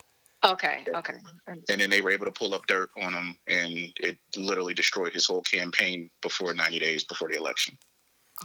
Okay. 0.46 0.86
Okay. 0.94 1.14
And 1.48 1.64
then 1.80 1.90
they 1.90 2.02
were 2.02 2.12
able 2.12 2.26
to 2.26 2.32
pull 2.32 2.54
up 2.54 2.68
dirt 2.68 2.90
on 3.02 3.14
him, 3.14 3.38
and 3.48 3.72
it 4.00 4.18
literally 4.36 4.74
destroyed 4.74 5.14
his 5.14 5.26
whole 5.26 5.42
campaign 5.42 6.10
before 6.22 6.54
90 6.54 6.80
days 6.80 7.04
before 7.06 7.30
the 7.30 7.38
election. 7.38 7.78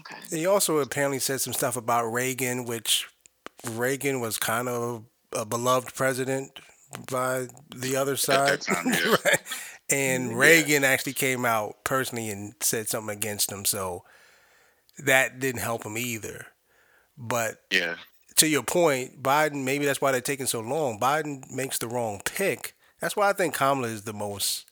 Okay. 0.01 0.16
He 0.31 0.47
also 0.47 0.79
apparently 0.79 1.19
said 1.19 1.41
some 1.41 1.53
stuff 1.53 1.77
about 1.77 2.05
Reagan, 2.12 2.65
which 2.66 3.09
Reagan 3.69 4.20
was 4.20 4.39
kind 4.39 4.69
of 4.69 5.05
a 5.33 5.45
beloved 5.45 5.95
president 5.95 6.61
by 7.11 7.49
the 7.75 7.97
other 7.97 8.16
side. 8.16 8.61
that 8.61 8.62
time, 8.62 8.87
yeah. 8.93 9.16
right? 9.25 9.41
And 9.90 10.39
Reagan 10.39 10.85
actually 10.85 11.15
came 11.15 11.44
out 11.47 11.82
personally 11.85 12.28
and 12.28 12.55
said 12.60 12.89
something 12.89 13.16
against 13.16 13.51
him, 13.51 13.65
so 13.65 14.05
that 14.98 15.39
didn't 15.40 15.62
help 15.62 15.85
him 15.85 15.97
either. 15.97 16.47
But 17.16 17.62
Yeah. 17.70 17.97
to 18.36 18.47
your 18.48 18.62
point, 18.62 19.23
Biden, 19.23 19.65
maybe 19.65 19.85
that's 19.86 20.01
why 20.01 20.12
they're 20.12 20.20
taking 20.20 20.47
so 20.47 20.60
long. 20.60 21.01
Biden 21.01 21.51
makes 21.51 21.78
the 21.78 21.89
wrong 21.89 22.20
pick. 22.24 22.74
That's 23.01 23.16
why 23.16 23.28
I 23.31 23.32
think 23.32 23.55
Kamala 23.55 23.89
is 23.89 24.02
the 24.02 24.12
most 24.12 24.66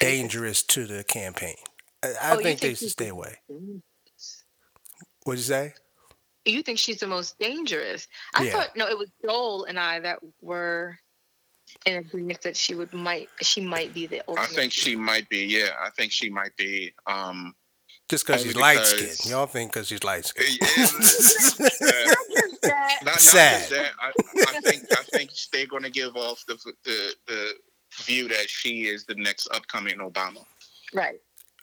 dangerous 0.00 0.62
to 0.62 0.86
the 0.86 1.02
campaign. 1.04 1.56
I, 2.02 2.08
I 2.08 2.30
Oh, 2.32 2.38
you 2.38 2.42
think 2.44 2.60
they 2.60 2.74
should 2.74 2.90
stay 2.90 3.08
away. 3.08 3.40
What'd 5.24 5.38
you 5.40 5.44
say? 5.44 5.74
You 6.44 6.62
think 6.62 6.78
she's 6.78 7.00
the 7.00 7.06
most 7.06 7.38
dangerous? 7.38 8.06
I 8.34 8.44
Yeah. 8.44 8.52
thought 8.52 8.76
no, 8.76 8.86
it 8.86 8.96
was 8.96 9.10
Joel 9.22 9.64
and 9.64 9.78
I 9.78 10.00
that 10.00 10.20
were 10.40 10.98
in 11.88 11.96
agreement 11.96 12.42
that 12.42 12.56
she 12.56 12.74
would 12.74 12.92
might 12.92 13.28
she 13.40 13.60
might 13.60 13.94
be 13.94 14.06
the 14.06 14.22
I 14.38 14.46
think 14.46 14.72
she 14.72 14.94
might 14.94 15.28
be. 15.28 15.38
Yeah, 15.46 15.70
I 15.82 15.90
think 15.90 16.12
she 16.12 16.28
might 16.28 16.54
be. 16.56 16.92
Um, 17.06 17.54
Just 18.10 18.26
because 18.26 18.42
Only 18.42 18.52
she's 18.52 18.60
light 18.60 18.84
skinned. 18.84 19.30
Y'all 19.30 19.46
think 19.46 19.72
because 19.72 19.88
she's 19.88 20.04
light 20.04 20.26
skinned. 20.26 20.58
uh, 20.62 20.76
That- 22.62 22.98
not, 23.02 23.04
not 23.04 23.20
Sad. 23.20 23.58
just 23.60 23.70
that. 23.70 23.92
I, 24.00 24.12
I 24.56 24.60
think 24.60 24.84
I 24.92 25.02
think 25.16 25.30
they're 25.52 25.66
going 25.66 25.82
to 25.82 25.90
give 25.90 26.14
off 26.16 26.44
the, 26.46 26.56
the 26.84 27.14
the 27.26 27.52
view 28.02 28.28
that 28.28 28.48
she 28.50 28.84
is 28.86 29.04
the 29.06 29.14
next 29.14 29.48
upcoming 29.54 29.96
Obama, 29.98 30.44
right. 30.94 31.20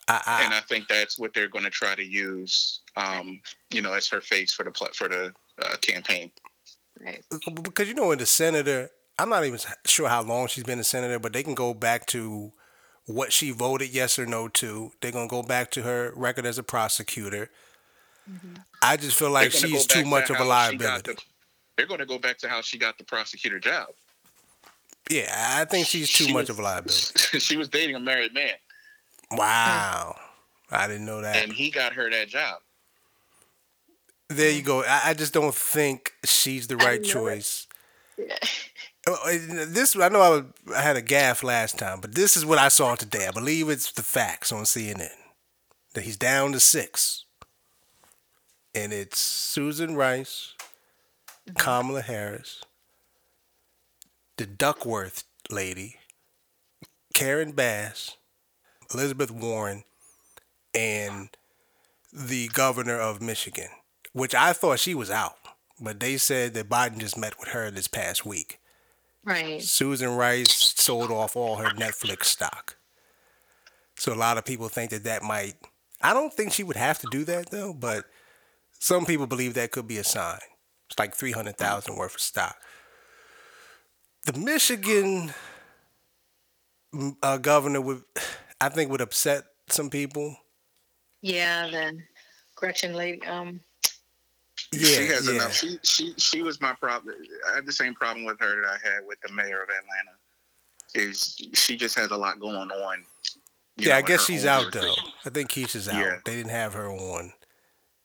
I, 0.07 0.41
and 0.45 0.53
I, 0.53 0.57
I 0.59 0.61
think 0.61 0.87
that's 0.87 1.17
what 1.19 1.33
they're 1.33 1.47
going 1.47 1.65
to 1.65 1.71
try 1.71 1.95
to 1.95 2.03
use. 2.03 2.81
Um, 2.95 3.39
you 3.71 3.81
know, 3.81 3.93
as 3.93 4.07
her 4.09 4.21
face 4.21 4.53
for 4.53 4.63
the 4.63 4.71
for 4.93 5.07
the 5.07 5.33
uh, 5.61 5.77
campaign. 5.81 6.31
Right. 6.99 7.23
because 7.61 7.87
you 7.89 7.93
know, 7.93 8.11
in 8.11 8.19
the 8.19 8.25
senator, 8.25 8.89
I'm 9.17 9.29
not 9.29 9.45
even 9.45 9.59
sure 9.85 10.09
how 10.09 10.21
long 10.23 10.47
she's 10.47 10.63
been 10.63 10.79
a 10.79 10.83
senator, 10.83 11.19
but 11.19 11.33
they 11.33 11.43
can 11.43 11.55
go 11.55 11.73
back 11.73 12.05
to 12.07 12.51
what 13.05 13.31
she 13.31 13.51
voted 13.51 13.89
yes 13.93 14.19
or 14.19 14.25
no 14.25 14.47
to. 14.49 14.91
They're 15.01 15.11
gonna 15.11 15.27
go 15.27 15.41
back 15.43 15.71
to 15.71 15.83
her 15.83 16.11
record 16.15 16.45
as 16.45 16.57
a 16.57 16.63
prosecutor. 16.63 17.49
Mm-hmm. 18.29 18.55
I 18.81 18.97
just 18.97 19.17
feel 19.17 19.29
like 19.31 19.51
she's 19.51 19.85
too 19.85 20.03
much 20.05 20.27
to 20.27 20.33
of 20.33 20.39
a 20.39 20.43
how 20.51 20.69
she 20.71 20.77
got 20.77 20.87
liability. 20.87 21.13
the- 21.13 21.21
they're 21.77 21.85
going 21.87 21.99
to 21.99 22.05
go 22.05 22.17
back 22.17 22.37
to 22.37 22.47
how 22.47 22.61
she 22.61 22.77
got 22.77 22.97
the 22.97 23.03
prosecutor 23.03 23.59
job. 23.59 23.87
Yeah, 25.11 25.29
I 25.59 25.65
think 25.65 25.85
she's 25.87 26.09
too 26.09 26.23
She 26.23 26.31
much 26.33 26.43
was- 26.43 26.51
of 26.51 26.59
a 26.59 26.61
liability. 26.63 27.39
she 27.39 27.57
was 27.57 27.67
dating 27.67 27.95
a 27.97 27.99
married 27.99 28.33
man, 28.33 28.53
Wow, 29.31 30.15
I 30.71 30.87
didn't 30.87 31.05
know 31.05 31.19
that. 31.21 31.43
and 31.43 31.51
he 31.51 31.69
got 31.69 31.93
her 31.93 32.09
that 32.09 32.29
job. 32.29 32.59
There 34.29 34.49
you 34.51 34.61
go. 34.63 34.83
I, 34.83 35.01
I 35.09 35.13
just 35.13 35.33
don't 35.33 35.53
think 35.53 36.13
she's 36.23 36.67
the 36.67 36.77
right 36.77 37.01
didn't 37.01 37.11
choice. 37.13 37.67
This 39.05 39.95
I 39.95 40.09
know 40.09 40.21
I, 40.21 40.29
was, 40.29 40.43
I 40.75 40.81
had 40.81 40.95
a 40.95 41.01
gaff 41.01 41.43
last 41.43 41.77
time, 41.77 42.01
but 42.01 42.15
this 42.15 42.35
is 42.35 42.45
what 42.45 42.57
I 42.57 42.69
saw 42.69 42.95
today. 42.95 43.27
I 43.27 43.31
believe 43.31 43.69
it's 43.69 43.91
the 43.91 44.01
facts 44.01 44.51
on 44.51 44.63
CNN 44.63 45.09
that 45.93 46.03
he's 46.03 46.17
down 46.17 46.53
to 46.53 46.59
six, 46.59 47.25
and 48.73 48.91
it's 48.91 49.19
Susan 49.19 49.95
Rice, 49.95 50.55
mm-hmm. 51.47 51.55
Kamala 51.55 52.01
Harris, 52.01 52.63
the 54.37 54.47
Duckworth 54.47 55.23
lady, 55.51 55.97
Karen 57.13 57.51
Bass, 57.51 58.17
Elizabeth 58.91 59.29
Warren, 59.29 59.83
and 60.73 61.29
the 62.11 62.47
governor 62.47 62.99
of 62.99 63.21
Michigan, 63.21 63.69
which 64.13 64.33
I 64.33 64.51
thought 64.51 64.79
she 64.79 64.95
was 64.95 65.11
out, 65.11 65.37
but 65.79 65.99
they 65.99 66.17
said 66.17 66.55
that 66.55 66.69
Biden 66.69 66.97
just 66.97 67.17
met 67.17 67.39
with 67.39 67.49
her 67.49 67.69
this 67.69 67.87
past 67.87 68.25
week. 68.25 68.59
Right. 69.25 69.61
Susan 69.61 70.15
Rice 70.15 70.73
sold 70.77 71.09
off 71.11 71.35
all 71.35 71.55
her 71.55 71.71
Netflix 71.71 72.25
stock. 72.25 72.77
So 73.95 74.13
a 74.13 74.15
lot 74.15 74.37
of 74.37 74.45
people 74.45 74.69
think 74.69 74.91
that 74.91 75.03
that 75.05 75.23
might. 75.23 75.55
I 76.01 76.13
don't 76.13 76.31
think 76.31 76.53
she 76.53 76.63
would 76.63 76.75
have 76.75 76.99
to 76.99 77.07
do 77.09 77.23
that 77.25 77.49
though, 77.49 77.73
but 77.73 78.05
some 78.79 79.05
people 79.05 79.25
believe 79.25 79.55
that 79.55 79.71
could 79.71 79.87
be 79.87 79.97
a 79.97 80.03
sign. 80.03 80.39
It's 80.87 80.99
like 80.99 81.15
three 81.15 81.31
hundred 81.31 81.57
thousand 81.57 81.95
worth 81.95 82.15
of 82.15 82.21
stock. 82.21 82.55
The 84.25 84.33
Michigan 84.33 85.33
mm, 86.93 87.15
uh, 87.23 87.37
governor 87.37 87.81
would, 87.81 88.03
I 88.61 88.69
think, 88.69 88.91
would 88.91 89.01
upset 89.01 89.43
some 89.69 89.89
people. 89.89 90.35
Yeah, 91.21 91.67
then 91.71 92.03
Gretchen 92.55 92.93
lady. 92.93 93.25
Um, 93.25 93.61
Yeah, 94.79 94.87
she 94.87 95.07
has 95.07 95.27
yeah. 95.27 95.33
enough. 95.35 95.53
She 95.53 95.79
she 95.83 96.13
she 96.17 96.41
was 96.41 96.59
my 96.61 96.73
problem. 96.73 97.15
I 97.51 97.55
had 97.55 97.65
the 97.65 97.71
same 97.73 97.93
problem 97.93 98.25
with 98.25 98.39
her 98.39 98.61
that 98.61 98.67
I 98.67 98.77
had 98.87 99.05
with 99.07 99.19
the 99.21 99.31
mayor 99.33 99.61
of 99.61 99.69
Atlanta. 99.69 100.17
Is 100.93 101.37
she 101.53 101.75
just 101.75 101.95
has 101.97 102.11
a 102.11 102.17
lot 102.17 102.39
going 102.39 102.55
on. 102.71 103.03
yeah, 103.77 103.89
know, 103.89 103.95
I 103.97 104.01
guess 104.01 104.25
she's 104.25 104.45
out 104.45 104.71
though. 104.71 104.93
I 105.25 105.29
think 105.29 105.49
Keisha's 105.51 105.89
out. 105.89 105.95
Yeah. 105.99 106.17
They 106.23 106.35
didn't 106.35 106.51
have 106.51 106.73
her 106.73 106.89
on. 106.89 107.25
Yeah, 107.25 107.31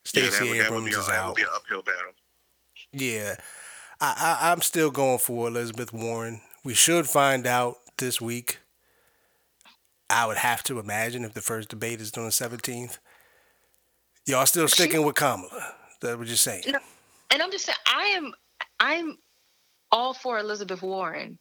Stacey 0.05 0.45
would- 0.45 0.51
would 0.57 0.67
Abrams 0.67 0.85
be 0.87 0.95
a- 0.95 0.99
is 0.99 1.07
would 1.07 1.15
out. 1.15 1.39
uphill 1.55 1.83
battle. 1.83 2.13
Yeah, 2.93 3.37
I, 4.01 4.39
I 4.41 4.51
I'm 4.53 4.61
still 4.63 4.91
going 4.91 5.19
for 5.19 5.47
Elizabeth 5.49 5.93
Warren. 5.93 6.41
We 6.65 6.75
should 6.75 7.07
find 7.07 7.47
out 7.47 7.77
this 7.99 8.21
week. 8.21 8.59
I 10.09 10.27
would 10.27 10.39
have 10.39 10.65
to 10.65 10.81
imagine 10.81 11.25
if 11.25 11.35
the 11.35 11.41
first 11.41 11.69
debate 11.69 12.01
is 12.01 12.13
on 12.15 12.25
the 12.25 12.31
17th. 12.31 12.99
Y'all 14.27 14.45
still 14.47 14.67
sticking 14.67 15.05
with 15.05 15.15
Kamala? 15.15 15.75
That 16.01 16.19
what 16.19 16.27
you're 16.27 16.37
saying? 16.37 16.65
No. 16.67 16.79
and 17.31 17.43
I'm 17.43 17.51
just 17.51 17.67
saying, 17.67 17.77
I 17.87 18.05
am, 18.17 18.33
I'm 18.79 19.19
all 19.93 20.15
for 20.15 20.39
Elizabeth 20.39 20.83
Warren. 20.83 21.39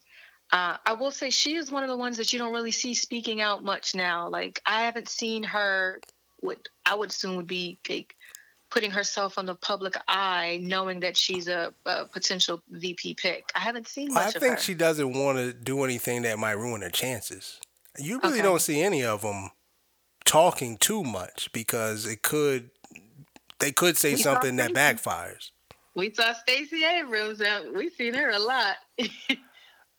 Uh, 0.52 0.76
I 0.84 0.94
will 0.94 1.12
say 1.12 1.30
she 1.30 1.54
is 1.54 1.70
one 1.70 1.82
of 1.84 1.88
the 1.88 1.96
ones 1.96 2.16
that 2.16 2.32
you 2.32 2.38
don't 2.38 2.52
really 2.52 2.72
see 2.72 2.92
speaking 2.94 3.40
out 3.40 3.62
much 3.62 3.94
now. 3.94 4.28
Like 4.28 4.60
I 4.66 4.82
haven't 4.82 5.08
seen 5.08 5.42
her. 5.44 6.00
What 6.40 6.68
I 6.86 6.94
would 6.94 7.10
assume 7.10 7.36
would 7.36 7.46
be 7.46 7.78
like, 7.88 8.16
putting 8.70 8.90
herself 8.90 9.36
on 9.36 9.46
the 9.46 9.54
public 9.54 9.94
eye, 10.08 10.58
knowing 10.62 11.00
that 11.00 11.16
she's 11.16 11.48
a, 11.48 11.74
a 11.86 12.04
potential 12.06 12.62
VP 12.70 13.14
pick. 13.14 13.50
I 13.54 13.58
haven't 13.60 13.88
seen 13.88 14.12
much 14.14 14.36
I 14.36 14.38
think 14.38 14.58
she 14.58 14.74
doesn't 14.74 15.12
want 15.12 15.38
to 15.38 15.52
do 15.52 15.82
anything 15.84 16.22
that 16.22 16.38
might 16.38 16.52
ruin 16.52 16.82
her 16.82 16.88
chances. 16.88 17.60
You 17.98 18.20
really 18.20 18.34
Okay. 18.34 18.42
don't 18.42 18.60
see 18.62 18.80
any 18.80 19.04
of 19.04 19.22
them 19.22 19.50
talking 20.24 20.78
too 20.78 21.02
much 21.02 21.50
because 21.52 22.06
it 22.06 22.22
could. 22.22 22.70
They 23.60 23.72
could 23.72 23.96
say 23.96 24.14
We 24.14 24.22
something 24.22 24.56
that 24.56 24.72
backfires. 24.72 25.50
we 25.94 26.12
saw 26.12 26.32
Stacey 26.32 26.84
Abrams. 26.84 27.40
Out. 27.42 27.72
We've 27.74 27.92
seen 27.92 28.14
her 28.14 28.30
a 28.30 28.38
lot. 28.38 28.76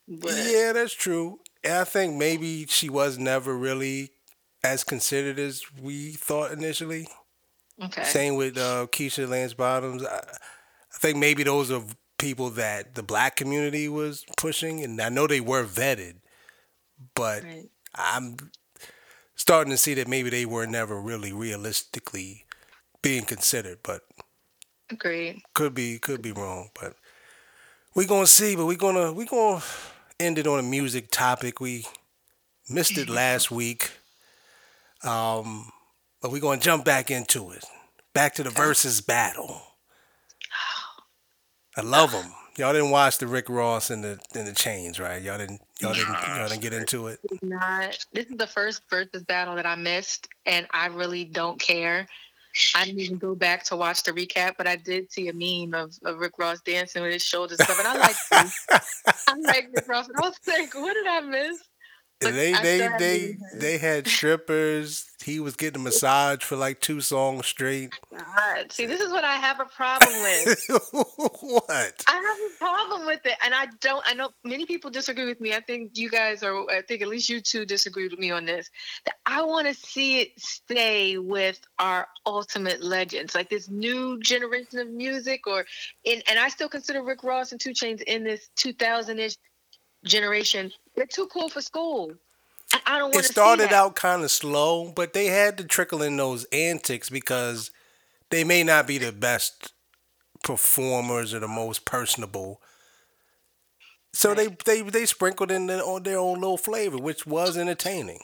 Yeah, 0.08 0.72
that's 0.72 0.92
true. 0.92 1.38
And 1.64 1.74
I 1.74 1.84
think 1.84 2.16
maybe 2.16 2.66
she 2.66 2.88
was 2.88 3.18
never 3.18 3.56
really 3.56 4.10
as 4.64 4.84
considered 4.84 5.38
as 5.38 5.62
we 5.80 6.12
thought 6.12 6.52
initially. 6.52 7.06
okay. 7.82 8.02
Same 8.04 8.34
with 8.34 8.58
uh, 8.58 8.88
Keisha 8.90 9.28
Lance 9.28 9.54
Bottoms. 9.54 10.04
I, 10.04 10.16
I 10.18 10.98
think 10.98 11.18
maybe 11.18 11.44
those 11.44 11.70
are 11.70 11.82
people 12.18 12.50
that 12.50 12.94
the 12.94 13.02
black 13.02 13.36
community 13.36 13.88
was 13.88 14.24
pushing, 14.36 14.82
and 14.82 15.00
I 15.00 15.08
know 15.08 15.26
they 15.26 15.40
were 15.40 15.64
vetted, 15.64 16.16
but 17.14 17.44
Right. 17.44 17.70
I'm 17.94 18.36
starting 19.36 19.70
to 19.70 19.78
see 19.78 19.94
that 19.94 20.08
maybe 20.08 20.30
they 20.30 20.46
were 20.46 20.66
never 20.66 21.00
really 21.00 21.32
realistically 21.32 22.44
being 23.02 23.24
considered. 23.24 23.78
But 23.82 24.02
Agreed. 24.90 25.42
could 25.54 25.74
be 25.74 25.98
could 25.98 26.22
be 26.22 26.32
wrong, 26.32 26.70
but 26.80 26.94
we're 27.94 28.06
gonna 28.06 28.26
see. 28.26 28.56
But 28.56 28.66
we're 28.66 28.76
gonna 28.76 29.12
we're 29.12 29.26
gonna 29.26 29.62
end 30.18 30.38
it 30.38 30.46
on 30.46 30.58
a 30.58 30.62
music 30.62 31.10
topic. 31.10 31.60
We 31.60 31.84
missed 32.68 32.96
it 32.96 33.08
last 33.10 33.50
week, 33.50 33.90
um, 35.04 35.70
but 36.20 36.30
we're 36.30 36.40
gonna 36.40 36.60
jump 36.60 36.84
back 36.84 37.10
into 37.10 37.50
it. 37.50 37.64
Back 38.14 38.34
to 38.34 38.42
the 38.42 38.50
Verzuz 38.50 39.04
battle. 39.04 39.62
I 41.76 41.80
love 41.80 42.12
them. 42.12 42.32
Y'all 42.58 42.74
didn't 42.74 42.90
watch 42.90 43.16
the 43.16 43.26
Rick 43.26 43.48
Ross 43.48 43.88
and 43.88 44.04
the 44.04 44.18
and 44.34 44.46
the 44.46 44.52
Chainz, 44.52 45.00
right? 45.00 45.22
Y'all 45.22 45.38
didn't 45.38 45.62
y'all 45.80 45.94
didn't 45.94 46.12
y'all 46.12 46.48
didn't 46.48 46.60
get 46.60 46.74
into 46.74 47.06
it. 47.06 47.18
Not. 47.40 47.98
This 48.12 48.26
is 48.26 48.36
the 48.36 48.46
first 48.46 48.86
Verzuz 48.90 49.26
battle 49.26 49.56
that 49.56 49.64
I 49.64 49.74
missed, 49.74 50.28
and 50.44 50.66
I 50.70 50.88
really 50.88 51.24
don't 51.24 51.58
care. 51.58 52.06
I 52.74 52.84
didn't 52.84 53.00
even 53.00 53.18
go 53.18 53.34
back 53.34 53.64
to 53.64 53.76
watch 53.76 54.02
the 54.02 54.12
recap, 54.12 54.54
but 54.58 54.66
I 54.66 54.76
did 54.76 55.10
see 55.10 55.28
a 55.28 55.32
meme 55.32 55.74
of, 55.80 55.94
of 56.04 56.18
Rick 56.18 56.38
Ross 56.38 56.60
dancing 56.60 57.02
with 57.02 57.12
his 57.12 57.22
shoulders 57.22 57.60
up, 57.60 57.70
and 57.70 57.88
I 57.88 57.98
like 57.98 58.16
I 59.28 59.34
like 59.40 59.70
Rick 59.74 59.88
Ross, 59.88 60.08
and 60.08 60.16
I 60.18 60.20
was 60.20 60.38
like, 60.46 60.74
what 60.74 60.94
did 60.94 61.06
I 61.06 61.20
miss? 61.20 61.62
They 62.22 62.52
they 62.52 62.88
they 62.98 63.36
they 63.54 63.78
had 63.78 64.06
strippers. 64.06 65.08
He 65.22 65.38
was 65.38 65.54
getting 65.54 65.80
a 65.80 65.84
massage 65.84 66.42
for 66.42 66.56
like 66.56 66.80
two 66.80 67.00
songs 67.00 67.46
straight. 67.46 67.92
Oh 68.12 68.18
God, 68.18 68.72
see, 68.72 68.86
this 68.86 69.00
is 69.00 69.10
what 69.10 69.24
I 69.24 69.36
have 69.36 69.60
a 69.60 69.64
problem 69.64 70.12
with. 70.22 70.64
what? 71.40 72.04
I 72.08 72.12
have 72.12 72.52
a 72.52 72.58
problem 72.58 73.06
with 73.06 73.24
it, 73.24 73.36
and 73.44 73.54
I 73.54 73.66
don't. 73.80 74.02
I 74.06 74.14
know 74.14 74.30
many 74.44 74.66
people 74.66 74.90
disagree 74.90 75.26
with 75.26 75.40
me. 75.40 75.54
I 75.54 75.60
think 75.60 75.96
you 75.96 76.10
guys 76.10 76.42
are. 76.42 76.68
I 76.70 76.82
think 76.82 77.02
at 77.02 77.08
least 77.08 77.28
you 77.28 77.40
two 77.40 77.64
disagree 77.64 78.08
with 78.08 78.18
me 78.18 78.30
on 78.30 78.44
this. 78.44 78.70
That 79.04 79.14
I 79.26 79.42
want 79.42 79.68
to 79.68 79.74
see 79.74 80.20
it 80.20 80.40
stay 80.40 81.18
with 81.18 81.60
our 81.78 82.08
ultimate 82.26 82.82
legends, 82.82 83.34
like 83.34 83.48
this 83.48 83.68
new 83.68 84.18
generation 84.20 84.80
of 84.80 84.88
music, 84.88 85.46
or 85.46 85.64
in. 86.04 86.22
And 86.28 86.38
I 86.38 86.48
still 86.48 86.68
consider 86.68 87.02
Rick 87.02 87.22
Ross 87.22 87.52
and 87.52 87.60
Two 87.60 87.70
Chainz 87.70 88.02
in 88.02 88.24
this 88.24 88.50
2000ish 88.56 89.36
generation. 90.04 90.72
They're 90.96 91.06
too 91.06 91.26
cool 91.28 91.48
for 91.48 91.60
school. 91.60 92.12
And 92.72 92.82
I 92.86 92.98
don't 92.98 93.12
want 93.12 93.24
It 93.24 93.28
started 93.28 93.72
out 93.72 93.96
kind 93.96 94.22
of 94.22 94.30
slow, 94.30 94.92
but 94.92 95.12
they 95.12 95.26
had 95.26 95.58
to 95.58 95.64
trickle 95.64 96.02
in 96.02 96.16
those 96.16 96.44
antics 96.52 97.10
because 97.10 97.70
they 98.30 98.44
may 98.44 98.62
not 98.62 98.86
be 98.86 98.98
the 98.98 99.12
best 99.12 99.72
performers 100.42 101.34
or 101.34 101.40
the 101.40 101.48
most 101.48 101.84
personable. 101.84 102.60
So 104.12 104.34
they, 104.34 104.48
they 104.66 104.82
they 104.82 105.06
sprinkled 105.06 105.50
in 105.50 105.66
their 105.66 105.82
own, 105.82 106.02
their 106.02 106.18
own 106.18 106.40
little 106.40 106.58
flavor, 106.58 106.98
which 106.98 107.26
was 107.26 107.56
entertaining. 107.56 108.20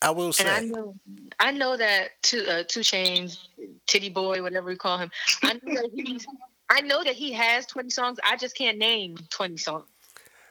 I 0.00 0.10
will 0.10 0.32
And 0.38 0.48
I 0.48 0.60
say. 0.60 0.66
know, 0.66 0.94
I 1.40 1.50
know 1.52 1.76
that 1.76 2.10
two, 2.22 2.44
uh, 2.48 2.64
two 2.68 2.80
Chainz, 2.80 3.38
Tity 3.86 4.12
Boi, 4.12 4.42
whatever 4.42 4.68
we 4.68 4.76
call 4.76 4.98
him. 4.98 5.10
I 5.42 5.54
know 5.54 5.74
that 5.82 5.90
he's, 5.94 6.26
I 6.68 6.80
know 6.82 7.02
that 7.02 7.14
he 7.14 7.32
has 7.32 7.66
twenty 7.66 7.90
songs. 7.90 8.18
I 8.24 8.36
just 8.36 8.56
can't 8.56 8.78
name 8.78 9.16
twenty 9.30 9.56
songs 9.56 9.88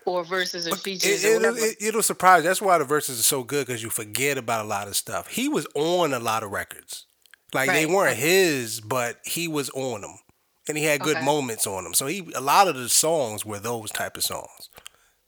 or 0.05 0.23
verses 0.23 0.67
or 0.67 0.75
features 0.75 1.23
it, 1.23 1.27
or 1.27 1.31
it, 1.31 1.35
whatever. 1.35 1.57
it, 1.57 1.77
it'll 1.81 2.03
surprise. 2.03 2.43
you. 2.43 2.49
That's 2.49 2.61
why 2.61 2.77
the 2.77 2.85
Verzuz 2.85 3.11
are 3.19 3.23
so 3.23 3.43
good 3.43 3.67
because 3.67 3.83
you 3.83 3.89
forget 3.89 4.37
about 4.37 4.65
a 4.65 4.67
lot 4.67 4.87
of 4.87 4.95
stuff. 4.95 5.27
He 5.27 5.47
was 5.47 5.67
on 5.75 6.13
a 6.13 6.19
lot 6.19 6.43
of 6.43 6.51
records, 6.51 7.05
like 7.53 7.69
they 7.71 7.85
weren't 7.85 8.17
his, 8.17 8.81
but 8.81 9.17
he 9.25 9.47
was 9.47 9.69
on 9.71 10.01
them, 10.01 10.15
and 10.67 10.77
he 10.77 10.83
had 10.85 11.01
good 11.01 11.17
Okay. 11.17 11.25
moments 11.25 11.65
on 11.67 11.83
them. 11.83 11.93
So 11.93 12.07
he 12.07 12.31
a 12.35 12.41
lot 12.41 12.67
of 12.67 12.75
the 12.75 12.89
songs 12.89 13.45
were 13.45 13.59
those 13.59 13.91
type 13.91 14.17
of 14.17 14.23
songs. 14.23 14.69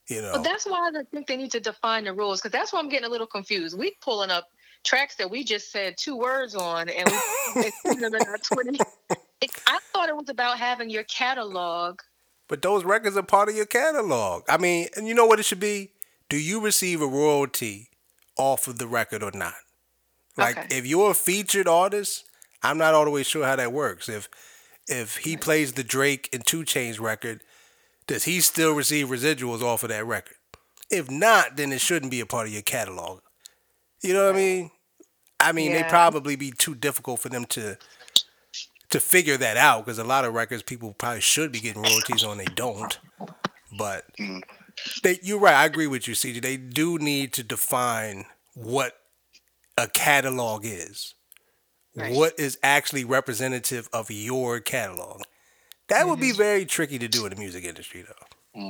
You 0.07 0.21
know, 0.21 0.33
But 0.33 0.43
that's 0.43 0.65
why 0.67 0.91
I 0.93 1.03
think 1.11 1.25
they 1.25 1.35
need 1.35 1.51
to 1.53 1.59
define 1.59 2.03
the 2.03 2.13
rules 2.13 2.39
because 2.39 2.51
that's 2.51 2.71
why 2.71 2.79
I'm 2.79 2.89
getting 2.89 3.07
a 3.07 3.09
little 3.09 3.25
confused. 3.25 3.77
We 3.77 3.95
pulling 4.01 4.29
up 4.29 4.45
tracks 4.83 5.15
that 5.15 5.31
we 5.31 5.43
just 5.43 5.71
said 5.71 5.95
two 5.97 6.15
words 6.15 6.53
on, 6.55 6.89
and 6.89 7.09
we 7.09 7.17
it's 7.63 7.81
them 7.83 8.13
in 8.13 8.23
twenty. 8.43 8.79
It, 9.41 9.51
I 9.65 9.79
thought 9.91 10.09
it 10.09 10.15
was 10.15 10.29
about 10.29 10.59
having 10.59 10.89
your 10.89 11.03
catalog. 11.05 11.99
But 12.47 12.61
those 12.61 12.83
records 12.83 13.17
are 13.17 13.23
part 13.23 13.49
of 13.49 13.55
your 13.55 13.65
catalog. 13.65 14.43
I 14.47 14.57
mean, 14.57 14.87
and 14.95 15.07
you 15.07 15.13
know 15.13 15.25
what 15.25 15.39
it 15.39 15.45
should 15.45 15.59
be? 15.59 15.91
Do 16.29 16.37
you 16.37 16.59
receive 16.61 17.01
a 17.01 17.07
royalty 17.07 17.89
off 18.37 18.67
of 18.67 18.77
the 18.77 18.87
record 18.87 19.23
or 19.23 19.31
not? 19.33 19.53
Like 20.37 20.57
Okay. 20.57 20.77
if 20.77 20.85
you're 20.85 21.11
a 21.11 21.15
featured 21.15 21.67
artist, 21.67 22.25
I'm 22.61 22.77
not 22.77 22.93
all 22.93 23.05
the 23.05 23.11
way 23.11 23.23
sure 23.23 23.45
how 23.45 23.55
that 23.55 23.71
works. 23.73 24.09
If 24.09 24.29
if 24.87 25.17
he 25.17 25.35
plays 25.37 25.73
the 25.73 25.83
Drake 25.83 26.29
and 26.33 26.45
Two 26.45 26.61
Chainz 26.63 26.99
record, 26.99 27.41
does 28.05 28.25
he 28.25 28.41
still 28.41 28.73
receive 28.73 29.07
residuals 29.07 29.61
off 29.63 29.83
of 29.83 29.89
that 29.89 30.05
record? 30.05 30.37
If 30.91 31.09
not, 31.09 31.55
then 31.57 31.71
it 31.71 31.81
shouldn't 31.81 32.11
be 32.11 32.19
a 32.19 32.25
part 32.27 32.45
of 32.47 32.53
your 32.53 32.61
catalog. 32.61 33.21
You 34.03 34.13
know 34.13 34.25
what 34.27 34.35
I 34.35 34.37
mean? 34.37 34.71
I 35.39 35.51
mean, 35.51 35.71
they'd 35.73 35.87
probably 35.89 36.35
be 36.35 36.51
too 36.51 36.75
difficult 36.75 37.19
for 37.19 37.29
them 37.29 37.45
to 37.45 37.77
to 38.95 39.01
figure 39.01 39.35
that 39.35 39.57
out 39.57 39.85
because 39.85 39.99
a 39.99 40.05
lot 40.05 40.23
of 40.23 40.33
records 40.33 40.63
people 40.63 40.93
probably 40.93 41.19
should 41.19 41.51
be 41.51 41.59
getting 41.59 41.81
royalties 41.81 42.23
on, 42.23 42.37
they 42.37 42.45
don't. 42.45 42.97
But 43.77 44.05
mm. 44.17 44.41
they, 45.03 45.19
you're 45.21 45.39
right. 45.39 45.53
I 45.53 45.65
agree 45.65 45.87
with 45.87 46.07
you, 46.07 46.13
CJ. 46.13 46.41
They 46.41 46.55
do 46.55 46.97
need 46.97 47.33
to 47.33 47.43
define 47.43 48.25
what 48.53 48.93
a 49.77 49.89
catalog 49.89 50.61
is. 50.63 51.13
Right. 51.93 52.15
What 52.15 52.39
is 52.39 52.57
actually 52.63 53.03
representative 53.03 53.89
of 53.91 54.09
your 54.09 54.61
catalog? 54.61 55.23
That 55.89 56.07
would 56.07 56.21
be 56.21 56.29
mm-hmm. 56.29 56.37
very 56.37 56.65
tricky 56.65 56.97
to 56.97 57.09
do 57.09 57.25
in 57.25 57.31
the 57.31 57.35
music 57.35 57.65
industry, 57.65 58.03
though. 58.03 58.61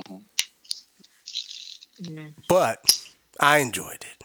Mm-hmm. 2.02 2.27
But 2.49 2.99
I 3.39 3.60
enjoyed 3.60 4.02
it. 4.02 4.23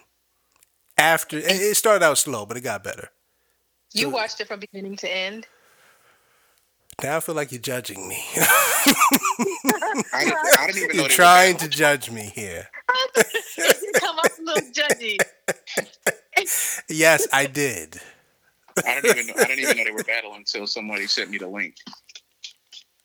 After 0.96 1.36
it 1.36 1.44
it 1.44 1.76
started 1.76 2.04
out 2.04 2.16
slow, 2.16 2.46
but 2.46 2.56
it 2.56 2.62
got 2.62 2.82
better. 2.82 3.10
You 3.92 4.04
So- 4.04 4.10
watched 4.10 4.40
it 4.40 4.48
from 4.48 4.60
beginning 4.60 4.96
to 4.96 5.14
end. 5.14 5.46
Now 7.02 7.16
I 7.16 7.20
feel 7.20 7.34
like 7.34 7.50
you're 7.52 7.60
judging 7.60 8.06
me. 8.08 8.18
I, 8.36 10.24
didn't- 10.24 10.36
I 10.58 10.66
didn't 10.66 10.76
even 10.84 10.96
know 10.96 11.02
you're 11.04 11.08
trying 11.08 11.56
to 11.58 11.68
judge 11.68 12.10
me 12.10 12.30
here. 12.34 12.68
you 13.56 13.92
come 13.94 14.16
off 14.18 14.38
a 14.38 14.42
little 14.42 14.70
judgy. 14.70 15.18
Yes, 16.88 17.28
I 17.34 17.44
did. 17.46 18.00
I 18.86 19.00
didn't 19.02 19.18
even 19.18 19.26
know, 19.26 19.34
I 19.42 19.44
didn't 19.44 19.58
even 19.60 19.76
know 19.76 19.84
they 19.84 19.90
were 19.90 20.02
battling 20.04 20.36
until 20.36 20.66
somebody 20.66 21.06
sent 21.06 21.28
me 21.30 21.36
the 21.36 21.46
link. 21.48 21.74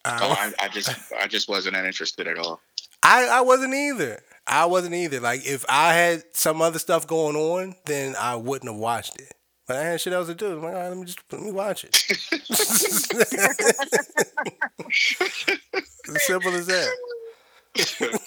Uh, 0.06 0.20
Oh, 0.22 0.32
I, 0.32 0.54
I 0.60 0.68
just 0.70 0.90
I 1.22 1.28
just 1.28 1.50
wasn't 1.50 1.76
that 1.76 1.86
interested 1.86 2.28
at 2.28 2.38
all. 2.38 2.62
I, 3.04 3.28
I 3.28 3.42
wasn't 3.42 3.74
either. 3.74 4.22
I 4.48 4.66
wasn't 4.68 4.96
either. 4.96 5.20
Like 5.20 5.46
if 5.46 5.66
I 5.68 5.94
had 5.94 6.24
some 6.34 6.62
other 6.62 6.80
stuff 6.80 7.08
going 7.08 7.36
on, 7.36 7.76
then 7.86 8.16
I 8.18 8.36
wouldn't 8.36 8.72
have 8.72 8.80
watched 8.80 9.20
it. 9.20 9.34
But 9.68 9.78
I 9.78 9.84
had 9.84 10.02
shit 10.02 10.14
else 10.14 10.28
to 10.28 10.36
do. 10.36 10.58
I'm 10.58 10.64
like, 10.64 10.74
all 10.76 10.80
right, 10.80 10.90
let 10.90 10.98
me 10.98 11.06
just 11.06 11.22
let 11.32 11.42
me 11.42 11.52
watch 11.52 11.84
it. 11.86 11.96
as 16.08 16.24
simple 16.28 16.54
as 16.54 16.68
that. 16.68 16.90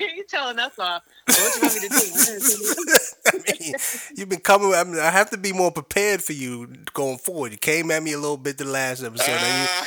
you 0.00 0.24
telling 0.28 0.58
us 0.58 0.78
off. 0.78 1.02
What 1.26 1.56
you 1.56 1.62
want 1.62 1.74
me 1.74 1.80
to 1.80 1.88
do? 1.88 2.84
I 3.26 3.32
mean, 3.60 3.74
you've 4.16 4.28
been 4.28 4.40
coming. 4.40 4.72
I, 4.74 4.84
mean, 4.84 4.98
I 4.98 5.10
have 5.10 5.30
to 5.30 5.36
be 5.36 5.52
more 5.52 5.70
prepared 5.70 6.22
for 6.22 6.32
you 6.32 6.68
going 6.94 7.18
forward. 7.18 7.52
You 7.52 7.58
came 7.58 7.90
at 7.90 8.02
me 8.02 8.12
a 8.12 8.18
little 8.18 8.36
bit 8.36 8.56
the 8.56 8.64
last 8.64 9.02
episode. 9.02 9.32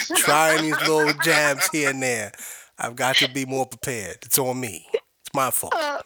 you 0.10 0.16
trying 0.18 0.62
these 0.64 0.80
little 0.88 1.14
jabs 1.24 1.68
here 1.70 1.90
and 1.90 2.04
there. 2.04 2.32
I've 2.78 2.96
got 2.96 3.16
to 3.18 3.30
be 3.30 3.46
more 3.46 3.66
prepared. 3.66 4.18
It's 4.24 4.38
on 4.38 4.60
me. 4.60 4.88
It's 4.94 5.34
my 5.34 5.52
fault. 5.52 5.74
Uh, 5.76 6.02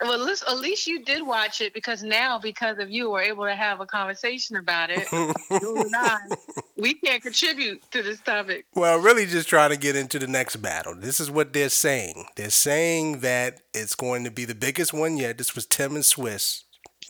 well, 0.00 0.12
at 0.12 0.20
least, 0.20 0.44
at 0.48 0.58
least 0.58 0.86
you 0.86 1.04
did 1.04 1.26
watch 1.26 1.60
it 1.60 1.72
because 1.74 2.02
now, 2.02 2.38
because 2.38 2.78
of 2.78 2.90
you, 2.90 3.10
we're 3.10 3.22
able 3.22 3.44
to 3.44 3.54
have 3.54 3.80
a 3.80 3.86
conversation 3.86 4.56
about 4.56 4.90
it. 4.90 5.10
you 5.12 5.76
and 5.76 5.96
I, 5.96 6.18
we 6.76 6.94
can't 6.94 7.22
contribute 7.22 7.82
to 7.92 8.02
this 8.02 8.20
topic. 8.20 8.66
Well, 8.74 8.98
really 8.98 9.26
just 9.26 9.48
trying 9.48 9.70
to 9.70 9.76
get 9.76 9.96
into 9.96 10.18
the 10.18 10.26
next 10.26 10.56
battle. 10.56 10.94
This 10.94 11.20
is 11.20 11.30
what 11.30 11.52
they're 11.52 11.68
saying. 11.68 12.26
They're 12.36 12.50
saying 12.50 13.20
that 13.20 13.60
it's 13.72 13.94
going 13.94 14.24
to 14.24 14.30
be 14.30 14.44
the 14.44 14.54
biggest 14.54 14.92
one 14.92 15.16
yet. 15.16 15.38
This 15.38 15.54
was 15.54 15.66
Tim 15.66 15.94
and 15.94 16.04
Swizz. 16.04 16.62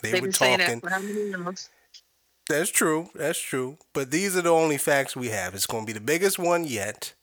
They 0.02 0.12
They've 0.12 0.22
were 0.22 0.30
talking. 0.30 0.58
that 0.58 0.80
for 0.80 0.90
how 0.90 1.00
many 1.00 1.28
years? 1.28 1.70
That's 2.48 2.70
true. 2.70 3.10
That's 3.14 3.40
true. 3.40 3.78
But 3.92 4.10
these 4.10 4.36
are 4.36 4.42
the 4.42 4.50
only 4.50 4.78
facts 4.78 5.16
we 5.16 5.28
have. 5.30 5.54
It's 5.54 5.66
going 5.66 5.84
to 5.84 5.86
be 5.86 5.98
the 5.98 6.04
biggest 6.04 6.38
one 6.38 6.64
yet. 6.64 7.14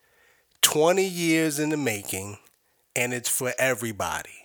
20 0.61 1.03
years 1.03 1.59
in 1.59 1.69
the 1.69 1.77
making, 1.77 2.37
and 2.95 3.13
it's 3.13 3.29
for 3.29 3.53
everybody. 3.59 4.42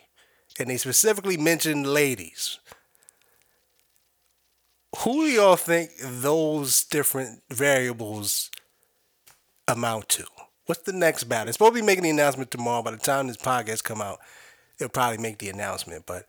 And 0.59 0.69
they 0.69 0.77
specifically 0.77 1.37
mentioned 1.37 1.87
ladies. 1.87 2.59
Who 5.01 5.27
do 5.27 5.31
y'all 5.31 5.57
think 5.57 5.91
those 6.01 6.85
different 6.85 7.43
variables 7.51 8.51
amount 9.69 10.09
to? 10.11 10.25
What's 10.67 10.83
the 10.83 10.93
next 10.93 11.25
battle? 11.25 11.49
It's 11.49 11.57
supposed 11.57 11.75
to 11.75 11.81
be 11.81 11.87
making 11.87 12.05
the 12.05 12.11
announcement 12.11 12.51
tomorrow. 12.51 12.83
By 12.83 12.91
the 12.91 12.97
time 12.97 13.27
this 13.27 13.37
podcast 13.37 13.85
come 13.85 14.03
out, 14.03 14.19
it'll 14.79 14.91
probably 14.91 15.19
make 15.19 15.39
the 15.39 15.49
announcement. 15.51 16.05
But 16.07 16.27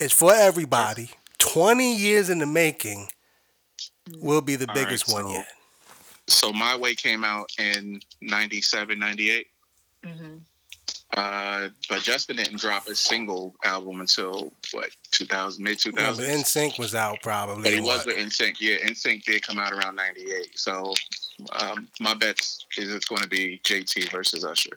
it's 0.00 0.14
for 0.14 0.32
everybody. 0.32 1.10
20 1.38 1.96
years 1.96 2.30
in 2.30 2.38
the 2.38 2.46
making 2.46 3.08
will 4.18 4.40
be 4.40 4.56
the 4.56 4.68
All 4.68 4.74
biggest 4.74 5.08
right, 5.08 5.22
one 5.22 5.32
yet. 5.32 5.48
So 6.28 6.52
My 6.52 6.76
Way 6.76 6.94
came 6.94 7.22
out 7.22 7.50
in 7.58 8.00
97, 8.20 8.98
98. 8.98 9.46
Mhm. 10.02 10.40
Uh, 11.14 11.68
but 11.88 12.02
Justin 12.02 12.36
didn't 12.36 12.58
drop 12.60 12.88
a 12.88 12.94
single 12.94 13.54
album 13.64 14.00
until 14.00 14.52
what 14.72 14.90
2000 15.12 15.62
mid 15.62 15.82
Yeah, 15.84 15.92
2000s. 15.92 16.16
but 16.16 16.26
NSYNC 16.26 16.78
was 16.78 16.94
out 16.94 17.18
probably. 17.22 17.62
But 17.62 17.72
he 17.72 17.80
what? 17.80 17.98
was 17.98 18.06
with 18.06 18.16
NSYNC. 18.16 18.56
Yeah, 18.60 18.76
NSYNC 18.78 19.22
did 19.24 19.42
come 19.46 19.58
out 19.58 19.72
around 19.72 19.94
'98. 19.96 20.58
So 20.58 20.92
um, 21.52 21.88
my 22.00 22.14
bets 22.14 22.66
is 22.76 22.92
it's 22.92 23.06
going 23.06 23.22
to 23.22 23.28
be 23.28 23.60
JT 23.64 24.10
versus 24.10 24.44
Usher. 24.44 24.70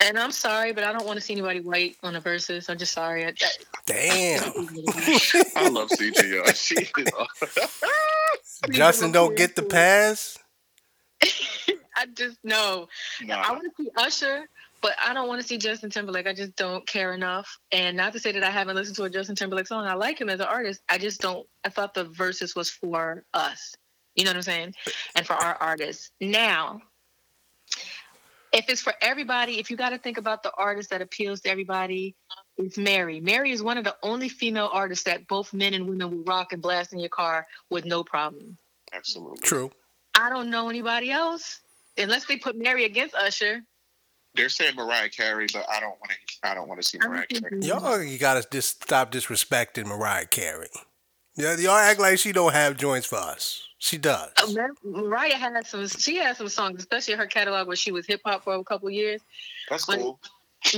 And 0.00 0.18
I'm 0.18 0.32
sorry, 0.32 0.72
but 0.72 0.84
I 0.84 0.92
don't 0.92 1.06
want 1.06 1.16
to 1.18 1.22
see 1.24 1.32
anybody 1.32 1.60
white 1.60 1.96
on 2.02 2.12
the 2.12 2.20
Verzuz. 2.20 2.68
I'm 2.68 2.76
just 2.76 2.92
sorry. 2.92 3.24
I, 3.24 3.28
I, 3.28 3.32
Damn. 3.86 4.42
I 5.56 5.68
love 5.70 5.88
CGR. 5.88 6.54
She 6.54 6.76
Justin 8.72 9.12
don't 9.12 9.36
get 9.36 9.56
the 9.56 9.62
pass. 9.62 10.36
I 11.96 12.04
just 12.14 12.36
no. 12.44 12.88
I 13.32 13.52
want 13.52 13.62
to 13.64 13.82
see 13.82 13.88
Usher, 13.96 14.46
but 14.80 14.94
I 15.04 15.14
don't 15.14 15.28
want 15.28 15.40
to 15.40 15.46
see 15.46 15.58
Justin 15.58 15.90
Timberlake. 15.90 16.26
I 16.26 16.34
just 16.34 16.56
don't 16.56 16.86
care 16.86 17.12
enough. 17.12 17.58
And 17.72 17.96
not 17.96 18.12
to 18.12 18.18
say 18.18 18.32
that 18.32 18.42
I 18.44 18.50
haven't 18.50 18.76
listened 18.76 18.96
to 18.96 19.04
a 19.04 19.10
Justin 19.10 19.36
Timberlake 19.36 19.66
song. 19.66 19.86
I 19.86 19.94
like 19.94 20.20
him 20.20 20.28
as 20.28 20.40
an 20.40 20.46
artist. 20.46 20.80
I 20.88 20.98
just 20.98 21.20
don't. 21.20 21.46
I 21.64 21.68
thought 21.68 21.94
the 21.94 22.06
Verzuz 22.06 22.54
was 22.54 22.70
for 22.70 23.24
us. 23.34 23.74
You 24.14 24.24
know 24.24 24.30
what 24.30 24.36
I'm 24.36 24.42
saying? 24.42 24.74
And 25.14 25.26
for 25.26 25.34
our 25.34 25.54
artists. 25.54 26.10
Now, 26.20 26.80
if 28.52 28.68
it's 28.68 28.80
for 28.80 28.94
everybody, 29.02 29.58
if 29.58 29.70
you 29.70 29.76
got 29.76 29.90
to 29.90 29.98
think 29.98 30.16
about 30.16 30.42
the 30.42 30.52
artist 30.56 30.90
that 30.90 31.02
appeals 31.02 31.40
to 31.42 31.50
everybody, 31.50 32.16
it's 32.56 32.78
Mary. 32.78 33.20
Mary 33.20 33.52
is 33.52 33.62
one 33.62 33.76
of 33.76 33.84
the 33.84 33.94
only 34.02 34.30
female 34.30 34.70
artists 34.72 35.04
that 35.04 35.28
both 35.28 35.52
men 35.52 35.74
and 35.74 35.86
women 35.86 36.10
will 36.10 36.24
rock 36.24 36.52
and 36.52 36.62
blast 36.62 36.94
in 36.94 36.98
your 36.98 37.10
car 37.10 37.46
with 37.70 37.84
no 37.84 38.02
problem. 38.02 38.56
absolutely. 38.94 39.38
True. 39.38 39.70
I 40.18 40.30
don't 40.30 40.48
know 40.48 40.70
anybody 40.70 41.10
else 41.10 41.60
unless 41.98 42.24
they 42.24 42.38
put 42.38 42.56
Mary 42.56 42.84
against 42.84 43.14
Usher. 43.14 43.60
They're 44.36 44.48
saying 44.48 44.76
Mariah 44.76 45.08
Carey, 45.08 45.46
but 45.52 45.66
I 45.70 45.80
don't 45.80 45.90
want 45.98 46.10
to. 46.10 46.48
I 46.48 46.54
don't 46.54 46.68
want 46.68 46.80
to 46.80 46.86
see 46.86 46.98
Mariah 46.98 47.26
Carey. 47.26 47.60
Y'all, 47.62 48.02
you 48.02 48.18
gotta 48.18 48.46
just 48.50 48.82
stop 48.82 49.12
disrespecting 49.12 49.86
Mariah 49.86 50.26
Carey. 50.26 50.68
Yeah, 51.36 51.56
y'all 51.56 51.72
act 51.76 52.00
like 52.00 52.18
she 52.18 52.32
don't 52.32 52.52
have 52.52 52.76
joints 52.76 53.06
for 53.06 53.16
us. 53.16 53.62
She 53.78 53.98
does. 53.98 54.30
Uh, 54.36 54.68
Mariah 54.84 55.36
had 55.36 55.66
some. 55.66 55.86
She 55.86 56.16
had 56.16 56.36
some 56.36 56.48
songs, 56.48 56.80
especially 56.80 57.14
her 57.14 57.26
catalog 57.26 57.66
where 57.66 57.76
she 57.76 57.92
was 57.92 58.06
hip 58.06 58.20
hop 58.24 58.44
for 58.44 58.54
a 58.54 58.64
couple 58.64 58.90
years. 58.90 59.20
That's 59.68 59.84
cool. 59.84 60.18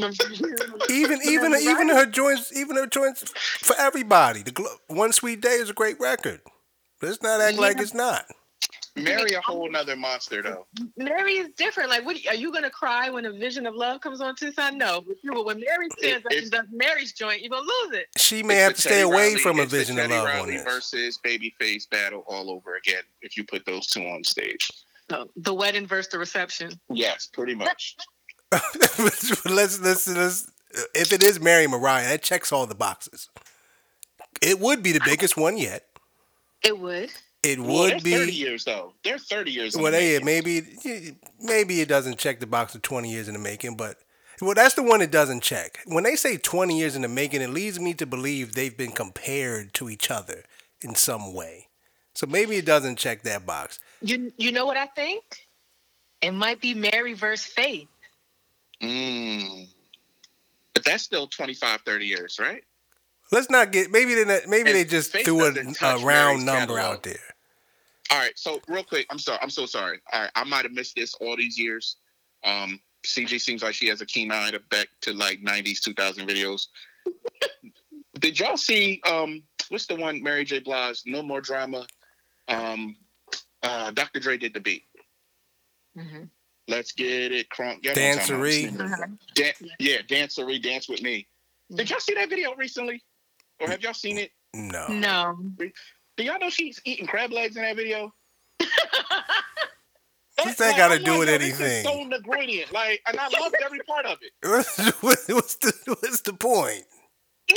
Even 0.91 1.19
even 1.25 1.55
even 1.55 1.89
her 1.89 2.05
joints, 2.05 2.55
even 2.55 2.77
her 2.77 2.87
joints 2.87 3.23
for 3.33 3.75
everybody. 3.79 4.43
The 4.43 4.51
Glo- 4.51 4.77
One 4.89 5.13
Sweet 5.13 5.41
Day 5.41 5.55
is 5.55 5.71
a 5.71 5.73
great 5.73 5.99
record. 5.99 6.41
Let's 7.01 7.23
not 7.23 7.41
act 7.41 7.59
like 7.59 7.79
it's 7.79 7.95
not. 7.95 8.27
Mary 9.05 9.33
a 9.33 9.41
whole 9.45 9.70
nother 9.70 9.97
monster 9.97 10.43
though. 10.43 10.66
Mary 10.97 11.35
is 11.35 11.49
different. 11.57 11.91
Like, 11.91 12.05
what 12.05 12.16
are 12.29 12.35
you 12.35 12.53
gonna 12.53 12.70
cry 12.70 13.11
when 13.11 13.25
a 13.27 13.33
vision 13.33 13.66
of 13.66 13.75
love 13.75 14.01
comes 14.01 14.20
on 14.20 14.35
Tucson? 14.37 14.77
No, 14.79 15.01
but 15.01 15.16
you- 15.23 15.33
but 15.33 15.45
when 15.47 15.61
Mary 15.61 15.89
stands 15.99 16.27
up 16.27 16.33
and 16.33 16.51
does 16.51 16.66
Mary's 16.73 17.12
joint, 17.12 17.41
you're 17.41 17.51
gonna 17.51 17.62
lose 17.85 17.97
it. 17.99 18.07
She 18.16 18.43
may 18.43 18.55
It's 18.55 18.62
have 18.62 18.75
to 18.75 18.81
stay 18.81 18.91
Teddy 18.91 19.01
away 19.03 19.29
Riley- 19.29 19.39
from 19.41 19.61
a 19.61 19.66
vision 19.66 19.99
of 19.99 20.03
Teddy 20.09 20.15
love 20.15 20.29
on 20.29 20.35
Riley 20.35 20.53
this. 20.57 20.65
versus 20.65 21.19
Babyface 21.25 21.89
battle 21.91 22.25
all 22.27 22.51
over 22.51 22.77
again. 22.77 23.03
If 23.23 23.37
you 23.37 23.45
put 23.45 23.65
those 23.66 23.87
two 23.87 24.03
on 24.07 24.25
stage, 24.25 24.69
So, 25.11 25.31
the 25.37 25.55
wedding 25.55 25.87
versus 25.87 26.11
the 26.12 26.19
reception. 26.19 26.79
yes, 26.91 27.27
pretty 27.33 27.55
much. 27.55 27.97
let's, 28.99 29.45
let's 29.47 30.09
let's 30.09 30.51
if 30.95 31.12
it 31.12 31.23
is 31.23 31.41
Mary 31.41 31.66
Mariah, 31.66 32.09
that 32.09 32.23
checks 32.23 32.53
all 32.53 32.66
the 32.66 32.75
boxes. 32.75 33.29
It 34.41 34.59
would 34.61 34.83
be 34.83 34.93
the 34.93 35.01
biggest 35.05 35.37
one 35.37 35.59
yet. 35.59 35.87
It 36.62 36.79
would. 36.79 37.11
It 37.43 37.60
Well, 37.60 37.82
would 37.85 37.90
they're 37.90 38.01
be. 38.01 38.12
thirty 38.12 38.32
years 38.32 38.65
though. 38.65 38.94
They're 39.05 39.19
thirty 39.19 39.52
years. 39.52 39.77
in 39.77 39.82
Well, 39.82 39.93
the 39.93 39.98
they, 39.98 40.20
making. 40.20 40.27
maybe 40.85 41.16
maybe 41.40 41.81
it 41.81 41.89
doesn't 41.89 42.19
check 42.19 42.40
the 42.40 42.47
box 42.47 42.74
of 42.74 42.82
20 42.82 43.10
years 43.10 43.28
in 43.28 43.35
the 43.35 43.40
making, 43.40 43.77
but 43.77 43.98
well, 44.40 44.55
that's 44.55 44.74
the 44.74 44.82
one 44.82 45.01
it 45.02 45.10
doesn't 45.10 45.43
check. 45.43 45.78
When 45.86 46.05
they 46.05 46.16
say 46.16 46.36
20 46.36 46.78
years 46.78 46.97
in 46.97 47.02
the 47.02 47.09
making, 47.09 47.43
it 47.43 47.51
leads 47.51 47.81
me 47.81 47.94
to 47.94 48.06
believe 48.06 48.52
they've 48.55 48.77
been 48.77 48.93
compared 48.93 49.74
to 49.74 49.90
each 49.90 50.10
other 50.10 50.44
in 50.81 50.94
some 50.94 51.35
way. 51.35 51.69
So 52.15 52.27
maybe 52.27 52.56
it 52.56 52.66
doesn't 52.66 52.97
check 52.98 53.23
that 53.23 53.47
box. 53.47 53.78
You 54.02 54.32
you 54.36 54.52
know 54.52 54.66
what 54.66 54.77
I 54.77 54.86
think? 54.86 55.24
It 56.23 56.32
might 56.32 56.60
be 56.60 56.74
Mary 56.74 57.15
versus 57.15 57.47
Faith. 57.47 57.89
Mm. 58.82 59.69
But 60.74 60.85
that's 60.85 61.02
still 61.05 61.27
25, 61.28 61.81
30 61.82 62.06
years, 62.06 62.39
right? 62.40 62.65
Let's 63.31 63.51
not 63.51 63.73
get 63.73 63.91
maybe 63.91 64.15
they 64.15 64.25
not- 64.25 64.47
maybe 64.49 64.71
And 64.71 64.79
they 64.79 64.85
just 64.85 65.13
Faith 65.13 65.25
threw 65.25 65.45
a, 65.45 65.49
a 65.51 65.55
round 65.55 66.05
Mary's 66.05 66.45
number 66.45 66.75
catalog. 66.77 66.79
out 66.97 67.03
there. 67.03 67.19
All 68.11 68.19
right. 68.19 68.33
So 68.37 68.61
real 68.69 68.85
quick, 68.85 69.07
I'm 69.11 69.19
sorry. 69.19 69.39
I'm 69.43 69.51
so 69.51 69.67
sorry. 69.67 69.99
All 70.13 70.23
right, 70.23 70.31
I 70.35 70.45
might 70.45 70.65
have 70.65 70.73
missed 70.73 70.97
this 70.97 71.15
all 71.15 71.37
these 71.37 71.59
years. 71.59 71.97
Um, 72.45 72.81
CG 73.05 73.41
seems 73.41 73.63
like 73.63 73.75
she 73.75 73.89
has 73.89 74.01
a 74.01 74.07
keen 74.07 74.31
eye 74.33 74.51
to 74.51 74.61
back 74.71 74.89
to 75.03 75.13
like 75.13 75.41
90s, 75.43 75.81
2000 75.81 76.27
videos. 76.29 76.67
Did 78.21 78.41
y'all 78.41 78.57
see 78.57 79.01
um 79.09 79.43
what's 79.69 79.87
the 79.87 79.95
one 79.95 80.23
Mary 80.23 80.45
J. 80.45 80.61
Blige? 80.61 81.03
No 81.07 81.23
more 81.23 81.41
drama. 81.41 81.87
Um, 82.49 82.97
uh, 83.63 83.91
Dr. 83.91 84.21
Dre 84.21 84.39
did 84.39 84.55
the 84.55 84.61
beat. 84.61 84.85
Mm-hmm. 85.97 86.25
Let's 86.67 86.93
get 86.93 87.33
it 87.33 87.49
crunk. 87.51 87.85
Y'all 87.85 87.95
know 87.95 88.09
what 88.09 88.21
I'm 88.21 88.67
talking 88.69 88.85
about. 88.87 89.09
Dancery. 89.11 89.19
Dan- 89.35 89.71
yeah, 89.79 89.99
dancery, 90.09 90.63
dance 90.63 90.89
with 90.89 91.03
me. 91.03 91.27
Did 91.75 91.91
y'all 91.91 92.01
see 92.01 92.15
that 92.15 92.31
video 92.31 92.55
recently, 92.55 93.03
or 93.61 93.69
have 93.69 93.83
y'all 93.83 93.95
seen 93.95 94.19
it? 94.19 94.31
No. 94.55 94.87
No. 94.89 95.37
Do 95.59 96.25
y'all 96.25 96.39
know 96.39 96.51
she's 96.51 96.81
eating 96.85 97.07
crab 97.07 97.33
legs 97.33 97.57
in 97.57 97.63
that 97.63 97.77
video? 97.77 98.13
What's 100.45 100.59
that 100.59 100.77
got 100.77 100.89
to 100.89 100.95
I'm 100.95 101.03
do 101.03 101.19
with 101.19 101.29
yo, 101.29 101.39
this 101.39 101.55
is 101.55 101.61
anything? 101.61 101.85
So 101.85 102.17
ingredient, 102.17 102.73
like, 102.73 103.01
and 103.09 103.19
I 103.19 103.29
loved 103.41 103.57
every 103.65 103.81
part 103.81 104.07
of 104.07 104.19
it. 104.23 104.33
what's 105.01 105.57
the 105.57 105.97
what's 106.01 106.21
the 106.23 106.33
point? 106.33 106.85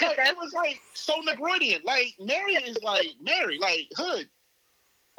Cause 0.00 0.14
it 0.18 0.36
was 0.36 0.52
like 0.52 0.80
so 0.94 1.14
ingredient. 1.28 1.84
Like 1.84 2.14
Mary 2.18 2.54
is 2.54 2.78
like 2.82 3.08
Mary, 3.22 3.58
like 3.58 3.88
hood. 3.96 4.28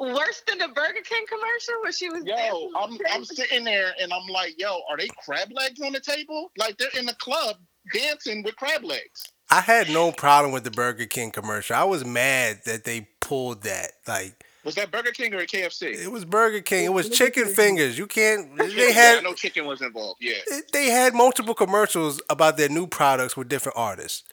Worse 0.00 0.42
than 0.46 0.58
the 0.58 0.68
Burger 0.68 1.00
King 1.04 1.24
commercial 1.28 1.74
where 1.82 1.92
she 1.92 2.08
was. 2.08 2.24
Yo, 2.24 2.70
I'm 2.78 2.98
I'm 3.10 3.24
sitting 3.24 3.64
there 3.64 3.92
and 4.00 4.12
I'm 4.12 4.26
like, 4.28 4.54
yo, 4.58 4.80
are 4.90 4.96
they 4.96 5.08
crab 5.24 5.48
legs 5.52 5.80
on 5.80 5.92
the 5.92 6.00
table? 6.00 6.50
Like 6.56 6.76
they're 6.78 6.88
in 6.98 7.06
the 7.06 7.14
club 7.14 7.56
dancing 7.94 8.42
with 8.42 8.56
crab 8.56 8.84
legs. 8.84 9.24
I 9.50 9.60
had 9.60 9.88
no 9.90 10.12
problem 10.12 10.52
with 10.52 10.64
the 10.64 10.70
Burger 10.70 11.06
King 11.06 11.30
commercial. 11.30 11.76
I 11.76 11.84
was 11.84 12.04
mad 12.04 12.60
that 12.66 12.84
they 12.84 13.08
pulled 13.20 13.62
that. 13.62 13.92
Like 14.06 14.44
Was 14.64 14.74
that 14.74 14.90
Burger 14.90 15.10
King 15.12 15.34
or 15.34 15.40
KFC? 15.40 15.94
It 16.04 16.12
was 16.12 16.24
Burger 16.24 16.60
King. 16.60 16.84
It 16.84 16.92
was 16.92 17.08
chicken 17.08 17.46
fingers. 17.46 17.96
You 17.96 18.06
can't. 18.06 18.56
They 18.56 18.68
Yeah, 18.68 18.84
I 18.84 18.90
had 18.90 19.24
know 19.24 19.34
chicken 19.34 19.66
was 19.66 19.80
involved. 19.80 20.18
Yeah. 20.20 20.34
they 20.72 20.86
had 20.90 21.14
multiple 21.14 21.54
commercials 21.54 22.20
about 22.28 22.56
their 22.56 22.68
new 22.68 22.86
products 22.86 23.36
with 23.36 23.48
different 23.48 23.78
artists. 23.78 24.24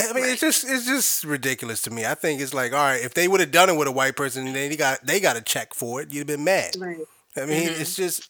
I 0.00 0.12
mean, 0.12 0.24
it's 0.24 0.40
just 0.40 0.64
it's 0.68 0.86
just 0.86 1.24
ridiculous 1.24 1.80
to 1.82 1.90
me. 1.90 2.04
I 2.04 2.14
think 2.14 2.40
it's 2.40 2.52
like, 2.52 2.72
all 2.72 2.78
right, 2.78 3.00
if 3.00 3.14
they 3.14 3.28
would 3.28 3.40
have 3.40 3.52
done 3.52 3.70
it 3.70 3.76
with 3.76 3.86
a 3.86 3.92
white 3.92 4.16
person, 4.16 4.44
then 4.44 4.54
they 4.54 4.76
got 4.76 5.06
they 5.06 5.20
got 5.20 5.36
a 5.36 5.40
check 5.40 5.72
for 5.72 6.02
it. 6.02 6.12
You'd 6.12 6.20
have 6.20 6.26
been 6.26 6.44
mad. 6.44 6.74
Right. 6.78 6.98
I 7.36 7.46
mean, 7.46 7.68
mm-hmm. 7.68 7.80
it's 7.80 7.94
just 7.94 8.28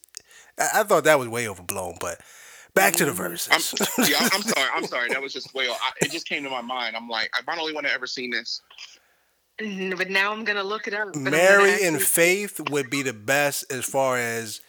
I, 0.59 0.81
I 0.81 0.82
thought 0.82 1.05
that 1.05 1.19
was 1.19 1.28
way 1.28 1.49
overblown. 1.49 1.97
But 2.01 2.20
back 2.74 2.94
to 2.94 3.05
the 3.05 3.12
I'm, 3.51 4.06
yeah, 4.10 4.16
I'm, 4.20 4.30
I'm 4.34 4.42
sorry. 4.42 4.68
I'm 4.74 4.86
sorry. 4.86 5.09
That 5.10 5.22
was 5.22 5.32
just 5.32 5.55
way. 5.55 5.68
off. 5.68 5.78
I, 5.82 5.90
it 6.05 6.10
just 6.10 6.28
came 6.28 6.42
to 6.44 6.51
my 6.51 6.60
mind. 6.62 6.96
I'm 6.96 7.09
like, 7.09 7.30
I'm 7.34 7.44
not 7.46 7.56
the 7.56 7.60
only 7.62 7.74
one 7.74 7.84
that 7.84 7.92
ever 7.94 8.06
seen 8.06 8.30
this. 8.30 8.60
Mm, 9.60 9.96
But 9.96 10.10
now 10.10 10.32
I'm 10.32 10.44
gonna 10.44 10.64
look 10.64 10.88
it 10.88 10.94
up. 10.94 11.09
but 11.12 11.16
I'm 11.16 11.24
gonna 11.24 11.36
Mary 11.36 11.72
and 11.84 11.96
actually- 11.96 12.01
Faith 12.01 12.60
would 12.70 12.90
be 12.90 13.02
the 13.02 13.12
best 13.12 13.72
as 13.72 13.84
far 13.84 14.16
as 14.18 14.60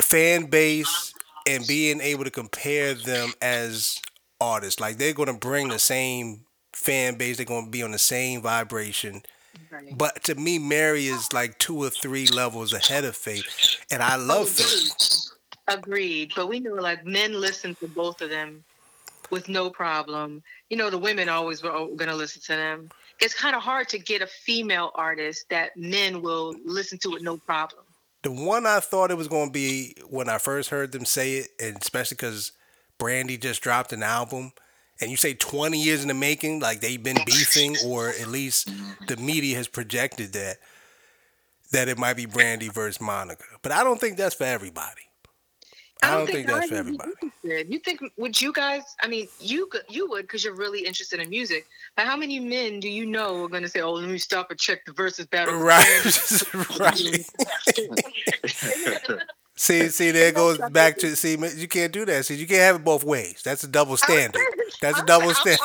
fan 0.00 0.44
base 0.46 1.14
and 1.48 1.66
being 1.66 2.00
able 2.00 2.24
to 2.24 2.30
compare 2.30 2.92
them 2.94 3.32
as 3.40 3.98
artists. 4.40 4.80
Like 4.80 4.98
they're 4.98 5.14
going 5.14 5.28
to 5.32 5.38
bring 5.38 5.68
the 5.68 5.78
same 5.78 6.44
fan 6.74 7.16
base. 7.16 7.38
They're 7.38 7.46
going 7.46 7.64
to 7.66 7.70
be 7.70 7.82
on 7.82 7.92
the 7.92 7.98
same 7.98 8.42
vibration. 8.42 9.22
Right. 9.70 9.96
But 9.96 10.22
to 10.24 10.34
me, 10.34 10.58
Mary 10.58 11.06
is 11.06 11.32
like 11.32 11.58
two 11.58 11.82
or 11.82 11.88
three 11.88 12.26
levels 12.26 12.74
ahead 12.74 13.04
of 13.04 13.16
Faith, 13.16 13.82
and 13.90 14.02
I 14.02 14.16
love 14.16 14.50
Faith. 14.50 15.30
Agreed. 15.68 16.32
But 16.36 16.48
we 16.48 16.60
know 16.60 16.74
like 16.74 17.04
men 17.04 17.32
listen 17.40 17.74
to 17.76 17.88
both 17.88 18.20
of 18.20 18.30
them 18.30 18.64
with 19.30 19.48
no 19.48 19.70
problem. 19.70 20.42
You 20.70 20.76
know, 20.76 20.90
the 20.90 20.98
women 20.98 21.28
always 21.28 21.62
were 21.62 21.70
going 21.70 22.08
to 22.08 22.14
listen 22.14 22.42
to 22.42 22.52
them. 22.52 22.90
It's 23.20 23.34
kind 23.34 23.56
of 23.56 23.62
hard 23.62 23.88
to 23.90 23.98
get 23.98 24.22
a 24.22 24.26
female 24.26 24.92
artist 24.94 25.46
that 25.50 25.76
men 25.76 26.22
will 26.22 26.54
listen 26.64 26.98
to 26.98 27.10
with 27.10 27.22
no 27.22 27.36
problem. 27.38 27.82
The 28.22 28.30
one 28.30 28.66
I 28.66 28.80
thought 28.80 29.10
it 29.10 29.16
was 29.16 29.28
going 29.28 29.48
to 29.48 29.52
be 29.52 29.94
when 30.08 30.28
I 30.28 30.38
first 30.38 30.70
heard 30.70 30.92
them 30.92 31.04
say 31.04 31.34
it, 31.36 31.48
and 31.60 31.76
especially 31.80 32.16
because 32.16 32.52
Brandy 32.98 33.36
just 33.36 33.62
dropped 33.62 33.92
an 33.92 34.02
album, 34.02 34.52
and 35.00 35.10
you 35.10 35.16
say 35.16 35.34
20 35.34 35.80
years 35.80 36.02
in 36.02 36.08
the 36.08 36.14
making, 36.14 36.60
like 36.60 36.80
they've 36.80 37.02
been 37.02 37.18
beefing, 37.24 37.76
or 37.84 38.08
at 38.08 38.28
least 38.28 38.70
the 39.06 39.16
media 39.16 39.56
has 39.56 39.68
projected 39.68 40.32
that, 40.32 40.56
that 41.72 41.88
it 41.88 41.98
might 41.98 42.16
be 42.16 42.26
Brandy 42.26 42.68
versus 42.68 43.00
Monica. 43.00 43.44
But 43.62 43.72
I 43.72 43.84
don't 43.84 44.00
think 44.00 44.16
that's 44.16 44.34
for 44.34 44.44
everybody. 44.44 45.05
I 46.02 46.10
don't 46.18 46.26
think 46.26 46.46
that's 46.46 46.68
for 46.68 46.74
everybody. 46.74 47.10
interested. 47.22 47.72
You 47.72 47.78
think 47.80 48.00
would 48.16 48.40
you 48.40 48.52
guys? 48.52 48.82
I 49.00 49.08
mean, 49.08 49.28
you 49.40 49.68
you 49.88 50.08
would 50.10 50.22
because 50.22 50.44
you're 50.44 50.54
really 50.54 50.80
interested 50.80 51.20
in 51.20 51.30
music. 51.30 51.66
But 51.96 52.06
how 52.06 52.16
many 52.16 52.38
men 52.38 52.80
do 52.80 52.88
you 52.88 53.06
know 53.06 53.44
are 53.44 53.48
going 53.48 53.62
to 53.62 53.68
say, 53.68 53.80
"Oh, 53.80 53.92
let 53.92 54.08
me 54.08 54.18
stop 54.18 54.50
and 54.50 54.60
check 54.60 54.84
the 54.84 54.92
Verzuz 54.92 55.28
battle"? 55.30 55.54
Right, 55.56 55.84
right. 56.80 57.26
See, 59.58 59.88
see, 59.88 60.10
there 60.10 60.32
goes 60.32 60.58
back 60.70 60.98
to 60.98 61.16
see. 61.16 61.34
You 61.56 61.66
can't 61.66 61.90
do 61.90 62.04
that. 62.04 62.26
See, 62.26 62.34
you 62.34 62.46
can't 62.46 62.60
have 62.60 62.76
it 62.76 62.84
both 62.84 63.02
ways. 63.04 63.40
That's 63.42 63.64
a 63.64 63.68
double 63.68 63.96
standard. 63.96 64.42
That's 64.82 64.96
a 64.96 64.98
I'm- 64.98 65.06
double 65.06 65.32
standard. 65.32 65.60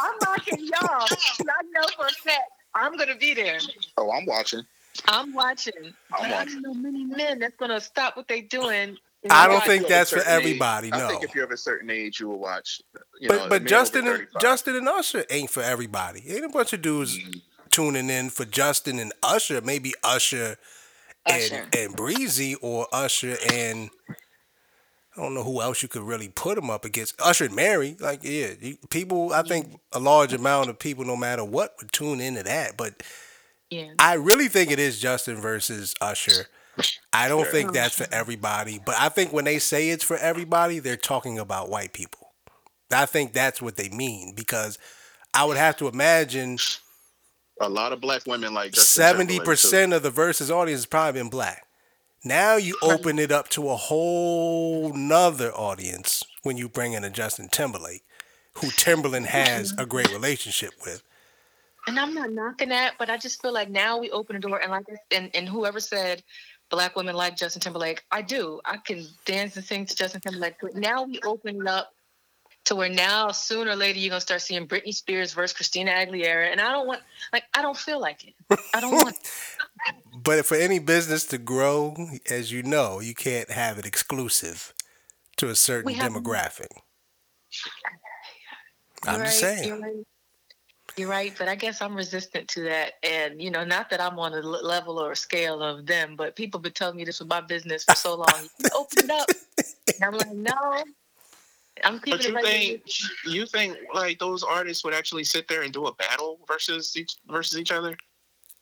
I'm 0.00 0.14
knocking- 0.20 0.58
I'm 0.58 0.64
y'all. 0.66 1.06
I 1.08 1.62
know 1.72 1.86
for 1.96 2.06
a 2.06 2.10
fact 2.10 2.50
I'm 2.74 2.96
gonna 2.96 3.14
be 3.14 3.34
there. 3.34 3.60
Oh, 3.98 4.10
I'm 4.10 4.26
watching. 4.26 4.62
I'm 5.06 5.32
watching. 5.32 5.74
I'm 6.12 6.20
but 6.22 6.22
I 6.24 6.30
watching. 6.32 6.62
don't 6.62 6.82
know 6.82 6.90
many 6.90 7.04
men 7.04 7.38
that's 7.38 7.54
gonna 7.56 7.80
stop 7.80 8.16
what 8.16 8.26
they're 8.26 8.42
doing. 8.42 8.96
And 9.22 9.32
I 9.32 9.46
don't 9.46 9.56
watch 9.56 9.66
think 9.66 9.88
that's 9.88 10.10
for 10.10 10.18
Certain 10.18 10.32
age- 10.32 10.38
everybody, 10.38 10.92
I 10.92 11.08
think 11.08 11.22
if 11.22 11.34
you're 11.34 11.44
of 11.44 11.50
a 11.50 11.56
certain 11.56 11.90
age, 11.90 12.20
you 12.20 12.28
will 12.28 12.38
watch. 12.38 12.80
You 13.20 13.28
But 13.28 13.36
know, 13.36 13.48
but 13.48 13.62
men 13.62 13.68
Justin 13.68 14.06
and 14.06 14.26
Justin 14.40 14.76
and 14.76 14.88
Usher 14.88 15.24
ain't 15.30 15.50
for 15.50 15.62
everybody. 15.62 16.22
Ain't 16.28 16.44
a 16.44 16.48
bunch 16.48 16.72
of 16.72 16.82
dudes 16.82 17.18
mm-hmm. 17.18 17.38
tuning 17.70 18.10
in 18.10 18.30
for 18.30 18.44
Justin 18.44 18.98
and 18.98 19.12
Usher. 19.22 19.60
Maybe 19.60 19.94
Usher 20.02 20.56
and 21.26 21.42
Usher. 21.52 21.66
and 21.76 21.96
Breezy 21.96 22.56
or 22.56 22.88
Usher 22.92 23.36
and 23.52 23.90
I 25.16 25.20
don't 25.20 25.34
know 25.34 25.44
who 25.44 25.60
else 25.60 25.82
you 25.82 25.88
could 25.88 26.02
really 26.02 26.28
put 26.28 26.54
them 26.56 26.70
up 26.70 26.84
against. 26.84 27.20
Usher 27.20 27.44
and 27.44 27.54
Mary, 27.54 27.96
like 28.00 28.20
yeah, 28.24 28.52
you, 28.60 28.78
people. 28.88 29.32
I 29.32 29.42
think 29.42 29.78
a 29.92 29.98
large 30.00 30.32
amount 30.32 30.70
of 30.70 30.78
people, 30.78 31.04
no 31.04 31.16
matter 31.16 31.44
what, 31.44 31.74
would 31.78 31.92
tune 31.92 32.20
into 32.20 32.42
that. 32.44 32.76
But 32.78 33.02
Yeah. 33.70 33.92
I 33.98 34.14
really 34.14 34.48
think 34.48 34.70
it 34.70 34.78
is 34.78 34.98
Justin 34.98 35.36
versus 35.36 35.94
Usher. 36.00 36.46
I 37.12 37.28
don't 37.28 37.46
think 37.46 37.70
oh, 37.70 37.72
that's 37.72 37.94
for 37.94 38.06
everybody, 38.10 38.80
but 38.84 38.94
I 38.98 39.08
think 39.08 39.32
when 39.32 39.44
they 39.44 39.58
say 39.58 39.90
it's 39.90 40.04
for 40.04 40.16
everybody, 40.16 40.78
they're 40.78 40.96
talking 40.96 41.38
about 41.38 41.68
white 41.68 41.92
people. 41.92 42.32
I 42.90 43.06
think 43.06 43.32
that's 43.32 43.60
what 43.60 43.76
they 43.76 43.88
mean 43.88 44.34
because 44.34 44.78
I 45.34 45.44
would 45.44 45.56
have 45.56 45.76
to 45.78 45.88
imagine 45.88 46.58
a 47.60 47.68
lot 47.68 47.92
of 47.92 48.00
black 48.00 48.26
women 48.26 48.54
like 48.54 48.74
seventy 48.74 49.34
Timberlake, 49.34 49.40
too. 49.40 49.50
percent 49.50 49.92
of 49.92 50.02
the 50.02 50.10
Verzuz 50.10 50.50
audience 50.50 50.80
has 50.80 50.86
probably 50.86 51.20
been 51.20 51.30
black. 51.30 51.66
Now 52.24 52.56
you 52.56 52.76
open 52.82 53.18
it 53.18 53.32
up 53.32 53.48
to 53.50 53.68
a 53.70 53.76
whole 53.76 54.92
nother 54.94 55.52
audience 55.52 56.22
when 56.42 56.56
you 56.56 56.68
bring 56.68 56.92
in 56.92 57.04
a 57.04 57.10
Justin 57.10 57.48
Timberlake, 57.48 58.04
who 58.54 58.68
Timbaland 58.68 59.26
has 59.26 59.74
a 59.76 59.86
great 59.86 60.12
relationship 60.12 60.72
with. 60.84 61.02
And 61.88 61.98
I'm 61.98 62.14
not 62.14 62.30
knocking 62.30 62.68
that, 62.68 62.94
but 62.96 63.10
I 63.10 63.16
just 63.16 63.42
feel 63.42 63.52
like 63.52 63.68
now 63.68 63.98
we 63.98 64.10
open 64.12 64.36
the 64.36 64.40
door, 64.40 64.60
and 64.60 64.70
like, 64.70 64.84
and, 65.10 65.30
and 65.34 65.48
whoever 65.48 65.80
said 65.80 66.22
black 66.72 66.96
women 66.96 67.14
like 67.14 67.36
Justin 67.36 67.60
Timberlake, 67.60 68.02
I 68.10 68.22
do. 68.22 68.60
I 68.64 68.78
can 68.78 69.06
dance 69.26 69.54
and 69.56 69.64
sing 69.64 69.86
to 69.86 69.94
Justin 69.94 70.22
Timberlake. 70.22 70.56
But 70.60 70.74
now 70.74 71.04
we 71.04 71.20
open 71.24 71.60
it 71.60 71.68
up 71.68 71.92
to 72.64 72.74
where 72.74 72.88
now 72.88 73.30
sooner 73.30 73.72
or 73.72 73.76
later 73.76 73.98
you're 73.98 74.10
gonna 74.10 74.20
start 74.20 74.40
seeing 74.40 74.66
Britney 74.66 74.94
Spears 74.94 75.32
versus 75.34 75.54
Christina 75.54 75.90
Aguilera, 75.90 76.50
and 76.50 76.60
I 76.60 76.72
don't 76.72 76.86
want, 76.86 77.02
like, 77.32 77.44
I 77.54 77.62
don't 77.62 77.76
feel 77.76 78.00
like 78.00 78.24
it. 78.24 78.58
I 78.74 78.80
don't 78.80 78.94
want. 78.94 79.16
But 80.24 80.46
for 80.46 80.56
any 80.56 80.78
business 80.78 81.24
to 81.26 81.38
grow, 81.38 81.96
as 82.30 82.52
you 82.52 82.62
know, 82.62 83.00
you 83.00 83.14
can't 83.14 83.50
have 83.50 83.78
it 83.78 83.86
exclusive 83.86 84.72
to 85.38 85.48
a 85.48 85.56
certain 85.56 85.92
demographic. 85.94 86.68
You're 89.04 89.14
I'm 89.14 89.20
right, 89.20 89.26
just 89.26 89.40
saying. 89.40 89.68
You're 89.68 89.80
right. 89.80 90.06
You're 90.96 91.08
right, 91.08 91.32
but 91.38 91.48
I 91.48 91.54
guess 91.54 91.80
I'm 91.80 91.94
resistant 91.94 92.48
to 92.48 92.62
that. 92.64 92.92
And, 93.02 93.40
you 93.40 93.50
know, 93.50 93.64
not 93.64 93.88
that 93.90 94.00
I'm 94.00 94.18
on 94.18 94.34
a 94.34 94.42
l- 94.42 94.64
level 94.64 94.98
or 94.98 95.12
a 95.12 95.16
scale 95.16 95.62
of 95.62 95.86
them, 95.86 96.16
but 96.16 96.36
people 96.36 96.58
have 96.58 96.62
been 96.62 96.72
telling 96.72 96.96
me 96.96 97.04
this 97.04 97.20
was 97.20 97.28
my 97.28 97.40
business 97.40 97.84
for 97.84 97.94
so 97.94 98.14
long. 98.14 98.48
Open 98.76 99.04
it 99.04 99.10
up. 99.10 99.28
And 99.28 100.04
I'm 100.04 100.12
like, 100.12 100.32
no. 100.32 100.84
I'm 101.82 101.98
keeping 101.98 102.10
But 102.10 102.20
it 102.20 102.28
you 102.28 102.34
right 102.34 102.44
think 102.44 102.82
you 103.24 103.46
think 103.46 103.78
like 103.94 104.18
those 104.18 104.42
artists 104.42 104.84
would 104.84 104.94
actually 104.94 105.24
sit 105.24 105.48
there 105.48 105.62
and 105.62 105.72
do 105.72 105.86
a 105.86 105.94
battle 105.94 106.38
versus 106.46 106.94
each 106.96 107.16
versus 107.26 107.58
each 107.58 107.72
other? 107.72 107.96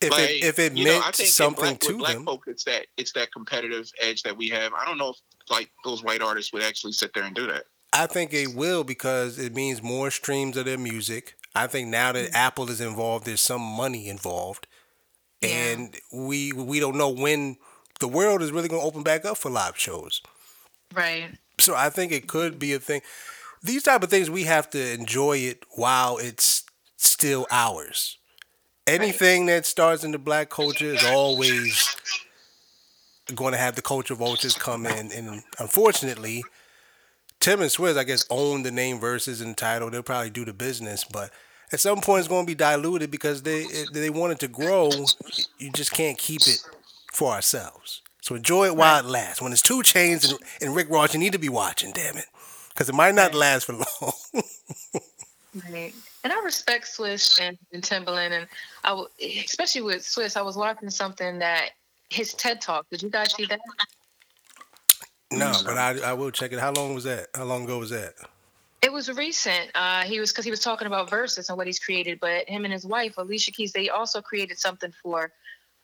If 0.01 0.13
like, 0.13 0.31
it 0.31 0.45
if 0.45 0.59
it 0.59 0.75
you 0.75 0.85
know, 0.85 0.93
meant 0.93 1.07
I 1.07 1.11
think 1.11 1.29
something 1.29 1.65
black, 1.65 1.81
to 1.81 1.99
black 1.99 2.15
them, 2.15 2.25
folk, 2.25 2.45
it's 2.47 2.65
that 2.65 2.87
it's 2.97 3.13
that 3.13 3.33
competitive 3.33 3.91
edge 4.01 4.23
that 4.23 4.37
we 4.37 4.49
have. 4.51 4.73
I 4.75 4.85
don't 4.85 4.97
know 4.97 5.11
if 5.11 5.17
like 5.51 5.71
those 5.85 6.03
white 6.03 6.23
artists 6.23 6.53
would 6.53 6.63
actually 6.63 6.93
sit 6.93 7.13
there 7.13 7.25
and 7.25 7.35
do 7.35 7.47
that. 7.49 7.65
I 7.93 8.07
think 8.07 8.33
it 8.33 8.55
will 8.55 8.85
because 8.85 9.39
it 9.39 9.55
means 9.55 9.83
more 9.83 10.13
streams 10.13 10.57
of 10.57 10.65
their 10.65 10.79
music. 10.79 11.35
I 11.55 11.67
think 11.67 11.89
now 11.89 12.13
Mm-hmm. 12.13 12.25
that 12.33 12.37
Apple 12.37 12.71
is 12.71 12.81
involved, 12.81 13.27
there's 13.27 13.41
some 13.41 13.63
money 13.63 14.09
involved, 14.09 14.67
Yeah. 15.43 15.49
and 15.51 15.97
we 16.13 16.53
we 16.53 16.81
don't 16.81 16.97
know 16.97 17.09
when 17.11 17.57
the 18.01 18.09
world 18.09 18.43
is 18.43 18.53
really 18.53 18.69
going 18.69 18.81
to 18.81 18.87
open 18.87 19.03
back 19.03 19.25
up 19.25 19.37
for 19.37 19.51
live 19.51 19.77
shows. 19.79 20.23
Right. 20.95 21.31
So 21.59 21.75
I 21.75 21.91
think 21.91 22.13
it 22.13 22.27
could 22.27 22.59
be 22.59 22.73
a 22.73 22.79
thing. 22.79 23.03
These 23.63 23.83
type 23.83 24.03
of 24.03 24.09
things 24.11 24.31
we 24.31 24.45
have 24.45 24.71
to 24.71 24.93
enjoy 24.95 25.39
it 25.39 25.65
while 25.71 26.17
it's 26.19 26.65
still 26.97 27.47
ours. 27.51 28.17
Anything 28.87 29.47
that 29.47 29.67
starts 29.67 30.03
in 30.03 30.13
the 30.13 30.19
black 30.19 30.49
culture 30.49 30.87
is 30.95 31.05
always 31.05 31.95
going 33.35 33.53
to 33.53 33.59
have 33.59 33.77
the 33.77 33.83
culture 33.83 34.15
vultures 34.15 34.55
come 34.55 34.87
in, 34.87 35.13
and 35.13 35.43
unfortunately, 35.59 36.43
Tim 37.41 37.63
and 37.63 37.71
Swizz, 37.71 37.97
I 37.97 38.05
guess, 38.05 38.27
own 38.31 38.63
the 38.63 38.71
name 38.71 39.01
Verzuz 39.01 39.43
and 39.43 39.57
title. 39.57 39.91
They'll 39.91 40.03
probably 40.03 40.31
do 40.31 40.45
the 40.45 40.53
business, 40.53 41.05
but 41.05 41.31
at 41.73 41.81
some 41.81 42.01
point, 42.01 42.21
it's 42.21 42.29
going 42.29 42.45
to 42.45 42.51
be 42.51 42.55
diluted 42.55 43.11
because 43.11 43.43
they 43.43 43.65
they 43.93 44.11
want 44.11 44.33
it 44.33 44.39
to 44.41 44.49
grow. 44.49 44.91
You 45.59 45.71
just 45.73 45.93
can't 45.93 46.19
keep 46.19 46.43
it 46.43 46.63
for 47.13 47.33
ourselves. 47.33 48.03
So 48.23 48.35
enjoy 48.35 48.67
it 48.67 48.77
while 48.77 49.01
it 49.01 49.07
lasts. 49.07 49.41
When 49.41 49.53
it's 49.53 49.63
Two 49.63 49.79
Chainz 49.81 50.31
and, 50.31 50.39
and 50.61 50.77
Rick 50.77 50.91
Ross, 50.91 51.15
you 51.15 51.21
need 51.21 51.33
to 51.33 51.39
be 51.39 51.49
watching. 51.49 51.93
Damn 51.93 52.17
it, 52.19 52.27
because 52.71 52.89
it 52.89 52.95
might 52.95 53.15
not 53.15 53.35
last 53.35 53.65
for 53.65 53.73
long. 54.03 54.43
Right. 55.71 55.95
And 56.23 56.33
I 56.33 56.41
respect 56.45 56.85
Swizz 56.85 57.41
and, 57.41 57.57
and 57.73 57.83
Timbaland, 57.83 58.33
and 58.33 58.47
I 58.85 58.91
w- 58.91 59.09
especially 59.45 59.83
with 59.83 60.03
Swizz, 60.03 60.37
I 60.37 60.43
was 60.43 60.57
watching 60.57 60.91
something 60.91 61.39
that 61.39 61.71
his 62.11 62.35
TED 62.35 62.61
Talk. 62.61 62.87
Did 62.91 63.03
you 63.03 63.09
guys 63.09 63.35
see 63.35 63.47
that? 63.47 63.61
No, 65.33 65.53
but 65.65 65.79
I 65.79 65.99
I 66.01 66.13
will 66.13 66.31
check 66.31 66.53
it. 66.53 66.59
How 66.59 66.73
long 66.73 66.95
was 66.95 67.05
that? 67.05 67.29
How 67.35 67.45
long 67.45 67.65
ago 67.65 67.79
was 67.79 67.91
that? 67.91 68.15
It 68.83 68.93
was 68.93 69.11
recent. 69.11 69.71
Uh, 69.75 70.03
he 70.03 70.19
was 70.21 70.33
because 70.33 70.45
he 70.45 70.51
was 70.51 70.61
talking 70.61 70.87
about 70.87 71.11
Verzuz 71.11 71.49
and 71.49 71.59
what 71.59 71.67
he's 71.67 71.79
created, 71.79 72.19
but 72.19 72.49
him 72.49 72.65
and 72.65 72.73
his 72.73 72.87
wife 72.87 73.19
Alicia 73.19 73.53
Keys, 73.53 73.73
they 73.73 73.91
also 73.91 74.23
created 74.23 74.59
something 74.59 74.93
for 75.03 75.31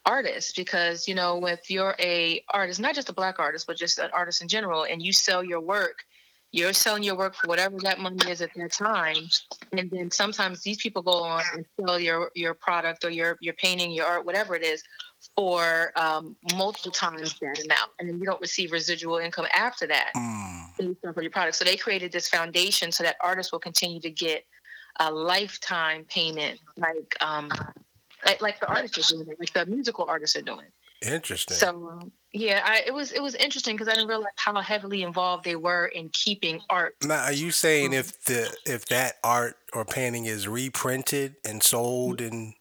artists 0.06 0.52
because 0.52 1.06
you 1.06 1.14
know 1.14 1.44
if 1.46 1.70
you're 1.70 1.94
a 2.00 2.42
artist, 2.50 2.80
not 2.80 2.94
just 2.94 3.08
a 3.08 3.12
black 3.12 3.38
artist, 3.38 3.66
but 3.66 3.76
just 3.76 3.98
an 3.98 4.10
artist 4.12 4.40
in 4.40 4.48
general, 4.48 4.84
and 4.84 5.02
you 5.02 5.12
sell 5.12 5.44
your 5.44 5.60
work, 5.60 6.04
You're 6.52 6.72
selling 6.72 7.02
your 7.02 7.16
work 7.16 7.34
for 7.34 7.48
whatever 7.48 7.76
that 7.80 7.98
money 7.98 8.30
is 8.30 8.40
at 8.40 8.50
that 8.56 8.72
time, 8.72 9.28
and 9.72 9.90
then 9.90 10.10
sometimes 10.10 10.62
these 10.62 10.78
people 10.78 11.02
go 11.02 11.22
on 11.22 11.42
and 11.54 11.66
sell 11.78 12.00
your 12.00 12.30
your 12.34 12.54
product 12.54 13.04
or 13.04 13.10
your 13.10 13.36
your 13.40 13.54
painting, 13.54 13.90
your 13.90 14.06
art, 14.06 14.24
whatever 14.24 14.56
it 14.56 14.62
is, 14.62 14.82
for 15.34 15.92
um, 15.96 16.36
multiple 16.54 16.92
times 16.92 17.38
that 17.40 17.64
amount, 17.64 17.90
and 17.98 18.08
then 18.08 18.18
you 18.18 18.24
don't 18.24 18.40
receive 18.40 18.72
residual 18.72 19.18
income 19.18 19.46
after 19.54 19.86
that 19.86 20.12
Mm. 20.14 20.94
of 21.04 21.22
your 21.22 21.30
product. 21.30 21.56
So 21.56 21.64
they 21.64 21.76
created 21.76 22.12
this 22.12 22.28
foundation 22.28 22.92
so 22.92 23.02
that 23.04 23.16
artists 23.20 23.50
will 23.52 23.58
continue 23.58 24.00
to 24.00 24.10
get 24.10 24.44
a 25.00 25.10
lifetime 25.10 26.04
payment, 26.08 26.60
like 26.76 27.16
um, 27.20 27.50
like, 28.24 28.40
like 28.42 28.60
the 28.60 28.68
artists 28.68 29.12
are 29.12 29.16
doing, 29.16 29.36
like 29.38 29.52
the 29.52 29.66
musical 29.66 30.04
artists 30.08 30.36
are 30.36 30.42
doing. 30.42 30.66
Interesting. 31.02 31.56
So 31.56 32.10
yeah, 32.32 32.62
I, 32.64 32.82
it 32.86 32.92
was 32.92 33.12
it 33.12 33.22
was 33.22 33.34
interesting 33.34 33.76
because 33.76 33.88
I 33.88 33.94
didn't 33.94 34.08
realize 34.08 34.32
how 34.36 34.58
heavily 34.60 35.02
involved 35.02 35.44
they 35.44 35.56
were 35.56 35.86
in 35.86 36.08
keeping 36.10 36.60
art. 36.70 36.96
now, 37.02 37.22
are 37.24 37.32
you 37.32 37.50
saying 37.50 37.92
if 37.92 38.24
the 38.24 38.54
if 38.64 38.86
that 38.86 39.16
art 39.22 39.56
or 39.72 39.84
painting 39.84 40.24
is 40.24 40.48
reprinted 40.48 41.36
and 41.44 41.62
sold 41.62 42.20
and 42.20 42.54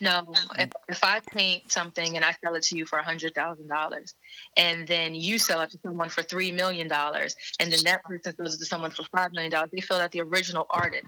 No, 0.00 0.32
if, 0.58 0.70
if 0.88 1.04
I 1.04 1.20
paint 1.20 1.70
something 1.70 2.16
and 2.16 2.24
I 2.24 2.34
sell 2.42 2.54
it 2.54 2.62
to 2.64 2.76
you 2.76 2.86
for 2.86 2.98
a 2.98 3.04
hundred 3.04 3.34
thousand 3.34 3.68
dollars, 3.68 4.14
and 4.56 4.86
then 4.86 5.14
you 5.14 5.38
sell 5.38 5.60
it 5.60 5.70
to 5.70 5.78
someone 5.84 6.08
for 6.08 6.22
three 6.22 6.50
million 6.50 6.88
dollars, 6.88 7.36
and 7.58 7.70
then 7.70 7.80
that 7.84 8.02
person 8.04 8.34
sells 8.36 8.54
it 8.54 8.58
to 8.58 8.64
someone 8.64 8.90
for 8.90 9.04
five 9.14 9.32
million 9.32 9.50
dollars, 9.50 9.70
they 9.72 9.80
feel 9.80 9.98
that 9.98 10.12
the 10.12 10.22
original 10.22 10.66
artist 10.70 11.06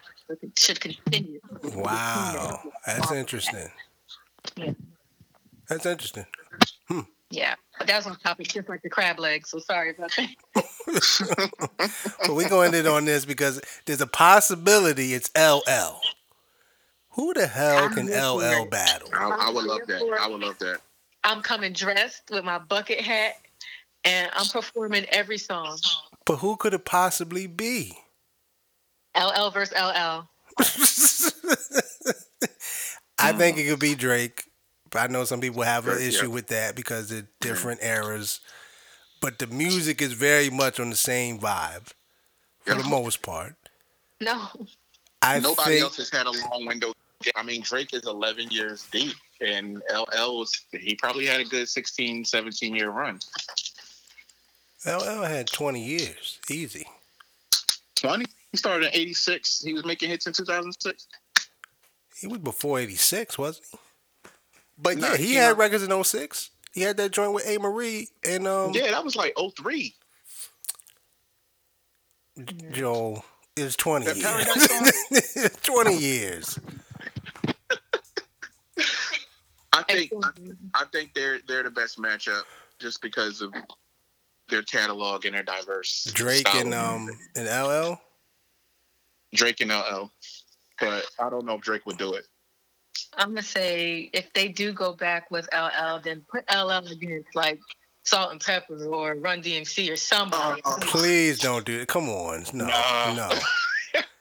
should 0.58 0.80
continue. 0.80 1.40
wow, 1.74 2.60
that's 2.86 3.12
interesting. 3.12 3.68
Yeah. 4.56 4.72
That's 5.68 5.86
interesting. 5.86 6.26
Hmm. 6.88 7.00
Yeah, 7.30 7.54
but 7.78 7.86
that 7.86 7.96
was 7.96 8.06
on 8.06 8.18
topic, 8.18 8.48
just 8.48 8.68
like 8.68 8.82
the 8.82 8.90
crab 8.90 9.18
legs. 9.18 9.50
So 9.50 9.58
sorry 9.58 9.90
about 9.90 10.12
that. 10.16 10.28
But 12.26 12.34
we're 12.34 12.48
going 12.48 12.72
to 12.72 12.78
end 12.78 12.86
it 12.86 12.90
on 12.90 13.04
this 13.06 13.24
because 13.24 13.60
there's 13.86 14.00
a 14.00 14.06
possibility 14.06 15.14
it's 15.14 15.30
LL. 15.36 16.00
Who 17.12 17.34
the 17.34 17.46
hell 17.46 17.90
can 17.90 18.06
LL 18.06 18.66
battle? 18.66 19.08
I, 19.12 19.28
I 19.28 19.50
would 19.50 19.64
love 19.64 19.80
that. 19.86 20.18
I 20.20 20.28
would 20.28 20.40
love 20.40 20.58
that. 20.60 20.80
I'm 21.24 21.42
coming 21.42 21.72
dressed 21.72 22.22
with 22.30 22.44
my 22.44 22.58
bucket 22.58 23.00
hat, 23.00 23.34
and 24.04 24.30
I'm 24.34 24.46
performing 24.46 25.04
every 25.10 25.38
song. 25.38 25.78
But 26.24 26.36
who 26.36 26.56
could 26.56 26.74
it 26.74 26.84
possibly 26.84 27.46
be? 27.46 27.98
LL 29.16 29.50
versus 29.50 29.74
LL. 29.76 30.28
I 33.18 33.32
think 33.32 33.58
it 33.58 33.68
could 33.68 33.78
be 33.78 33.94
Drake. 33.94 34.44
But 34.90 35.02
I 35.02 35.06
know 35.06 35.24
some 35.24 35.40
people 35.40 35.62
have 35.62 35.88
an 35.88 36.00
issue 36.00 36.26
yeah. 36.26 36.32
with 36.32 36.48
that 36.48 36.74
because 36.76 37.10
of 37.10 37.18
mm-hmm. 37.18 37.26
different 37.40 37.82
eras. 37.82 38.40
But 39.20 39.38
the 39.38 39.46
music 39.46 40.02
is 40.02 40.12
very 40.12 40.50
much 40.50 40.80
on 40.80 40.90
the 40.90 40.96
same 40.96 41.38
vibe 41.38 41.92
for 42.60 42.74
the 42.74 42.84
most 42.84 43.22
part. 43.22 43.54
No, 44.20 44.48
I 45.22 45.38
Nobody 45.38 45.70
think 45.70 45.82
else 45.82 45.96
has 45.98 46.10
had 46.10 46.26
a 46.26 46.30
long 46.30 46.66
window. 46.66 46.92
I 47.36 47.42
mean, 47.42 47.62
Drake 47.62 47.92
is 47.94 48.06
11 48.06 48.50
years 48.50 48.86
deep, 48.92 49.14
and 49.40 49.82
LL 49.92 50.38
was 50.38 50.52
he 50.72 50.94
probably 50.94 51.26
had 51.26 51.40
a 51.40 51.44
good 51.44 51.68
16, 51.68 52.24
17 52.24 52.74
year 52.76 52.90
run. 52.90 53.18
LL 54.86 55.22
had 55.22 55.46
20 55.46 55.82
years, 55.82 56.38
easy. 56.50 56.86
20. 57.96 58.24
He 58.50 58.56
started 58.56 58.86
in 58.86 58.90
86. 59.00 59.62
He 59.62 59.72
was 59.72 59.84
making 59.84 60.08
hits 60.10 60.26
in 60.26 60.32
2006. 60.32 61.06
He 62.20 62.26
was 62.26 62.38
before 62.38 62.78
86, 62.80 63.38
wasn't 63.38 63.66
he? 63.70 63.78
But 64.78 64.98
No, 64.98 65.08
yeah, 65.12 65.16
he 65.16 65.26
he 65.28 65.34
had 65.34 65.52
out- 65.52 65.58
records 65.58 65.82
in 65.84 66.04
06. 66.04 66.50
He 66.72 66.80
had 66.82 66.96
that 66.96 67.12
joint 67.12 67.32
with 67.34 67.44
Amerie 67.46 68.08
and 68.24 68.46
um 68.48 68.72
Yeah, 68.74 68.90
that 68.90 69.04
was 69.04 69.14
like 69.14 69.34
03. 69.56 69.94
Joel. 72.72 73.24
is 73.56 73.76
20 73.76 74.06
That 74.06 74.16
years. 74.16 75.56
20 75.62 75.96
years. 75.96 76.58
I 79.72 79.82
think 79.82 80.12
I 80.74 80.84
think 80.92 81.14
they're 81.14 81.38
they're 81.48 81.62
the 81.62 81.70
best 81.70 81.98
matchup 81.98 82.42
just 82.78 83.00
because 83.00 83.40
of 83.40 83.52
their 84.48 84.62
catalog 84.62 85.24
and 85.24 85.34
their 85.34 85.42
diverse 85.42 86.10
Drake 86.12 86.46
style 86.46 86.60
and 86.60 86.74
um 86.74 87.10
and 87.36 87.46
LL. 87.46 88.00
Drake 89.34 89.60
and 89.60 89.70
LL. 89.70 90.10
But 90.78 91.06
I 91.18 91.30
don't 91.30 91.46
know 91.46 91.54
if 91.54 91.62
Drake 91.62 91.86
would 91.86 91.96
do 91.96 92.14
it. 92.14 92.26
I'm 93.16 93.30
gonna 93.30 93.42
say 93.42 94.10
if 94.12 94.32
they 94.34 94.48
do 94.48 94.72
go 94.72 94.92
back 94.92 95.30
with 95.30 95.48
LL, 95.54 96.00
then 96.02 96.24
put 96.30 96.44
LL 96.52 96.86
against 96.90 97.34
like 97.34 97.60
Salt-N-Pepa 98.04 98.90
or 98.90 99.14
Run 99.14 99.42
DMC 99.42 99.90
or 99.90 99.96
somebody. 99.96 100.60
Uh, 100.64 100.76
Please 100.80 101.38
don't 101.38 101.64
do 101.64 101.80
it. 101.80 101.88
Come 101.88 102.08
on. 102.08 102.44
No. 102.52 102.66
No. 102.66 103.14
No. 103.14 103.38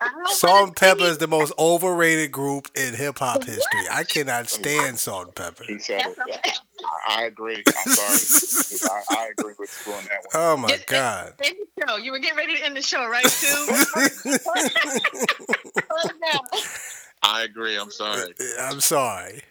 I 0.01 0.33
Salt 0.33 0.53
wanna 0.53 0.65
and 0.67 0.75
Pepper 0.75 1.03
is 1.03 1.17
the 1.19 1.27
most 1.27 1.53
overrated 1.59 2.31
group 2.31 2.69
in 2.75 2.95
hip 2.95 3.19
hop 3.19 3.43
history. 3.45 3.81
I 3.91 4.03
cannot 4.03 4.49
stand 4.49 4.97
Salt-N-Pepa. 4.99 5.65
He 5.65 5.77
said 5.79 6.01
it. 6.07 6.59
I, 7.07 7.21
I 7.21 7.23
agree. 7.25 7.63
I'm 7.67 7.93
sorry. 7.93 9.01
I, 9.11 9.15
I 9.17 9.29
agree 9.37 9.53
with 9.59 9.83
you 9.85 9.93
on 9.93 10.03
that 10.05 10.11
one. 10.23 10.29
Oh 10.33 10.57
my 10.57 10.69
Just- 10.69 10.87
God. 10.87 11.33
End 11.43 11.55
the 11.77 11.85
show. 11.87 11.97
You 11.97 12.11
were 12.11 12.19
getting 12.19 12.37
ready 12.37 12.55
to 12.57 12.65
end 12.65 12.75
the 12.75 12.81
show, 12.81 13.07
right, 13.07 13.23
too? 13.23 13.67
I 17.23 17.43
agree. 17.43 17.77
I'm 17.77 17.91
sorry. 17.91 18.33
Uh, 18.39 18.43
I'm 18.61 18.79
sorry. 18.81 19.41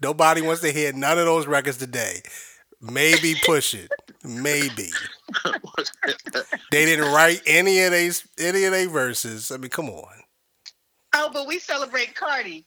Nobody 0.00 0.40
wants 0.42 0.62
to 0.62 0.72
hear 0.72 0.92
none 0.92 1.18
of 1.18 1.26
those 1.26 1.46
records 1.46 1.76
today. 1.76 2.22
Maybe 2.80 3.34
push 3.44 3.74
it. 3.74 3.90
Maybe. 4.24 4.90
They 6.70 6.84
didn't 6.84 7.12
write 7.12 7.40
any 7.46 7.82
of 7.82 7.92
these 7.92 8.26
any 8.38 8.64
of 8.64 8.72
their 8.72 8.88
verses. 8.88 9.50
I 9.50 9.56
mean, 9.56 9.70
come 9.70 9.88
on. 9.90 10.06
oh, 11.14 11.30
but 11.32 11.46
we 11.46 11.58
celebrate 11.58 12.14
Cardi. 12.14 12.66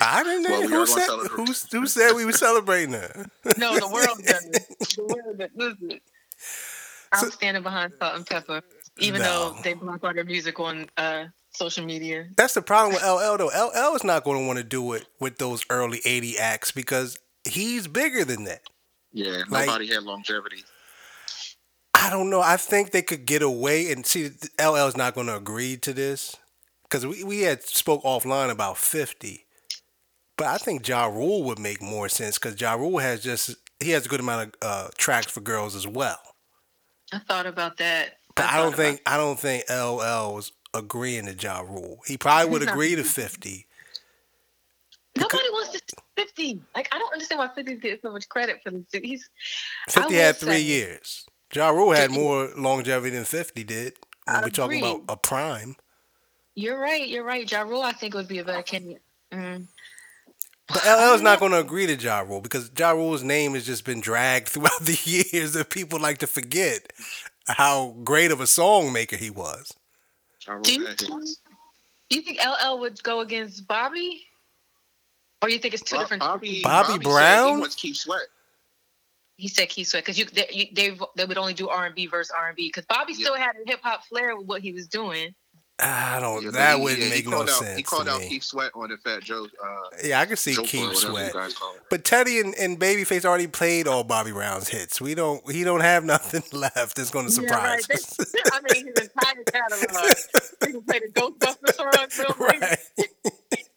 I 0.00 0.22
didn't 0.22 0.42
know 0.44 0.50
Well, 0.50 0.60
we 0.62 0.66
who 0.68 0.86
said 0.86 1.08
who, 1.30 1.44
who 1.80 1.86
said 1.86 2.12
we 2.14 2.24
were 2.24 2.32
celebrating 2.32 2.92
her. 2.94 3.26
No, 3.58 3.78
the 3.78 3.88
world 3.88 4.18
does. 4.24 4.44
The 4.96 5.02
world 5.02 5.38
does. 5.38 5.50
Listen, 5.80 6.00
I'm 7.12 7.30
standing 7.30 7.62
behind 7.62 7.92
Salt-N-Pepa, 7.98 8.62
even 8.98 9.20
No. 9.22 9.52
though 9.54 9.62
they 9.62 9.74
block 9.74 10.04
all 10.04 10.14
their 10.14 10.24
music 10.24 10.60
on 10.60 10.86
uh, 10.96 11.24
social 11.52 11.84
media. 11.84 12.26
That's 12.36 12.54
the 12.54 12.62
problem 12.62 12.94
with 12.94 13.02
LL 13.02 13.36
though. 13.36 13.48
LL 13.92 13.96
is 13.96 14.04
not 14.04 14.22
going 14.24 14.40
to 14.40 14.46
want 14.46 14.58
to 14.58 14.64
do 14.64 14.92
it 14.92 15.06
with 15.18 15.38
those 15.38 15.64
early 15.70 16.00
80 16.04 16.38
acts 16.38 16.70
because 16.70 17.18
he's 17.48 17.88
bigger 17.88 18.24
than 18.24 18.44
that. 18.44 18.62
Yeah, 19.12 19.42
Like- 19.48 19.66
nobody 19.66 19.88
had 19.88 20.02
longevity. 20.02 20.64
I 21.94 22.08
don't 22.08 22.30
know. 22.30 22.40
I 22.40 22.56
think 22.56 22.92
they 22.92 23.02
could 23.02 23.26
get 23.26 23.42
away 23.42 23.92
and 23.92 24.06
see 24.06 24.30
LL 24.58 24.86
is 24.86 24.96
not 24.96 25.14
going 25.14 25.26
to 25.26 25.36
agree 25.36 25.76
to 25.78 25.92
this 25.92 26.36
because 26.84 27.06
we, 27.06 27.22
we 27.24 27.40
had 27.40 27.62
spoke 27.62 28.02
offline 28.04 28.50
about 28.50 28.78
50. 28.78 29.44
But 30.36 30.46
I 30.46 30.56
think 30.56 30.88
Ja 30.88 31.06
Rule 31.06 31.42
would 31.44 31.58
make 31.58 31.82
more 31.82 32.08
sense 32.08 32.38
because 32.38 32.58
Ja 32.58 32.72
Rule 32.74 32.98
has 32.98 33.22
just 33.22 33.54
he 33.80 33.90
has 33.90 34.06
a 34.06 34.08
good 34.08 34.20
amount 34.20 34.48
of 34.48 34.54
uh, 34.62 34.88
tracks 34.96 35.30
for 35.30 35.40
girls 35.40 35.76
as 35.76 35.86
well. 35.86 36.18
I 37.12 37.18
thought 37.18 37.46
about 37.46 37.76
that. 37.78 38.16
But 38.34 38.46
I, 38.46 38.48
thought 38.48 38.56
don't 38.56 38.66
about 38.68 38.76
think 38.76 39.00
I 39.04 39.16
don't 39.18 39.38
think 39.38 39.64
LL 39.68 40.34
was 40.34 40.52
agreeing 40.72 41.26
to 41.26 41.34
Ja 41.34 41.60
Rule. 41.60 42.00
He 42.06 42.16
probably 42.16 42.50
would 42.50 42.62
agree 42.68 42.94
to 42.96 43.04
50. 43.04 43.66
Nobody 45.16 45.50
wants 45.50 45.72
to 45.72 45.78
see 45.78 45.79
50. 46.16 46.60
Like, 46.74 46.88
I 46.92 46.98
don't 46.98 47.12
understand 47.12 47.38
why 47.38 47.48
50 47.54 47.76
gets 47.76 48.02
so 48.02 48.12
much 48.12 48.28
credit 48.28 48.60
for 48.62 48.70
this. 48.70 48.84
He's 48.92 49.28
50 49.88 50.14
had 50.14 50.36
three 50.36 50.52
say- 50.52 50.62
years. 50.62 51.26
Ja 51.52 51.70
Rule 51.70 51.92
had 51.92 52.12
more 52.12 52.48
longevity 52.56 53.16
than 53.16 53.24
50 53.24 53.64
did. 53.64 53.94
When 54.24 54.36
I 54.36 54.40
we're 54.42 54.50
talking 54.50 54.78
about 54.82 55.02
a 55.08 55.16
prime. 55.16 55.74
You're 56.54 56.78
right. 56.78 57.08
You're 57.08 57.24
right. 57.24 57.50
Ja 57.50 57.62
Rule, 57.62 57.82
I 57.82 57.92
think, 57.92 58.14
would 58.14 58.28
be 58.28 58.38
a 58.38 58.44
better 58.44 58.62
candidate. 58.62 59.02
Mm. 59.32 59.66
But 60.68 60.84
LL's 60.86 61.22
not 61.22 61.40
going 61.40 61.50
to 61.50 61.58
agree 61.58 61.86
to 61.86 61.96
Ja 61.96 62.20
Rule 62.20 62.40
because 62.40 62.70
Ja 62.78 62.90
Rule's 62.90 63.24
name 63.24 63.54
has 63.54 63.66
just 63.66 63.84
been 63.84 64.00
dragged 64.00 64.48
throughout 64.50 64.80
the 64.80 64.98
years 65.04 65.56
and 65.56 65.68
people 65.68 65.98
like 65.98 66.18
to 66.18 66.28
forget 66.28 66.92
how 67.48 67.96
great 68.04 68.30
of 68.30 68.40
a 68.40 68.46
song 68.46 68.92
maker 68.92 69.16
he 69.16 69.30
was. 69.30 69.72
Ja 70.46 70.52
Rule 70.52 70.62
Do 70.62 70.72
you, 70.72 70.86
had 70.86 71.00
you 72.10 72.22
think 72.22 72.38
LL 72.44 72.78
would 72.78 73.02
go 73.02 73.20
against 73.20 73.66
Bobby? 73.66 74.22
Or 75.42 75.48
you 75.48 75.58
think 75.58 75.74
it's 75.74 75.82
two 75.82 75.96
Bob- 75.96 76.04
different 76.04 76.20
Bobby, 76.20 76.60
Bobby 76.62 76.92
said 76.92 77.02
Brown? 77.02 77.54
He 77.54 77.60
wants 77.60 77.74
Keith 77.74 77.96
Sweat. 77.96 78.20
He 79.36 79.48
said 79.48 79.68
Keith 79.70 79.88
Sweat 79.88 80.04
because 80.04 80.18
you 80.18 80.26
they, 80.26 80.46
you 80.52 80.66
they 80.74 80.98
they 81.16 81.24
would 81.24 81.38
only 81.38 81.54
do 81.54 81.68
R 81.70 81.86
and 81.86 81.94
B 81.94 82.06
versus 82.06 82.30
R 82.38 82.48
and 82.48 82.56
B 82.56 82.68
because 82.68 82.84
Bobby 82.86 83.14
Yeah. 83.16 83.24
still 83.24 83.36
had 83.36 83.52
a 83.56 83.68
hip 83.70 83.80
hop 83.82 84.04
flair 84.04 84.36
with 84.36 84.46
what 84.46 84.60
he 84.60 84.72
was 84.72 84.86
doing. 84.86 85.34
I 85.82 86.20
don't. 86.20 86.42
Yeah, 86.44 86.50
that 86.50 86.76
he- 86.76 86.82
wouldn't 86.82 87.00
yeah, 87.02 87.08
make 87.08 87.26
no 87.26 87.40
out, 87.40 87.48
sense 87.48 87.74
He 87.78 87.82
called 87.82 88.04
to 88.04 88.12
out 88.12 88.20
me. 88.20 88.28
Keith 88.28 88.42
Sweat 88.44 88.70
on 88.74 88.90
the 88.90 88.98
Fat 88.98 89.22
Joe. 89.22 89.46
Uh, 89.64 89.68
yeah, 90.04 90.20
I 90.20 90.26
can 90.26 90.36
see 90.36 90.52
Joe 90.52 90.62
Keith 90.64 90.94
Sweat. 90.94 91.32
guys 91.32 91.54
call 91.54 91.72
it. 91.74 91.80
But 91.88 92.04
Teddy 92.04 92.38
and, 92.38 92.54
and 92.56 92.78
Babyface 92.78 93.24
already 93.24 93.46
played 93.46 93.88
all 93.88 94.04
Bobby 94.04 94.30
Brown's 94.32 94.68
hits. 94.68 95.00
We 95.00 95.14
don't. 95.14 95.50
He 95.50 95.64
don't 95.64 95.80
have 95.80 96.04
nothing 96.14 96.42
left 96.52 96.96
that's 96.96 97.08
going 97.10 97.24
to 97.24 97.32
surprise 97.32 97.86
Yeah, 97.88 97.96
us. 97.96 98.18
right. 98.18 98.42
I 98.52 98.74
mean, 98.74 98.88
his 98.94 99.08
entire 99.08 99.44
catalog. 99.44 100.12
He 100.66 100.72
can 100.72 100.82
play 100.82 100.98
the 100.98 101.08
Ghostbusters 101.18 102.12
song 102.12 102.34
real 102.38 102.48
right. 102.60 102.78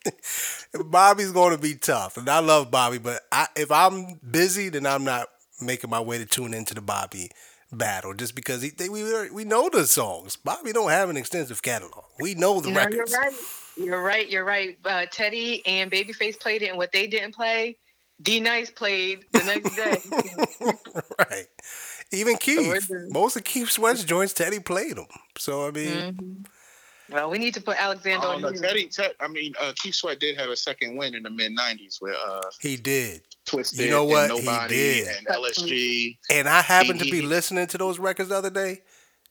Bobby's 0.73 1.31
going 1.31 1.55
to 1.55 1.61
be 1.61 1.75
tough, 1.75 2.17
and 2.17 2.30
I 2.30 2.39
love 2.39 2.71
Bobby. 2.71 2.97
But 2.97 3.21
I, 3.31 3.47
if 3.55 3.71
I'm 3.71 4.19
busy, 4.30 4.69
then 4.69 4.85
I'm 4.85 5.03
not 5.03 5.27
making 5.61 5.89
my 5.89 5.99
way 6.01 6.17
to 6.17 6.25
tune 6.25 6.53
into 6.53 6.73
the 6.73 6.81
Bobby 6.81 7.30
battle 7.71 8.13
just 8.13 8.35
because 8.35 8.61
he, 8.61 8.69
they, 8.69 8.89
we 8.89 9.30
we 9.31 9.43
know 9.45 9.69
the 9.69 9.85
songs. 9.88 10.35
Bobby 10.35 10.71
don't 10.73 10.89
have 10.91 11.09
an 11.09 11.17
extensive 11.17 11.61
catalog. 11.61 12.03
We 12.19 12.35
know 12.35 12.59
the 12.61 12.69
No, 12.69 12.88
you're 12.89 13.05
records. 13.05 13.13
right. 13.13 13.34
You're 13.77 14.01
right. 14.03 14.30
You're 14.30 14.45
right. 14.45 14.77
Uh, 14.85 15.05
Teddy 15.11 15.65
and 15.65 15.91
Babyface 15.91 16.39
played 16.39 16.61
it, 16.61 16.67
and 16.69 16.77
what 16.77 16.91
they 16.91 17.07
didn't 17.07 17.34
play, 17.34 17.77
D-Nice 18.21 18.69
played 18.71 19.25
the 19.34 19.43
next 19.43 19.75
day. 19.75 20.01
right. 21.30 21.47
Even 22.11 22.38
Keith, 22.39 22.89
most 23.09 23.35
of 23.35 23.43
Keith 23.43 23.69
Sweat's 23.69 24.03
joints, 24.03 24.34
Teddy 24.34 24.59
played 24.59 24.97
them. 24.97 25.07
So 25.38 25.67
I 25.67 25.71
mean, 25.71 26.05
Mhm. 26.13 26.45
Well, 27.14 27.30
we 27.30 27.38
need 27.38 27.53
to 27.53 27.61
put 27.61 27.77
Alexander 27.81 28.26
Oh, 28.27 28.31
on 28.31 28.41
no, 28.41 28.52
here. 28.52 28.61
Teddy, 28.61 28.88
Ted, 28.88 29.11
I 29.19 29.27
mean, 29.27 29.53
uh, 29.61 29.72
Keith 29.76 29.95
Sweat 29.95 30.19
did 30.19 30.38
have 30.40 30.49
a 30.49 30.56
second 30.56 30.98
win 30.98 31.14
in 31.15 31.23
the 31.23 31.30
mid 31.30 31.56
'90s 31.56 32.02
with 32.02 32.15
uh, 32.15 32.41
he 32.60 32.76
did. 32.76 33.22
Twisted, 33.45 33.80
You 33.80 33.91
know 33.91 34.06
what? 34.06 34.31
and 34.31 34.40
He 34.40 34.45
Nobody, 34.45 34.76
did. 34.76 35.07
and 35.18 35.27
LSG. 35.27 36.18
And 36.31 36.48
I 36.49 36.61
happened 36.61 36.99
to 36.99 37.06
be 37.06 37.18
he- 37.18 37.22
listening 37.22 37.68
to 37.68 37.77
those 37.77 37.99
records 37.99 38.30
the 38.30 38.35
other 38.35 38.49
day. 38.49 38.81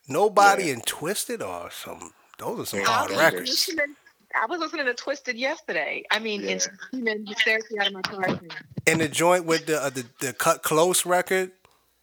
Nobody 0.08 0.64
Yeah. 0.66 0.74
and 0.74 0.86
Twisted 0.86 1.42
are 1.42 1.70
some. 1.70 2.12
Those 2.38 2.60
are 2.60 2.66
some 2.66 2.80
I 2.80 2.84
hard 2.84 3.08
those 3.10 3.16
was, 3.16 3.18
are- 3.18 3.24
records. 3.30 3.50
listening, 3.50 3.96
I 4.40 4.46
was 4.46 4.60
listening 4.60 4.86
to 4.86 4.94
Twisted 4.94 5.36
yesterday. 5.36 6.04
I 6.10 6.18
mean, 6.18 6.42
Yeah. 6.42 6.50
it's 6.52 6.64
screaming 6.64 7.26
hysterically 7.26 7.78
out 7.78 7.86
of 7.88 7.92
my 7.94 8.02
car. 8.02 8.40
And 8.86 9.00
the 9.00 9.08
joint 9.08 9.44
with 9.46 9.66
the 9.66 9.80
uh, 9.82 9.90
the, 9.90 10.04
the 10.20 10.32
cut 10.32 10.62
close 10.62 11.04
record. 11.06 11.52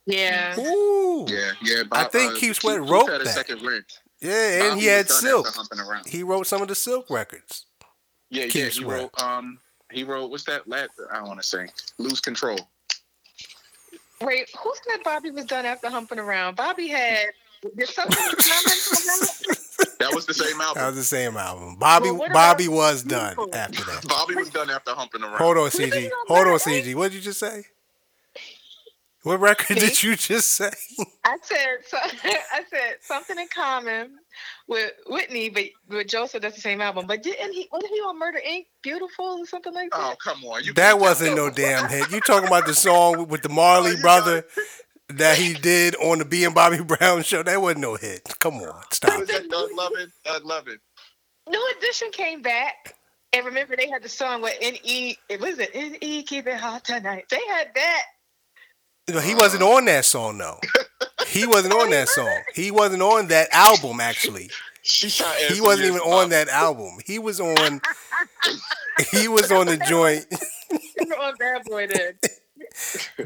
Yeah. 0.05 0.59
Ooh. 0.59 1.25
Yeah, 1.29 1.51
yeah. 1.63 1.83
I 1.91 2.05
think 2.05 2.33
uh, 2.33 2.39
Keith 2.39 2.55
Sweat 2.55 2.79
Keith 2.81 2.89
wrote 2.89 3.09
had 3.11 3.21
a 3.21 3.25
that. 3.25 3.83
Second 4.21 4.29
win. 4.29 4.31
Yeah, 4.31 4.63
and 4.63 4.69
Bobby 4.71 4.81
he 4.81 4.87
was 4.87 4.95
had 4.95 5.09
Silk. 5.09 5.47
around. 5.89 6.07
He 6.07 6.23
wrote 6.23 6.47
some 6.47 6.61
of 6.61 6.67
the 6.67 6.75
Silk 6.75 7.09
records. 7.09 7.65
Yeah, 8.29 8.43
Keith 8.43 8.55
yeah. 8.55 8.65
He 8.65 8.71
Sweat. 8.71 8.99
wrote. 8.99 9.21
Um, 9.23 9.59
he 9.91 10.03
wrote. 10.03 10.29
What's 10.29 10.43
that? 10.45 10.67
Last, 10.67 10.91
I 11.11 11.21
want 11.23 11.41
to 11.41 11.47
say. 11.47 11.67
Lose 11.97 12.21
control. 12.21 12.59
Wait, 14.21 14.49
who 14.61 14.73
said 14.89 15.01
Bobby 15.03 15.31
was 15.31 15.45
done 15.45 15.65
after 15.65 15.89
humping 15.89 16.19
around? 16.19 16.55
Bobby 16.55 16.87
had. 16.87 17.27
Did 17.77 17.89
something 17.89 18.15
come 18.15 18.35
That 19.99 20.13
was 20.13 20.25
the 20.25 20.33
same 20.33 20.59
album. 20.61 20.81
That 20.81 20.87
was 20.87 20.95
the 20.95 21.03
same 21.03 21.35
album. 21.35 21.75
Bobby 21.75 22.09
Well, 22.11 22.29
Bobby 22.31 22.65
about 22.65 22.75
was 22.75 23.03
done 23.03 23.35
after 23.53 23.83
that. 23.83 24.05
Bobby 24.07 24.35
was 24.35 24.49
done 24.49 24.69
after 24.69 24.91
humping 24.93 25.23
around. 25.23 25.37
Hold 25.37 25.57
on, 25.57 25.69
CG. 25.69 26.09
Hold 26.27 26.47
on. 26.47 26.53
CG. 26.59 26.95
What 26.95 27.11
did 27.11 27.15
you 27.15 27.21
just 27.21 27.39
say? 27.39 27.65
What 29.23 29.41
record 29.41 29.77
See? 29.77 29.87
did 29.87 30.01
you 30.03 30.15
just 30.15 30.51
say? 30.51 30.71
I 31.25 31.37
said 31.41 31.77
so, 31.85 31.97
I 32.03 32.63
said 32.69 32.95
something 33.01 33.37
in 33.37 33.47
common 33.53 34.11
with 34.67 34.93
Whitney, 35.07 35.49
but 35.49 35.65
with 35.89 36.07
Joseph, 36.07 36.41
that's 36.41 36.55
the 36.55 36.61
same 36.61 36.79
album. 36.79 37.05
But 37.05 37.21
didn't 37.23 37.51
he? 37.51 37.67
Wasn't 37.71 37.91
he 37.91 37.99
on 37.99 38.17
Murder 38.17 38.39
Inc. 38.47 38.67
Beautiful 38.81 39.25
or 39.25 39.45
something 39.45 39.73
like 39.73 39.91
that? 39.91 39.99
Oh 39.99 40.09
that? 40.09 40.19
come 40.23 40.43
on! 40.45 40.63
You 40.63 40.73
That 40.73 40.99
wasn't 40.99 41.35
no 41.35 41.49
damn 41.49 41.89
hit. 41.89 42.09
You 42.11 42.21
talking 42.21 42.47
about 42.47 42.65
the 42.65 42.73
song 42.73 43.27
with 43.27 43.41
the 43.41 43.49
Marley 43.49 43.91
Oh, 43.91 43.95
you 43.95 44.01
brother 44.01 44.45
that 45.09 45.37
he 45.37 45.53
did 45.53 45.95
on 45.97 46.19
the 46.19 46.25
B 46.25 46.45
and 46.45 46.55
Bobby 46.55 46.81
Brown 46.83 47.23
show? 47.23 47.43
That 47.43 47.61
wasn't 47.61 47.81
no 47.81 47.95
hit. 47.95 48.21
Come 48.39 48.55
on, 48.55 48.81
stop. 48.91 49.19
Was 49.19 49.27
that 49.27 49.49
Thug 49.49 49.69
Lovin? 49.75 50.11
Thug 50.25 50.45
Lovin. 50.45 50.77
New 51.49 51.73
Edition 51.77 52.11
came 52.11 52.41
back, 52.41 52.95
and 53.33 53.45
remember 53.45 53.75
they 53.75 53.89
had 53.89 54.01
the 54.03 54.09
song 54.09 54.41
with 54.41 54.55
N.E. 54.61 55.17
It 55.27 55.41
was 55.41 55.59
it 55.59 55.71
N.E. 55.73 56.23
Keep 56.23 56.47
it 56.47 56.55
hot 56.57 56.85
tonight. 56.85 57.25
They 57.29 57.41
had 57.49 57.67
that. 57.75 58.01
No, 59.07 59.19
he 59.19 59.33
wasn't 59.35 59.63
on 59.63 59.85
that 59.85 60.05
song 60.05 60.37
though. 60.37 60.59
He 61.27 61.45
wasn't 61.45 61.75
on 61.75 61.91
that 61.91 62.09
song. 62.09 62.39
He 62.55 62.71
wasn't 62.71 63.03
on 63.03 63.27
that 63.27 63.49
album 63.51 63.99
actually. 63.99 64.49
She 64.81 65.09
shot 65.09 65.27
ass 65.43 65.53
He 65.53 65.61
wasn't 65.61 65.89
even 65.89 65.99
on 65.99 66.29
that 66.29 66.47
album. 66.47 66.93
He 67.05 67.19
was 67.19 67.39
on. 67.39 67.81
He 69.11 69.27
was 69.27 69.51
on 69.51 69.67
the 69.67 69.77
joint. 69.77 70.25
On 71.21 71.35
Bad 71.37 71.63
Boy 71.65 71.85
then. 71.87 72.13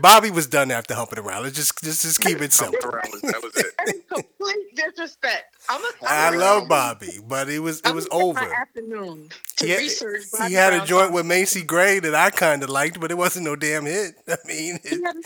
Bobby 0.01 0.31
was 0.31 0.47
done 0.47 0.69
after 0.71 0.95
humping 0.95 1.19
around. 1.19 1.43
Let's 1.43 1.55
just 1.55 1.81
just 1.83 2.01
just 2.01 2.19
keep 2.19 2.41
it 2.41 2.51
simple. 2.51 2.91
That 2.91 3.39
was 3.41 3.55
it. 3.55 4.07
Complete 4.09 4.75
disrespect. 4.75 5.55
I'm 5.69 5.81
a, 5.81 5.87
I 6.05 6.27
I'm 6.27 6.33
a- 6.33 6.37
love 6.37 6.67
Bobby, 6.67 7.19
but 7.25 7.49
it 7.49 7.59
was 7.59 7.79
it 7.85 7.93
was 7.93 8.07
over. 8.11 8.41
My 8.41 8.51
afternoon 8.53 9.29
to 9.57 9.65
He 9.65 9.71
had, 9.71 9.79
research. 9.79 10.23
he 10.47 10.53
had 10.53 10.73
a 10.73 10.85
joint 10.85 11.13
with 11.13 11.25
Macy 11.25 11.63
Gray 11.63 11.99
that 11.99 12.13
I 12.15 12.31
kind 12.31 12.63
of 12.63 12.69
liked, 12.69 12.99
but 12.99 13.11
it 13.11 13.17
wasn't 13.17 13.45
no 13.45 13.55
damn 13.55 13.85
hit. 13.85 14.15
I 14.27 14.35
mean, 14.45 14.79
it, 14.83 15.25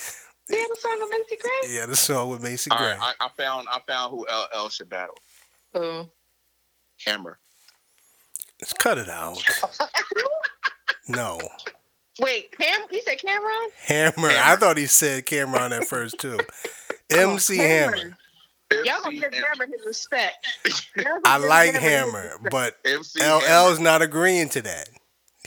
had, 0.50 0.56
a- 0.56 0.56
he 0.56 0.62
had 0.62 0.70
a 0.72 0.76
song 0.76 1.00
with 1.00 1.10
Macy 1.12 1.38
Gray. 1.42 1.76
yeah, 1.76 1.86
the 1.86 1.96
song 1.96 2.30
with 2.30 2.44
Macy 2.44 2.72
All 2.72 2.78
Gray. 2.78 2.92
right, 2.98 3.16
I, 3.20 3.26
I 3.26 3.30
found 3.38 3.68
I 3.72 3.80
found 3.88 4.12
who 4.12 4.26
LL 4.26 4.70
should 4.70 4.90
battle. 4.90 5.16
Oh. 5.74 6.10
Hammer. 7.06 7.38
Let's 8.62 8.74
cut 8.74 8.98
it 8.98 9.10
out. 9.10 9.38
No, 11.10 11.40
Wait, 12.20 12.52
Cam? 12.58 12.82
He 12.90 13.00
said 13.02 13.18
Cam'ron? 13.20 13.68
Hammer. 13.86 14.28
I 14.30 14.58
thought 14.58 14.76
he 14.76 14.88
said 14.88 15.26
Cam'ron 15.26 15.72
at 15.72 15.86
first 15.88 16.18
too. 16.20 16.38
MC 17.10 17.60
Oh, 17.60 17.64
Hammer. 17.64 18.18
Y'all 18.84 19.02
gonna 19.04 19.16
give 19.16 19.34
Hammer. 19.34 19.46
Hammer 19.54 19.68
his 19.68 19.86
respect. 19.86 20.46
I 21.26 21.38
like 21.38 21.76
Hammer, 21.76 22.32
but 22.52 22.76
MC 22.84 23.22
Hammer. 23.22 23.80
Not 23.80 24.02
agreeing 24.02 24.50
to 24.50 24.62
that. 24.64 24.90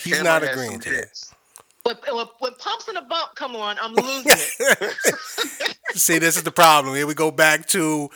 He's 0.01 0.15
Hammer 0.17 0.25
not 0.25 0.43
agreeing 0.45 0.71
some 0.73 0.81
to 0.81 0.91
that. 0.93 1.09
Hits. 1.95 2.07
When, 2.07 2.17
when, 2.17 2.27
when 2.39 2.55
pumps 2.55 2.89
in 2.89 2.97
a 2.97 3.03
bump 3.03 3.35
come 3.35 3.57
on, 3.57 3.77
I'm 3.81 3.95
losing 3.95 4.33
it. 4.33 5.77
See, 5.95 6.19
this 6.19 6.37
is 6.37 6.43
the 6.43 6.53
problem. 6.53 6.95
Here 6.95 7.07
we 7.07 7.15
go 7.15 7.31
back 7.31 7.67
to 7.69 8.11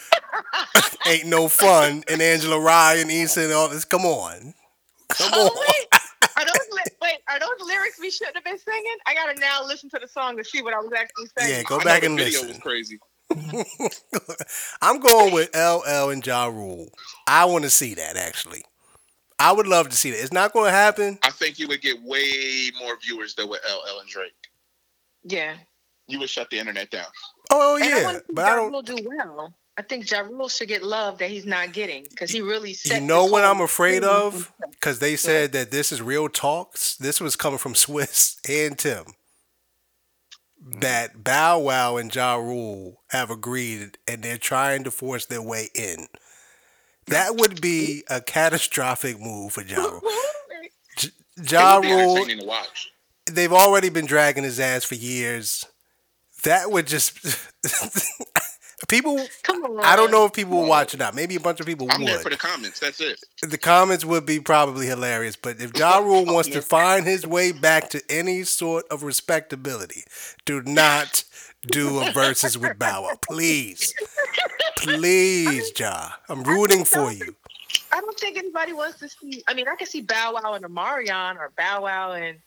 ain't 1.07 1.27
no 1.27 1.49
fun 1.49 2.05
and 2.09 2.23
Angela 2.23 2.61
Rye 2.61 2.97
and 2.97 3.11
Issa 3.11 3.43
and 3.43 3.53
all 3.53 3.69
this. 3.69 3.85
Come 3.85 4.05
on, 4.05 4.55
come 5.11 5.31
oh 5.33 5.47
on. 5.49 5.61
wait, 5.61 5.89
are 6.37 6.45
those 6.45 6.67
li- 6.73 6.97
wait 7.03 7.19
are 7.29 7.41
those 7.41 7.67
lyrics 7.67 7.99
we 8.01 8.11
shouldn't 8.11 8.37
have 8.37 8.45
been 8.45 8.59
singing? 8.59 8.97
I 9.07 9.15
gotta 9.15 9.39
now 9.41 9.65
listen 9.65 9.91
to 9.91 9.99
the 10.01 10.09
song 10.09 10.37
to 10.37 10.45
see 10.45 10.63
what 10.63 10.75
I 10.75 10.79
was 10.79 10.93
actually 10.97 11.27
saying. 11.39 11.57
Yeah, 11.57 11.63
go 11.65 11.77
I 11.77 11.79
know 11.79 11.85
back 11.85 12.01
the 12.01 12.07
and 12.07 12.19
video 12.19 12.41
listen. 12.41 12.49
was 12.49 12.59
crazy. 12.59 12.99
I'm 14.83 15.01
going 15.01 15.33
with 15.33 15.55
LL 15.55 16.11
and 16.11 16.25
Ja 16.25 16.47
Rule. 16.47 16.89
I 17.27 17.47
want 17.47 17.65
to 17.65 17.71
see 17.71 17.95
that 17.95 18.17
actually. 18.17 18.63
I 19.39 19.52
would 19.52 19.66
love 19.66 19.89
to 19.89 19.97
see 19.97 20.11
that. 20.11 20.20
It's 20.23 20.32
not 20.32 20.52
going 20.52 20.66
to 20.66 20.77
happen. 20.77 21.19
I 21.23 21.31
think 21.31 21.59
you 21.59 21.69
would 21.69 21.81
get 21.81 22.02
way 22.02 22.70
more 22.81 22.97
viewers 23.01 23.35
than 23.35 23.48
with 23.48 23.61
LL 23.69 24.01
and 24.01 24.09
Drake. 24.09 24.32
Yeah. 25.24 25.55
You 26.06 26.19
would 26.20 26.31
shut 26.31 26.51
the 26.51 26.59
internet 26.59 26.90
down. 26.90 27.06
Oh 27.51 27.77
And 27.77 27.85
yeah, 27.85 28.05
want 28.05 28.19
to 28.19 28.32
but 28.32 28.43
ja 28.43 28.52
I 28.52 28.56
don't. 28.56 28.73
Rule 28.73 28.82
do 28.82 28.97
well. 29.05 29.55
I 29.77 29.82
think 29.82 30.09
Ja 30.09 30.20
Rule 30.20 30.48
should 30.48 30.69
get 30.69 30.85
love 30.85 31.19
that 31.19 31.31
he's 31.31 31.47
not 31.47 31.73
getting 31.73 32.06
because 32.09 32.31
he 32.31 32.40
really 32.40 32.74
set 32.74 33.01
You 33.01 33.06
know 33.06 33.24
what 33.24 33.43
I'm 33.44 33.61
afraid 33.61 34.05
of? 34.05 34.52
Because 34.70 35.01
they 35.01 35.16
said 35.16 35.51
that 35.52 35.73
this 35.73 35.90
is 35.90 36.01
real 36.01 36.28
talks. 36.28 36.97
This 36.97 37.20
was 37.20 37.35
coming 37.35 37.59
from 37.59 37.74
Swizz 37.74 38.39
and 38.48 38.78
Tim. 38.78 39.05
That 40.81 41.24
Bow 41.24 41.59
Wow 41.59 41.97
and 41.97 42.15
Ja 42.15 42.36
Rule 42.36 43.02
have 43.11 43.31
agreed 43.31 43.98
and 44.06 44.23
they're 44.23 44.39
trying 44.39 44.85
to 44.85 44.90
force 44.90 45.27
their 45.27 45.43
way 45.43 45.70
in. 45.74 46.06
That 47.06 47.36
would 47.36 47.60
be 47.60 48.02
a 48.09 48.20
catastrophic 48.20 49.20
move 49.20 49.52
for 49.52 49.62
Ja 49.62 49.82
Rule. 49.82 50.01
Ja 51.51 51.76
Rule, 51.78 52.16
entertaining 52.16 52.40
to 52.40 52.47
watch. 52.47 52.93
they've 53.26 53.52
already 53.52 53.89
been 53.89 54.06
dragging 54.06 54.44
his 54.44 54.60
ass 54.60 54.85
for 54.85 54.94
years. 54.94 55.64
That 56.44 56.70
would 56.70 56.86
just. 56.86 57.18
people, 58.89 59.18
Come 59.43 59.64
on. 59.64 59.85
I 59.85 59.97
don't 59.97 60.10
know 60.12 60.26
if 60.26 60.32
people 60.32 60.60
will 60.60 60.68
watch 60.68 60.94
it 60.94 61.01
out. 61.01 61.14
Maybe 61.14 61.35
a 61.35 61.40
bunch 61.40 61.59
of 61.59 61.66
people 61.66 61.89
I'm 61.90 62.01
would. 62.02 62.09
there 62.09 62.18
for 62.20 62.31
the 62.31 62.36
comments. 62.36 62.78
That's 62.81 63.01
it. 63.01 63.18
the 63.43 63.59
comments 63.59 64.05
would 64.05 64.26
be 64.26 64.39
probably 64.40 64.86
hilarious. 64.86 65.35
But 65.36 65.60
if 65.60 65.72
Ja 65.76 65.98
Rule 65.98 66.24
wants 66.24 66.51
to 66.51 66.62
find 66.62 67.05
his 67.05 67.26
way 67.26 67.51
back 67.51 67.90
to 67.90 68.02
any 68.09 68.44
sort 68.44 68.85
of 68.90 69.02
respectability, 69.02 70.05
do 70.44 70.62
not 70.62 71.24
do 71.66 71.98
a 72.01 72.05
Verzuz 72.10 72.56
with 72.59 72.78
Bow 72.78 73.02
Wow. 73.02 73.18
Please. 73.22 73.93
Please, 74.85 75.73
Ja. 75.78 76.11
I'm 76.28 76.43
rooting 76.43 76.85
for 76.85 77.12
you. 77.12 77.35
I 77.93 78.01
don't 78.01 78.19
think 78.19 78.36
anybody 78.36 78.73
wants 78.73 78.98
to 79.01 79.09
see. 79.09 79.43
I 79.47 79.55
mean, 79.55 79.66
I 79.69 79.77
can 79.77 79.86
see 79.86 80.01
Bow 80.02 80.35
Wow 80.35 80.55
and 80.55 80.65
Omarion 80.65 81.36
or 81.36 81.52
Bow 81.56 81.82
Wow 81.82 82.12
and 82.12 82.39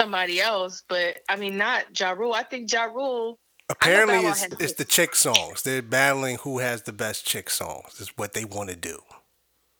somebody 0.00 0.40
else, 0.40 0.82
but 0.88 1.18
I 1.28 1.36
mean, 1.36 1.56
not 1.56 1.98
Ja 1.98 2.12
Rule. 2.12 2.32
I 2.32 2.42
think 2.42 2.72
Ja 2.72 2.84
Rule. 2.84 3.38
Apparently, 3.68 4.18
it's, 4.28 4.44
it's 4.44 4.60
hits. 4.60 4.72
the 4.74 4.84
chick 4.84 5.14
songs. 5.14 5.62
They're 5.62 5.82
battling 5.82 6.36
who 6.38 6.58
has 6.58 6.82
the 6.82 6.92
best 6.92 7.26
chick 7.26 7.48
songs, 7.50 8.00
is 8.00 8.08
what 8.16 8.34
they 8.34 8.44
want 8.44 8.70
to 8.70 8.76
do. 8.76 9.00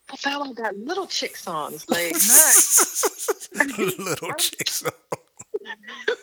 But 0.09 0.23
Bow 0.23 0.41
Wow 0.41 0.53
got 0.53 0.77
little 0.77 1.07
chick 1.07 1.37
songs, 1.37 1.85
like 1.89 2.13
not. 2.13 3.99
Little 3.99 4.33
chick 4.39 4.69
song. 4.69 4.93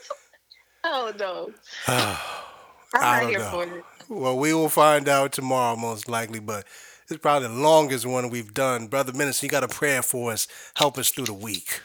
Oh 0.84 1.14
no, 1.20 1.52
I'm 1.88 3.22
not 3.22 3.30
here 3.30 3.40
know. 3.40 3.50
for 3.52 3.64
it. 3.64 3.84
Well, 4.12 4.38
we 4.38 4.54
will 4.54 4.68
find 4.68 5.08
out 5.08 5.32
tomorrow, 5.32 5.78
most 5.78 6.10
likely, 6.10 6.42
but 6.42 6.66
it's 7.08 7.22
probably 7.22 7.48
the 7.48 7.54
longest 7.54 8.06
one 8.06 8.30
we've 8.30 8.54
done. 8.54 8.88
Brother 8.88 9.14
Minister, 9.14 9.46
you 9.46 9.50
got 9.50 9.64
a 9.64 9.70
prayer 9.70 10.02
for 10.02 10.34
us. 10.34 10.50
Help 10.76 10.98
us 10.98 11.12
through 11.12 11.28
the 11.28 11.34
week. 11.34 11.80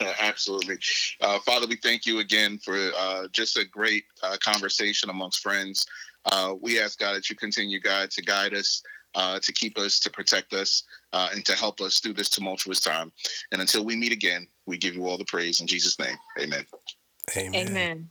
Uh, 0.00 0.12
Absolutely. 0.18 0.78
Uh, 1.20 1.38
Father, 1.46 1.68
we 1.68 1.76
thank 1.76 2.06
you 2.06 2.18
again 2.18 2.58
for 2.58 2.90
uh, 2.98 3.28
just 3.30 3.56
a 3.56 3.64
great 3.64 4.02
uh, 4.24 4.36
conversation 4.42 5.10
amongst 5.10 5.42
friends. 5.42 5.86
Uh, 6.24 6.54
we 6.60 6.80
ask 6.80 6.98
God 6.98 7.14
that 7.14 7.30
you 7.30 7.36
continue, 7.36 7.78
God, 7.78 8.10
to 8.10 8.22
guide 8.22 8.52
us, 8.52 8.82
uh, 9.14 9.38
to 9.38 9.52
keep 9.52 9.78
us, 9.78 10.00
to 10.00 10.10
protect 10.10 10.54
us, 10.54 10.82
uh, 11.12 11.28
and 11.32 11.44
to 11.44 11.54
help 11.54 11.80
us 11.80 12.00
through 12.00 12.14
this 12.14 12.30
tumultuous 12.30 12.80
time. 12.80 13.12
And 13.52 13.60
until 13.60 13.84
we 13.84 13.94
meet 13.94 14.12
again, 14.12 14.48
we 14.66 14.76
give 14.76 14.96
you 14.96 15.06
all 15.06 15.18
the 15.18 15.24
praise 15.26 15.60
in 15.60 15.68
Jesus' 15.68 16.00
name. 16.00 16.16
Amen. 16.40 16.66
Amen. 17.36 17.68
Amen. 17.68 18.10